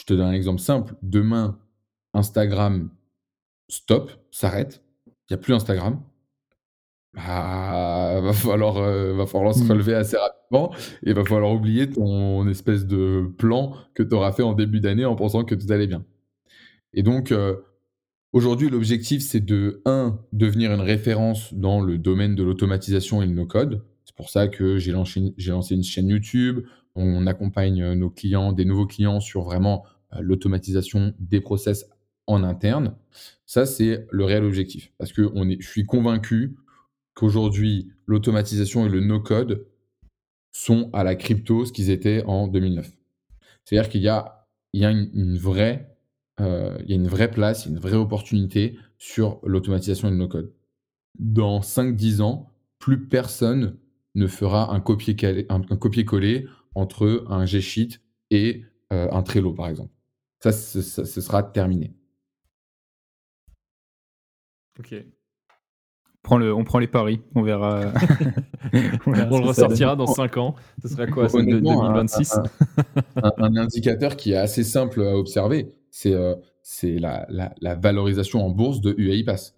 je 0.00 0.06
te 0.06 0.14
donne 0.14 0.28
un 0.28 0.32
exemple 0.32 0.60
simple. 0.60 0.94
Demain, 1.02 1.58
Instagram 2.14 2.88
stop, 3.68 4.10
s'arrête. 4.30 4.82
Il 5.06 5.12
n'y 5.32 5.34
a 5.34 5.38
plus 5.38 5.52
Instagram. 5.52 6.00
Bah, 7.12 8.20
va 8.22 8.32
falloir, 8.32 8.78
euh, 8.78 9.12
va 9.14 9.26
falloir 9.26 9.54
se 9.54 9.62
Mm. 9.62 9.70
relever 9.70 9.94
assez 9.94 10.16
rapidement 10.16 10.72
et 11.04 11.12
va 11.12 11.24
falloir 11.24 11.52
oublier 11.52 11.90
ton 11.90 12.48
espèce 12.48 12.86
de 12.86 13.30
plan 13.36 13.74
que 13.94 14.02
tu 14.02 14.14
auras 14.14 14.32
fait 14.32 14.42
en 14.42 14.54
début 14.54 14.80
d'année 14.80 15.04
en 15.04 15.16
pensant 15.16 15.44
que 15.44 15.54
tout 15.54 15.70
allait 15.70 15.86
bien. 15.86 16.04
Et 16.94 17.02
donc, 17.02 17.30
euh, 17.30 17.56
aujourd'hui, 18.32 18.70
l'objectif, 18.70 19.22
c'est 19.22 19.44
de, 19.44 19.82
un, 19.84 20.18
devenir 20.32 20.72
une 20.72 20.80
référence 20.80 21.52
dans 21.52 21.80
le 21.80 21.98
domaine 21.98 22.34
de 22.34 22.42
l'automatisation 22.42 23.22
et 23.22 23.26
le 23.26 23.32
no-code. 23.34 23.84
C'est 24.04 24.16
pour 24.16 24.30
ça 24.30 24.48
que 24.48 24.78
j'ai 24.78 24.92
lancé, 24.92 25.34
j'ai 25.36 25.50
lancé 25.52 25.74
une 25.74 25.84
chaîne 25.84 26.08
YouTube. 26.08 26.64
On 26.96 27.26
accompagne 27.26 27.82
euh, 27.82 27.94
nos 27.94 28.10
clients, 28.10 28.52
des 28.52 28.64
nouveaux 28.64 28.86
clients 28.86 29.20
sur 29.20 29.42
vraiment 29.42 29.84
euh, 30.12 30.18
l'automatisation 30.20 31.14
des 31.18 31.40
process 31.40 31.86
en 32.26 32.42
interne. 32.44 32.96
Ça, 33.46 33.66
c'est 33.66 34.06
le 34.10 34.24
réel 34.24 34.44
objectif. 34.44 34.92
Parce 34.98 35.12
que 35.12 35.30
on 35.34 35.48
est, 35.48 35.60
je 35.60 35.68
suis 35.68 35.84
convaincu 35.84 36.56
qu'aujourd'hui, 37.14 37.90
l'automatisation 38.06 38.86
et 38.86 38.88
le 38.88 39.00
no-code 39.00 39.66
sont 40.52 40.90
à 40.92 41.04
la 41.04 41.14
crypto 41.14 41.64
ce 41.64 41.72
qu'ils 41.72 41.90
étaient 41.90 42.22
en 42.24 42.48
2009. 42.48 42.90
C'est-à-dire 43.64 43.90
qu'il 43.90 44.02
y 44.02 44.08
a, 44.08 44.46
une, 44.72 45.36
vraie, 45.36 45.96
place, 47.30 47.66
une 47.66 47.78
vraie 47.78 47.96
opportunité 47.96 48.78
sur 48.98 49.40
l'automatisation 49.44 50.08
et 50.08 50.10
le 50.10 50.16
no-code. 50.16 50.52
Dans 51.18 51.60
5-10 51.60 52.22
ans, 52.22 52.50
plus 52.78 53.06
personne 53.06 53.76
ne 54.14 54.26
fera 54.26 54.72
un 54.74 54.80
copier-coller 54.80 56.46
entre 56.74 57.24
un 57.28 57.46
G-Sheet 57.46 58.00
et 58.30 58.64
euh, 58.92 59.08
un 59.10 59.22
Trello, 59.22 59.52
par 59.52 59.68
exemple. 59.68 59.92
Ça, 60.42 60.52
ce, 60.52 60.80
ça, 60.82 61.04
ce 61.04 61.20
sera 61.20 61.42
terminé. 61.42 61.94
Ok. 64.78 64.94
Prends 66.22 66.38
le, 66.38 66.54
on 66.54 66.64
prend 66.64 66.78
les 66.78 66.86
paris, 66.86 67.22
on 67.34 67.42
verra. 67.42 67.92
on 69.06 69.12
verra 69.12 69.28
On 69.30 69.36
ce 69.36 69.40
le 69.40 69.52
ça 69.52 69.62
ressortira 69.64 69.96
dans 69.96 70.06
5 70.06 70.36
ans. 70.36 70.54
Ce 70.82 70.88
sera 70.88 71.06
quoi 71.06 71.24
un- 71.34 71.42
2026 71.44 72.34
un, 72.34 72.42
un- 73.22 73.32
un 73.38 73.56
indicateur 73.56 74.16
qui 74.16 74.32
est 74.32 74.36
assez 74.36 74.64
simple 74.64 75.02
à 75.02 75.16
observer, 75.16 75.74
c'est 75.90 76.14
euh, 76.14 76.34
c'est 76.62 76.98
la, 76.98 77.26
la- 77.30 77.54
la 77.60 77.74
valorisation 77.74 78.44
en 78.44 78.50
bourse 78.50 78.80
de 78.80 78.94
UiPath. 78.96 79.54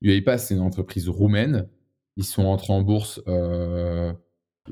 UiPath, 0.00 0.40
c'est 0.40 0.54
une 0.54 0.60
entreprise 0.60 1.08
roumaine. 1.08 1.68
Ils 2.16 2.24
sont 2.24 2.44
entrés 2.46 2.72
en 2.72 2.82
bourse, 2.82 3.20
euh, 3.28 4.12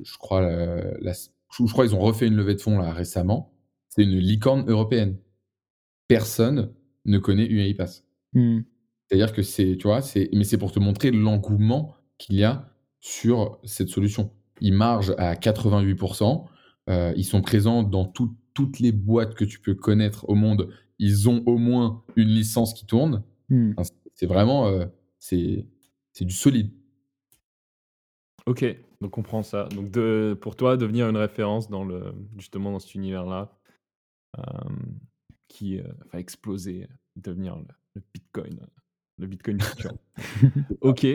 je 0.03 0.17
crois, 0.19 0.41
la- 0.41 0.99
la- 1.01 1.13
je 1.59 1.67
je 1.67 1.73
crois 1.73 1.87
qu'ils 1.87 1.95
ont 1.97 2.01
refait 2.01 2.27
une 2.27 2.37
levée 2.37 2.55
de 2.55 2.61
fonds 2.61 2.79
là, 2.79 2.93
récemment. 2.93 3.53
C'est 3.89 4.03
une 4.03 4.19
licorne 4.19 4.69
européenne. 4.69 5.17
Personne 6.09 6.73
ne 7.05 7.19
connaît 7.19 7.47
UiPath. 7.47 8.05
Hmm. 8.33 8.61
C'est-à-dire 9.09 9.33
que 9.33 9.43
c'est, 9.43 9.77
tu 9.77 9.87
vois, 9.87 10.03
c'est, 10.03 10.29
mais 10.33 10.45
c'est 10.45 10.59
pour 10.59 10.73
te 10.73 10.79
montrer 10.79 11.11
l'engouement 11.11 11.95
qu'il 12.19 12.37
y 12.37 12.45
a 12.45 12.69
sur 13.01 13.59
cette 13.65 13.89
solution. 13.89 14.33
Ils 14.61 14.75
margent 14.75 15.15
à 15.19 15.35
88%. 15.35 16.47
euh, 16.89 17.13
ils 17.17 17.25
sont 17.25 17.43
présents 17.43 17.83
dans 17.83 18.05
tout- 18.05 18.37
toutes 18.55 18.79
les 18.79 18.93
boîtes 18.93 19.35
que 19.35 19.45
tu 19.45 19.59
peux 19.61 19.75
connaître 19.75 20.29
au 20.29 20.35
monde. 20.37 20.69
Ils 20.99 21.29
ont 21.29 21.43
au 21.47 21.59
moins 21.59 22.05
une 22.17 22.29
licence 22.29 22.75
qui 22.75 22.87
tourne. 22.87 23.23
Hmm. 23.49 23.73
Enfin, 23.77 23.91
c'est 24.15 24.27
vraiment, 24.27 24.67
euh, 24.69 24.87
c'est, 25.19 25.67
c'est 26.13 26.25
du 26.25 26.35
solide. 26.35 26.71
Ok, 28.47 28.65
donc 29.01 29.19
on 29.19 29.23
prend 29.23 29.43
ça. 29.43 29.65
Donc 29.75 29.91
de, 29.91 30.39
pour 30.41 30.55
toi, 30.55 30.77
devenir 30.77 31.09
une 31.09 31.17
référence 31.17 31.69
dans 31.69 31.85
le, 31.85 32.15
justement 32.37 32.71
dans 32.71 32.79
cet 32.79 32.95
univers-là, 32.95 33.53
euh, 34.39 34.43
qui 35.49 35.81
euh, 35.81 35.85
va 36.13 36.21
exploser, 36.21 36.87
devenir 37.17 37.57
le, 37.57 37.65
le 37.95 38.03
Bitcoin, 38.15 38.61
le 39.19 39.27
Bitcoin 39.27 39.61
futur. 39.61 39.93
ok, 40.81 41.07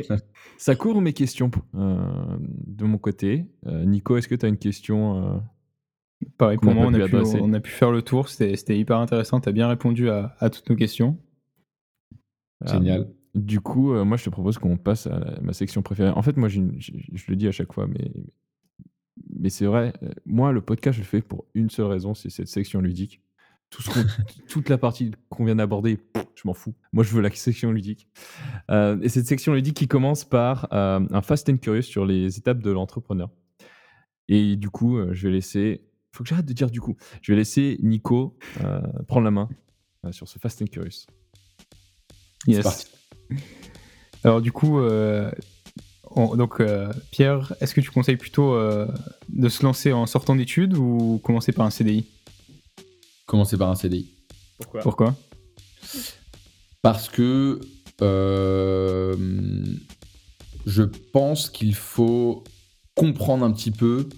ça 0.58 0.76
court 0.76 1.02
mes 1.02 1.14
questions 1.14 1.52
euh, 1.76 2.38
de 2.40 2.84
mon 2.84 2.98
côté. 2.98 3.46
Nico, 3.66 4.18
est-ce 4.18 4.28
que 4.28 4.36
tu 4.36 4.46
as 4.46 4.50
une 4.50 4.58
question 4.58 5.42
Pareil 6.38 6.58
pour 6.58 6.74
moi, 6.74 6.86
on 6.86 6.94
a, 6.94 7.00
pu 7.00 7.10
pu, 7.10 7.16
adresser? 7.16 7.40
on 7.42 7.54
a 7.54 7.60
pu 7.62 7.72
faire 7.72 7.92
le 7.92 8.02
tour, 8.02 8.28
c'était 8.28 8.78
hyper 8.78 8.98
intéressant, 8.98 9.40
tu 9.40 9.48
as 9.48 9.54
bien 9.54 9.70
répondu 9.70 10.10
à, 10.10 10.36
à 10.40 10.50
toutes 10.50 10.70
nos 10.70 10.76
questions. 10.76 11.18
Génial. 12.66 13.10
Du 13.34 13.62
coup, 13.62 13.94
euh, 13.94 14.04
moi, 14.04 14.18
je 14.18 14.26
te 14.26 14.30
propose 14.30 14.58
qu'on 14.58 14.78
passe 14.78 15.08
à 15.08 15.20
la- 15.20 15.40
ma 15.42 15.54
section 15.54 15.82
préférée. 15.82 16.10
En 16.10 16.22
fait, 16.22 16.36
moi, 16.38 16.50
j'ai 16.50 16.60
une- 16.60 16.76
j'ai- 16.82 17.06
je 17.14 17.26
le 17.30 17.36
dis 17.38 17.48
à 17.48 17.52
chaque 17.52 17.72
fois, 17.74 17.88
mais, 17.88 18.12
mais 19.30 19.50
c'est 19.50 19.66
vrai. 19.66 19.94
euh, 20.04 20.10
Moi, 20.26 20.52
le 20.52 20.62
podcast, 20.62 20.96
je 20.98 21.02
le 21.02 21.08
fais 21.08 21.22
pour 21.22 21.46
une 21.54 21.70
seule 21.70 21.86
raison, 21.86 22.14
c'est 22.14 22.30
cette 22.30 22.48
section 22.50 22.82
ludique. 22.82 23.22
Tout 23.70 23.82
ce 23.82 23.90
qu'on- 23.90 24.04
toute 24.50 24.68
la 24.68 24.78
partie 24.78 25.12
qu'on 25.30 25.46
vient 25.46 25.56
d'aborder, 25.56 25.96
pff, 25.96 26.26
je 26.36 26.42
m'en 26.46 26.54
fous. 26.54 26.74
Moi, 26.92 27.06
je 27.06 27.14
veux 27.16 27.22
la 27.22 27.30
section 27.34 27.72
ludique. 27.72 28.10
Euh, 28.70 29.00
et 29.02 29.08
cette 29.08 29.28
section 29.28 29.54
ludique 29.54 29.78
qui 29.78 29.88
commence 29.88 30.26
par 30.26 30.68
euh, 30.74 31.00
un 31.10 31.22
Fast 31.22 31.48
and 31.50 31.58
Curious 31.58 31.84
sur 31.84 32.06
les 32.06 32.38
étapes 32.38 32.60
de 32.62 32.70
l'entrepreneur. 32.72 33.30
Et 34.28 34.58
du 34.58 34.70
coup, 34.70 34.98
euh, 34.98 35.14
je 35.14 35.28
vais 35.28 35.34
laisser. 35.34 35.86
faut 36.12 36.24
que 36.24 36.30
j'arrête 36.30 36.46
de 36.46 36.54
dire 36.54 36.70
du 36.70 36.82
coup. 36.82 36.98
Je 37.22 37.32
vais 37.32 37.38
laisser 37.38 37.78
Nico 37.82 38.38
euh, 38.62 38.82
prendre 39.08 39.24
la 39.24 39.32
main 39.32 39.48
euh, 40.06 40.12
sur 40.12 40.28
ce 40.28 40.38
Fast 40.38 40.62
and 40.62 40.66
Curious. 40.66 41.06
C'est 42.46 42.52
Yes. 42.52 42.64
parti. 42.64 42.88
Alors 44.24 44.42
du 44.42 44.52
coup, 44.52 44.80
euh, 44.80 45.32
on- 46.16 46.36
donc 46.36 46.60
euh, 46.60 46.92
Pierre, 47.12 47.54
est-ce 47.62 47.74
que 47.74 47.82
tu 47.82 47.90
conseilles 47.92 48.18
plutôt 48.18 48.54
euh, 48.54 48.88
de 49.30 49.50
se 49.50 49.64
lancer 49.64 49.92
en 49.94 50.06
sortant 50.06 50.36
d'études 50.36 50.76
ou 50.78 51.20
commencer 51.24 51.52
par 51.52 51.66
un 51.66 51.70
CDI 51.72 52.06
Commencer 53.26 53.58
par 53.58 53.70
un 53.70 53.76
CDI. 53.76 54.10
Pourquoi? 54.58 54.82
Pourquoi? 54.82 55.16
Parce 56.82 57.10
que 57.10 57.60
euh, 58.02 59.16
je 60.66 60.84
pense 60.84 61.50
qu'il 61.50 61.76
faut 61.76 62.44
comprendre 62.96 63.46
un 63.46 63.52
petit 63.52 63.72
peu 63.72 64.10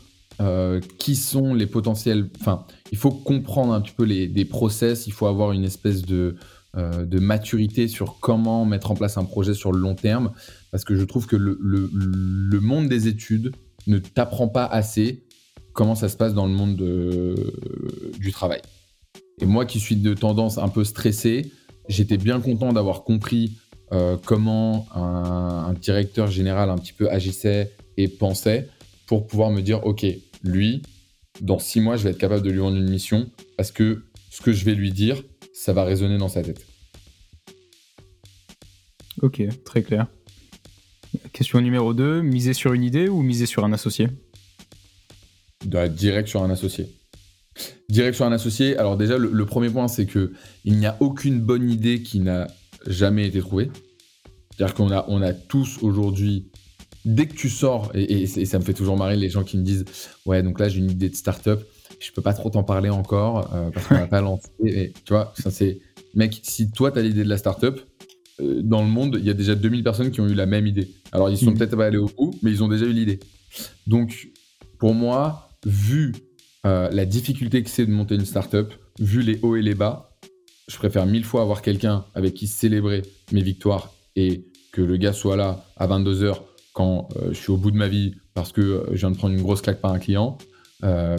euh, 0.41 0.81
qui 0.97 1.15
sont 1.15 1.53
les 1.53 1.67
potentiels. 1.67 2.29
Enfin, 2.41 2.65
il 2.91 2.97
faut 2.97 3.11
comprendre 3.11 3.73
un 3.73 3.81
petit 3.81 3.93
peu 3.93 4.03
les, 4.03 4.27
des 4.27 4.45
process, 4.45 5.05
il 5.07 5.13
faut 5.13 5.27
avoir 5.27 5.51
une 5.51 5.63
espèce 5.63 6.01
de, 6.01 6.35
de 6.75 7.19
maturité 7.19 7.87
sur 7.87 8.19
comment 8.19 8.65
mettre 8.65 8.89
en 8.89 8.95
place 8.95 9.17
un 9.17 9.25
projet 9.25 9.53
sur 9.53 9.71
le 9.71 9.79
long 9.79 9.95
terme. 9.95 10.31
Parce 10.71 10.83
que 10.83 10.95
je 10.95 11.03
trouve 11.03 11.27
que 11.27 11.35
le, 11.35 12.59
monde 12.59 12.87
des 12.87 13.07
études 13.07 13.55
ne 13.85 13.99
t'apprend 13.99 14.47
pas 14.47 14.65
assez 14.65 15.23
comment 15.73 15.95
ça 15.95 16.09
se 16.09 16.17
passe 16.17 16.33
dans 16.33 16.47
le 16.47 16.53
monde 16.53 16.75
de, 16.75 17.35
du 18.19 18.31
travail. 18.31 18.61
Et 19.41 19.45
moi 19.45 19.65
qui 19.65 19.79
suis 19.79 19.95
de 19.95 20.13
tendance 20.13 20.57
un 20.57 20.69
peu 20.69 20.83
stressée, 20.83 21.51
j'étais 21.89 22.17
bien 22.17 22.39
content 22.39 22.71
d'avoir 22.73 23.03
compris 23.03 23.57
euh, 23.91 24.17
comment 24.23 24.87
un, 24.95 25.65
un, 25.69 25.73
directeur 25.73 26.27
général 26.27 26.69
un 26.69 26.77
petit 26.77 26.93
peu 26.93 27.09
agissait 27.09 27.71
et 27.97 28.07
pensait 28.07 28.69
pour 29.05 29.27
pouvoir 29.27 29.51
me 29.51 29.61
dire, 29.61 29.85
OK, 29.85 30.05
lui, 30.43 30.81
dans 31.41 31.59
six 31.59 31.81
mois, 31.81 31.97
je 31.97 32.03
vais 32.03 32.11
être 32.11 32.17
capable 32.17 32.43
de 32.43 32.51
lui 32.51 32.59
rendre 32.59 32.77
une 32.77 32.89
mission 32.89 33.29
parce 33.57 33.71
que 33.71 34.03
ce 34.29 34.41
que 34.41 34.51
je 34.51 34.65
vais 34.65 34.73
lui 34.73 34.91
dire, 34.91 35.21
ça 35.53 35.73
va 35.73 35.83
résonner 35.83 36.17
dans 36.17 36.27
sa 36.27 36.41
tête. 36.41 36.65
Ok, 39.21 39.41
très 39.63 39.83
clair. 39.83 40.07
Question 41.31 41.61
numéro 41.61 41.93
2, 41.93 42.21
miser 42.21 42.53
sur 42.53 42.73
une 42.73 42.83
idée 42.83 43.07
ou 43.07 43.21
miser 43.21 43.45
sur 43.45 43.63
un 43.63 43.71
associé? 43.71 44.09
Direct 45.65 46.27
sur 46.27 46.43
un 46.43 46.49
associé. 46.49 46.89
Direct 47.89 48.15
sur 48.15 48.25
un 48.25 48.31
associé. 48.31 48.75
Alors 48.77 48.97
déjà, 48.97 49.17
le, 49.17 49.29
le 49.31 49.45
premier 49.45 49.69
point, 49.69 49.87
c'est 49.87 50.05
que 50.05 50.33
il 50.65 50.77
n'y 50.77 50.85
a 50.85 50.97
aucune 50.99 51.39
bonne 51.39 51.69
idée 51.69 52.01
qui 52.01 52.19
n'a 52.19 52.47
jamais 52.87 53.27
été 53.27 53.39
trouvée. 53.39 53.69
C'est-à-dire 54.55 54.75
qu'on 54.75 54.91
a, 54.91 55.05
on 55.07 55.21
a 55.21 55.33
tous 55.33 55.79
aujourd'hui, 55.81 56.51
dès 57.05 57.27
que 57.27 57.33
tu 57.33 57.49
sors, 57.49 57.91
et, 57.93 58.03
et, 58.03 58.21
et, 58.23 58.45
ça 58.45 58.59
me 58.59 58.63
fait 58.63 58.73
toujours 58.73 58.97
marrer 58.97 59.15
les 59.15 59.29
gens 59.29 59.43
qui 59.43 59.57
me 59.57 59.63
disent, 59.63 59.85
ouais, 60.25 60.43
donc 60.43 60.59
là 60.59 60.69
j'ai 60.69 60.79
une 60.79 60.91
idée 60.91 61.09
de 61.09 61.15
start-up, 61.15 61.63
je 62.03 62.11
peux 62.11 62.21
pas 62.21 62.33
trop 62.33 62.49
t'en 62.49 62.63
parler 62.63 62.89
encore 62.89 63.53
euh, 63.53 63.69
parce 63.71 63.87
qu'on 63.87 63.95
n'a 63.95 64.07
pas 64.07 64.21
lancé. 64.21 64.49
Et, 64.65 64.93
tu 65.05 65.13
vois, 65.13 65.33
ça 65.37 65.51
c'est, 65.51 65.79
mec, 66.13 66.39
si 66.43 66.69
toi 66.69 66.91
tu 66.91 66.99
as 66.99 67.01
l'idée 67.01 67.23
de 67.23 67.29
la 67.29 67.37
start-up, 67.37 67.79
euh, 68.41 68.61
dans 68.61 68.81
le 68.81 68.89
monde, 68.89 69.17
il 69.19 69.25
y 69.25 69.29
a 69.29 69.33
déjà 69.33 69.55
2000 69.55 69.83
personnes 69.83 70.11
qui 70.11 70.19
ont 70.19 70.27
eu 70.27 70.33
la 70.33 70.45
même 70.45 70.67
idée. 70.67 70.91
Alors 71.11 71.29
ils 71.29 71.37
sont 71.37 71.51
mmh. 71.51 71.57
peut-être 71.57 71.77
pas 71.77 71.85
allés 71.85 71.97
au 71.97 72.09
bout, 72.09 72.37
mais 72.41 72.51
ils 72.51 72.63
ont 72.63 72.67
déjà 72.67 72.85
eu 72.85 72.91
l'idée. 72.91 73.19
Donc, 73.87 74.29
pour 74.79 74.93
moi, 74.93 75.49
vu 75.65 76.13
euh, 76.65 76.89
la 76.91 77.05
difficulté 77.05 77.63
que 77.63 77.69
c'est 77.69 77.85
de 77.85 77.91
monter 77.91 78.15
une 78.15 78.25
startup, 78.25 78.73
vu 78.99 79.21
les 79.21 79.39
hauts 79.41 79.55
et 79.55 79.61
les 79.61 79.75
bas, 79.75 80.09
je 80.67 80.77
préfère 80.77 81.05
mille 81.05 81.23
fois 81.23 81.41
avoir 81.41 81.61
quelqu'un 81.61 82.05
avec 82.15 82.33
qui 82.33 82.47
célébrer 82.47 83.03
mes 83.31 83.41
victoires 83.41 83.93
et 84.15 84.45
que 84.71 84.81
le 84.81 84.97
gars 84.97 85.13
soit 85.13 85.37
là 85.37 85.65
à 85.77 85.87
22h 85.87 86.37
quand 86.73 87.09
je 87.29 87.33
suis 87.33 87.51
au 87.51 87.57
bout 87.57 87.69
de 87.69 87.77
ma 87.77 87.87
vie 87.87 88.15
parce 88.33 88.51
que 88.51 88.85
je 88.91 88.97
viens 88.97 89.11
de 89.11 89.17
prendre 89.17 89.35
une 89.35 89.41
grosse 89.41 89.61
claque 89.61 89.81
par 89.81 89.91
un 89.91 89.99
client, 89.99 90.37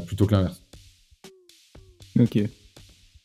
plutôt 0.07 0.27
que 0.27 0.33
l'inverse. 0.33 0.64
Ok. 2.19 2.39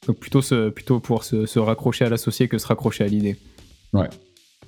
Donc 0.07 0.20
plutôt, 0.20 0.41
se, 0.41 0.70
plutôt 0.70 0.99
pour 0.99 1.24
se, 1.24 1.45
se 1.45 1.60
raccrocher 1.60 2.06
à 2.06 2.10
l'associé 2.10 2.48
que 2.48 2.57
se 2.57 2.68
raccrocher 2.68 3.03
à 3.03 3.07
l'idée. 3.07 3.38
Ouais. 3.94 4.10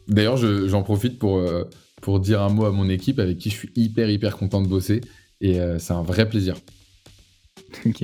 D'ailleurs, 0.08 0.38
j'en 0.38 0.84
profite 0.84 1.18
pour, 1.20 1.38
euh, 1.38 1.64
pour 2.02 2.20
dire 2.20 2.42
un 2.42 2.50
mot 2.50 2.66
à 2.66 2.72
mon 2.72 2.90
équipe 2.90 3.20
avec 3.20 3.38
qui 3.38 3.50
je 3.50 3.56
suis 3.56 3.72
hyper, 3.76 4.10
hyper 4.10 4.38
content 4.38 4.62
de 4.62 4.68
bosser. 4.68 5.02
Et 5.40 5.60
euh, 5.60 5.80
c'est 5.80 5.94
un 5.94 6.04
vrai 6.04 6.28
plaisir. 6.28 6.56
Ok. 7.86 8.04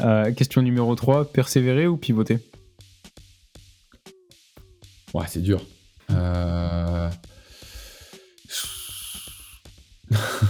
Euh, 0.00 0.32
question 0.32 0.62
numéro 0.62 0.94
3, 0.94 1.30
persévérer 1.32 1.86
ou 1.86 1.96
pivoter? 1.96 2.38
Ouais, 5.14 5.26
c'est 5.28 5.42
dur. 5.42 5.64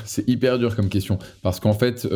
C'est 0.06 0.26
hyper 0.26 0.58
dur 0.58 0.74
comme 0.74 0.88
question. 0.88 1.18
Parce 1.42 1.60
qu'en 1.60 1.74
fait, 1.74 2.08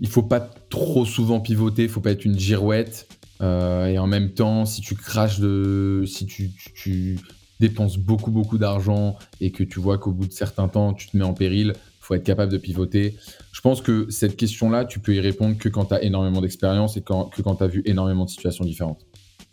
il 0.00 0.08
faut 0.08 0.22
pas 0.22 0.40
trop 0.40 1.04
souvent 1.04 1.40
pivoter, 1.40 1.86
faut 1.86 2.00
pas 2.00 2.12
être 2.12 2.24
une 2.24 2.38
girouette. 2.38 3.06
Euh, 3.42 3.86
et 3.86 3.98
en 3.98 4.06
même 4.06 4.32
temps, 4.32 4.64
si 4.66 4.80
tu 4.80 4.94
craches 4.94 5.40
de. 5.40 6.04
Si 6.06 6.26
tu, 6.26 7.18
dépenses 7.60 7.98
beaucoup, 7.98 8.30
beaucoup 8.30 8.56
d'argent 8.56 9.18
et 9.42 9.50
que 9.50 9.62
tu 9.62 9.80
vois 9.80 9.98
qu'au 9.98 10.12
bout 10.12 10.26
de 10.26 10.32
certains 10.32 10.66
temps, 10.66 10.94
tu 10.94 11.08
te 11.08 11.16
mets 11.18 11.24
en 11.24 11.34
péril, 11.34 11.74
faut 12.00 12.14
être 12.14 12.24
capable 12.24 12.50
de 12.50 12.56
pivoter. 12.56 13.18
Je 13.52 13.60
pense 13.60 13.82
que 13.82 14.08
cette 14.08 14.38
question-là, 14.38 14.86
tu 14.86 14.98
peux 14.98 15.14
y 15.14 15.20
répondre 15.20 15.58
que 15.58 15.68
quand 15.68 15.84
tu 15.84 15.94
as 15.94 16.02
énormément 16.02 16.40
d'expérience 16.40 16.96
et 16.96 17.02
que 17.02 17.42
quand 17.42 17.56
tu 17.56 17.62
as 17.62 17.66
vu 17.66 17.82
énormément 17.84 18.24
de 18.24 18.30
situations 18.30 18.64
différentes. 18.64 19.04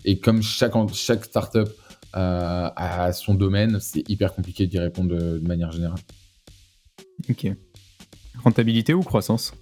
Et 0.06 0.20
comme 0.20 0.42
chaque, 0.42 0.72
chaque 0.94 1.26
startup 1.26 1.68
euh, 2.16 2.70
a 2.74 3.12
son 3.12 3.34
domaine, 3.34 3.80
c'est 3.82 4.10
hyper 4.10 4.34
compliqué 4.34 4.68
d'y 4.68 4.80
répondre 4.80 5.14
de, 5.14 5.40
de, 5.40 5.46
manière 5.46 5.74
générale. 5.74 6.00
Ok. 7.30 7.52
Rentabilité 8.42 8.94
ou 8.94 9.02
croissance? 9.02 9.54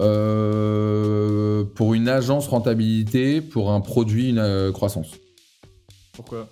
Euh, 0.00 1.64
Pour 1.74 1.94
une 1.94 2.08
agence, 2.08 2.48
rentabilité. 2.48 3.40
Pour 3.40 3.72
un 3.72 3.80
produit, 3.80 4.30
une 4.30 4.38
euh, 4.38 4.72
croissance. 4.72 5.12
Pourquoi? 6.12 6.48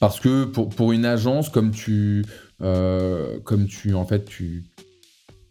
Parce 0.00 0.20
que 0.20 0.44
pour, 0.44 0.68
pour, 0.68 0.92
une 0.92 1.04
agence, 1.04 1.48
comme 1.48 1.70
tu, 1.70 2.24
euh, 2.62 3.38
comme 3.40 3.66
tu, 3.66 3.94
en 3.94 4.04
fait, 4.04 4.24
tu, 4.24 4.64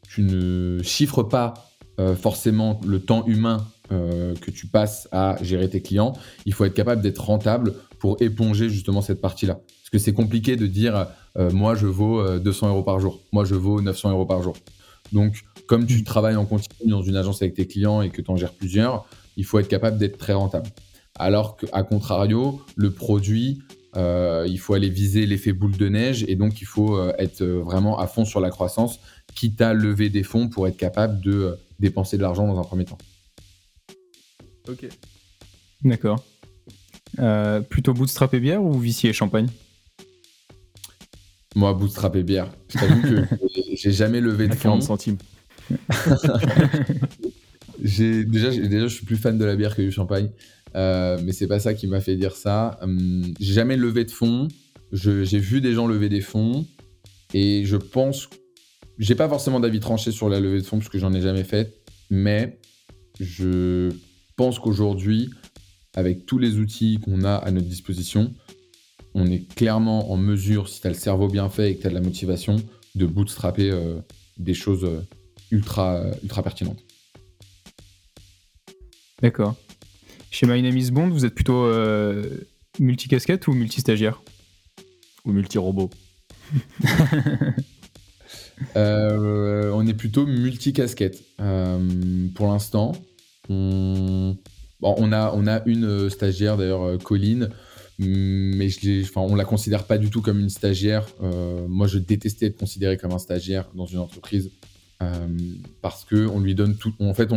tu 0.07 0.21
ne 0.21 0.81
chiffres 0.83 1.23
pas 1.23 1.53
forcément 2.19 2.81
le 2.85 2.99
temps 2.99 3.23
humain 3.27 3.67
que 3.89 4.49
tu 4.49 4.65
passes 4.65 5.07
à 5.11 5.37
gérer 5.43 5.69
tes 5.69 5.81
clients, 5.81 6.13
il 6.47 6.53
faut 6.53 6.65
être 6.65 6.73
capable 6.73 7.03
d'être 7.03 7.23
rentable 7.23 7.75
pour 7.99 8.19
éponger 8.19 8.67
justement 8.67 9.01
cette 9.01 9.21
partie-là. 9.21 9.53
Parce 9.53 9.89
que 9.91 9.99
c'est 9.99 10.13
compliqué 10.13 10.55
de 10.55 10.65
dire, 10.65 11.07
moi 11.37 11.75
je 11.75 11.85
vaux 11.85 12.39
200 12.39 12.69
euros 12.69 12.81
par 12.81 12.99
jour, 12.99 13.21
moi 13.31 13.45
je 13.45 13.53
vaux 13.53 13.79
900 13.79 14.09
euros 14.09 14.25
par 14.25 14.41
jour. 14.41 14.55
Donc, 15.11 15.43
comme 15.67 15.85
tu 15.85 16.03
travailles 16.03 16.35
en 16.35 16.45
continu 16.45 16.89
dans 16.89 17.01
une 17.01 17.15
agence 17.15 17.41
avec 17.41 17.55
tes 17.55 17.67
clients 17.67 18.01
et 18.01 18.09
que 18.09 18.21
tu 18.21 18.29
en 18.31 18.35
gères 18.35 18.53
plusieurs, 18.53 19.05
il 19.37 19.45
faut 19.45 19.59
être 19.59 19.67
capable 19.67 19.97
d'être 19.97 20.17
très 20.17 20.33
rentable. 20.33 20.69
Alors 21.15 21.57
qu'à 21.57 21.83
contrario, 21.83 22.61
le 22.75 22.91
produit, 22.91 23.61
euh, 23.95 24.45
il 24.47 24.59
faut 24.59 24.73
aller 24.73 24.89
viser 24.89 25.25
l'effet 25.25 25.53
boule 25.53 25.77
de 25.77 25.87
neige 25.87 26.25
et 26.27 26.35
donc 26.35 26.61
il 26.61 26.65
faut 26.65 26.97
euh, 26.97 27.13
être 27.19 27.43
vraiment 27.43 27.99
à 27.99 28.07
fond 28.07 28.25
sur 28.25 28.39
la 28.39 28.49
croissance, 28.49 28.99
quitte 29.35 29.61
à 29.61 29.73
lever 29.73 30.09
des 30.09 30.23
fonds 30.23 30.49
pour 30.49 30.67
être 30.67 30.77
capable 30.77 31.21
de 31.21 31.33
euh, 31.33 31.55
dépenser 31.79 32.17
de 32.17 32.23
l'argent 32.23 32.47
dans 32.47 32.59
un 32.59 32.63
premier 32.63 32.85
temps. 32.85 32.97
Ok. 34.67 34.87
D'accord. 35.83 36.23
Euh, 37.19 37.61
plutôt 37.61 37.93
bootstrap 37.93 38.33
et 38.33 38.39
bière 38.39 38.63
ou 38.63 38.79
Vici 38.79 39.07
et 39.07 39.13
champagne? 39.13 39.47
Moi, 41.55 41.73
bootstrap 41.73 42.15
et 42.15 42.23
bière. 42.23 42.49
Je 42.69 42.79
t'avoue 42.79 43.01
que 43.01 43.25
j'ai 43.75 43.91
jamais 43.91 44.21
levé 44.21 44.47
de 44.47 44.55
fonds. 44.55 44.69
40 44.69 44.83
centimes. 44.83 45.17
déjà, 47.79 48.49
déjà, 48.49 48.87
je 48.87 48.93
suis 48.93 49.05
plus 49.05 49.17
fan 49.17 49.37
de 49.37 49.45
la 49.45 49.55
bière 49.55 49.75
que 49.75 49.81
du 49.81 49.91
champagne. 49.91 50.29
Euh, 50.75 51.19
mais 51.23 51.33
c'est 51.33 51.47
pas 51.47 51.59
ça 51.59 51.73
qui 51.73 51.87
m'a 51.87 52.01
fait 52.01 52.15
dire 52.15 52.35
ça. 52.35 52.77
Hum, 52.81 53.33
j'ai 53.39 53.53
jamais 53.53 53.77
levé 53.77 54.05
de 54.05 54.11
fonds. 54.11 54.47
J'ai 54.91 55.39
vu 55.39 55.61
des 55.61 55.73
gens 55.73 55.87
lever 55.87 56.09
des 56.09 56.21
fonds. 56.21 56.65
Et 57.33 57.65
je 57.65 57.77
pense. 57.77 58.29
J'ai 58.99 59.15
pas 59.15 59.27
forcément 59.27 59.59
d'avis 59.59 59.79
tranché 59.79 60.11
sur 60.11 60.29
la 60.29 60.39
levée 60.39 60.61
de 60.61 60.65
fonds 60.65 60.77
parce 60.77 60.89
que 60.89 60.99
j'en 60.99 61.13
ai 61.13 61.21
jamais 61.21 61.43
fait. 61.43 61.81
Mais 62.09 62.59
je 63.19 63.89
pense 64.35 64.59
qu'aujourd'hui, 64.59 65.29
avec 65.95 66.25
tous 66.25 66.37
les 66.37 66.57
outils 66.57 66.99
qu'on 67.03 67.23
a 67.23 67.35
à 67.35 67.51
notre 67.51 67.67
disposition, 67.67 68.33
on 69.15 69.25
est 69.27 69.47
clairement 69.55 70.11
en 70.11 70.17
mesure, 70.17 70.67
si 70.67 70.81
tu 70.81 70.87
as 70.87 70.91
le 70.91 70.95
cerveau 70.95 71.27
bien 71.27 71.49
fait 71.49 71.71
et 71.71 71.75
que 71.75 71.81
tu 71.81 71.87
as 71.87 71.89
de 71.89 71.95
la 71.95 72.01
motivation, 72.01 72.57
de 72.95 73.05
bootstrapper 73.05 73.71
euh, 73.71 73.99
des 74.37 74.53
choses 74.53 74.87
ultra, 75.53 76.03
ultra 76.23 76.43
pertinentes. 76.43 76.83
D'accord. 79.21 79.55
Chez 80.31 80.47
My 80.47 80.61
Name 80.61 80.77
is 80.77 80.91
Bond, 80.91 81.09
vous 81.09 81.25
êtes 81.25 81.35
plutôt 81.35 81.65
euh, 81.65 82.25
multicasquette 82.79 83.47
ou 83.47 83.53
multi-stagiaire? 83.53 84.21
Ou 85.25 85.31
multi-robot 85.31 85.89
euh, 88.75 89.71
On 89.73 89.87
est 89.87 89.93
plutôt 89.93 90.25
multicasquette. 90.25 91.23
Euh, 91.39 92.27
pour 92.35 92.47
l'instant, 92.47 92.93
on... 93.47 94.35
Bon, 94.81 94.95
on, 94.97 95.13
a, 95.13 95.31
on 95.33 95.47
a 95.47 95.61
une 95.65 96.09
stagiaire, 96.09 96.57
d'ailleurs, 96.57 96.97
Colline, 97.01 97.49
mais 97.99 98.69
je 98.69 99.03
enfin, 99.03 99.21
on 99.21 99.35
la 99.35 99.45
considère 99.45 99.85
pas 99.85 99.97
du 99.97 100.09
tout 100.09 100.21
comme 100.21 100.39
une 100.39 100.49
stagiaire. 100.49 101.07
Euh, 101.21 101.67
moi, 101.67 101.87
je 101.87 101.99
détestais 101.99 102.47
être 102.47 102.57
considéré 102.57 102.97
comme 102.97 103.11
un 103.11 103.19
stagiaire 103.19 103.69
dans 103.75 103.85
une 103.85 103.99
entreprise 103.99 104.47
euh, 104.47 104.62
parce 105.81 106.05
que 106.05 106.27
on 106.27 106.39
lui 106.39 106.55
donne 106.55 106.75
tout. 106.77 106.93
En 106.99 107.13
fait, 107.13 107.29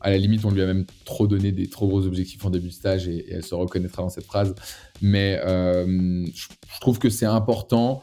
à 0.00 0.10
la 0.10 0.18
limite, 0.18 0.44
on 0.44 0.50
lui 0.50 0.62
a 0.62 0.66
même 0.66 0.84
trop 1.04 1.26
donné 1.26 1.52
des 1.52 1.68
trop 1.68 1.86
gros 1.86 2.04
objectifs 2.06 2.44
en 2.44 2.50
début 2.50 2.68
de 2.68 2.72
stage 2.72 3.08
et, 3.08 3.24
elle 3.30 3.44
se 3.44 3.54
reconnaîtra 3.54 4.02
dans 4.02 4.08
cette 4.08 4.24
phrase. 4.24 4.54
Mais 5.00 5.40
euh, 5.44 6.26
je, 6.34 6.48
trouve 6.80 6.98
que 6.98 7.08
c'est 7.08 7.26
important 7.26 8.02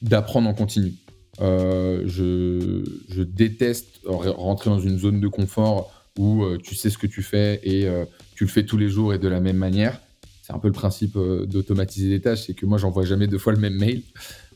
d'apprendre 0.00 0.48
en 0.48 0.54
continu. 0.54 0.94
Euh, 1.40 2.02
je, 2.06 3.22
déteste 3.22 4.00
rentrer 4.06 4.70
dans 4.70 4.80
une 4.80 4.98
zone 4.98 5.20
de 5.20 5.28
confort 5.28 5.92
où 6.18 6.44
tu 6.62 6.74
sais 6.74 6.90
ce 6.90 6.98
que 6.98 7.06
tu 7.06 7.22
fais 7.22 7.60
et 7.64 7.88
tu 8.34 8.44
le 8.44 8.50
fais 8.50 8.64
tous 8.64 8.78
les 8.78 8.88
jours 8.88 9.12
et 9.12 9.18
de 9.18 9.28
la 9.28 9.40
même 9.40 9.56
manière. 9.56 10.00
C'est 10.42 10.52
un 10.52 10.58
peu 10.58 10.68
le 10.68 10.74
principe 10.74 11.18
d'automatiser 11.18 12.08
les 12.10 12.20
tâches, 12.20 12.46
c'est 12.46 12.54
que 12.54 12.66
moi, 12.66 12.78
j'envoie 12.78 13.04
jamais 13.04 13.26
deux 13.26 13.38
fois 13.38 13.52
le 13.52 13.58
même 13.58 13.76
mail, 13.76 14.02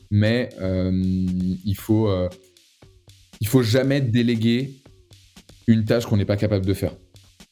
mais 0.09 0.49
il 0.59 1.75
faut 1.75 2.09
il 3.39 3.47
faut 3.47 3.63
jamais 3.63 4.01
déléguer 4.01 4.75
une 5.67 5.85
tâche 5.85 6.05
qu'on 6.05 6.17
n'est 6.17 6.25
pas 6.25 6.37
capable 6.37 6.65
de 6.65 6.73
faire. 6.73 6.93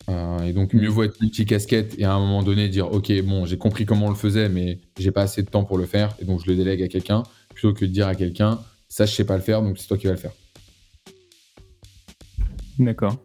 Euh, 0.09 0.39
et 0.39 0.53
donc, 0.53 0.73
mieux 0.73 0.87
vaut 0.87 1.03
être 1.03 1.19
multi-casquette 1.21 1.95
et 1.97 2.05
à 2.05 2.13
un 2.13 2.19
moment 2.19 2.41
donné 2.41 2.69
dire 2.69 2.91
Ok, 2.91 3.11
bon, 3.23 3.45
j'ai 3.45 3.57
compris 3.57 3.85
comment 3.85 4.07
on 4.07 4.09
le 4.09 4.15
faisait, 4.15 4.49
mais 4.49 4.79
j'ai 4.97 5.11
pas 5.11 5.23
assez 5.23 5.43
de 5.43 5.49
temps 5.49 5.65
pour 5.65 5.77
le 5.77 5.85
faire, 5.85 6.15
et 6.19 6.25
donc 6.25 6.41
je 6.43 6.49
le 6.49 6.55
délègue 6.55 6.81
à 6.81 6.87
quelqu'un, 6.87 7.23
plutôt 7.53 7.73
que 7.73 7.85
de 7.85 7.91
dire 7.91 8.07
à 8.07 8.15
quelqu'un 8.15 8.59
Ça, 8.87 9.05
je 9.05 9.13
sais 9.13 9.25
pas 9.25 9.35
le 9.35 9.43
faire, 9.43 9.61
donc 9.61 9.77
c'est 9.77 9.87
toi 9.87 9.97
qui 9.97 10.07
vas 10.07 10.13
le 10.13 10.19
faire. 10.19 10.31
D'accord. 12.79 13.17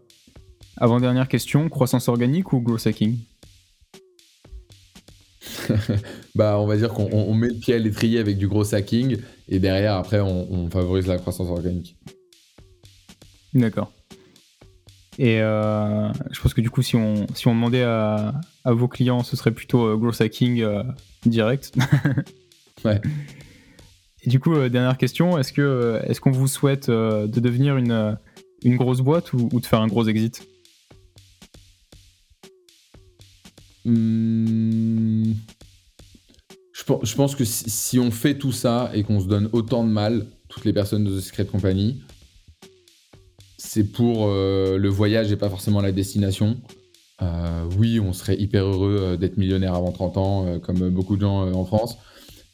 Avant-dernière 0.76 1.28
question 1.28 1.68
croissance 1.68 2.08
organique 2.08 2.52
ou 2.52 2.60
growth 2.60 2.86
hacking? 2.86 3.18
Bah, 6.34 6.58
on 6.58 6.66
va 6.66 6.78
dire 6.78 6.94
qu'on 6.94 7.34
met 7.34 7.48
le 7.48 7.58
pied 7.58 7.74
à 7.74 7.78
l'étrier 7.78 8.18
avec 8.18 8.38
du 8.38 8.48
gros 8.48 8.74
hacking 8.74 9.18
et 9.50 9.58
derrière, 9.58 9.96
après, 9.96 10.18
on 10.18 10.70
favorise 10.70 11.06
la 11.06 11.18
croissance 11.18 11.48
organique. 11.48 11.94
D'accord. 13.54 13.92
Et 15.18 15.40
euh, 15.40 16.10
je 16.30 16.40
pense 16.40 16.54
que 16.54 16.60
du 16.60 16.70
coup, 16.70 16.82
si 16.82 16.96
on, 16.96 17.26
si 17.34 17.46
on 17.46 17.54
demandait 17.54 17.82
à, 17.82 18.34
à 18.64 18.72
vos 18.72 18.88
clients, 18.88 19.22
ce 19.22 19.36
serait 19.36 19.50
plutôt 19.50 19.86
euh, 19.86 19.96
growth 19.96 20.20
hacking 20.20 20.62
euh, 20.62 20.82
direct. 21.26 21.72
ouais. 22.84 23.00
Et 24.22 24.30
du 24.30 24.40
coup, 24.40 24.54
dernière 24.68 24.96
question, 24.96 25.38
est-ce 25.38 25.52
que 25.52 26.00
est-ce 26.06 26.20
qu'on 26.20 26.30
vous 26.30 26.46
souhaite 26.46 26.88
de 26.88 27.40
devenir 27.40 27.76
une, 27.76 28.16
une 28.62 28.76
grosse 28.76 29.00
boîte 29.00 29.32
ou, 29.32 29.48
de 29.60 29.66
faire 29.66 29.80
un 29.80 29.88
gros 29.88 30.06
exit? 30.06 30.46
Hmm. 33.84 35.32
je, 36.72 37.14
pense 37.16 37.34
que 37.34 37.44
si, 37.44 37.68
si, 37.68 37.98
on 37.98 38.12
fait 38.12 38.38
tout 38.38 38.52
ça 38.52 38.92
et 38.94 39.02
qu'on 39.02 39.18
se 39.18 39.26
donne 39.26 39.50
autant 39.52 39.82
de 39.82 39.90
mal, 39.90 40.24
toutes 40.48 40.64
les 40.64 40.72
personnes 40.72 41.02
de 41.02 41.18
The 41.18 41.20
Secret 41.20 41.46
Company, 41.46 42.00
c'est 43.64 43.84
pour 43.84 44.26
euh, 44.26 44.76
le 44.76 44.88
voyage 44.88 45.30
et 45.30 45.36
pas 45.36 45.48
forcément 45.48 45.80
la 45.80 45.92
destination. 45.92 46.60
Euh, 47.22 47.64
oui, 47.78 48.00
on 48.00 48.12
serait 48.12 48.36
hyper 48.36 48.64
heureux 48.64 48.98
euh, 49.00 49.16
d'être 49.16 49.36
millionnaire 49.36 49.74
avant 49.74 49.92
30 49.92 50.16
ans, 50.16 50.58
comme 50.58 50.90
beaucoup 50.90 51.14
de 51.16 51.20
gens 51.20 51.48
en 51.52 51.64
France. 51.64 51.96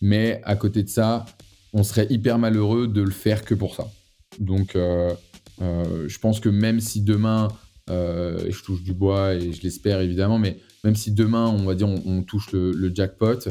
Mais 0.03 0.43
à 0.45 0.55
côté 0.55 0.83
de 0.83 0.89
ça, 0.89 1.25
on 1.73 1.83
serait 1.83 2.07
hyper 2.11 2.39
malheureux 2.39 2.87
de 2.87 3.01
le 3.01 3.11
faire 3.11 3.45
que 3.45 3.55
pour 3.55 3.75
ça. 3.75 3.91
Donc, 4.39 4.77
je 4.77 6.19
pense 6.19 6.41
que 6.41 6.49
même 6.49 6.79
si 6.79 7.01
demain, 7.01 7.49
je 7.89 8.63
touche 8.63 8.83
du 8.83 8.93
bois 8.93 9.35
et 9.35 9.53
je 9.53 9.63
l'espère 9.63 10.01
évidemment, 10.01 10.39
mais 10.39 10.59
même 10.85 10.95
si 10.95 11.11
demain, 11.11 11.49
on 11.49 11.65
va 11.65 11.75
dire, 11.75 11.89
on, 11.89 12.23
touche 12.23 12.53
le, 12.53 12.95
jackpot, 12.95 13.49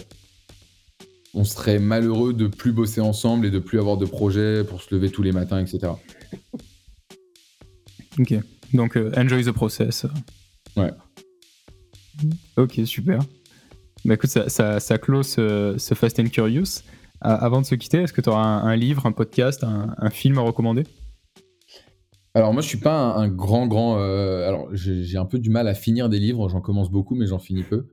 on 1.33 1.43
serait 1.43 1.79
malheureux 1.79 2.33
de 2.33 2.47
plus 2.47 2.71
bosser 2.71 3.01
ensemble 3.01 3.45
et 3.45 3.51
de 3.51 3.59
plus 3.59 3.79
avoir 3.79 3.97
de 3.97 4.05
projets 4.05 4.63
pour 4.63 4.81
se 4.81 4.95
lever 4.95 5.09
tous 5.09 5.23
les 5.23 5.33
matins, 5.33 5.59
etc. 5.59 5.91
Ok. 8.19 8.33
Donc, 8.73 8.97
euh, 8.97 9.11
enjoy 9.15 9.43
the 9.43 9.51
process. 9.51 10.05
Ouais. 10.75 10.91
Ok, 12.57 12.79
super. 12.85 13.19
Bah 14.05 14.15
écoute, 14.15 14.29
ça, 14.29 14.49
ça, 14.49 14.79
ça 14.79 14.97
clôt 14.97 15.23
ce, 15.23 15.77
Fast 15.95 16.19
and 16.19 16.27
Curious. 16.27 16.81
avant 17.21 17.61
de 17.61 17.65
se 17.65 17.75
quitter, 17.75 17.99
est-ce 17.99 18.13
que 18.13 18.21
tu 18.21 18.29
auras 18.29 18.43
un, 18.43 18.75
livre, 18.75 19.05
un 19.05 19.11
podcast, 19.11 19.63
un, 19.63 20.09
film 20.09 20.37
à 20.37 20.41
recommander? 20.41 20.83
Alors 22.33 22.53
moi 22.53 22.61
je 22.61 22.67
suis 22.67 22.77
pas 22.77 23.15
un, 23.15 23.29
grand 23.29 23.65
grand 23.65 23.97
euh, 23.97 24.47
alors 24.47 24.67
j'ai 24.71 25.17
un 25.17 25.25
peu 25.25 25.39
du 25.39 25.49
mal 25.49 25.67
à 25.67 25.73
finir 25.73 26.07
des 26.07 26.19
livres 26.19 26.49
j'en 26.49 26.61
commence 26.61 26.91
beaucoup 26.91 27.15
mais 27.15 27.25
j'en 27.25 27.39
finis 27.39 27.63
peu 27.63 27.87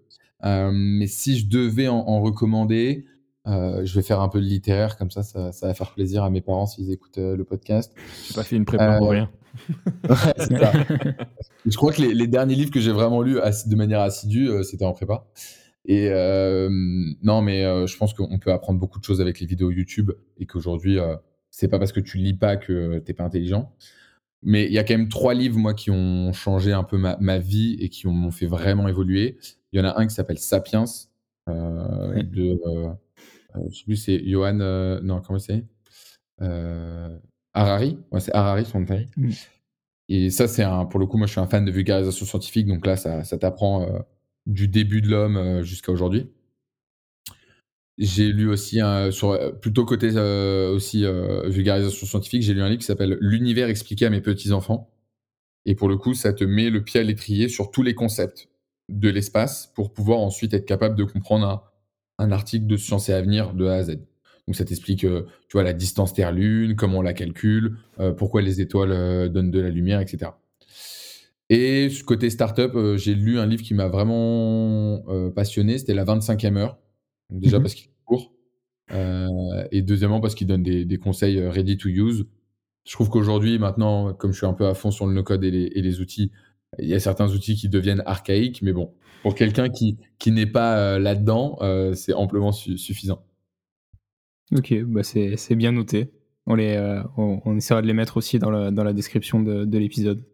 euh, 0.44 0.70
mais 0.70 1.06
si 1.06 1.38
je 1.38 1.48
devais 1.48 1.88
en, 1.88 2.20
recommander 2.20 3.06
je 3.46 3.94
vais 3.94 4.02
faire 4.02 4.20
un 4.20 4.28
peu 4.28 4.40
de 4.40 4.44
littéraire 4.44 4.98
comme 4.98 5.10
ça, 5.10 5.22
ça, 5.22 5.50
va 5.62 5.72
faire 5.72 5.92
plaisir 5.92 6.24
à 6.24 6.28
mes 6.28 6.42
parents 6.42 6.66
s'ils 6.66 6.90
écoutent 6.90 7.16
le 7.16 7.42
podcast 7.44 7.94
j'ai 8.28 8.34
pas 8.34 8.42
fait 8.42 8.56
une 8.56 8.66
prépa 8.66 8.98
pour 8.98 9.12
rien 9.12 9.30
je 11.66 11.76
crois 11.76 11.92
que 11.92 12.02
les, 12.02 12.26
derniers 12.26 12.54
livres 12.54 12.70
que 12.70 12.80
j'ai 12.80 12.92
vraiment 12.92 13.22
lus 13.22 13.38
de 13.66 13.76
manière 13.76 14.00
assidue, 14.00 14.48
euh, 14.48 14.62
c'était 14.62 14.84
en 14.84 14.92
prépa. 14.92 15.26
Et 15.86 16.08
euh, 16.10 16.68
non, 17.22 17.42
mais 17.42 17.64
euh, 17.64 17.86
je 17.86 17.96
pense 17.96 18.14
qu'on 18.14 18.38
peut 18.38 18.52
apprendre 18.52 18.80
beaucoup 18.80 18.98
de 18.98 19.04
choses 19.04 19.20
avec 19.20 19.40
les 19.40 19.46
vidéos 19.46 19.70
YouTube 19.70 20.12
et 20.38 20.46
qu'aujourd'hui, 20.46 20.98
c'est 21.50 21.68
pas 21.68 21.78
parce 21.78 21.92
que 21.92 22.00
tu 22.00 22.18
lis 22.18 22.34
pas 22.34 22.56
que 22.56 22.98
t'es 22.98 23.12
pas 23.12 23.24
intelligent. 23.24 23.72
Mais 24.42 24.66
il 24.66 24.72
y 24.72 24.78
a 24.78 24.84
quand 24.84 24.96
même 24.96 25.08
trois 25.08 25.32
livres, 25.32 25.58
moi, 25.58 25.72
qui 25.72 25.90
ont 25.90 26.32
changé 26.32 26.72
un 26.72 26.84
peu 26.84 26.98
ma, 26.98 27.38
vie 27.38 27.76
et 27.80 27.88
qui 27.88 28.06
m'ont 28.06 28.30
fait 28.30 28.46
vraiment 28.46 28.88
évoluer. 28.88 29.38
Il 29.72 29.78
y 29.78 29.82
en 29.82 29.86
a 29.86 29.98
un 29.98 30.06
qui 30.06 30.14
s'appelle 30.14 30.38
Sapiens, 30.38 30.84
de. 31.46 32.58
je 33.70 33.74
sais 33.74 33.84
plus, 33.84 33.96
c'est 33.96 34.22
Johan. 34.26 34.54
non, 35.02 35.22
comment 35.22 35.38
c'est? 35.38 35.64
Harari, 37.54 37.98
ouais, 38.10 38.20
c'est 38.20 38.34
Harari 38.34 38.64
son 38.64 38.80
nom 38.80 38.86
mmh. 39.16 39.30
Et 40.08 40.30
ça, 40.30 40.48
c'est 40.48 40.62
un, 40.62 40.84
pour 40.84 41.00
le 41.00 41.06
coup, 41.06 41.16
moi 41.16 41.26
je 41.26 41.32
suis 41.32 41.40
un 41.40 41.46
fan 41.46 41.64
de 41.64 41.70
vulgarisation 41.70 42.26
scientifique, 42.26 42.66
donc 42.66 42.84
là, 42.84 42.96
ça, 42.96 43.24
ça 43.24 43.38
t'apprend 43.38 43.82
euh, 43.82 44.00
du 44.46 44.68
début 44.68 45.00
de 45.00 45.08
l'homme 45.08 45.36
euh, 45.36 45.62
jusqu'à 45.62 45.92
aujourd'hui. 45.92 46.28
J'ai 47.96 48.32
lu 48.32 48.48
aussi, 48.48 48.80
sur, 49.12 49.30
euh, 49.30 49.52
plutôt 49.52 49.84
côté 49.84 50.08
aussi 50.70 51.04
vulgarisation 51.46 52.06
scientifique, 52.06 52.42
j'ai 52.42 52.52
lu 52.52 52.60
un 52.60 52.68
livre 52.68 52.80
qui 52.80 52.86
s'appelle 52.86 53.16
L'univers 53.20 53.68
expliqué 53.68 54.04
à 54.04 54.10
mes 54.10 54.20
petits-enfants. 54.20 54.90
Et 55.64 55.74
pour 55.74 55.88
le 55.88 55.96
coup, 55.96 56.12
ça 56.12 56.32
te 56.32 56.44
met 56.44 56.70
le 56.70 56.82
pied 56.82 57.00
à 57.00 57.04
l'étrier 57.04 57.48
sur 57.48 57.70
tous 57.70 57.82
les 57.82 57.94
concepts 57.94 58.48
de 58.90 59.08
l'espace 59.08 59.72
pour 59.74 59.94
pouvoir 59.94 60.18
ensuite 60.18 60.52
être 60.52 60.66
capable 60.66 60.96
de 60.96 61.04
comprendre 61.04 61.46
un, 61.46 61.62
un 62.18 62.32
article 62.32 62.66
de 62.66 62.76
Science 62.76 63.08
et 63.08 63.14
Avenir 63.14 63.54
de 63.54 63.66
A 63.66 63.76
à 63.76 63.82
Z. 63.84 63.98
Donc 64.46 64.56
ça 64.56 64.64
t'explique, 64.64 65.04
euh, 65.04 65.26
tu 65.48 65.54
vois, 65.54 65.62
la 65.62 65.72
distance 65.72 66.12
Terre-Lune, 66.12 66.76
comment 66.76 66.98
on 66.98 67.02
la 67.02 67.14
calcule, 67.14 67.78
euh, 67.98 68.12
pourquoi 68.12 68.42
les 68.42 68.60
étoiles 68.60 68.92
euh, 68.92 69.28
donnent 69.28 69.50
de 69.50 69.60
la 69.60 69.70
lumière, 69.70 70.00
etc. 70.00 70.32
Et 71.50 71.88
côté 72.06 72.30
startup, 72.30 72.72
j'ai 72.96 73.14
lu 73.14 73.38
un 73.38 73.46
livre 73.46 73.62
qui 73.62 73.74
m'a 73.74 73.88
vraiment 73.88 75.04
passionné, 75.36 75.76
c'était 75.76 75.92
La 75.92 76.04
25e 76.04 76.56
heure. 76.56 76.78
déjà 77.30 77.58
mmh 77.58 77.62
parce 77.62 77.74
qu'il 77.74 77.88
est 77.88 77.94
court, 78.06 78.32
et 79.70 79.82
deuxièmement 79.82 80.20
parce 80.20 80.34
qu'il 80.34 80.46
donne 80.46 80.62
des, 80.62 80.96
conseils 80.96 81.46
ready 81.46 81.76
to 81.76 81.90
use. 81.90 82.26
Je 82.86 82.92
trouve 82.92 83.10
qu'aujourd'hui, 83.10 83.58
maintenant, 83.58 84.14
comme 84.14 84.32
je 84.32 84.38
suis 84.38 84.46
un 84.46 84.54
peu 84.54 84.66
à 84.66 84.72
fond 84.72 84.90
sur 84.90 85.06
le 85.06 85.12
no-code 85.12 85.44
et 85.44 85.50
les, 85.50 86.00
outils, 86.00 86.32
il 86.78 86.88
y 86.88 86.94
a 86.94 86.98
certains 86.98 87.28
outils 87.28 87.56
qui 87.56 87.68
deviennent 87.68 88.02
archaïques, 88.06 88.62
mais 88.62 88.72
bon, 88.72 88.94
pour 89.22 89.34
quelqu'un 89.34 89.68
qui, 89.68 89.98
qui 90.18 90.32
n'est 90.32 90.46
pas 90.46 90.98
là-dedans, 90.98 91.58
c'est 91.92 92.14
amplement 92.14 92.52
suffisant. 92.52 93.22
Ok, 94.52 94.74
bah 94.84 95.02
c'est 95.02 95.56
bien 95.56 95.72
noté. 95.72 96.12
On, 96.46 96.54
les, 96.54 96.76
euh, 96.76 97.02
on, 97.16 97.56
essaiera 97.56 97.80
de 97.80 97.86
les 97.86 97.94
mettre 97.94 98.18
aussi 98.18 98.38
dans 98.38 98.50
la, 98.50 98.70
dans 98.70 98.84
la 98.84 98.92
description 98.92 99.42
de, 99.42 99.64
de 99.64 99.78
l'épisode. 99.78 100.24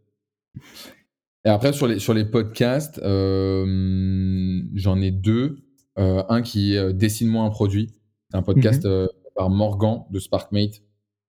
Et 1.44 1.48
après, 1.48 1.72
sur 1.72 1.86
les, 1.86 2.00
sur 2.00 2.14
les 2.14 2.24
podcasts, 2.24 2.98
euh, 2.98 4.62
j'en 4.74 5.00
ai 5.00 5.12
deux. 5.12 5.58
Euh, 5.98 6.22
un 6.28 6.42
qui 6.42 6.74
est 6.74 6.92
Dessine-moi 6.92 7.44
un 7.44 7.50
produit. 7.50 7.92
C'est 8.30 8.36
un 8.36 8.42
podcast 8.42 8.84
mhm. 8.84 9.08
par 9.36 9.50
Morgan 9.50 10.04
de 10.10 10.18
SparkMate. 10.18 10.82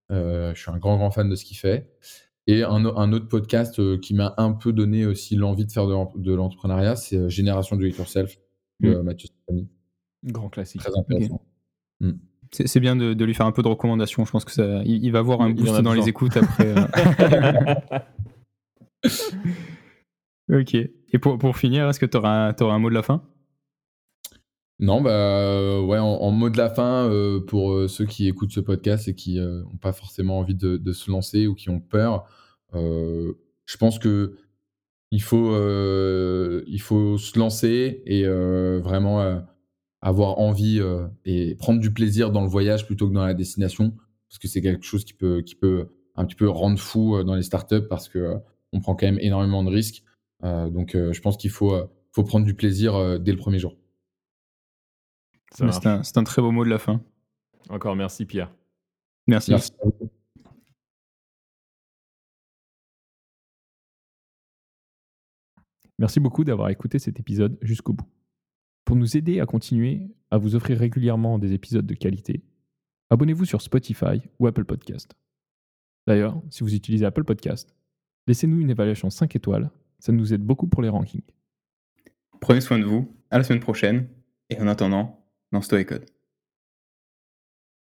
je 0.09 0.53
suis 0.55 0.71
un 0.71 0.77
grand, 0.77 0.97
grand 0.97 1.11
fan 1.11 1.29
de 1.29 1.35
ce 1.35 1.45
qu'il 1.45 1.57
fait. 1.57 1.91
Et 2.47 2.63
un, 2.63 2.85
un, 2.85 3.13
autre 3.13 3.27
podcast 3.27 3.99
qui 3.99 4.15
m'a 4.15 4.33
un 4.37 4.53
peu 4.53 4.73
donné 4.73 5.05
aussi 5.05 5.35
l'envie 5.35 5.65
de 5.65 5.71
faire 5.71 5.85
de, 5.87 6.33
l'entrepreneuriat, 6.33 6.95
c'est 6.95 7.29
Génération 7.29 7.75
Do 7.75 7.85
It 7.85 7.97
Yourself 7.97 8.37
de 8.79 8.95
mhm. 8.95 9.03
Mathieu 9.03 9.27
Stéphanie. 9.27 9.69
Grand 10.23 10.49
classique. 10.49 10.81
Très 10.81 10.97
intéressant. 10.97 11.45
Mm 11.99 12.13
c'est 12.51 12.79
bien 12.79 12.95
de, 12.95 13.23
lui 13.23 13.33
faire 13.33 13.45
un 13.45 13.51
peu 13.51 13.63
de 13.63 13.67
recommandations. 13.67 14.25
Je 14.25 14.31
pense 14.31 14.45
que 14.45 14.51
ça, 14.51 14.81
il, 14.85 15.11
va 15.11 15.19
avoir 15.19 15.41
un 15.41 15.51
boost 15.51 15.81
dans 15.81 15.93
les 15.93 16.09
écoutes 16.09 16.35
après. 16.37 16.75
Euh. 19.05 19.11
ok. 20.61 20.75
Et 20.75 21.19
pour, 21.19 21.37
pour 21.37 21.57
finir, 21.57 21.87
est-ce 21.89 21.99
que 21.99 22.05
tu 22.05 22.17
auras, 22.17 22.53
un 22.59 22.79
mot 22.79 22.89
de 22.89 22.95
la 22.95 23.03
fin? 23.03 23.23
Non, 24.79 24.99
bah 24.99 25.11
euh, 25.11 25.79
ouais, 25.81 25.99
en, 25.99 26.31
mot 26.31 26.49
de 26.49 26.57
la 26.57 26.69
fin, 26.69 27.07
euh, 27.09 27.39
pour 27.39 27.87
ceux 27.87 28.05
qui 28.05 28.27
écoutent 28.27 28.51
ce 28.51 28.59
podcast 28.59 29.07
et 29.07 29.15
qui 29.15 29.39
n'ont 29.39 29.77
pas 29.77 29.93
forcément 29.93 30.39
envie 30.39 30.55
de, 30.55 30.91
se 30.91 31.09
lancer 31.09 31.47
ou 31.47 31.55
qui 31.55 31.69
ont 31.69 31.79
peur, 31.79 32.25
je 32.73 33.77
pense 33.79 33.97
que 33.97 34.35
il 35.11 35.21
faut, 35.21 35.55
il 35.55 36.81
faut 36.81 37.17
se 37.17 37.39
lancer 37.39 38.01
et 38.05 38.25
vraiment 38.25 39.41
avoir 40.01 40.39
envie 40.39 40.79
euh, 40.79 41.07
et 41.25 41.55
prendre 41.55 41.79
du 41.79 41.93
plaisir 41.93 42.31
dans 42.31 42.41
le 42.41 42.47
voyage 42.47 42.85
plutôt 42.85 43.07
que 43.07 43.13
dans 43.13 43.25
la 43.25 43.33
destination, 43.33 43.91
parce 44.29 44.39
que 44.39 44.47
c'est 44.47 44.61
quelque 44.61 44.83
chose 44.83 45.05
qui 45.05 45.13
peut, 45.13 45.41
qui 45.41 45.55
peut 45.55 45.89
un 46.15 46.25
petit 46.25 46.35
peu 46.35 46.49
rendre 46.49 46.79
fou 46.79 47.15
euh, 47.15 47.23
dans 47.23 47.35
les 47.35 47.43
startups 47.43 47.87
parce 47.87 48.09
que 48.09 48.17
euh, 48.17 48.37
on 48.73 48.79
prend 48.79 48.95
quand 48.95 49.05
même 49.05 49.19
énormément 49.19 49.63
de 49.63 49.69
risques. 49.69 50.03
donc, 50.41 50.93
je 50.95 51.19
pense 51.19 51.35
qu'il 51.35 51.49
faut, 51.49 51.75
faut 52.13 52.23
prendre 52.23 52.45
du 52.45 52.53
plaisir 52.53 53.19
dès 53.19 53.33
le 53.33 53.37
premier 53.37 53.59
jour. 53.59 53.75
C'est 55.53 55.65
un, 55.85 56.01
un, 56.15 56.23
très 56.23 56.41
beau 56.41 56.51
mot 56.51 56.63
de 56.63 56.69
la 56.69 56.77
fin. 56.77 57.01
Encore 57.69 57.97
merci 57.97 58.25
Pierre. 58.25 58.49
Merci. 59.27 59.51
merci. 59.51 59.73
Merci 65.99 66.19
beaucoup 66.21 66.45
d'avoir 66.45 66.69
écouté 66.69 66.97
cet 66.97 67.19
épisode 67.19 67.57
jusqu'au 67.61 67.91
bout. 67.91 68.07
Pour 68.85 68.95
nous 68.95 69.17
aider 69.17 69.39
à 69.39 69.45
continuer 69.45 70.09
à 70.31 70.37
vous 70.37 70.55
offrir 70.55 70.77
régulièrement 70.77 71.39
des 71.39 71.53
épisodes 71.53 71.85
de 71.85 71.93
qualité, 71.93 72.43
abonnez-vous 73.09 73.45
sur 73.45 73.61
Spotify 73.61 74.21
ou 74.39 74.47
Apple 74.47 74.65
Podcast. 74.65 75.13
D'ailleurs, 76.07 76.41
si 76.49 76.63
vous 76.63 76.73
utilisez 76.73 77.05
Apple 77.05 77.23
Podcast, 77.23 77.75
laissez-nous 78.27 78.59
une 78.59 78.69
évaluation 78.69 79.09
5 79.09 79.35
étoiles, 79.35 79.69
ça 79.99 80.11
nous 80.11 80.33
aide 80.33 80.43
beaucoup 80.43 80.67
pour 80.67 80.81
les 80.81 80.89
rankings. 80.89 81.21
Prenez 82.39 82.61
soin 82.61 82.79
de 82.79 82.85
vous, 82.85 83.15
à 83.29 83.37
la 83.37 83.43
semaine 83.43 83.59
prochaine, 83.59 84.07
et 84.49 84.59
en 84.59 84.67
attendant, 84.67 85.23
lance-toi 85.51 85.81
et 85.81 85.85
code. 85.85 86.05